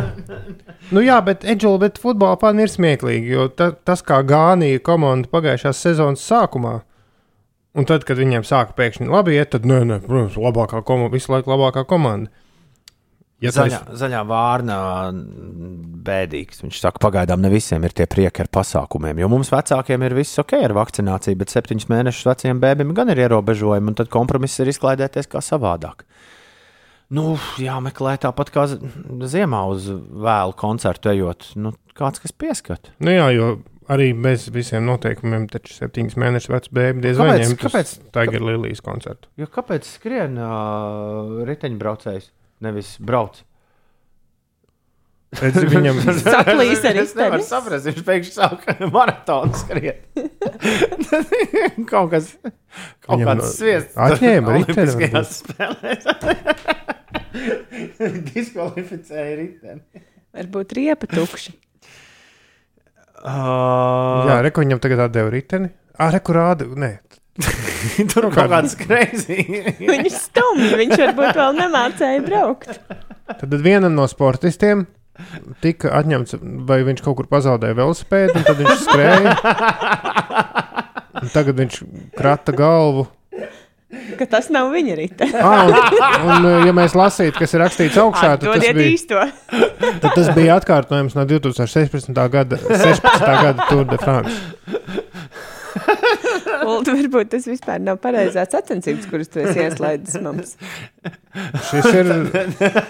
nu, 0.96 1.02
jā, 1.04 1.18
bet 1.26 1.44
Edžela, 1.44 1.82
bet 1.84 2.00
futbola 2.00 2.38
fani 2.40 2.64
ir 2.64 2.72
smieklīgi, 2.72 3.34
jo 3.36 3.50
ta, 3.52 3.68
tas, 3.76 4.00
kā 4.06 4.22
gānīja 4.24 4.80
komanda 4.86 5.28
pagājušās 5.28 5.82
sezonas 5.84 6.24
sākumā, 6.24 6.78
un 7.76 7.88
tad, 7.90 8.08
kad 8.08 8.16
viņiem 8.16 8.48
sāka 8.48 8.72
pēkšņi 8.80 9.12
labi 9.12 9.36
iet, 9.36 9.52
tad, 9.52 9.68
nē, 9.68 9.82
nē, 9.84 10.00
protams, 10.08 10.40
labākā 10.40 10.80
komanda, 10.88 11.12
visu 11.12 11.36
laiku 11.36 11.52
labākā 11.52 11.84
komanda. 11.84 12.32
Ja 13.44 13.50
Zaļā, 13.52 13.78
zaļā 14.00 14.20
vārnā 14.24 14.76
bēdīgs. 16.06 16.62
Viņš 16.64 16.78
saka, 16.80 17.00
pagaidām 17.04 17.42
ne 17.44 17.50
visiem 17.52 17.84
ir 17.84 17.92
tie 17.96 18.06
prieki 18.08 18.40
ar 18.44 18.48
pasākumiem. 18.52 19.18
Jo 19.20 19.28
mums 19.32 19.50
vecākiem 19.52 20.04
ir 20.06 20.14
viss 20.16 20.38
ok 20.40 20.54
ar 20.64 20.74
vakcināciju, 20.78 21.36
bet 21.42 21.52
septiņus 21.52 21.88
mēnešus 21.92 22.28
veciem 22.30 22.62
bērniem 22.62 22.94
gan 22.96 23.12
ir 23.12 23.20
ierobežojumi, 23.26 23.92
un 23.92 23.98
tad 23.98 24.08
kompromiss 24.12 24.56
ir 24.64 24.70
izklaidēties 24.72 25.28
kā 25.32 25.42
savādāk. 25.44 26.06
Nu, 27.12 27.36
jāmeklē 27.62 28.16
tāpat 28.24 28.48
kā 28.54 28.64
ziemā 29.30 29.60
uz 29.70 29.84
vēlu 29.92 30.56
koncertu 30.58 31.12
ejot. 31.12 31.52
Nu, 31.60 31.74
kāds, 31.94 32.18
kas 32.24 32.32
pieskat. 32.34 32.88
Nu, 32.98 33.12
jā, 33.14 33.28
jo 33.36 33.50
arī 33.92 34.08
bez 34.18 34.48
visiem 34.50 34.82
noteikumiem, 34.88 35.44
taču 35.52 35.76
septiņus 35.76 36.16
mēnešus 36.18 36.50
vecs 36.56 36.72
bērns 36.74 37.04
diez 37.04 37.20
vai 37.20 37.28
Kāpēc- 37.36 37.44
ņemt 37.44 37.60
uz 37.60 37.68
kāpēc- 37.68 37.92
Tiger 38.16 38.42
Lilijas 38.48 38.82
koncertu. 38.82 39.28
Jo 39.38 39.46
kāpēc 39.46 39.86
skrien 39.86 40.34
uh, 40.40 41.44
riteņbraucējs, 41.46 42.32
nevis 42.64 42.96
brauc? 43.02 43.42
Redz, 45.36 45.58
viņam 45.68 45.98
Saplīs 46.22 46.84
ar 46.88 46.96
Es 47.02 47.12
nevaru 47.18 47.44
saprast, 47.44 47.88
viņš 47.90 48.04
pēkšņi 48.06 48.32
sāk 48.36 48.62
maratonu 48.94 49.58
skriet. 49.58 50.06
kaut 51.90 52.12
kas, 52.14 52.30
kaut 53.04 53.18
Viņam 53.20 53.28
kāds 53.32 53.56
sviests. 53.58 53.98
atņēma 54.06 54.54
Olimpiskajās 54.54 55.34
spēlēs. 55.42 56.06
Diskvalificēja 58.30 59.36
riteni. 59.42 60.04
Varbūt 60.36 60.76
riepa 60.78 61.08
tukša. 61.10 61.52
Uh, 63.26 64.28
Jā, 64.28 64.36
reku 64.44 64.62
viņam 64.62 64.80
tagad 64.84 65.06
atdeva 65.08 65.32
riteni. 65.32 65.72
Ah, 65.98 66.12
reku 66.14 66.34
rāda. 66.36 66.68
Nē, 66.68 66.90
tur 68.12 68.28
kaut 68.32 68.50
kāds 68.52 68.76
crazy. 68.80 69.44
Viņš 69.92 70.20
stumj, 70.26 70.68
viņš 70.80 71.00
varbūt 71.02 71.40
vēl 71.40 71.58
nemācēja 71.60 72.22
braukt. 72.26 72.78
tad 73.26 73.58
vienam 73.64 73.96
no 73.96 74.06
sportistiem 74.10 74.86
tika 75.64 75.92
atņemts, 75.96 76.36
vai 76.68 76.82
viņš 76.84 77.02
kaut 77.04 77.16
kur 77.20 77.28
pazaudēja 77.30 77.76
velosipēdu, 77.78 78.36
un 78.36 78.44
tad 78.44 78.58
viņš 78.60 78.82
skrēja. 78.84 79.36
Un 81.22 81.30
tagad 81.32 81.56
viņš 81.62 81.78
krata 82.18 82.52
galvu. 82.52 83.06
Ka 84.18 84.26
tas 84.28 84.48
nav 84.52 84.72
viņa 84.74 84.96
rīta. 84.98 85.28
Ah, 85.40 85.70
un, 85.70 86.44
un, 86.44 86.46
ja 86.66 86.72
mēs 86.76 86.96
lasītu, 86.98 87.38
kas 87.38 87.54
ir 87.54 87.62
rakstīts 87.62 87.98
augšā, 88.02 88.32
tad 88.42 88.48
tas, 88.50 88.66
bija, 88.76 88.88
īsto. 88.92 89.22
tad 90.02 90.08
tas 90.10 90.30
bija 90.36 90.58
atkārtojums 90.58 91.16
no 91.16 91.24
2016. 91.30 92.12
gada, 92.32 92.58
16. 92.66 93.24
gada 93.24 93.68
Tour 93.70 93.86
de 93.88 94.00
France. 94.02 94.34
Ulu, 95.76 96.80
varbūt 96.88 97.30
tas 97.34 97.46
vispār 97.48 97.80
nav 97.82 97.98
pareizās 98.02 98.50
sacensības, 98.54 99.06
kuras 99.10 99.30
tu 99.32 99.42
esi 99.42 99.62
ieslaidis 99.66 100.18
mums. 100.24 100.54
Šis 101.70 101.88
ir. 101.92 102.12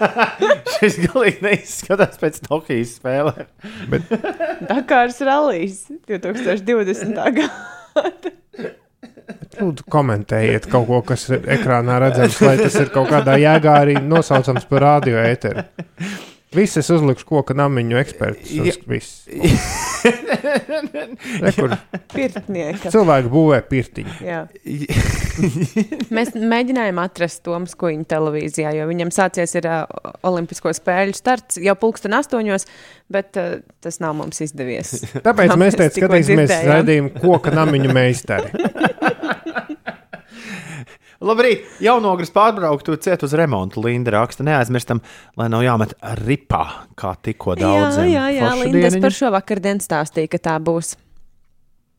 Šis 0.77 0.99
galīgi 1.07 1.43
neizskatās 1.45 2.19
pēc 2.21 2.41
Tokijas 2.47 2.97
spēlēm. 2.99 3.47
Dakārs 4.69 5.19
rallijs 5.25 5.85
2020. 6.09 7.17
gada. 7.41 8.73
Lūdzu, 9.57 9.83
komentējiet 9.91 10.67
kaut 10.71 10.85
ko, 10.87 11.01
kas 11.07 11.27
ir 11.31 11.47
ekrānā 11.57 11.97
redzams, 12.03 12.37
vai 12.43 12.55
tas 12.59 12.75
ir 12.79 12.91
kaut 12.93 13.09
kādā 13.11 13.37
jēgā 13.41 13.73
arī 13.83 13.97
nosaucams 14.03 14.67
par 14.69 14.85
radio 14.85 15.19
ēteru. 15.23 15.65
Viss 16.55 16.79
es 16.79 16.87
uzlikšu 16.93 17.25
koku 17.27 17.55
namiņu 17.57 17.97
ekspertus. 17.99 18.51
Ja. 18.55 18.71
viss. 18.87 19.25
Rekur, 21.43 21.73
Pirtnieka. 22.13 22.91
cilvēki 22.93 23.31
būvē 23.33 23.57
pirtiņu. 23.67 24.13
Jā. 24.23 24.45
Mēs 26.15 26.31
mēģinājām 26.37 27.01
atrast 27.03 27.43
Tomas 27.43 27.75
Kuņa 27.79 28.07
televīzijā, 28.15 28.71
jo 28.79 28.87
viņam 28.87 29.11
sācies 29.11 29.57
ir 29.59 29.67
uh, 29.67 29.83
Olimpisko 30.27 30.71
spēļu 30.77 31.17
starts 31.19 31.59
jau 31.59 31.75
pulksten 31.79 32.15
astoņos, 32.15 32.67
bet 33.11 33.35
uh, 33.41 33.59
tas 33.83 33.99
nav 34.03 34.15
mums 34.21 34.39
izdevies. 34.47 34.95
Tāpēc 35.19 35.51
mēs 35.51 35.67
mēs 35.67 35.79
te 35.81 35.91
skatīsimies 35.99 36.55
redzējumu 36.63 37.15
koka 37.19 37.51
namiņu 37.59 37.99
meistari. 37.99 38.55
Labrīt! 41.23 41.63
Jaunogris 41.81 42.29
pārbrauktu 42.33 42.93
ciet 43.01 43.23
uz 43.25 43.33
remontu. 43.37 43.81
Linda 43.81 44.13
raksta, 44.13 44.45
neaizmirstam, 44.45 45.01
lai 45.39 45.47
nav 45.49 45.63
jāmet 45.65 45.95
ripā, 46.21 46.63
kā 46.99 47.15
tikko 47.25 47.55
Jā, 47.57 47.63
daudz. 47.65 47.97
jā, 48.05 48.27
jā, 48.35 48.51
Lindas 48.61 48.99
par 49.01 49.15
šo 49.15 49.31
vakardien 49.33 49.81
stāstīja, 49.81 50.29
ka 50.35 50.41
tā 50.51 50.57
būs. 50.61 50.93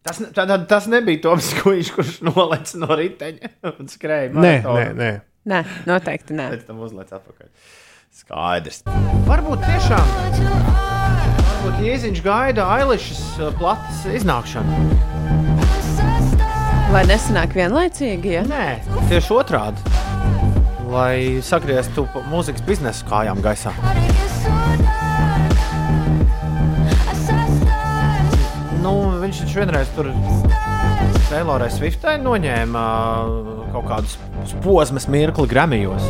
Tas, 0.06 0.22
tā, 0.32 0.46
tā, 0.46 0.60
tas 0.70 0.86
nebija 0.88 1.20
Toms 1.26 1.50
Kuņš, 1.58 1.90
kurš 1.96 2.14
nolec 2.30 2.70
no 2.78 2.88
riteņa 2.94 3.50
un 3.74 3.90
skrēja. 3.90 4.30
Nē, 4.38 4.54
nē, 4.64 4.86
nē. 4.96 5.10
Nē, 5.48 5.60
noteikti 5.88 6.38
nē. 6.38 6.48
Pēc 6.54 6.64
tam 6.70 6.80
uzlēc 6.86 7.12
atpakaļ. 7.18 7.50
Skaidrs. 8.22 8.82
Varbūt 9.28 9.66
tiešām. 9.66 10.14
Varbūt 11.58 11.84
Jēziņš 11.84 12.24
gaida 12.24 12.70
Ailišas 12.78 13.22
uh, 13.42 13.54
platas 13.58 14.06
iznākšanu. 14.14 15.17
Vai 16.88 17.02
nesanāk 17.04 17.52
vienlaicīgi? 17.52 18.30
Ja? 18.32 18.42
Nē, 18.48 18.78
tieši 19.10 19.34
otrādi. 19.36 19.82
Lai 20.88 21.42
sagrieztu 21.44 22.06
mūzikas 22.30 22.64
biznesu 22.64 23.04
kājām 23.10 23.42
gaisā. 23.44 23.74
Nu, 28.80 28.94
viņš 29.20 29.42
taču 29.42 29.60
vienreiz 29.60 29.92
tur 29.98 30.08
Taylorai 31.28 31.68
Swiftai 31.74 32.16
noņēma 32.24 32.86
uh, 33.20 33.52
kaut 33.74 33.90
kādus 33.90 34.56
posmas 34.64 35.10
mirkli 35.12 35.44
Gramijos. 35.50 36.08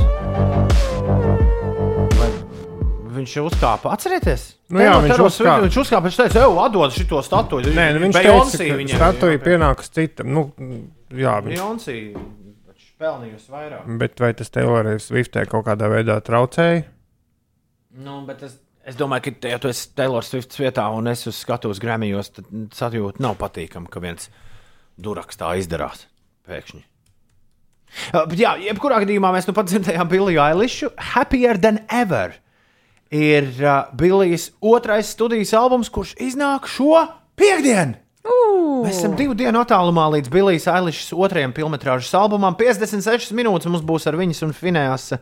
Viņš 3.18 3.34
jau 3.38 3.44
uzkāpa, 3.48 3.92
atcerieties? 3.96 4.48
Nu 4.70 4.84
jā, 4.84 4.96
viņš 5.02 5.22
uzkāpa. 5.24 5.62
Viņš 5.64 5.78
uzkāpa, 5.82 6.06
viņš 6.06 6.18
teica, 6.20 6.42
ej, 6.44 6.58
atdod 6.64 6.98
šo 6.98 7.22
statuju. 7.26 7.72
Nē, 7.74 7.86
nu 7.96 8.02
viņš 8.04 8.18
Beyoncé 8.18 8.60
teica, 8.62 8.76
ka 8.92 9.00
statuja 9.00 9.40
pienākas 9.42 9.90
citam. 9.90 10.30
Nu, 10.36 10.44
jā, 11.10 11.38
viņš, 11.46 11.56
Beyoncé 11.56 11.96
pelnījusi 12.98 13.52
vairāk. 13.52 13.90
bet 14.00 14.22
vai 14.22 14.32
tas 14.36 14.50
Taylorai 14.54 14.98
Swiftē 15.02 15.44
kaut 15.50 15.66
kādā 15.68 15.90
veidā 15.92 16.18
traucēja? 16.24 16.84
Nu, 17.98 18.20
bet 18.28 18.42
es, 18.46 18.58
es 18.86 18.98
domāju, 18.98 19.28
ka, 19.28 19.50
ja 19.52 19.58
tu 19.62 19.70
esi 19.70 19.88
Taylor 19.98 20.26
Swift 20.26 20.54
vietā 20.58 20.86
un 20.94 21.10
es 21.10 21.24
uz 21.30 21.38
skatuves 21.38 21.80
Gramijos, 21.82 22.32
tad 22.36 22.50
sajūta 22.74 23.22
nav 23.24 23.38
patīkama, 23.40 23.90
ka 23.90 24.02
viens 24.04 24.28
duraks 24.98 25.38
tā 25.38 25.54
izdarās 25.60 26.06
pēkšņi. 26.48 26.84
Uh, 28.12 28.26
jā, 28.36 28.52
jebkurā 28.60 29.00
gadījumā 29.04 29.30
mēs 29.32 29.46
nu 29.48 29.54
pat 29.56 29.70
dzirdējām 29.70 30.10
Billiju 30.10 30.42
Eilišu 30.44 30.90
Happier 31.14 31.60
than 31.60 31.80
ever. 31.88 32.36
Ir 33.10 33.48
uh, 33.62 33.88
Billijs 33.96 34.50
otrais 34.60 35.10
studijas 35.14 35.54
albums, 35.56 35.90
kurš 35.92 36.14
iznāk 36.20 36.68
šo 36.70 37.06
piekdienu. 37.38 37.96
Mēs 38.84 38.98
esam 38.98 39.14
divu 39.16 39.32
dienu 39.38 39.62
attālumā 39.62 40.04
līdz 40.12 40.30
Billijas 40.32 40.66
Eilišas 40.68 41.14
otrajam 41.16 41.54
filmas 41.56 42.14
albumam. 42.14 42.56
56 42.58 43.32
minūtes 43.36 43.70
mums 43.70 43.84
būs 43.86 44.06
ar 44.10 44.18
viņas 44.18 44.42
un 44.44 44.52
Finējas 44.56 45.12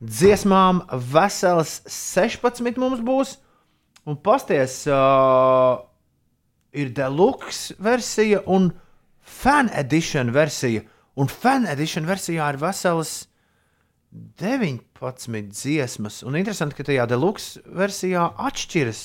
dziesmām. 0.00 0.84
Veselas 1.10 1.80
16 1.90 2.78
mums 2.78 3.02
būs. 3.02 3.36
Un 4.06 4.16
pasties, 4.16 4.84
uh, 4.88 5.82
ir 6.72 6.92
deluxe 6.94 7.74
versija 7.78 8.40
un 8.46 8.70
fan 9.20 9.70
edition 9.74 10.32
versija. 10.32 10.86
Un 11.16 11.28
fan 11.28 11.66
edition 11.68 12.06
versijā 12.08 12.46
ir 12.52 12.60
veselas 12.60 13.26
19 14.12 15.50
dziesmas. 15.54 16.22
Un 16.26 16.38
interesanti, 16.38 16.74
ka 16.78 16.86
tajā 16.86 17.06
deluxe 17.10 17.62
versijā 17.66 18.26
atšķiras 18.48 19.04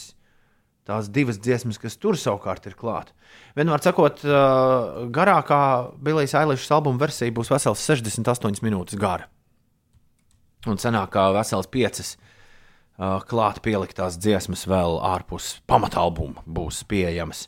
tās 0.85 1.09
divas 1.09 1.39
dziesmas, 1.41 1.79
kas 1.81 1.97
tur 1.97 2.17
savukārt 2.17 2.67
ir 2.69 2.75
klāta. 2.77 3.13
Vienmēr 3.57 3.81
sakot, 3.81 4.21
uh, 4.27 5.05
garākā 5.13 5.61
Billijas 5.97 6.35
Eilišas 6.37 6.73
albuma 6.77 7.01
versija 7.01 7.33
būs 7.33 7.49
vesels 7.53 7.81
68 7.87 8.61
minūtes 8.65 8.99
gara. 9.01 9.29
Un 10.69 10.77
senākā 10.81 11.27
vesels 11.35 11.69
5 11.73 12.01
uh, 12.05 13.21
klāt 13.29 13.61
pieliktās 13.65 14.19
dziesmas 14.21 14.65
vēl 14.69 14.99
ārpus 15.05 15.55
pamatalbuma 15.69 16.45
būs 16.45 16.83
pieejamas. 16.89 17.47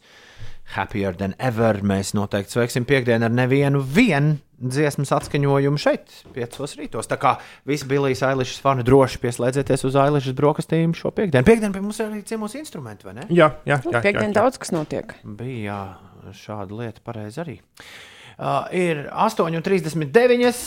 Happier 0.75 1.15
than 1.15 1.35
ever. 1.39 1.79
Mēs 1.85 2.13
noteikti 2.17 2.57
sveiksim 2.57 2.85
piekdienu 2.87 3.27
ar 3.27 3.33
nevienu 3.33 3.79
vienu 3.81 4.37
dziesmas 4.57 5.11
atskaņojumu 5.13 5.79
šeit, 5.81 6.11
5 6.33 6.77
rītos. 6.79 7.09
Tā 7.09 7.17
kā 7.21 7.35
visi 7.69 7.85
Billijas 7.89 8.23
Eilišas 8.25 8.61
fani 8.63 8.85
droši 8.87 9.21
pieslēdzieties 9.21 9.85
uz 9.87 9.97
Eilišas 10.01 10.37
brokastīm 10.37 10.95
šo 10.97 11.13
piekdienu. 11.15 11.45
Piekdienu 11.47 11.75
pie 11.75 11.83
mums 11.85 12.01
ir 12.01 12.09
arī 12.09 12.23
ciemos 12.27 12.57
instrumenti, 12.57 13.07
vai 13.07 13.19
ne? 13.19 13.27
Jā, 13.29 13.51
jā, 13.69 13.79
jā. 13.85 14.01
jā, 14.01 14.15
jā. 14.17 14.31
daudz 14.35 14.57
kas 14.61 14.73
notiek. 14.75 15.13
Bija 15.23 15.61
jā, 15.69 15.81
šāda 16.41 16.81
lieta, 16.81 17.05
pareizi 17.05 17.43
arī. 17.45 17.59
Uh, 18.37 18.65
ir 18.73 19.05
8,39. 19.13 20.65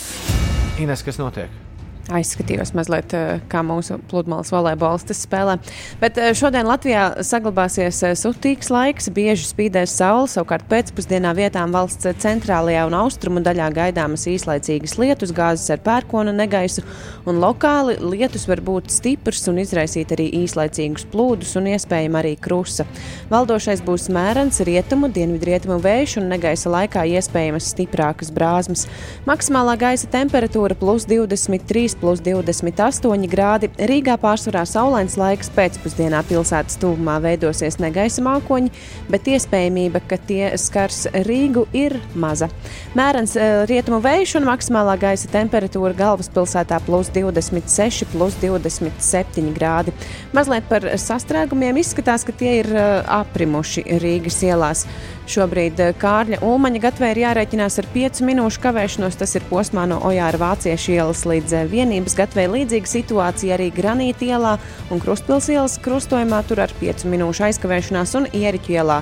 Ines, 0.80 1.04
kas 1.06 1.20
notiek? 1.20 1.69
Aizskatījos 2.10 2.72
mazliet, 2.74 3.12
eh, 3.14 3.40
kā 3.50 3.60
mūsu 3.62 4.00
pludmales 4.10 4.50
volejbolistas 4.50 5.20
spēlē. 5.26 5.58
Bet 6.00 6.16
eh, 6.18 6.32
šodien 6.34 6.66
Latvijā 6.66 7.04
saglabāsies 7.26 8.00
eh, 8.02 8.14
sutīgs 8.18 8.70
laiks, 8.72 9.06
bieži 9.14 9.46
spīdēs 9.46 9.94
saule, 10.00 10.26
savukārt 10.30 10.66
pēcpusdienā 10.70 11.30
vietām 11.38 11.70
valsts 11.70 12.08
centrālajā 12.24 12.82
un 12.88 12.96
austrumu 12.98 13.42
daļā 13.46 13.68
gaidāmas 13.76 14.26
īslaicīgas 14.26 14.96
lietus, 14.98 15.34
gāzes 15.36 15.70
ar 15.70 15.84
pērkona 15.84 16.34
negaisu, 16.34 16.82
un 17.30 17.38
lokāli 17.42 17.94
lietus 18.02 18.48
var 18.50 18.64
būt 18.66 18.90
stiprs 18.90 19.46
un 19.52 19.62
izraisīt 19.62 20.10
arī 20.16 20.26
īslaicīgus 20.40 21.06
plūdus 21.12 21.54
un 21.62 21.70
iespējami 21.76 22.20
arī 22.24 22.34
krusa. 22.42 22.88
Valdošais 23.30 23.84
būs 23.86 24.08
mērens 24.10 24.58
rietumu, 24.66 25.12
dienvidrietumu 25.14 25.78
vējš 25.86 26.18
un 26.24 26.28
negaisa 26.34 26.74
laikā 26.74 27.06
iespējamas 27.14 27.70
stiprākas 27.70 28.34
brāzmas. 28.34 28.88
Maksimālā 29.30 29.78
gaisa 29.78 30.10
temperatūra 30.10 30.74
plus 30.80 31.06
23 31.06 31.99
plus 32.00 32.22
28 32.24 33.28
grādi. 33.30 33.70
Rīgā 33.90 34.16
pārsvarā 34.20 34.64
saulains 34.68 35.16
laiks 35.20 35.52
pēcpusdienā 35.56 36.22
pilsētas 36.28 36.78
tuvumā 36.80 37.18
veidosies 37.22 37.78
negaisa 37.82 38.24
mākoņi, 38.24 38.72
bet 39.12 39.28
iespējamība, 39.30 40.02
ka 40.08 40.18
tie 40.28 40.52
skars 40.60 41.04
Rīgu, 41.28 41.66
ir 41.76 41.98
maza. 42.14 42.50
Mērens 42.98 43.36
eh, 43.36 43.62
rietumu 43.70 44.00
vējš 44.04 44.36
un 44.40 44.48
maksimālā 44.48 44.96
gaisa 45.00 45.30
temperatūra 45.32 45.94
galvaspilsētā 45.98 46.80
plus 46.86 47.12
26, 47.14 48.08
plus 48.14 48.36
27 48.42 49.54
grādi. 49.56 49.94
Mazliet 50.36 50.66
par 50.70 50.88
sastrēgumiem 50.98 51.80
izskatās, 51.82 52.26
ka 52.26 52.34
tie 52.36 52.60
ir 52.64 52.72
eh, 52.74 52.90
aprimuši 53.20 53.86
Rīgas 54.02 54.42
ielās. 54.46 54.86
Šobrīd 55.28 55.80
eh, 55.80 55.92
Kārļa 56.00 56.40
Ulmaņa 56.46 56.80
gatavē 56.82 57.10
ir 57.12 57.20
jārēķinās 57.22 57.78
ar 57.82 57.88
5 57.92 58.22
minūšu 58.26 58.62
kavēšanos. 58.64 59.18
Tas 59.20 59.36
ir 59.36 59.46
posmā 59.50 59.86
no 59.90 60.00
Ojāra 60.08 60.40
Vāciešu 60.40 60.96
ielas 60.96 61.26
līdz 61.28 61.56
eh, 61.60 61.66
vienības 61.70 62.16
gatavē. 62.18 62.48
Līdzīga 62.56 62.90
situācija 62.90 63.58
arī 63.58 63.70
Granīta 63.76 64.26
ielā 64.26 64.56
un 64.90 65.02
Krustpils 65.02 65.50
ielas 65.52 65.78
krustojumā 65.84 66.42
tur 66.48 66.64
ar 66.64 66.74
5 66.80 67.06
minūšu 67.12 67.50
aizkavēšanās 67.50 68.16
un 68.18 68.30
Ieriķu 68.32 68.74
ielā. 68.80 69.00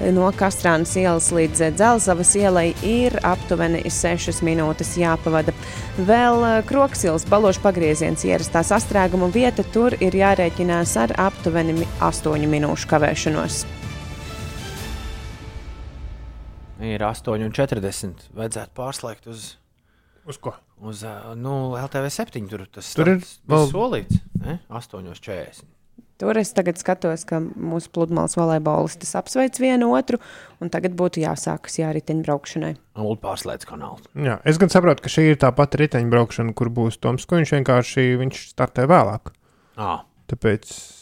eh, 0.00 0.10
No 0.16 0.32
Kastrānas 0.34 0.96
ielas 0.98 1.30
līdz 1.36 1.70
Dzelzavas 1.76 2.34
ielai 2.40 2.72
ir 2.82 3.20
aptuveni 3.22 3.84
6 3.86 4.42
minūtes 4.42 4.96
jāpavada. 4.98 5.54
Vēl 6.00 6.42
eh, 6.48 6.60
Kroksils 6.66 7.28
balošu 7.28 7.62
pagrieziens 7.62 8.24
ierastā 8.24 8.64
sastrēguma 8.66 9.30
vieta, 9.30 9.62
tur 9.62 9.94
ir 10.00 10.16
jārēķinās 10.16 10.96
ar 11.04 11.18
aptuveni 11.28 11.84
8 12.00 12.48
minūšu 12.50 12.96
kavēšanos. 12.96 13.66
Ir 16.80 17.02
8,40. 17.02 18.28
Vajadzētu 18.38 18.74
pārslēgt 18.78 19.26
uz, 19.30 19.56
Uz 20.28 20.36
ko? 20.38 20.52
uz 20.84 21.00
ā, 21.02 21.34
nu, 21.34 21.74
LTV 21.78 22.10
7. 22.14 22.44
Tur 22.50 22.66
tas 22.70 22.92
Tur 22.94 23.08
ir 23.08 23.20
starts 23.20 23.40
vēl- 23.48 23.66
bija 23.66 23.72
solīts. 23.72 24.20
Ne? 24.44 24.58
8,40. 24.70 25.64
Tur 26.18 26.34
es 26.36 26.50
tagad 26.52 26.74
skatos, 26.80 27.22
ka 27.24 27.38
mūsu 27.38 27.90
pludmales 27.94 28.34
volejbolistas 28.34 29.12
apsveic 29.14 29.54
vienu 29.62 29.92
otru, 29.94 30.18
un 30.60 30.68
tagad 30.68 30.96
būtu 30.98 31.22
jāsākas 31.22 31.78
jāriteņbraukšanai. 31.78 32.72
Un 32.98 33.16
pārslēdz 33.22 33.64
kanālu. 33.70 34.02
Jā, 34.18 34.40
es 34.44 34.58
gan 34.58 34.68
saprotu, 34.68 35.02
ka 35.06 35.08
šī 35.14 35.28
ir 35.30 35.36
tā 35.38 35.52
pati 35.54 35.78
riteņbraukšana, 35.78 36.54
kur 36.58 36.70
būs 36.74 36.98
Toms 36.98 37.22
Kuņš. 37.24 37.54
Vienkārši 37.62 38.18
viņš 38.18 38.40
startē 38.50 38.88
vēlāk. 38.90 39.30
Ah, 39.78 40.02
Tāpēc 40.26 40.66
ah. 40.74 40.97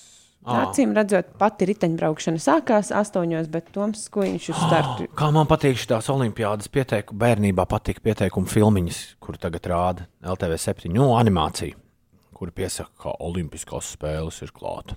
Acīm 0.47 0.93
redzot, 0.94 1.32
pati 1.40 1.66
riteņbraukšana 1.66 2.39
sākās 2.43 2.93
astoņos, 2.94 3.48
bet 3.51 3.73
Toms 3.74 4.05
Skuiņš 4.06 4.51
uz 4.52 4.60
startu. 4.60 5.09
Kā 5.18 5.31
man 5.35 5.48
patīk 5.51 5.81
šīs 5.82 6.10
olimpiādas 6.12 6.70
pieteikumi, 6.70 7.18
bērnībā 7.24 7.66
patīk 7.66 7.98
pieteikumu 8.05 8.47
filmiņas, 8.51 9.01
kur 9.18 9.40
tagad 9.43 9.66
rāda 9.73 10.06
LTV 10.23 10.60
7 10.62 10.94
no 10.94 11.16
animācija, 11.18 11.74
kur 12.36 12.55
piesaka, 12.55 12.94
ka 13.02 13.16
olimpiskās 13.27 13.90
spēles 13.97 14.39
ir 14.47 14.55
klāta. 14.55 14.94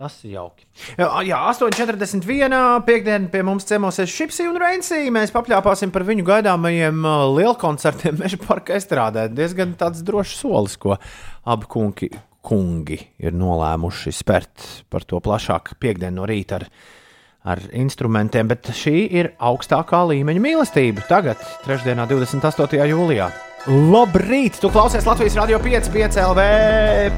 Tas 0.00 0.14
ir 0.24 0.38
jauki. 0.38 0.64
Jā, 0.96 1.08
jā 1.28 1.38
8,41. 1.50 2.54
piekdienā 2.86 3.28
pie 3.32 3.42
mums 3.44 3.66
ciemosies 3.68 4.08
Šipsi 4.08 4.46
un 4.48 4.56
Reinsī. 4.60 5.02
Mēs 5.12 5.32
papļāpāsim 5.34 5.92
par 5.92 6.06
viņu 6.08 6.24
gaidāmajiem 6.24 7.04
lielkoncertiem 7.36 8.16
Meža 8.22 8.40
parka 8.40 8.78
estrādē. 8.78 9.26
Diezgan 9.28 9.76
tāds 9.80 10.00
drošs 10.04 10.38
solis, 10.40 10.78
ko 10.80 10.96
abi 11.44 11.68
kungi, 11.68 12.08
kungi 12.46 12.98
ir 13.20 13.36
nolēmuši 13.36 14.12
spērt 14.14 14.66
par 14.90 15.04
to 15.08 15.20
plašāk 15.24 15.74
piekdienu 15.80 16.20
no 16.20 16.28
rīta 16.28 16.60
ar, 16.60 16.66
ar 17.52 17.62
instrumentiem. 17.76 18.48
Bet 18.50 18.72
šī 18.76 18.96
ir 19.20 19.32
augstākā 19.36 20.02
līmeņa 20.12 20.44
mīlestība. 20.44 21.04
Tagad, 21.08 21.42
trešdienā, 21.66 22.08
28. 22.10 22.80
jūlijā. 22.90 23.30
Labrīt! 23.68 24.56
Tu 24.56 24.70
klausies 24.72 25.04
Latvijas 25.04 25.36
Rādio 25.36 25.58
5, 25.60 25.90
5 25.92 26.20
LV, 26.30 26.44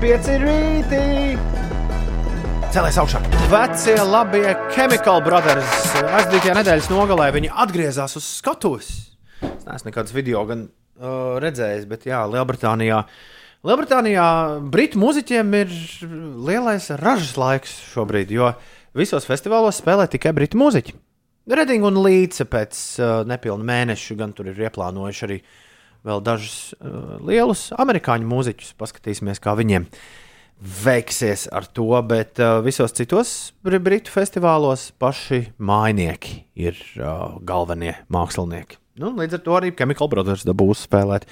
5 0.03 0.31
rītī! 0.43 1.03
Cēlēs 2.73 2.97
augšā. 2.99 3.21
Vecie 3.53 3.95
labie 4.01 4.55
Chemical 4.73 5.21
Brothers 5.23 5.93
aizdītajā 6.01 6.55
nedēļas 6.57 6.89
nogalē 6.89 7.27
viņi 7.35 7.51
atgriezās 7.63 8.17
uz 8.17 8.25
skatuves. 8.41 8.89
Es 9.45 9.67
neesmu 9.69 9.91
nekādus 9.91 10.15
video 10.17 10.41
gan 10.49 10.65
uh, 10.67 11.37
redzējis, 11.43 11.85
bet 11.91 12.07
jā, 12.09 12.23
Lielbritānijā. 12.33 13.03
Lielbritānijā 13.63 14.27
britu 14.75 14.99
mūziķiem 14.99 15.53
ir 15.55 15.75
lielais 16.49 16.89
ražas 16.99 17.37
laiks 17.39 17.77
šobrīd, 17.93 18.33
jo 18.35 18.49
visos 18.99 19.29
festivālos 19.29 19.79
spēlē 19.79 20.09
tikai 20.11 20.33
britu 20.35 20.59
mūziķi. 20.59 20.97
Redinga 21.47 21.87
un 21.87 22.01
Līce 22.03 22.43
pēc 22.51 22.81
uh, 22.99 23.13
nepilna 23.27 23.63
mēneša 23.71 24.19
gan 24.19 24.35
tur 24.35 24.51
ir 24.51 24.59
ieplānojuši 24.67 25.25
arī 25.29 25.39
vēl 26.03 26.25
dažus 26.27 26.57
uh, 26.75 27.23
lielus 27.23 27.69
amerikāņu 27.79 28.27
mūziķus. 28.35 28.75
Paskatīsimies, 28.83 29.39
kā 29.43 29.55
viņiem 29.59 29.87
veiksies 30.83 31.47
ar 31.55 31.71
to, 31.71 31.87
bet 32.03 32.43
uh, 32.43 32.59
visos 32.67 32.99
citos 32.99 33.53
br 33.63 33.79
britu 33.79 34.11
festivālos 34.11 34.91
paši 34.99 35.45
mājnieki 35.63 36.41
ir 36.67 36.83
uh, 36.99 37.39
galvenie 37.47 37.95
mākslinieki. 38.11 38.82
Nu, 39.01 39.09
līdz 39.17 39.39
ar 39.39 39.41
to 39.41 39.53
arī 39.57 39.71
Chemical 39.73 40.05
Brothers 40.13 40.43
dabūs 40.45 40.83
spēlēt 40.85 41.23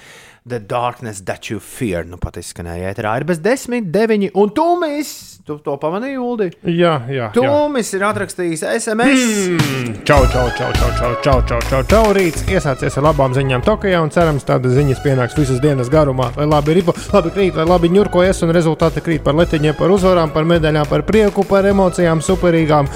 The 0.49 0.57
Darkness 0.65 1.21
That 1.27 1.45
You 1.51 1.59
Fear. 1.61 2.07
Nu, 2.09 2.17
pat 2.17 2.39
izskanēja, 2.41 2.89
ēterā 2.89 3.11
ir 3.19 3.25
bez 3.29 3.37
desmit, 3.37 3.91
deviņi, 3.93 4.31
un 4.41 4.49
Tūmis, 4.57 5.11
tu 5.45 5.59
to 5.61 5.75
pamanīji, 5.77 6.17
Uldi? 6.17 6.47
jā, 6.65 6.95
jā. 7.05 7.27
jā. 7.27 7.27
Tūmis 7.35 7.91
ir 7.93 8.05
atrakstījis 8.07 8.63
SMS. 8.79 9.27
Mm, 9.53 9.91
Čau, 10.09 10.17
čau, 10.33 10.47
čau, 10.57 10.71
čau, 10.79 10.89
čau, 10.97 11.11
čau, 11.21 11.35
čau, 11.51 11.59
čau, 11.69 11.81
čau. 11.91 12.01
Rīts 12.17 12.47
iesācies 12.49 12.97
ar 12.97 13.05
labām 13.11 13.35
ziņām 13.37 13.61
Tokijā 13.67 13.99
un 14.01 14.09
cerams, 14.15 14.47
tādas 14.47 14.73
ziņas 14.79 15.03
pienāks 15.05 15.37
visas 15.37 15.61
dienas 15.61 15.91
garumā. 15.93 16.31
Lai 16.39 16.47
labi 16.49 16.79
ripo, 16.79 16.95
labi 17.13 17.29
krīt, 17.35 17.59
lai 17.61 17.67
labi 17.69 17.91
ņurkojas 17.93 18.41
un 18.47 18.55
rezultāti 18.57 19.05
krīt 19.05 19.21
par 19.27 19.37
letiņiem, 19.37 19.77
par 19.77 19.93
uzvarām, 19.93 20.33
par 20.33 20.49
medaļām, 20.49 20.89
par 20.89 21.05
prieku, 21.05 21.45
par 21.45 21.69
emocijām, 21.69 22.25
superīgām. 22.25 22.89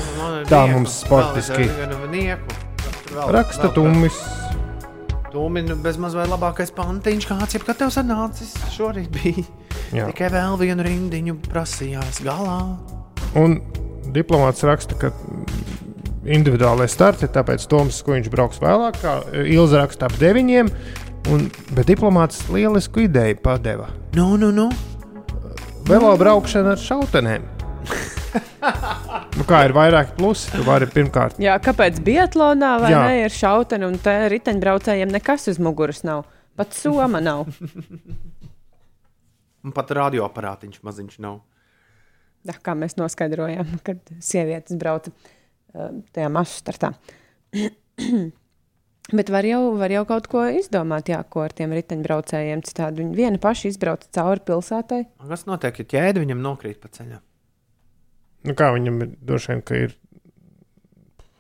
Tā 0.50 0.66
mums 0.74 1.04
sportiski. 1.06 1.70
Raksta 3.30 3.70
Tumis. 3.78 4.18
Tūmini 5.36 5.76
bezmaz 5.84 6.14
vai 6.16 6.30
labākais 6.32 6.70
pantiņš, 6.72 7.26
kāds 7.28 7.58
jebkad 7.58 7.82
tev 7.82 7.90
sanācis. 7.92 8.54
Šorīt 8.72 9.10
bija 9.12 9.44
Jā. 9.92 10.06
tikai 10.08 10.30
vēl 10.32 10.56
vienu 10.62 10.86
rindiņu 10.86 11.36
prasījās 11.50 12.22
galā. 12.24 12.62
Un 13.36 13.58
diplomāts 14.16 14.64
raksta, 14.64 14.96
ka 14.96 15.12
individuālais 16.24 16.96
starts 16.96 17.28
ir 17.28 17.34
tāpēc 17.36 17.68
Toms, 17.68 18.00
ko 18.06 18.16
viņš 18.16 18.32
brauks 18.32 18.64
vēlāk, 18.64 19.02
kā 19.04 19.18
Ilza 19.44 19.84
raksta 19.84 20.08
ap 20.08 20.16
deviņiem. 20.24 20.72
Un, 21.36 21.50
bet 21.76 21.90
diplomāts 21.92 22.46
lielisku 22.54 23.04
ideju 23.10 23.42
padeva. 23.44 23.90
Nu, 24.16 24.38
nu, 24.40 24.54
nu. 24.56 24.70
Velo 25.90 26.16
braukšana 26.22 26.78
ar 26.78 26.86
šautenēm. 26.86 27.50
nu, 29.38 29.46
kā 29.48 29.62
ir 29.68 29.74
vairāki 29.76 30.16
plusi? 30.18 30.52
Tu 30.54 30.64
vari 30.66 30.88
pirmkārt 30.92 31.40
Jā, 31.42 31.56
kāpēc 31.64 32.00
Biatlonā 32.06 32.76
vai 32.84 32.92
Jā. 32.94 33.02
ne 33.08 33.26
ir 33.26 33.34
šauteni 33.34 33.88
un 33.88 33.98
te 34.02 34.14
riteņbraucējiem 34.34 35.12
nekas 35.16 35.50
uz 35.52 35.60
muguras 35.62 36.04
nav? 36.08 36.26
Pat 36.56 36.76
soma 36.76 37.20
nav. 37.24 37.50
Un 39.66 39.74
pat 39.76 39.92
radioaparātiņš 39.98 40.82
maziņš 40.86 41.20
nav. 41.26 41.42
Jā, 42.46 42.56
kā 42.62 42.76
mēs 42.78 42.94
noskaidrojām, 43.00 43.80
kad 43.86 44.02
sievietes 44.22 44.78
brauca 44.78 45.12
uh, 45.12 45.90
tajā 46.14 46.30
masu 46.32 46.60
startā. 46.62 46.94
Bet 49.14 49.30
var 49.30 49.46
jau, 49.46 49.76
var 49.78 49.92
jau 49.94 50.02
kaut 50.10 50.26
ko 50.30 50.42
izdomāt, 50.50 51.12
jā, 51.14 51.20
ko 51.30 51.44
ar 51.46 51.54
tiem 51.54 51.74
riteņbraucējiem. 51.78 52.64
Citādi 52.66 53.04
viņi 53.04 53.18
viena 53.18 53.42
paša 53.42 53.70
izbrauca 53.70 54.10
cauri 54.18 54.42
pilsētai. 54.48 55.02
Kas 55.30 55.46
notiek, 55.46 55.78
ja 55.82 55.90
ķēde 55.92 56.24
viņam 56.24 56.42
nokrīt 56.42 56.80
pa 56.82 56.90
ceļam? 56.90 57.22
Nu, 58.46 58.54
kā 58.58 58.70
viņam 58.76 59.02
ir 59.04 59.14
droši 59.26 59.52
vien, 59.52 59.62
ka 59.66 59.78
ir. 59.88 59.96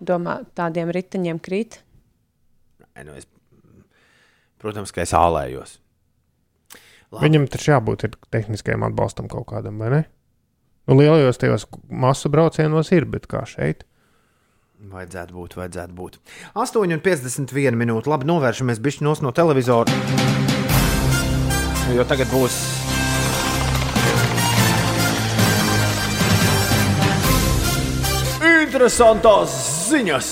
Domā, 0.05 0.39
tādiem 0.57 0.91
riteņiem 0.93 1.39
krīt. 1.43 1.79
Nē, 2.95 3.05
nu 3.07 3.15
es, 3.19 3.27
protams, 4.61 4.93
ka 4.95 5.03
es 5.05 5.13
ālējos. 5.15 5.77
Labi. 7.13 7.27
Viņam 7.27 7.47
taču 7.51 7.71
jābūt 7.71 8.07
ir 8.07 8.15
tehniskajam 8.33 8.85
atbalstam 8.87 9.29
kaut 9.31 9.47
kādam, 9.51 9.77
vai 9.81 9.91
ne? 9.93 10.01
Nu, 10.85 10.97
lielajos 10.99 11.39
tajos 11.41 11.67
masu 11.89 12.29
braucienos 12.33 12.91
ir, 12.93 13.07
bet 13.09 13.29
kā 13.29 13.45
šeit? 13.49 13.85
Vajadzētu 14.85 15.33
būt, 15.33 15.55
vajadzētu 15.57 15.95
būt. 15.97 16.17
8,51 16.61 17.79
minūte. 17.79 18.11
Labi, 18.11 18.27
novēršamies 18.29 18.81
bišķi 18.83 19.07
nos 19.07 19.23
no 19.25 19.33
televizora. 19.33 19.93
Jo 21.95 22.05
tagad 22.09 22.29
būs. 22.33 22.84
Interesantās 28.75 29.53
ziņas! 29.87 30.29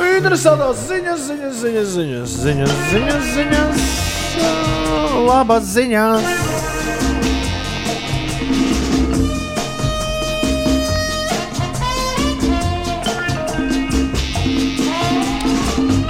Interesantās 0.00 0.80
ziņas, 0.88 1.26
ziņas, 1.26 1.58
ziņas, 1.60 1.90
ziņas, 1.98 2.30
ziņas, 2.40 2.72
ziņas, 2.94 3.28
ziņas, 3.34 3.84
labas 5.28 5.68
ziņas! 5.74 6.24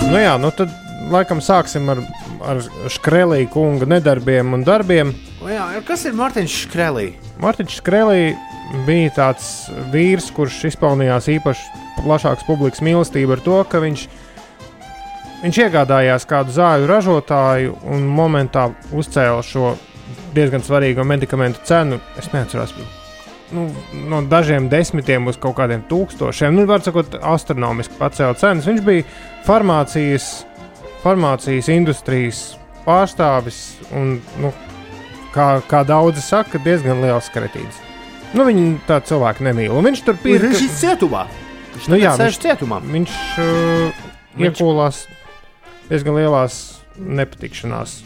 Nu, 0.06 0.22
jā, 0.22 0.38
nu 0.38 0.54
tad 0.54 0.70
laikam 1.10 1.42
sāksim 1.42 1.90
ar, 1.90 2.06
ar 2.46 2.62
Škrelī 2.86 3.48
kunga 3.50 3.90
nedarbiem 3.98 4.54
un 4.54 4.62
darbiem. 4.62 5.16
Kas 5.82 6.04
ir 6.06 6.14
Mārtiņš 6.14 6.56
Škrelī? 6.68 7.08
Mārtiņš 7.42 7.78
Škrelī 7.80 8.34
bija 8.86 9.10
tāds 9.16 9.46
vīrs, 9.90 10.28
kurš 10.34 10.60
izpelnījās 10.70 11.26
īpaši 11.32 11.82
plašākas 12.04 12.46
publikas 12.46 12.82
mīlestību 12.84 13.34
ar 13.34 13.42
to, 13.42 13.56
ka 13.66 13.80
viņš, 13.82 14.04
viņš 15.42 15.58
iegādājās 15.64 16.28
kādu 16.30 16.54
zāļu 16.54 16.86
ražotāju 16.90 17.74
un 17.90 18.06
momentā 18.06 18.68
uzcēla 18.94 19.42
šo 19.42 19.72
diezgan 20.36 20.62
svarīgo 20.62 21.02
medikamentu 21.06 21.64
cenu. 21.66 21.98
Es 22.22 22.30
neatceros, 22.30 22.76
nu, 23.54 23.66
no 24.06 24.20
dažiem 24.30 24.68
desmitiem 24.70 25.26
uz 25.26 25.40
kaut 25.42 25.56
kādiem 25.58 25.82
tūkstošiem. 25.90 26.54
Nu, 26.54 26.68
var 26.70 26.86
sakot, 26.86 27.18
astronomiski 27.18 27.98
pacēla 27.98 28.38
cenas. 28.38 28.68
Viņš 28.70 28.84
bija 28.86 29.08
farmācijas, 29.48 30.44
farmācijas 31.02 31.72
industrijas 31.74 32.44
pārstāvis 32.86 33.64
un, 33.96 34.20
nu, 34.38 34.54
kā, 35.34 35.48
kā 35.68 35.82
daudzi 35.86 36.22
saka, 36.24 36.60
diezgan 36.62 37.02
liels 37.04 37.28
kretīns. 37.34 37.80
Nu, 38.34 38.46
viņi 38.48 38.78
tādu 38.88 39.12
cilvēku 39.12 39.44
nemīl. 39.46 39.74
Un 39.74 39.84
viņš 39.86 40.00
tur 40.06 40.16
Ir 40.16 40.22
pirka. 40.24 40.54
šis 40.58 40.80
cietumā. 40.80 41.26
Viņš 41.74 41.88
Nu, 41.90 41.98
jā, 42.00 42.14
sēž 42.18 42.32
viņš- 42.38 42.42
cietumā. 42.46 42.80
Viņš 42.82 43.12
uh, 43.42 44.02
Viņš- 44.38 44.48
iekūlās 44.48 45.04
diezgan 45.90 46.14
lielās 46.18 46.56
nepatikšanās. 46.98 48.02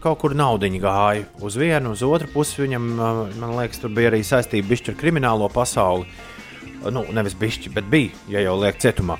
Kaut 0.00 0.20
kur 0.22 0.30
naudiņa 0.38 0.80
gāja 0.80 1.24
uz 1.42 1.56
vienu, 1.58 1.90
uz 1.96 2.02
otru 2.06 2.28
pusi. 2.32 2.62
Viņam, 2.62 2.84
uh, 2.96 3.22
man 3.40 3.56
liekas, 3.58 3.80
tur 3.82 3.90
bija 3.90 4.12
arī 4.12 4.20
saistība 4.24 4.76
ar 4.88 4.94
kriminālo 5.00 5.48
pasauli. 5.52 6.06
Uh, 6.84 6.90
Nu, 6.94 7.02
nevis 7.12 7.34
bišķi, 7.34 7.72
bet 7.74 7.88
bija, 7.90 8.12
ja 8.30 8.40
jau 8.40 8.54
liek 8.60 8.76
cietumā. 8.78 9.16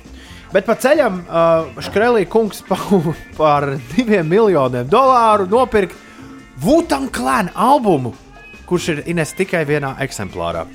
Bet 0.53 0.65
pa 0.65 0.73
ceļam 0.79 1.17
uh, 1.27 1.81
Škrelī 1.83 2.23
kungs 2.31 2.63
pa, 2.65 2.77
par 3.37 3.67
diviem 3.95 4.25
miljoniem 4.31 4.87
dolāru 4.89 5.45
nopirka 5.51 5.93
Vutan 6.59 7.07
Clan 7.15 7.49
albumu, 7.55 8.13
kurš 8.67 8.89
ir 8.93 9.03
Ines 9.11 9.31
tikai 9.37 9.63
vienā 9.67 9.95
eksemplārā. 10.03 10.65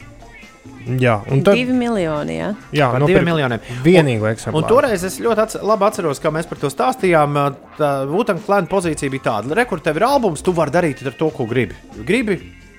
Jā, 1.00 1.14
un 1.32 1.40
tad 1.44 1.56
Divi 1.56 1.72
miljoni. 1.76 2.34
Jā. 2.36 2.50
jā, 2.76 2.86
nopirka 2.92 3.08
diviem 3.08 3.28
miljoniem. 3.30 3.62
Vienīgo 3.84 4.26
Un 4.26 4.34
eksemplāru. 4.34 4.68
toreiz 4.68 5.04
es 5.04 5.16
ļoti 5.20 5.42
atce 5.44 5.60
labi 5.64 5.86
atceros, 5.86 6.20
kā 6.20 6.32
mēs 6.32 6.48
par 6.48 6.60
to 6.60 6.68
stāstījām. 6.72 7.38
Tā 7.78 7.92
Vutan 8.08 8.40
Clan 8.44 8.68
pozīcija 8.68 9.12
bija 9.12 9.24
tāda, 9.30 9.56
ka, 9.56 9.64
kur 9.70 9.80
tev 9.84 10.00
ir 10.00 10.06
albums, 10.08 10.44
tu 10.44 10.52
vari 10.56 10.74
darīt 10.74 11.00
ar 11.06 11.16
to, 11.16 11.30
ko 11.32 11.46
gribi. 11.48 11.76
Gribi 12.04 12.36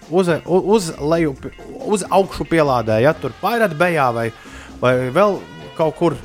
uz, 0.09 0.29
uz 0.45 0.91
leju, 1.01 1.33
uz 1.85 2.05
augšu 2.09 2.45
pielādē, 2.49 2.99
ja 3.01 3.13
tur 3.17 3.33
pāri 3.41 3.69
bejā 3.73 4.11
vai, 4.13 4.29
vai 4.81 4.95
vēl 5.13 5.39
kaut 5.77 5.97
kur 5.97 6.17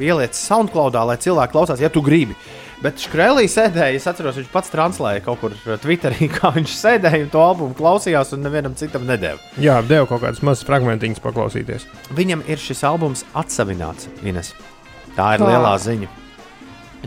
ieliec 0.00 0.36
SoundCloudā, 0.36 1.04
lai 1.08 1.16
cilvēki 1.20 1.52
klausās, 1.52 1.80
ja 1.80 1.92
tu 1.92 2.02
gribi. 2.04 2.36
Bet 2.84 3.00
Škrēlī 3.00 3.46
sēdēja, 3.48 3.96
es 3.96 4.04
atceros, 4.10 4.36
viņš 4.36 4.48
pats 4.52 4.68
translēja 4.72 5.22
kaut 5.24 5.40
kur 5.40 5.54
Twitterī, 5.80 6.28
kā 6.36 6.50
viņš 6.52 6.74
sēdēja 6.76 7.22
un 7.24 7.30
to 7.32 7.40
albumu 7.40 7.76
klausījās, 7.78 8.34
un 8.36 8.44
nevienam 8.44 8.76
citam 8.76 9.06
nedēļa. 9.08 9.54
Jā, 9.64 9.78
devu 9.88 10.10
kaut 10.10 10.22
kādas 10.26 10.42
mazas 10.44 10.66
fragmentiņas 10.68 11.22
paklausīties. 11.24 11.86
Viņam 12.16 12.44
ir 12.50 12.60
šis 12.60 12.84
albums 12.84 13.24
atsevināts, 13.36 14.10
Ines. 14.28 14.52
Tā 15.16 15.34
ir 15.38 15.44
Kā? 15.44 15.48
lielā 15.48 15.72
ziņa. 15.80 16.10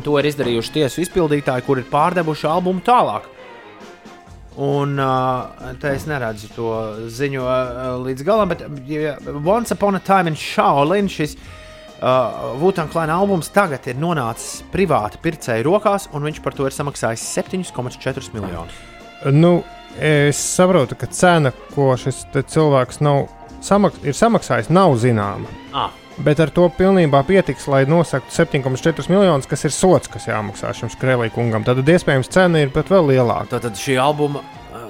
To 0.06 0.16
ir 0.18 0.30
izdarījuši 0.30 0.74
tiesu 0.80 1.04
izpildītāji, 1.04 1.66
kur 1.68 1.82
ir 1.82 1.88
pārdevuši 1.92 2.48
albumu 2.50 2.82
tālāk. 2.86 3.28
Un 4.60 4.98
uh, 5.00 5.70
te 5.80 5.94
es 5.96 6.04
neredzu 6.10 6.50
to 6.56 6.70
ziņu 7.14 7.46
uh, 7.46 7.94
līdz 8.04 8.26
galam, 8.28 8.50
bet 8.52 8.66
ja, 8.90 9.14
Once 9.46 9.76
Upon 9.76 9.96
a 9.96 10.02
Time 10.04 10.34
in 10.34 10.40
Shaolin 10.40 11.08
šis 11.12 11.38
uh, 12.02 12.54
Vutāna 12.60 12.92
Klāna 12.92 13.18
albums 13.20 13.52
tagad 13.54 13.88
ir 13.90 14.00
nonācis 14.00 14.64
privāti 14.74 15.22
pircēju 15.24 15.68
rokās, 15.68 16.10
un 16.14 16.26
viņš 16.28 16.42
par 16.46 16.56
to 16.58 16.68
ir 16.68 16.76
samaksājis 16.76 17.26
7,4 17.40 18.34
miljonus. 18.36 18.78
Nu, 19.36 19.60
es 20.00 20.40
saprotu, 20.40 20.98
ka 21.00 21.10
cena, 21.12 21.52
ko 21.76 21.92
šis 22.00 22.26
te 22.34 22.44
cilvēks 22.48 23.02
nav 23.04 23.28
samaks 23.66 24.04
ir 24.08 24.16
samaksājis, 24.16 24.72
nav 24.74 24.96
zināma. 25.02 25.50
Ah. 25.74 25.92
Bet 26.20 26.42
ar 26.44 26.52
to 26.52 26.66
pilnībā 26.76 27.22
pietiks, 27.28 27.68
lai 27.72 27.86
nosaktu 27.88 28.34
7,4 28.36 29.08
miljonus, 29.12 29.48
kas 29.48 29.64
ir 29.68 29.72
sots, 29.72 30.12
kas 30.12 30.28
jāmaksā 30.28 30.74
šim 30.76 30.92
skrēlī 30.92 31.30
kungam. 31.32 31.64
Tad 31.68 31.80
iespējams 31.80 32.32
cena 32.34 32.60
ir 32.60 32.74
pat 32.76 32.92
vēl 32.92 33.14
lielāka. 33.14 33.54
Tātad 33.56 33.80
šī 33.80 33.96
albuma, 34.04 34.44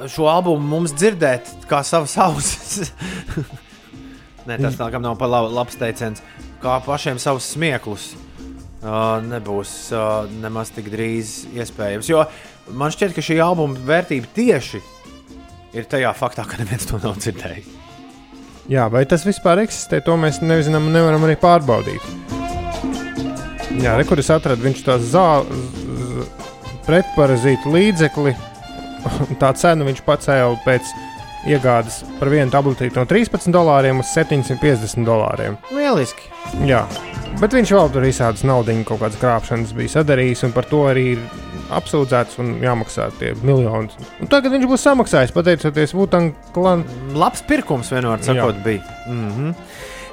šo 0.09 0.25
albumu 0.31 0.65
mums 0.71 0.95
dzirdēt 0.97 1.51
kā 1.69 1.83
savas 1.85 2.17
ausis. 2.25 2.89
Nē, 4.49 4.57
tas 4.57 4.79
nākam 4.79 5.05
nav 5.05 5.19
par 5.21 5.29
labu, 5.29 5.53
labs 5.53 5.77
teiciens. 5.77 6.23
Kā 6.59 6.79
pašiem 6.83 7.19
savus 7.21 7.47
smieklus. 7.53 8.13
Uh, 8.79 9.19
nebūs 9.25 9.71
uh, 9.91 10.29
nemaz 10.39 10.71
tik 10.71 10.87
drīz 10.91 11.49
iespējams. 11.51 12.07
Jo 12.07 12.23
man 12.71 12.93
šķiet, 12.95 13.11
ka 13.15 13.23
šī 13.23 13.39
albuma 13.43 13.75
vērtība 13.89 14.29
tieši 14.35 14.79
ir 15.75 15.87
tajā 15.89 16.13
faktā, 16.15 16.45
ka 16.47 16.61
neviens 16.61 16.87
to 16.87 16.99
nav 17.03 17.19
dzirdējis. 17.19 17.75
Jā, 18.69 18.85
vai 18.93 19.01
tas 19.09 19.25
vispār 19.25 19.63
eksistē, 19.63 19.99
to 20.05 20.13
mēs 20.19 20.43
nezinām 20.45 20.87
un 20.87 20.95
nevaram 20.95 21.23
arī 21.25 21.35
pārbaudīt. 21.41 22.05
Jā, 23.81 23.95
re, 23.97 24.05
kur 24.05 24.21
es 24.21 24.29
atradu 24.31 24.67
viņš 24.67 24.83
tās 24.85 25.07
zāles, 25.09 26.29
pretparazītu 26.85 27.73
līdzekli. 27.73 28.35
Tā 29.41 29.51
cenu 29.57 29.87
viņš 29.87 30.03
pacēla 30.05 30.57
pēc 30.65 30.93
iegādes 31.47 32.01
par 32.19 32.31
vienu 32.31 32.51
tabletīti 32.51 32.99
no 32.99 33.05
13 33.07 33.53
dolāriem 33.53 34.01
uz 34.03 34.11
750 34.15 35.05
dolāriem. 35.07 35.57
Lieliski! 35.71 36.27
Jā, 36.67 36.83
bet 37.39 37.53
viņš 37.55 37.73
vēl 37.75 37.93
tur 37.93 38.07
visādas 38.07 38.43
naudas, 38.47 38.81
kaut 38.87 39.03
kādas 39.03 39.19
krāpšanas 39.21 39.75
bija 39.77 39.99
sadarījis, 39.99 40.43
un 40.47 40.55
par 40.55 40.67
to 40.69 40.83
arī 40.89 41.05
ir 41.13 41.23
apsūdzēts 41.75 42.39
un 42.41 42.55
jāmaksā 42.63 43.09
tie 43.19 43.35
miljoni. 43.45 43.93
Un 44.19 44.31
tagad 44.31 44.55
viņš 44.55 44.67
būs 44.71 44.85
samaksājis 44.87 45.35
pateicoties 45.35 45.95
Vutāna 45.95 46.33
klanam. 46.55 46.85
Labs 47.15 47.45
pirkums 47.47 47.91
vienmēr 47.93 48.25
sakot, 48.25 48.57
Jā. 48.57 48.65
bija. 48.65 48.97
Mm 49.07 49.31
-hmm. 49.31 49.55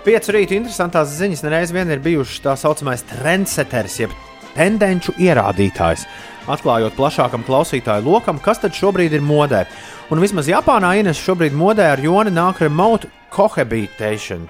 Piecu 0.06 0.32
rītu 0.32 0.54
interesantās 0.54 1.16
ziņas 1.18 1.42
nereiz 1.42 1.72
vien 1.72 1.90
ir 1.90 1.98
bijušas 1.98 2.42
tā 2.44 2.56
saucamais 2.56 3.02
trendsetters, 3.02 3.98
jeb 4.00 4.10
tendenču 4.54 5.12
ierādītājs, 5.18 6.06
atklājot 6.50 6.96
plašākam 6.96 7.44
klausītāju 7.46 8.06
lokam, 8.06 8.38
kas 8.42 8.60
tad 8.62 8.74
šobrīd 8.76 9.16
ir 9.16 9.24
modē. 9.24 9.64
Un 10.10 10.22
vismaz 10.22 10.48
Japānā 10.50 10.94
Ines 11.00 11.20
šobrīd 11.20 11.56
modē 11.56 11.90
ar 11.94 12.02
joni 12.02 12.32
nāk 12.34 12.62
remote 12.62 13.10
cohabitation. 13.34 14.46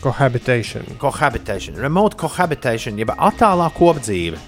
Cohabitation. 0.00 0.86
Cohabitation, 0.98 1.76
remote 1.76 2.16
cohabitation, 2.16 2.96
jeb 2.96 3.12
attālā 3.12 3.68
kopdzīve. 3.76 4.38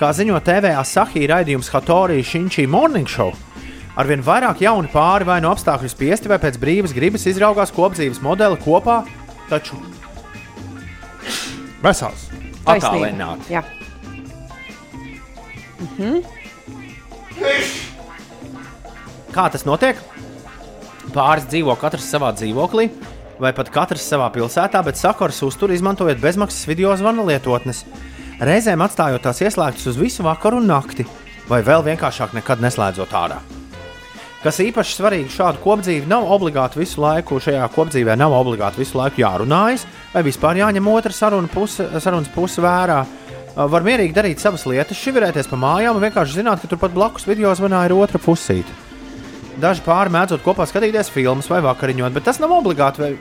Kā 0.00 0.08
ziņo 0.16 0.40
TV 0.42 0.72
Asahi 0.74 1.26
raidījums 1.28 1.68
Hatori 1.70 2.22
Shinchi 2.24 2.64
Morning 2.66 3.06
Show, 3.06 3.34
arvien 4.00 4.24
vairāk 4.24 4.64
jauni 4.64 4.88
pāri 4.90 5.28
vai 5.28 5.38
no 5.44 5.52
apstākļu 5.54 5.92
spiesti 5.92 6.32
vai 6.32 6.40
pēc 6.42 6.58
brīvas 6.58 6.96
gribas 6.96 7.28
izraugās 7.30 7.72
kopdzīves 7.76 8.22
modeli 8.24 8.58
kopā, 8.64 9.02
taču 9.52 9.78
Vesels. 11.84 12.30
attālināti. 12.64 13.83
Jā. 15.98 16.12
Kā 19.34 19.48
tas 19.50 19.64
notiek? 19.66 19.98
Pāris 21.14 21.48
dzīvo 21.50 21.74
katrs 21.78 22.06
savā 22.06 22.30
dzīvoklī, 22.36 22.88
vai 23.42 23.50
pat 23.56 23.70
katrs 23.74 24.06
savā 24.06 24.28
pilsētā, 24.34 24.82
bet 24.86 24.98
sakars 25.00 25.42
uztur 25.46 25.74
izmantojot 25.74 26.20
bezmaksas 26.22 26.68
video 26.70 26.94
zvana 26.98 27.26
lietotnes. 27.26 27.82
Reizēm 28.44 28.82
atstājot 28.86 29.22
tās 29.26 29.42
ieslēgtas 29.42 29.90
uz 29.90 29.98
visu 29.98 30.24
vakaru 30.26 30.62
un 30.62 30.70
nakti, 30.70 31.06
vai 31.50 31.60
vēl 31.66 31.84
vienkāršāk 31.86 32.34
nekad 32.38 32.62
neslēdzot 32.62 33.14
ārā. 33.14 33.40
Kas 34.44 34.58
īpaši 34.60 34.98
svarīgi, 34.98 35.30
šādu 35.32 35.62
kopdzīvi 35.64 36.08
nav 36.10 36.26
obligāti 36.34 36.76
visu 36.76 37.00
laiku, 37.00 37.38
šajā 37.40 37.64
kopdzīvē 37.72 38.12
nav 38.20 38.34
obligāti 38.36 38.82
visu 38.82 38.98
laiku 39.00 39.22
jārunājas, 39.22 39.86
vai 40.12 40.22
vispār 40.26 40.60
jāņem 40.60 40.90
otra 40.92 41.14
saruna 41.16 41.48
puse, 41.48 41.86
sarunas 41.96 42.28
puse 42.34 42.60
vērā. 42.60 42.98
Var 43.54 43.84
mierīgi 43.86 44.16
darīt 44.16 44.42
savas 44.42 44.64
lietas, 44.66 44.98
šivirēties 44.98 45.46
pa 45.46 45.56
mājām 45.60 45.94
un 45.94 46.02
vienkārši 46.02 46.40
zināt, 46.40 46.62
ka 46.62 46.72
turpat 46.72 46.94
blakus 46.94 47.26
video 47.28 47.52
zvanā 47.54 47.84
ir 47.86 47.94
otra 47.94 48.18
pusīte. 48.18 48.74
Daži 49.62 49.84
pāri 49.86 50.10
mēdzot 50.10 50.42
kopā 50.42 50.66
skatīties 50.66 51.12
filmas 51.14 51.46
vai 51.46 51.60
vakariņot, 51.62 52.16
bet 52.16 52.26
tas 52.26 52.42
nav 52.42 52.50
obligāti. 52.56 53.12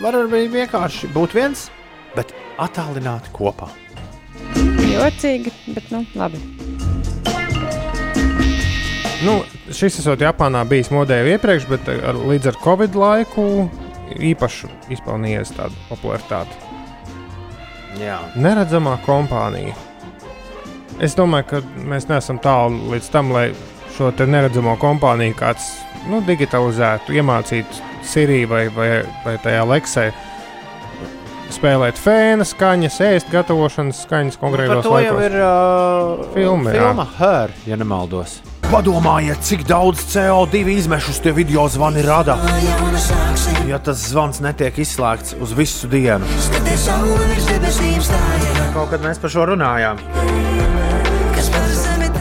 Var 0.00 0.16
arī 0.22 0.46
vienkārši 0.54 1.12
būt 1.12 1.36
viens, 1.36 1.66
bet 2.16 2.32
attālināti 2.56 3.34
kopā. 3.36 3.68
Jocīgi, 4.88 5.52
bet 5.76 5.92
nu 5.92 6.06
labi. 6.16 6.40
Nu, 9.22 9.36
šis 9.68 10.00
esot 10.00 10.24
Japānā 10.24 10.64
bijis 10.66 10.88
modē 10.90 11.20
jau 11.20 11.36
iepriekš, 11.36 11.68
bet 11.68 11.92
ar, 11.92 12.16
līdz 12.32 12.54
ar 12.54 12.62
Covid 12.64 12.96
laiku 12.98 13.46
īpaši 14.16 14.72
izpelnījies 14.96 15.52
tādu 15.60 15.76
popularitāti. 15.92 16.61
Jā. 18.00 18.18
Neredzamā 18.40 18.96
kompānija. 19.06 19.74
Es 21.02 21.16
domāju, 21.18 21.48
ka 21.50 21.60
mēs 21.88 22.06
neesam 22.08 22.38
tālu 22.42 22.92
līdz 22.92 23.08
tam, 23.12 23.32
lai 23.34 23.50
šo 23.96 24.10
neredzamo 24.12 24.76
kompāniju 24.80 25.36
kāds 25.36 25.68
nu, 26.08 26.22
digitalizētu, 26.26 27.14
iemācītu 27.18 27.90
Siriju 28.02 28.48
vai, 28.50 28.62
vai, 28.74 28.88
vai 29.24 29.36
tajā 29.42 29.62
leksē. 29.68 30.08
Spēlēt 31.52 31.98
fēna 32.00 32.46
skaņas, 32.48 32.94
ēst 33.04 33.28
gatavošanas 33.32 34.00
skaņas 34.06 34.38
Par 34.38 34.46
konkrētos 34.46 34.86
to 34.86 34.94
jau 34.96 35.12
laikos. 35.18 35.26
ir 35.26 35.34
uh, 35.36 36.22
Filma, 36.32 36.72
jā. 36.72 36.80
filma 36.80 37.04
Her, 37.18 37.52
ja 37.68 37.76
nemaldos. 37.76 38.38
Padomājiet, 38.72 39.42
cik 39.44 39.66
daudz 39.68 40.00
CO2 40.14 40.62
izmešus 40.78 41.20
tie 41.20 41.34
video 41.36 41.66
zvani 41.68 42.00
rada. 42.06 42.38
Ja 43.68 43.76
tas 43.84 44.00
zvans 44.08 44.40
netiek 44.40 44.80
izslēgts 44.80 45.36
uz 45.44 45.52
visu 45.52 45.90
dienu. 45.92 46.24
Kaut 48.72 48.88
kad 48.94 49.04
mēs 49.04 49.20
par 49.20 49.36
šo 49.36 49.46
runājām. 49.52 50.00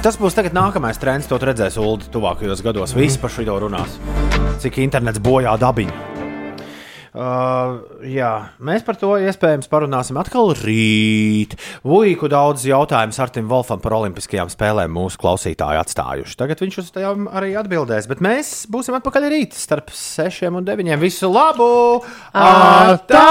Tas 0.03 0.20
būs 0.20 0.36
tagad 0.36 0.58
nākamais 0.58 0.99
trends, 0.99 1.32
to 1.32 1.40
redzēs 1.40 1.80
Ulu 1.80 2.12
tuvākajos 2.12 2.68
gados. 2.68 2.98
Visi 2.99 3.22
par 3.22 3.32
šo 3.32 3.60
runās. 3.64 3.95
Cik 4.60 4.84
internets 4.84 5.24
bojā 5.24 5.56
dabiņu. 5.62 6.11
Uh, 7.12 7.84
jā, 8.08 8.56
mēs 8.64 8.86
par 8.88 8.96
to 8.96 9.10
iespējams 9.20 9.68
parunāsim 9.72 10.16
atkal 10.22 10.54
rīt. 10.56 11.58
Vuiku 11.84 12.30
daudz 12.32 12.64
jautājumu 12.70 13.18
Artim 13.26 13.50
Wolfam 13.52 13.84
par 13.84 13.98
Olimpiskajām 13.98 14.48
spēlēm 14.54 14.96
mūsu 14.96 15.20
klausītāji 15.20 15.82
atstājuši. 15.82 16.38
Tagad 16.40 16.64
viņš 16.64 16.80
uz 16.86 16.88
tām 16.96 17.28
arī 17.28 17.52
atbildēs, 17.60 18.08
bet 18.08 18.24
mēs 18.24 18.64
būsim 18.72 18.96
atpakaļ 19.02 19.28
rīt 19.36 19.60
starp 19.60 19.92
6 19.92 20.48
un 20.56 20.64
9. 20.72 20.96
Visu 21.04 21.28
labu! 21.28 22.00
Atā! 22.32 23.28